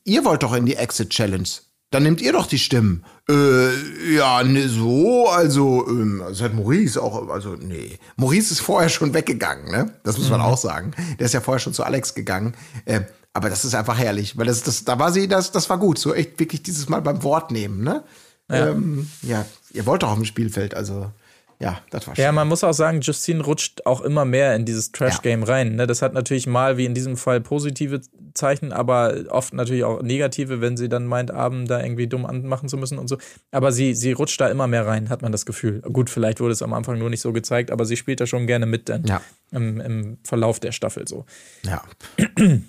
ihr 0.05 0.25
wollt 0.25 0.43
doch 0.43 0.55
in 0.55 0.67
die 0.67 0.77
Exit 0.77 1.11
Challenge. 1.11 1.49
Dann 1.91 2.03
nehmt 2.03 2.21
ihr 2.21 2.33
doch 2.33 2.47
die 2.47 2.59
Stimmen. 2.59 3.05
Äh, 3.29 4.15
ja, 4.15 4.43
ne, 4.43 4.69
so, 4.69 5.29
also, 5.29 5.87
ähm, 5.89 6.21
also 6.21 6.45
hat 6.45 6.55
Maurice 6.55 7.01
auch, 7.01 7.29
also, 7.29 7.55
nee. 7.55 7.99
Maurice 8.17 8.53
ist 8.53 8.61
vorher 8.61 8.89
schon 8.89 9.15
weggegangen, 9.15 9.71
ne? 9.71 9.93
Das 10.03 10.19
muss 10.19 10.29
man 10.29 10.41
auch 10.41 10.59
sagen. 10.59 10.93
Der 11.19 11.27
ist 11.27 11.33
ja 11.33 11.41
vorher 11.41 11.61
schon 11.61 11.75
zu 11.75 11.85
Alex 11.85 12.15
gegangen. 12.15 12.55
Äh, 12.87 13.03
aber 13.33 13.51
das 13.51 13.65
ist 13.65 13.75
einfach 13.75 13.99
herrlich, 13.99 14.37
weil 14.37 14.47
das, 14.47 14.63
das, 14.63 14.85
da 14.85 14.99
war 14.99 15.13
sie, 15.13 15.29
das, 15.29 15.53
das 15.53 15.71
war 15.71 15.79
gut. 15.79 15.99
So 15.99 16.13
echt 16.13 16.41
wirklich 16.41 16.63
dieses 16.63 16.89
Mal 16.89 17.03
beim 17.03 17.23
Wort 17.23 17.53
nehmen, 17.53 17.85
ne? 17.85 18.03
Ja, 18.51 18.69
ähm, 18.69 19.09
ja 19.23 19.45
ihr 19.73 19.87
wollt 19.87 20.03
doch 20.03 20.11
auf 20.11 20.17
dem 20.17 20.25
Spielfeld, 20.25 20.75
also, 20.75 21.13
ja, 21.59 21.79
das 21.91 22.07
war 22.07 22.15
schön. 22.15 22.23
Ja, 22.25 22.33
man 22.33 22.49
muss 22.49 22.63
auch 22.65 22.73
sagen, 22.75 23.01
Justine 23.01 23.43
rutscht 23.43 23.87
auch 23.87 24.01
immer 24.03 24.25
mehr 24.25 24.55
in 24.55 24.65
dieses 24.67 24.93
Trash-Game 24.93 25.43
rein. 25.43 25.77
Ne? 25.77 25.87
Das 25.87 26.03
hat 26.03 26.13
natürlich 26.13 26.47
mal, 26.47 26.77
wie 26.77 26.85
in 26.85 26.93
diesem 26.95 27.17
Fall, 27.17 27.41
positive 27.41 28.01
Zeichen, 28.35 28.73
aber 28.73 29.15
oft 29.31 29.55
natürlich 29.55 29.85
auch 29.85 30.03
negative, 30.03 30.61
wenn 30.61 30.77
sie 30.77 30.89
dann 30.91 31.07
meint, 31.07 31.31
Abend 31.31 31.71
da 31.71 31.81
irgendwie 31.83 32.07
dumm 32.07 32.27
anmachen 32.27 32.69
zu 32.69 32.77
müssen 32.77 32.99
und 32.99 33.09
so. 33.09 33.17
Aber 33.53 33.73
sie, 33.73 33.95
sie 33.95 34.13
rutscht 34.13 34.39
da 34.41 34.49
immer 34.49 34.67
mehr 34.67 34.87
rein, 34.87 35.09
hat 35.09 35.23
man 35.23 35.33
das 35.33 35.47
Gefühl. 35.47 35.81
Gut, 35.81 36.11
vielleicht 36.11 36.41
wurde 36.41 36.53
es 36.53 36.61
am 36.63 36.75
Anfang 36.75 36.99
nur 36.99 37.09
nicht 37.09 37.23
so 37.23 37.33
gezeigt, 37.33 37.71
aber 37.71 37.87
sie 37.87 37.97
spielt 37.97 38.21
da 38.21 38.27
schon 38.27 38.47
gerne 38.47 38.67
mit 38.67 38.89
dann 38.91 39.05
Ja. 39.05 39.23
im, 39.51 39.81
im 39.81 40.19
Verlauf 40.25 40.61
der 40.61 40.73
Staffel 40.73 41.09
so. 41.09 41.25
Ja. 41.65 41.83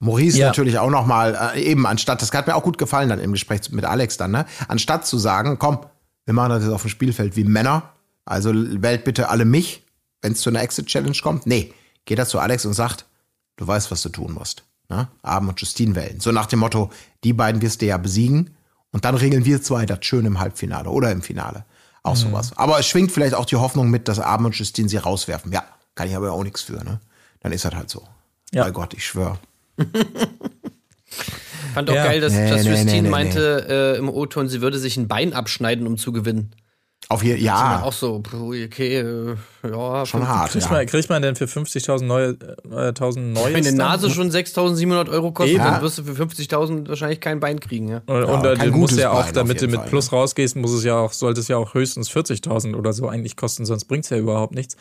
Maurice 0.00 0.38
Ja. 0.38 0.46
natürlich 0.46 0.78
auch 0.78 0.90
noch 0.90 1.06
mal 1.06 1.52
äh, 1.56 1.60
eben 1.60 1.84
anstatt 1.84 2.22
das 2.22 2.30
hat 2.32 2.46
mir 2.46 2.54
auch 2.54 2.62
gut 2.62 2.78
gefallen 2.78 3.08
dann 3.08 3.18
im 3.18 3.32
Gespräch 3.32 3.62
mit 3.72 3.84
Alex 3.84 4.16
dann 4.16 4.30
ne 4.30 4.46
anstatt 4.68 5.04
zu 5.06 5.18
sagen 5.18 5.58
komm 5.58 5.80
wir 6.24 6.34
machen 6.34 6.50
das 6.50 6.62
jetzt 6.62 6.72
auf 6.72 6.82
dem 6.82 6.90
Spielfeld 6.90 7.34
wie 7.34 7.42
Männer 7.42 7.94
also 8.28 8.52
wählt 8.54 9.04
bitte 9.04 9.28
alle 9.28 9.44
mich 9.44 9.82
wenn 10.22 10.32
es 10.32 10.40
zu 10.40 10.50
einer 10.50 10.62
Exit 10.62 10.86
Challenge 10.86 11.16
kommt. 11.22 11.46
Nee 11.46 11.72
geht 12.04 12.18
er 12.18 12.26
zu 12.26 12.38
Alex 12.38 12.64
und 12.66 12.74
sagt 12.74 13.04
du 13.56 13.66
weißt 13.66 13.90
was 13.90 14.02
du 14.02 14.08
tun 14.08 14.32
musst 14.32 14.64
ne? 14.88 15.08
Abend 15.22 15.50
und 15.50 15.60
Justine 15.60 15.94
wählen. 15.94 16.20
So 16.20 16.32
nach 16.32 16.46
dem 16.46 16.60
Motto 16.60 16.90
die 17.24 17.32
beiden 17.32 17.60
wirst 17.62 17.82
du 17.82 17.86
ja 17.86 17.96
besiegen 17.98 18.50
und 18.92 19.04
dann 19.04 19.14
regeln 19.14 19.44
wir 19.44 19.62
zwei 19.62 19.86
das 19.86 20.04
schön 20.04 20.24
im 20.26 20.40
Halbfinale 20.40 20.88
oder 20.90 21.10
im 21.12 21.22
Finale. 21.22 21.64
Auch 22.04 22.16
sowas. 22.16 22.56
Aber 22.56 22.78
es 22.78 22.86
schwingt 22.86 23.12
vielleicht 23.12 23.34
auch 23.34 23.44
die 23.44 23.56
Hoffnung 23.56 23.90
mit 23.90 24.08
dass 24.08 24.18
Abend 24.18 24.46
und 24.46 24.54
Justine 24.56 24.88
sie 24.88 24.96
rauswerfen. 24.96 25.52
Ja 25.52 25.64
kann 25.94 26.08
ich 26.08 26.14
aber 26.14 26.30
auch 26.32 26.44
nichts 26.44 26.62
für 26.62 26.82
ne? 26.84 27.00
Dann 27.40 27.50
ist 27.52 27.64
das 27.64 27.74
halt 27.74 27.90
so. 27.90 28.06
Ja. 28.52 28.62
Bei 28.64 28.70
Gott, 28.70 28.94
ich 28.94 29.04
schwöre. 29.04 29.38
Fand 31.74 31.90
auch 31.90 31.94
Ja. 31.94 32.04
geil, 32.04 32.20
dass, 32.20 32.32
Nee, 32.32 32.50
dass 32.50 32.64
nee, 32.64 32.70
Justine 32.70 32.92
nee, 32.92 33.00
nee, 33.02 33.08
meinte 33.10 33.66
äh, 33.68 33.98
im 33.98 34.08
O-Ton, 34.08 34.48
sie 34.48 34.60
würde 34.60 34.78
sich 34.78 34.96
ein 34.96 35.08
Bein 35.08 35.32
abschneiden, 35.32 35.86
um 35.86 35.98
zu 35.98 36.12
gewinnen. 36.12 36.52
Auf 37.10 37.22
hier, 37.22 37.38
Ja. 37.38 37.82
Auch 37.82 37.92
so, 37.94 38.16
okay, 38.16 38.96
äh, 38.98 39.34
ja. 39.62 40.04
schon 40.04 40.28
hart. 40.28 40.50
Kriegt, 40.52 40.66
Ja. 40.66 40.72
man, 40.72 40.86
kriegt 40.86 41.08
man 41.08 41.22
denn 41.22 41.36
für 41.36 41.46
50.000 41.46 42.06
neue, 42.06 42.36
äh, 42.70 42.92
1000 42.92 43.32
neue? 43.32 43.54
Wenn 43.54 43.66
eine 43.66 43.74
Nase 43.76 44.10
schon 44.10 44.30
6.700 44.30 45.08
Euro 45.08 45.32
kostet, 45.32 45.54
Eben. 45.54 45.64
dann 45.64 45.80
wirst 45.80 45.96
du 45.96 46.04
für 46.04 46.12
50.000 46.12 46.86
wahrscheinlich 46.86 47.20
kein 47.20 47.40
Bein 47.40 47.60
kriegen, 47.60 47.88
ja. 47.88 48.02
Und, 48.04 48.14
Ja, 48.14 48.24
und 48.26 48.44
äh, 48.44 48.56
du 48.56 48.64
musst 48.66 48.74
gutes 48.74 48.98
ja 48.98 49.10
auch, 49.10 49.24
Bein 49.24 49.32
damit 49.34 49.56
du 49.56 49.62
jeden 49.62 49.70
mit 49.72 49.80
Fall, 49.80 49.88
Plus 49.88 50.12
rausgehst, 50.12 50.56
muss 50.56 50.72
es 50.72 50.84
ja 50.84 50.96
auch, 50.98 51.14
sollte 51.14 51.40
es 51.40 51.48
ja 51.48 51.56
auch 51.56 51.72
höchstens 51.72 52.10
40.000 52.10 52.74
oder 52.76 52.92
so 52.92 53.08
eigentlich 53.08 53.36
kosten, 53.36 53.64
sonst 53.64 53.86
bringt 53.86 54.04
es 54.04 54.10
ja 54.10 54.18
überhaupt 54.18 54.54
nichts. 54.54 54.76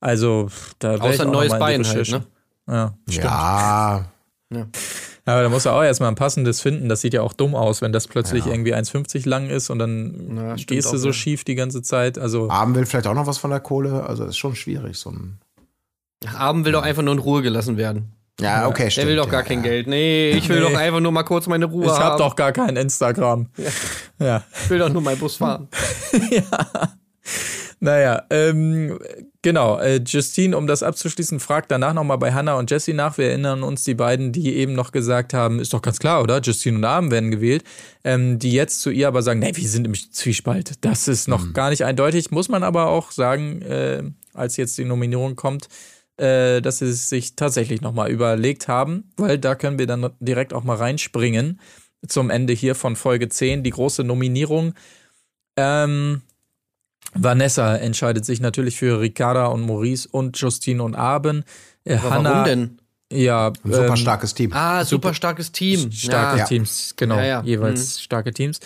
Also, 0.00 0.48
da 0.80 0.90
wär 0.90 0.96
ich 0.96 1.02
Außer 1.14 1.22
ein 1.22 1.30
neues 1.30 1.58
Bein 1.58 1.82
halt, 1.86 2.10
ne? 2.10 2.24
Ja, 2.68 2.94
stimmt. 3.08 3.24
Ja, 3.24 4.06
Aber 5.30 5.42
da 5.42 5.48
musst 5.48 5.66
du 5.66 5.70
auch 5.70 5.82
erstmal 5.82 6.08
ein 6.10 6.14
passendes 6.14 6.60
finden. 6.60 6.88
Das 6.88 7.00
sieht 7.00 7.14
ja 7.14 7.22
auch 7.22 7.32
dumm 7.32 7.54
aus, 7.54 7.80
wenn 7.82 7.92
das 7.92 8.08
plötzlich 8.08 8.44
Ja. 8.46 8.52
irgendwie 8.52 8.74
1,50 8.74 9.28
lang 9.28 9.48
ist 9.48 9.70
und 9.70 9.78
dann 9.78 10.36
Ja, 10.36 10.58
stimmt 10.58 10.66
gehst 10.68 10.92
du 10.92 10.96
so 10.98 11.08
ja. 11.08 11.12
schief 11.12 11.44
die 11.44 11.54
ganze 11.54 11.82
Zeit. 11.82 12.18
Also, 12.18 12.50
Abend 12.50 12.76
will 12.76 12.86
vielleicht 12.86 13.06
auch 13.06 13.14
noch 13.14 13.26
was 13.26 13.38
von 13.38 13.50
der 13.50 13.60
Kohle. 13.60 14.04
Also 14.04 14.24
ist 14.24 14.36
schon 14.36 14.54
schwierig, 14.56 14.96
so 14.98 15.10
ein. 15.10 15.38
Abend 16.36 16.64
will 16.66 16.72
doch 16.72 16.82
einfach 16.82 17.02
nur 17.02 17.14
in 17.14 17.18
Ruhe 17.20 17.42
gelassen 17.42 17.76
werden. 17.76 18.12
Ja, 18.40 18.66
okay, 18.68 18.84
Der 18.84 18.90
stimmt. 18.90 19.08
will 19.08 19.16
doch 19.16 19.26
ja, 19.26 19.32
gar 19.32 19.42
kein 19.42 19.58
ja. 19.58 19.64
Geld. 19.70 19.86
Nee, 19.86 20.30
ich 20.30 20.48
will 20.48 20.60
Nee. 20.62 20.72
doch 20.72 20.78
einfach 20.78 21.00
nur 21.00 21.12
mal 21.12 21.24
kurz 21.24 21.46
meine 21.46 21.66
Ruhe 21.66 21.84
ich 21.86 21.90
haben. 21.92 22.02
hab 22.04 22.16
doch 22.18 22.36
gar 22.36 22.52
kein 22.52 22.76
Instagram. 22.76 23.48
Ja. 24.18 24.42
Ich 24.64 24.70
will 24.70 24.78
doch 24.78 24.88
nur 24.88 25.02
meinen 25.02 25.18
Bus 25.18 25.36
fahren. 25.36 25.68
Naja, 27.82 28.24
ähm, 28.28 28.98
genau. 29.40 29.78
Äh, 29.78 30.02
Justine, 30.06 30.56
um 30.56 30.66
das 30.66 30.82
abzuschließen, 30.82 31.40
fragt 31.40 31.70
danach 31.70 31.94
nochmal 31.94 32.18
bei 32.18 32.32
Hannah 32.34 32.58
und 32.58 32.70
Jessie 32.70 32.92
nach. 32.92 33.16
Wir 33.16 33.30
erinnern 33.30 33.62
uns, 33.62 33.84
die 33.84 33.94
beiden, 33.94 34.32
die 34.32 34.54
eben 34.54 34.74
noch 34.74 34.92
gesagt 34.92 35.32
haben, 35.32 35.60
ist 35.60 35.72
doch 35.72 35.80
ganz 35.80 35.98
klar, 35.98 36.22
oder? 36.22 36.40
Justine 36.42 36.76
und 36.76 36.84
Abend 36.84 37.10
werden 37.10 37.30
gewählt. 37.30 37.64
Ähm, 38.04 38.38
die 38.38 38.52
jetzt 38.52 38.82
zu 38.82 38.90
ihr 38.90 39.08
aber 39.08 39.22
sagen, 39.22 39.40
nee, 39.40 39.52
wir 39.54 39.68
sind 39.68 39.86
im 39.86 39.94
Zwiespalt. 39.94 40.84
Das 40.84 41.08
ist 41.08 41.26
noch 41.26 41.54
gar 41.54 41.70
nicht 41.70 41.84
eindeutig. 41.84 42.30
Muss 42.30 42.50
man 42.50 42.62
aber 42.62 42.88
auch 42.88 43.12
sagen, 43.12 43.62
äh, 43.62 44.02
als 44.34 44.58
jetzt 44.58 44.76
die 44.76 44.84
Nominierung 44.84 45.34
kommt, 45.34 45.68
äh, 46.18 46.60
dass 46.60 46.78
sie 46.78 46.86
es 46.86 47.08
sich 47.08 47.34
tatsächlich 47.34 47.80
nochmal 47.80 48.10
überlegt 48.10 48.68
haben, 48.68 49.10
weil 49.16 49.38
da 49.38 49.54
können 49.54 49.78
wir 49.78 49.86
dann 49.86 50.10
direkt 50.20 50.52
auch 50.52 50.64
mal 50.64 50.76
reinspringen 50.76 51.58
zum 52.06 52.28
Ende 52.28 52.52
hier 52.52 52.74
von 52.74 52.94
Folge 52.94 53.30
10, 53.30 53.62
die 53.62 53.70
große 53.70 54.04
Nominierung. 54.04 54.74
Ähm, 55.56 56.22
Vanessa 57.14 57.76
entscheidet 57.76 58.24
sich 58.24 58.40
natürlich 58.40 58.76
für 58.78 59.00
Ricarda 59.00 59.46
und 59.46 59.62
Maurice 59.62 60.08
und 60.10 60.38
Justine 60.38 60.82
und 60.82 60.94
Aben. 60.94 61.44
Äh, 61.84 61.96
Aber 61.96 62.10
Hannah, 62.10 62.30
warum 62.30 62.44
denn? 62.44 62.78
Ja, 63.12 63.48
Ein 63.48 63.72
super 63.72 63.86
ähm, 63.88 63.96
starkes 63.96 64.34
Team. 64.34 64.52
Ah, 64.52 64.84
super 64.84 65.14
starkes 65.14 65.50
Team. 65.50 65.90
starke 65.90 66.38
ja. 66.38 66.44
Teams, 66.44 66.94
genau, 66.96 67.16
Ja, 67.16 67.24
ja. 67.24 67.42
jeweils 67.42 68.00
starke 68.00 68.32
Teams. 68.32 68.60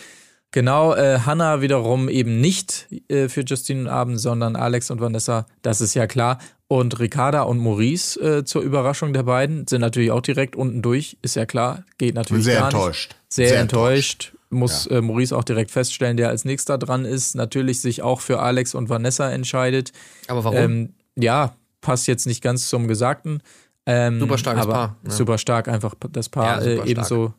Genau, 0.51 0.95
äh, 0.95 1.19
Hannah 1.25 1.63
wiederum 1.63 2.09
eben 2.09 2.41
nicht 2.41 2.87
äh, 3.09 3.29
für 3.29 3.41
Justine 3.41 3.81
und 3.81 3.89
Abend, 3.89 4.21
sondern 4.21 4.55
Alex 4.55 4.91
und 4.91 5.01
Vanessa, 5.01 5.47
das 5.63 5.81
ist 5.81 5.95
ja 5.95 6.07
klar. 6.07 6.39
Und 6.69 7.01
Ricarda 7.01 7.43
und 7.43 7.59
Maurice 7.59 8.21
äh, 8.21 8.45
zur 8.45 8.63
Überraschung 8.63 9.13
der 9.13 9.25
beiden 9.25 9.67
sind 9.67 9.81
natürlich 9.81 10.11
auch 10.13 10.21
direkt 10.21 10.55
unten 10.55 10.81
durch, 10.83 11.17
ist 11.23 11.35
ja 11.37 11.47
klar, 11.47 11.83
geht 11.99 12.15
natürlich 12.15 12.45
Sehr 12.45 12.61
gar 12.61 12.67
nicht. 12.67 12.75
enttäuscht. 12.75 13.17
Sehr, 13.29 13.49
Sehr 13.49 13.61
enttäuscht. 13.61 14.33
Muss 14.55 14.87
äh, 14.87 15.01
Maurice 15.01 15.37
auch 15.37 15.45
direkt 15.45 15.71
feststellen, 15.71 16.17
der 16.17 16.29
als 16.29 16.45
nächster 16.45 16.79
dran 16.79 17.05
ist, 17.05 17.35
natürlich 17.35 17.81
sich 17.81 18.03
auch 18.03 18.21
für 18.21 18.41
Alex 18.41 18.75
und 18.75 18.89
Vanessa 18.89 19.31
entscheidet. 19.31 19.93
Aber 20.29 20.45
warum? 20.45 20.57
Ähm, 20.57 20.95
ja, 21.17 21.57
passt 21.81 22.07
jetzt 22.07 22.27
nicht 22.27 22.43
ganz 22.43 22.69
zum 22.69 22.89
Gesagten. 22.89 23.41
Ähm, 23.87 24.19
Super 24.19 24.39
starkes 24.39 24.67
Paar, 24.67 24.97
ja. 25.05 25.11
Super 25.11 25.39
stark, 25.39 25.69
einfach 25.69 25.95
das 26.11 26.29
Paar, 26.29 26.65
Ja, 26.65 26.67
äh, 26.67 26.91
ebenso 26.91 27.35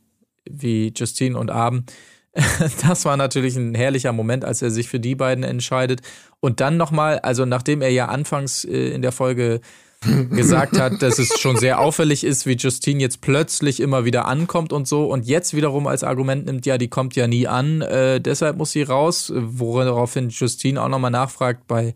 wie 0.49 0.93
Justine 0.95 1.37
und 1.37 1.49
Abend. 1.49 1.91
Das 2.85 3.05
war 3.05 3.15
natürlich 3.15 3.55
ein 3.55 3.75
herrlicher 3.75 4.11
Moment, 4.11 4.43
als 4.43 4.61
er 4.61 4.69
sich 4.69 4.89
für 4.89 4.99
die 4.99 5.15
beiden 5.15 5.45
entscheidet. 5.45 6.01
Und 6.41 6.59
dann 6.59 6.75
nochmal, 6.75 7.19
also 7.19 7.45
nachdem 7.45 7.81
er 7.81 7.89
ja 7.89 8.07
anfangs 8.07 8.65
äh, 8.65 8.89
in 8.89 9.01
der 9.01 9.13
Folge 9.13 9.61
gesagt 10.29 10.79
hat, 10.79 11.01
dass 11.01 11.19
es 11.19 11.39
schon 11.39 11.57
sehr 11.57 11.79
auffällig 11.79 12.23
ist, 12.23 12.45
wie 12.45 12.55
Justine 12.55 13.01
jetzt 13.01 13.21
plötzlich 13.21 13.79
immer 13.79 14.05
wieder 14.05 14.25
ankommt 14.25 14.73
und 14.73 14.87
so 14.87 15.05
und 15.05 15.25
jetzt 15.25 15.55
wiederum 15.55 15.87
als 15.87 16.03
Argument 16.03 16.45
nimmt, 16.45 16.65
ja, 16.65 16.77
die 16.77 16.87
kommt 16.87 17.15
ja 17.15 17.27
nie 17.27 17.47
an, 17.47 17.81
äh, 17.81 18.19
deshalb 18.21 18.57
muss 18.57 18.71
sie 18.71 18.83
raus, 18.83 19.31
woraufhin 19.35 20.29
Justine 20.29 20.81
auch 20.81 20.89
nochmal 20.89 21.11
nachfragt 21.11 21.67
bei 21.67 21.93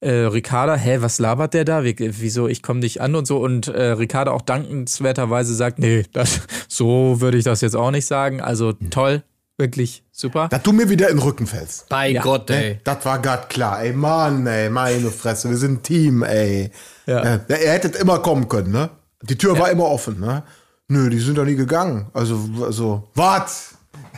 äh, 0.00 0.10
Ricarda, 0.10 0.76
hä, 0.76 0.98
was 1.00 1.18
labert 1.18 1.54
der 1.54 1.64
da? 1.64 1.84
Wie, 1.84 1.94
wieso, 1.98 2.48
ich 2.48 2.62
komme 2.62 2.80
nicht 2.80 3.00
an 3.00 3.14
und 3.14 3.26
so. 3.26 3.38
Und 3.38 3.68
äh, 3.68 3.90
Ricarda 3.92 4.30
auch 4.30 4.40
dankenswerterweise 4.40 5.54
sagt, 5.54 5.78
nee, 5.78 6.04
das, 6.12 6.40
so 6.68 7.20
würde 7.20 7.38
ich 7.38 7.44
das 7.44 7.60
jetzt 7.60 7.76
auch 7.76 7.90
nicht 7.90 8.06
sagen. 8.06 8.40
Also 8.40 8.72
toll, 8.72 9.22
wirklich 9.60 10.02
super. 10.10 10.48
Dass 10.48 10.62
du 10.62 10.72
mir 10.72 10.88
wieder 10.88 11.08
in 11.08 11.18
den 11.18 11.22
Rücken 11.22 11.46
fällst. 11.46 11.88
Bei 11.88 12.08
ja. 12.08 12.22
Gott, 12.22 12.50
ey. 12.50 12.80
Das 12.82 13.04
war 13.04 13.20
grad 13.20 13.48
klar, 13.48 13.82
ey, 13.82 13.92
Mann, 13.92 14.46
ey, 14.48 14.68
meine 14.68 15.10
Fresse, 15.10 15.48
wir 15.48 15.56
sind 15.56 15.72
ein 15.72 15.82
Team, 15.82 16.24
ey. 16.24 16.72
Ja. 17.06 17.20
Äh, 17.20 17.40
ihr 17.48 17.70
hättet 17.70 17.94
immer 17.94 18.18
kommen 18.18 18.48
können, 18.48 18.72
ne? 18.72 18.90
Die 19.22 19.38
Tür 19.38 19.58
war 19.58 19.70
immer 19.70 19.84
offen, 19.84 20.18
ne? 20.18 20.42
Nö, 20.88 21.08
die 21.08 21.20
sind 21.20 21.38
doch 21.38 21.44
nie 21.44 21.54
gegangen. 21.54 22.10
Also, 22.12 22.40
also, 22.62 23.08
was? 23.14 23.69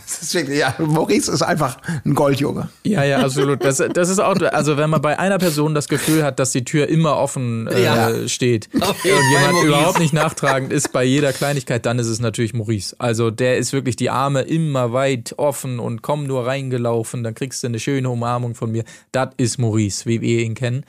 Ist 0.07 0.35
wirklich, 0.35 0.59
ja, 0.59 0.75
Maurice 0.79 1.31
ist 1.33 1.43
einfach 1.43 1.79
ein 2.05 2.15
Goldjunge. 2.15 2.69
Ja, 2.85 3.03
ja, 3.05 3.19
absolut. 3.19 3.65
Das, 3.65 3.83
das 3.93 4.09
ist 4.09 4.19
auch, 4.19 4.37
also 4.53 4.77
wenn 4.77 4.91
man 4.91 5.01
bei 5.01 5.19
einer 5.19 5.39
Person 5.39 5.75
das 5.75 5.89
Gefühl 5.89 6.23
hat, 6.25 6.39
dass 6.39 6.51
die 6.53 6.65
Tür 6.65 6.89
immer 6.89 7.17
offen 7.17 7.67
äh, 7.69 7.83
Ja. 7.83 8.29
steht 8.29 8.69
jeden 8.73 8.83
und 9.17 9.31
jemand 9.31 9.65
überhaupt 9.65 9.99
nicht 9.99 10.13
nachtragend 10.13 10.73
ist 10.73 10.93
bei 10.93 11.05
jeder 11.05 11.33
Kleinigkeit, 11.33 11.87
dann 11.87 11.99
ist 11.99 12.09
es 12.09 12.21
natürlich 12.21 12.55
Maurice. 12.55 12.95
Also 12.99 13.31
der 13.31 13.57
ist 13.59 13.73
wirklich 13.73 13.97
die 13.97 14.11
Arme 14.11 14.43
immer 14.43 14.93
weit 14.93 15.35
offen 15.39 15.79
und 15.79 16.03
komm 16.03 16.27
nur 16.27 16.47
reingelaufen, 16.47 17.23
dann 17.23 17.35
kriegst 17.35 17.63
du 17.63 17.69
eine 17.69 17.79
schöne 17.79 18.11
Umarmung 18.11 18.55
von 18.55 18.71
mir. 18.71 18.85
Das 19.13 19.31
ist 19.37 19.59
Maurice, 19.59 20.07
wie 20.07 20.21
wir 20.21 20.41
ihn 20.41 20.55
kennen. 20.55 20.85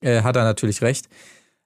Äh, 0.00 0.22
hat 0.22 0.36
er 0.36 0.44
natürlich 0.44 0.82
recht. 0.82 1.06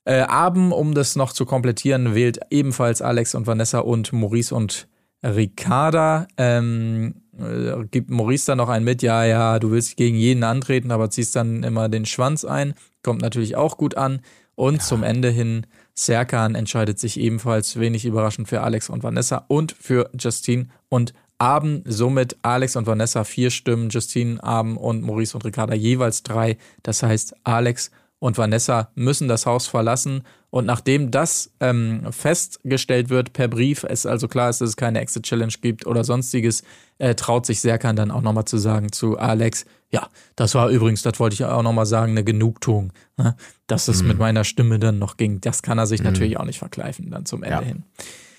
Äh, 0.04 0.20
Abend, 0.20 0.72
um 0.72 0.94
das 0.94 1.16
noch 1.16 1.32
zu 1.32 1.44
komplettieren, 1.46 2.14
wählt 2.14 2.38
ebenfalls 2.50 3.02
Alex 3.02 3.34
und 3.34 3.46
Vanessa 3.46 3.80
und 3.80 4.12
Maurice 4.12 4.54
und 4.54 4.86
Ricarda. 5.34 6.26
Ähm, 6.36 7.14
äh, 7.38 7.84
gibt 7.90 8.10
Maurice 8.10 8.46
dann 8.46 8.58
noch 8.58 8.68
einen 8.68 8.84
mit, 8.84 9.02
ja, 9.02 9.24
ja, 9.24 9.58
du 9.58 9.70
willst 9.70 9.96
gegen 9.96 10.16
jeden 10.16 10.44
antreten, 10.44 10.90
aber 10.90 11.10
ziehst 11.10 11.36
dann 11.36 11.62
immer 11.62 11.88
den 11.88 12.06
Schwanz 12.06 12.44
ein. 12.44 12.74
Kommt 13.02 13.22
natürlich 13.22 13.56
auch 13.56 13.76
gut 13.76 13.96
an. 13.96 14.20
Und 14.54 14.82
zum 14.82 15.02
Ende 15.02 15.28
hin, 15.28 15.66
Serkan 15.94 16.54
entscheidet 16.54 16.98
sich 16.98 17.20
ebenfalls 17.20 17.78
wenig 17.78 18.06
überraschend 18.06 18.48
für 18.48 18.62
Alex 18.62 18.88
und 18.88 19.02
Vanessa 19.02 19.44
und 19.48 19.72
für 19.72 20.10
Justine 20.18 20.68
und 20.88 21.12
Abend. 21.38 21.82
Somit 21.86 22.36
Alex 22.42 22.76
und 22.76 22.86
Vanessa 22.86 23.24
vier 23.24 23.50
Stimmen, 23.50 23.90
Justine, 23.90 24.42
Abend 24.42 24.78
und 24.78 25.02
Maurice 25.02 25.36
und 25.36 25.44
Ricarda 25.44 25.74
jeweils 25.74 26.22
drei. 26.22 26.56
Das 26.82 27.02
heißt, 27.02 27.36
Alex 27.44 27.90
und 28.18 28.38
Vanessa 28.38 28.90
müssen 28.94 29.28
das 29.28 29.46
Haus 29.46 29.66
verlassen. 29.66 30.22
Und 30.50 30.64
nachdem 30.64 31.10
das 31.10 31.50
ähm, 31.60 32.06
festgestellt 32.10 33.10
wird 33.10 33.32
per 33.32 33.48
Brief, 33.48 33.84
es 33.84 34.06
also 34.06 34.26
klar 34.28 34.48
ist, 34.48 34.60
dass 34.60 34.70
es 34.70 34.76
keine 34.76 35.00
Exit-Challenge 35.00 35.52
gibt 35.60 35.86
oder 35.86 36.02
sonstiges, 36.02 36.62
äh, 36.98 37.14
traut 37.14 37.44
sich 37.44 37.60
Serkan 37.60 37.94
dann 37.96 38.10
auch 38.10 38.22
nochmal 38.22 38.46
zu 38.46 38.56
sagen 38.56 38.90
zu 38.90 39.18
Alex, 39.18 39.66
ja, 39.90 40.08
das 40.34 40.54
war 40.54 40.68
übrigens, 40.70 41.02
das 41.02 41.20
wollte 41.20 41.34
ich 41.34 41.44
auch 41.44 41.62
nochmal 41.62 41.86
sagen, 41.86 42.12
eine 42.12 42.24
Genugtuung, 42.24 42.92
ne? 43.16 43.36
dass 43.66 43.88
es 43.88 44.02
mit 44.02 44.18
meiner 44.18 44.44
Stimme 44.44 44.78
dann 44.78 44.98
noch 44.98 45.16
ging. 45.16 45.40
Das 45.40 45.62
kann 45.62 45.78
er 45.78 45.86
sich 45.86 46.02
natürlich 46.02 46.38
auch 46.38 46.44
nicht 46.44 46.58
verkleifen 46.58 47.10
dann 47.10 47.26
zum 47.26 47.42
Ende 47.42 47.56
Ja. 47.56 47.62
hin. 47.62 47.84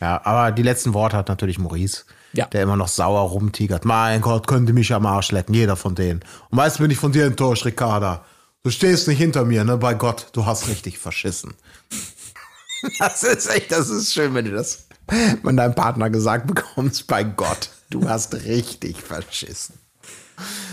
Ja, 0.01 0.21
aber 0.25 0.51
die 0.51 0.61
letzten 0.63 0.93
Worte 0.93 1.17
hat 1.17 1.29
natürlich 1.29 1.57
Maurice, 1.57 2.05
Ja. 2.33 2.45
der 2.47 2.63
immer 2.63 2.75
noch 2.75 2.87
sauer 2.87 3.21
rumtigert. 3.29 3.85
Mein 3.85 4.21
Gott, 4.21 4.45
könnte 4.47 4.73
mich 4.73 4.93
am 4.93 5.05
Arsch 5.05 5.31
lecken, 5.31 5.53
jeder 5.53 5.75
von 5.75 5.95
denen. 5.95 6.19
Und 6.49 6.57
meist 6.57 6.79
bin 6.79 6.91
ich 6.91 6.97
von 6.97 7.11
dir 7.11 7.25
enttäuscht, 7.25 7.65
Ricarda. 7.65 8.25
Du 8.68 8.72
stehst 8.72 9.07
nicht 9.07 9.18
hinter 9.19 9.45
mir, 9.45 9.64
ne? 9.64 9.77
Bei 9.77 9.94
Gott, 9.94 10.27
du 10.34 10.45
hast 10.45 10.68
richtig 10.68 10.98
verschissen. 10.98 11.53
Das 12.99 13.23
ist 13.23 13.49
echt, 13.49 13.72
das 13.72 13.89
ist 13.89 14.14
schön, 14.14 14.34
wenn 14.34 14.44
du 14.44 14.52
das 14.52 14.88
von 15.41 15.56
deinem 15.56 15.73
Partner 15.73 16.10
gesagt 16.10 16.48
bekommst. 16.48 17.07
Bei 17.07 17.23
Gott, 17.23 17.69
du 17.89 18.10
hast 18.10 18.34
richtig 18.44 18.98
verschissen. 18.98 19.76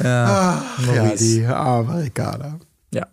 Ja, 0.03 0.07
Ja, 0.07 0.65
Maurice. 0.87 1.25
die 1.25 1.45
arme 1.47 2.03
Ricarda. 2.03 2.59
Ja. 2.93 3.07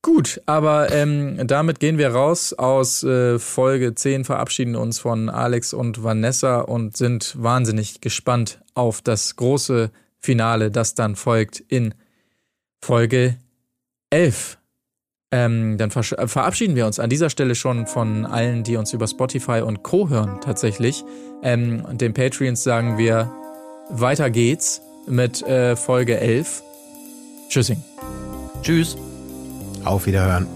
Gut, 0.00 0.40
aber 0.46 0.92
ähm, 0.92 1.44
damit 1.48 1.80
gehen 1.80 1.98
wir 1.98 2.12
raus 2.12 2.52
aus 2.52 3.02
äh, 3.02 3.40
Folge 3.40 3.96
10, 3.96 4.24
verabschieden 4.24 4.76
uns 4.76 5.00
von 5.00 5.28
Alex 5.28 5.74
und 5.74 6.04
Vanessa 6.04 6.60
und 6.60 6.96
sind 6.96 7.34
wahnsinnig 7.36 8.00
gespannt 8.00 8.60
auf 8.74 9.02
das 9.02 9.34
große 9.34 9.90
Finale, 10.20 10.70
das 10.70 10.94
dann 10.94 11.16
folgt 11.16 11.58
in 11.58 11.94
Folge 12.80 13.38
11. 14.12 14.58
Ähm, 15.34 15.78
dann 15.78 15.90
versch- 15.90 16.14
äh, 16.16 16.28
verabschieden 16.28 16.76
wir 16.76 16.84
uns 16.86 16.98
an 16.98 17.08
dieser 17.08 17.30
Stelle 17.30 17.54
schon 17.54 17.86
von 17.86 18.26
allen, 18.26 18.64
die 18.64 18.76
uns 18.76 18.92
über 18.92 19.06
Spotify 19.06 19.62
und 19.62 19.82
Co. 19.82 20.10
hören, 20.10 20.38
tatsächlich. 20.42 21.02
Ähm, 21.42 21.84
und 21.88 22.02
den 22.02 22.12
Patreons 22.12 22.62
sagen 22.62 22.98
wir, 22.98 23.30
weiter 23.88 24.28
geht's 24.30 24.82
mit 25.06 25.42
äh, 25.42 25.74
Folge 25.74 26.20
11. 26.20 26.62
Tschüssing. 27.48 27.82
Tschüss. 28.62 28.96
Auf 29.84 30.04
Wiederhören. 30.06 30.46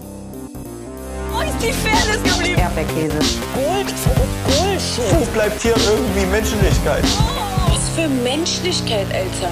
Wo 1.31 1.41
ist 1.41 1.53
die 1.61 1.73
Fairness 1.73 2.23
geblieben? 2.23 2.59
Er 2.59 2.63
Erdbeerkäse. 2.65 3.17
Gold, 3.55 3.93
Bullshit. 4.45 5.19
Wo 5.19 5.25
bleibt 5.33 5.59
hier 5.61 5.75
irgendwie 5.75 6.25
Menschlichkeit? 6.27 7.03
Was 7.67 7.89
für 7.95 8.07
Menschlichkeit, 8.23 9.07
Alter. 9.11 9.51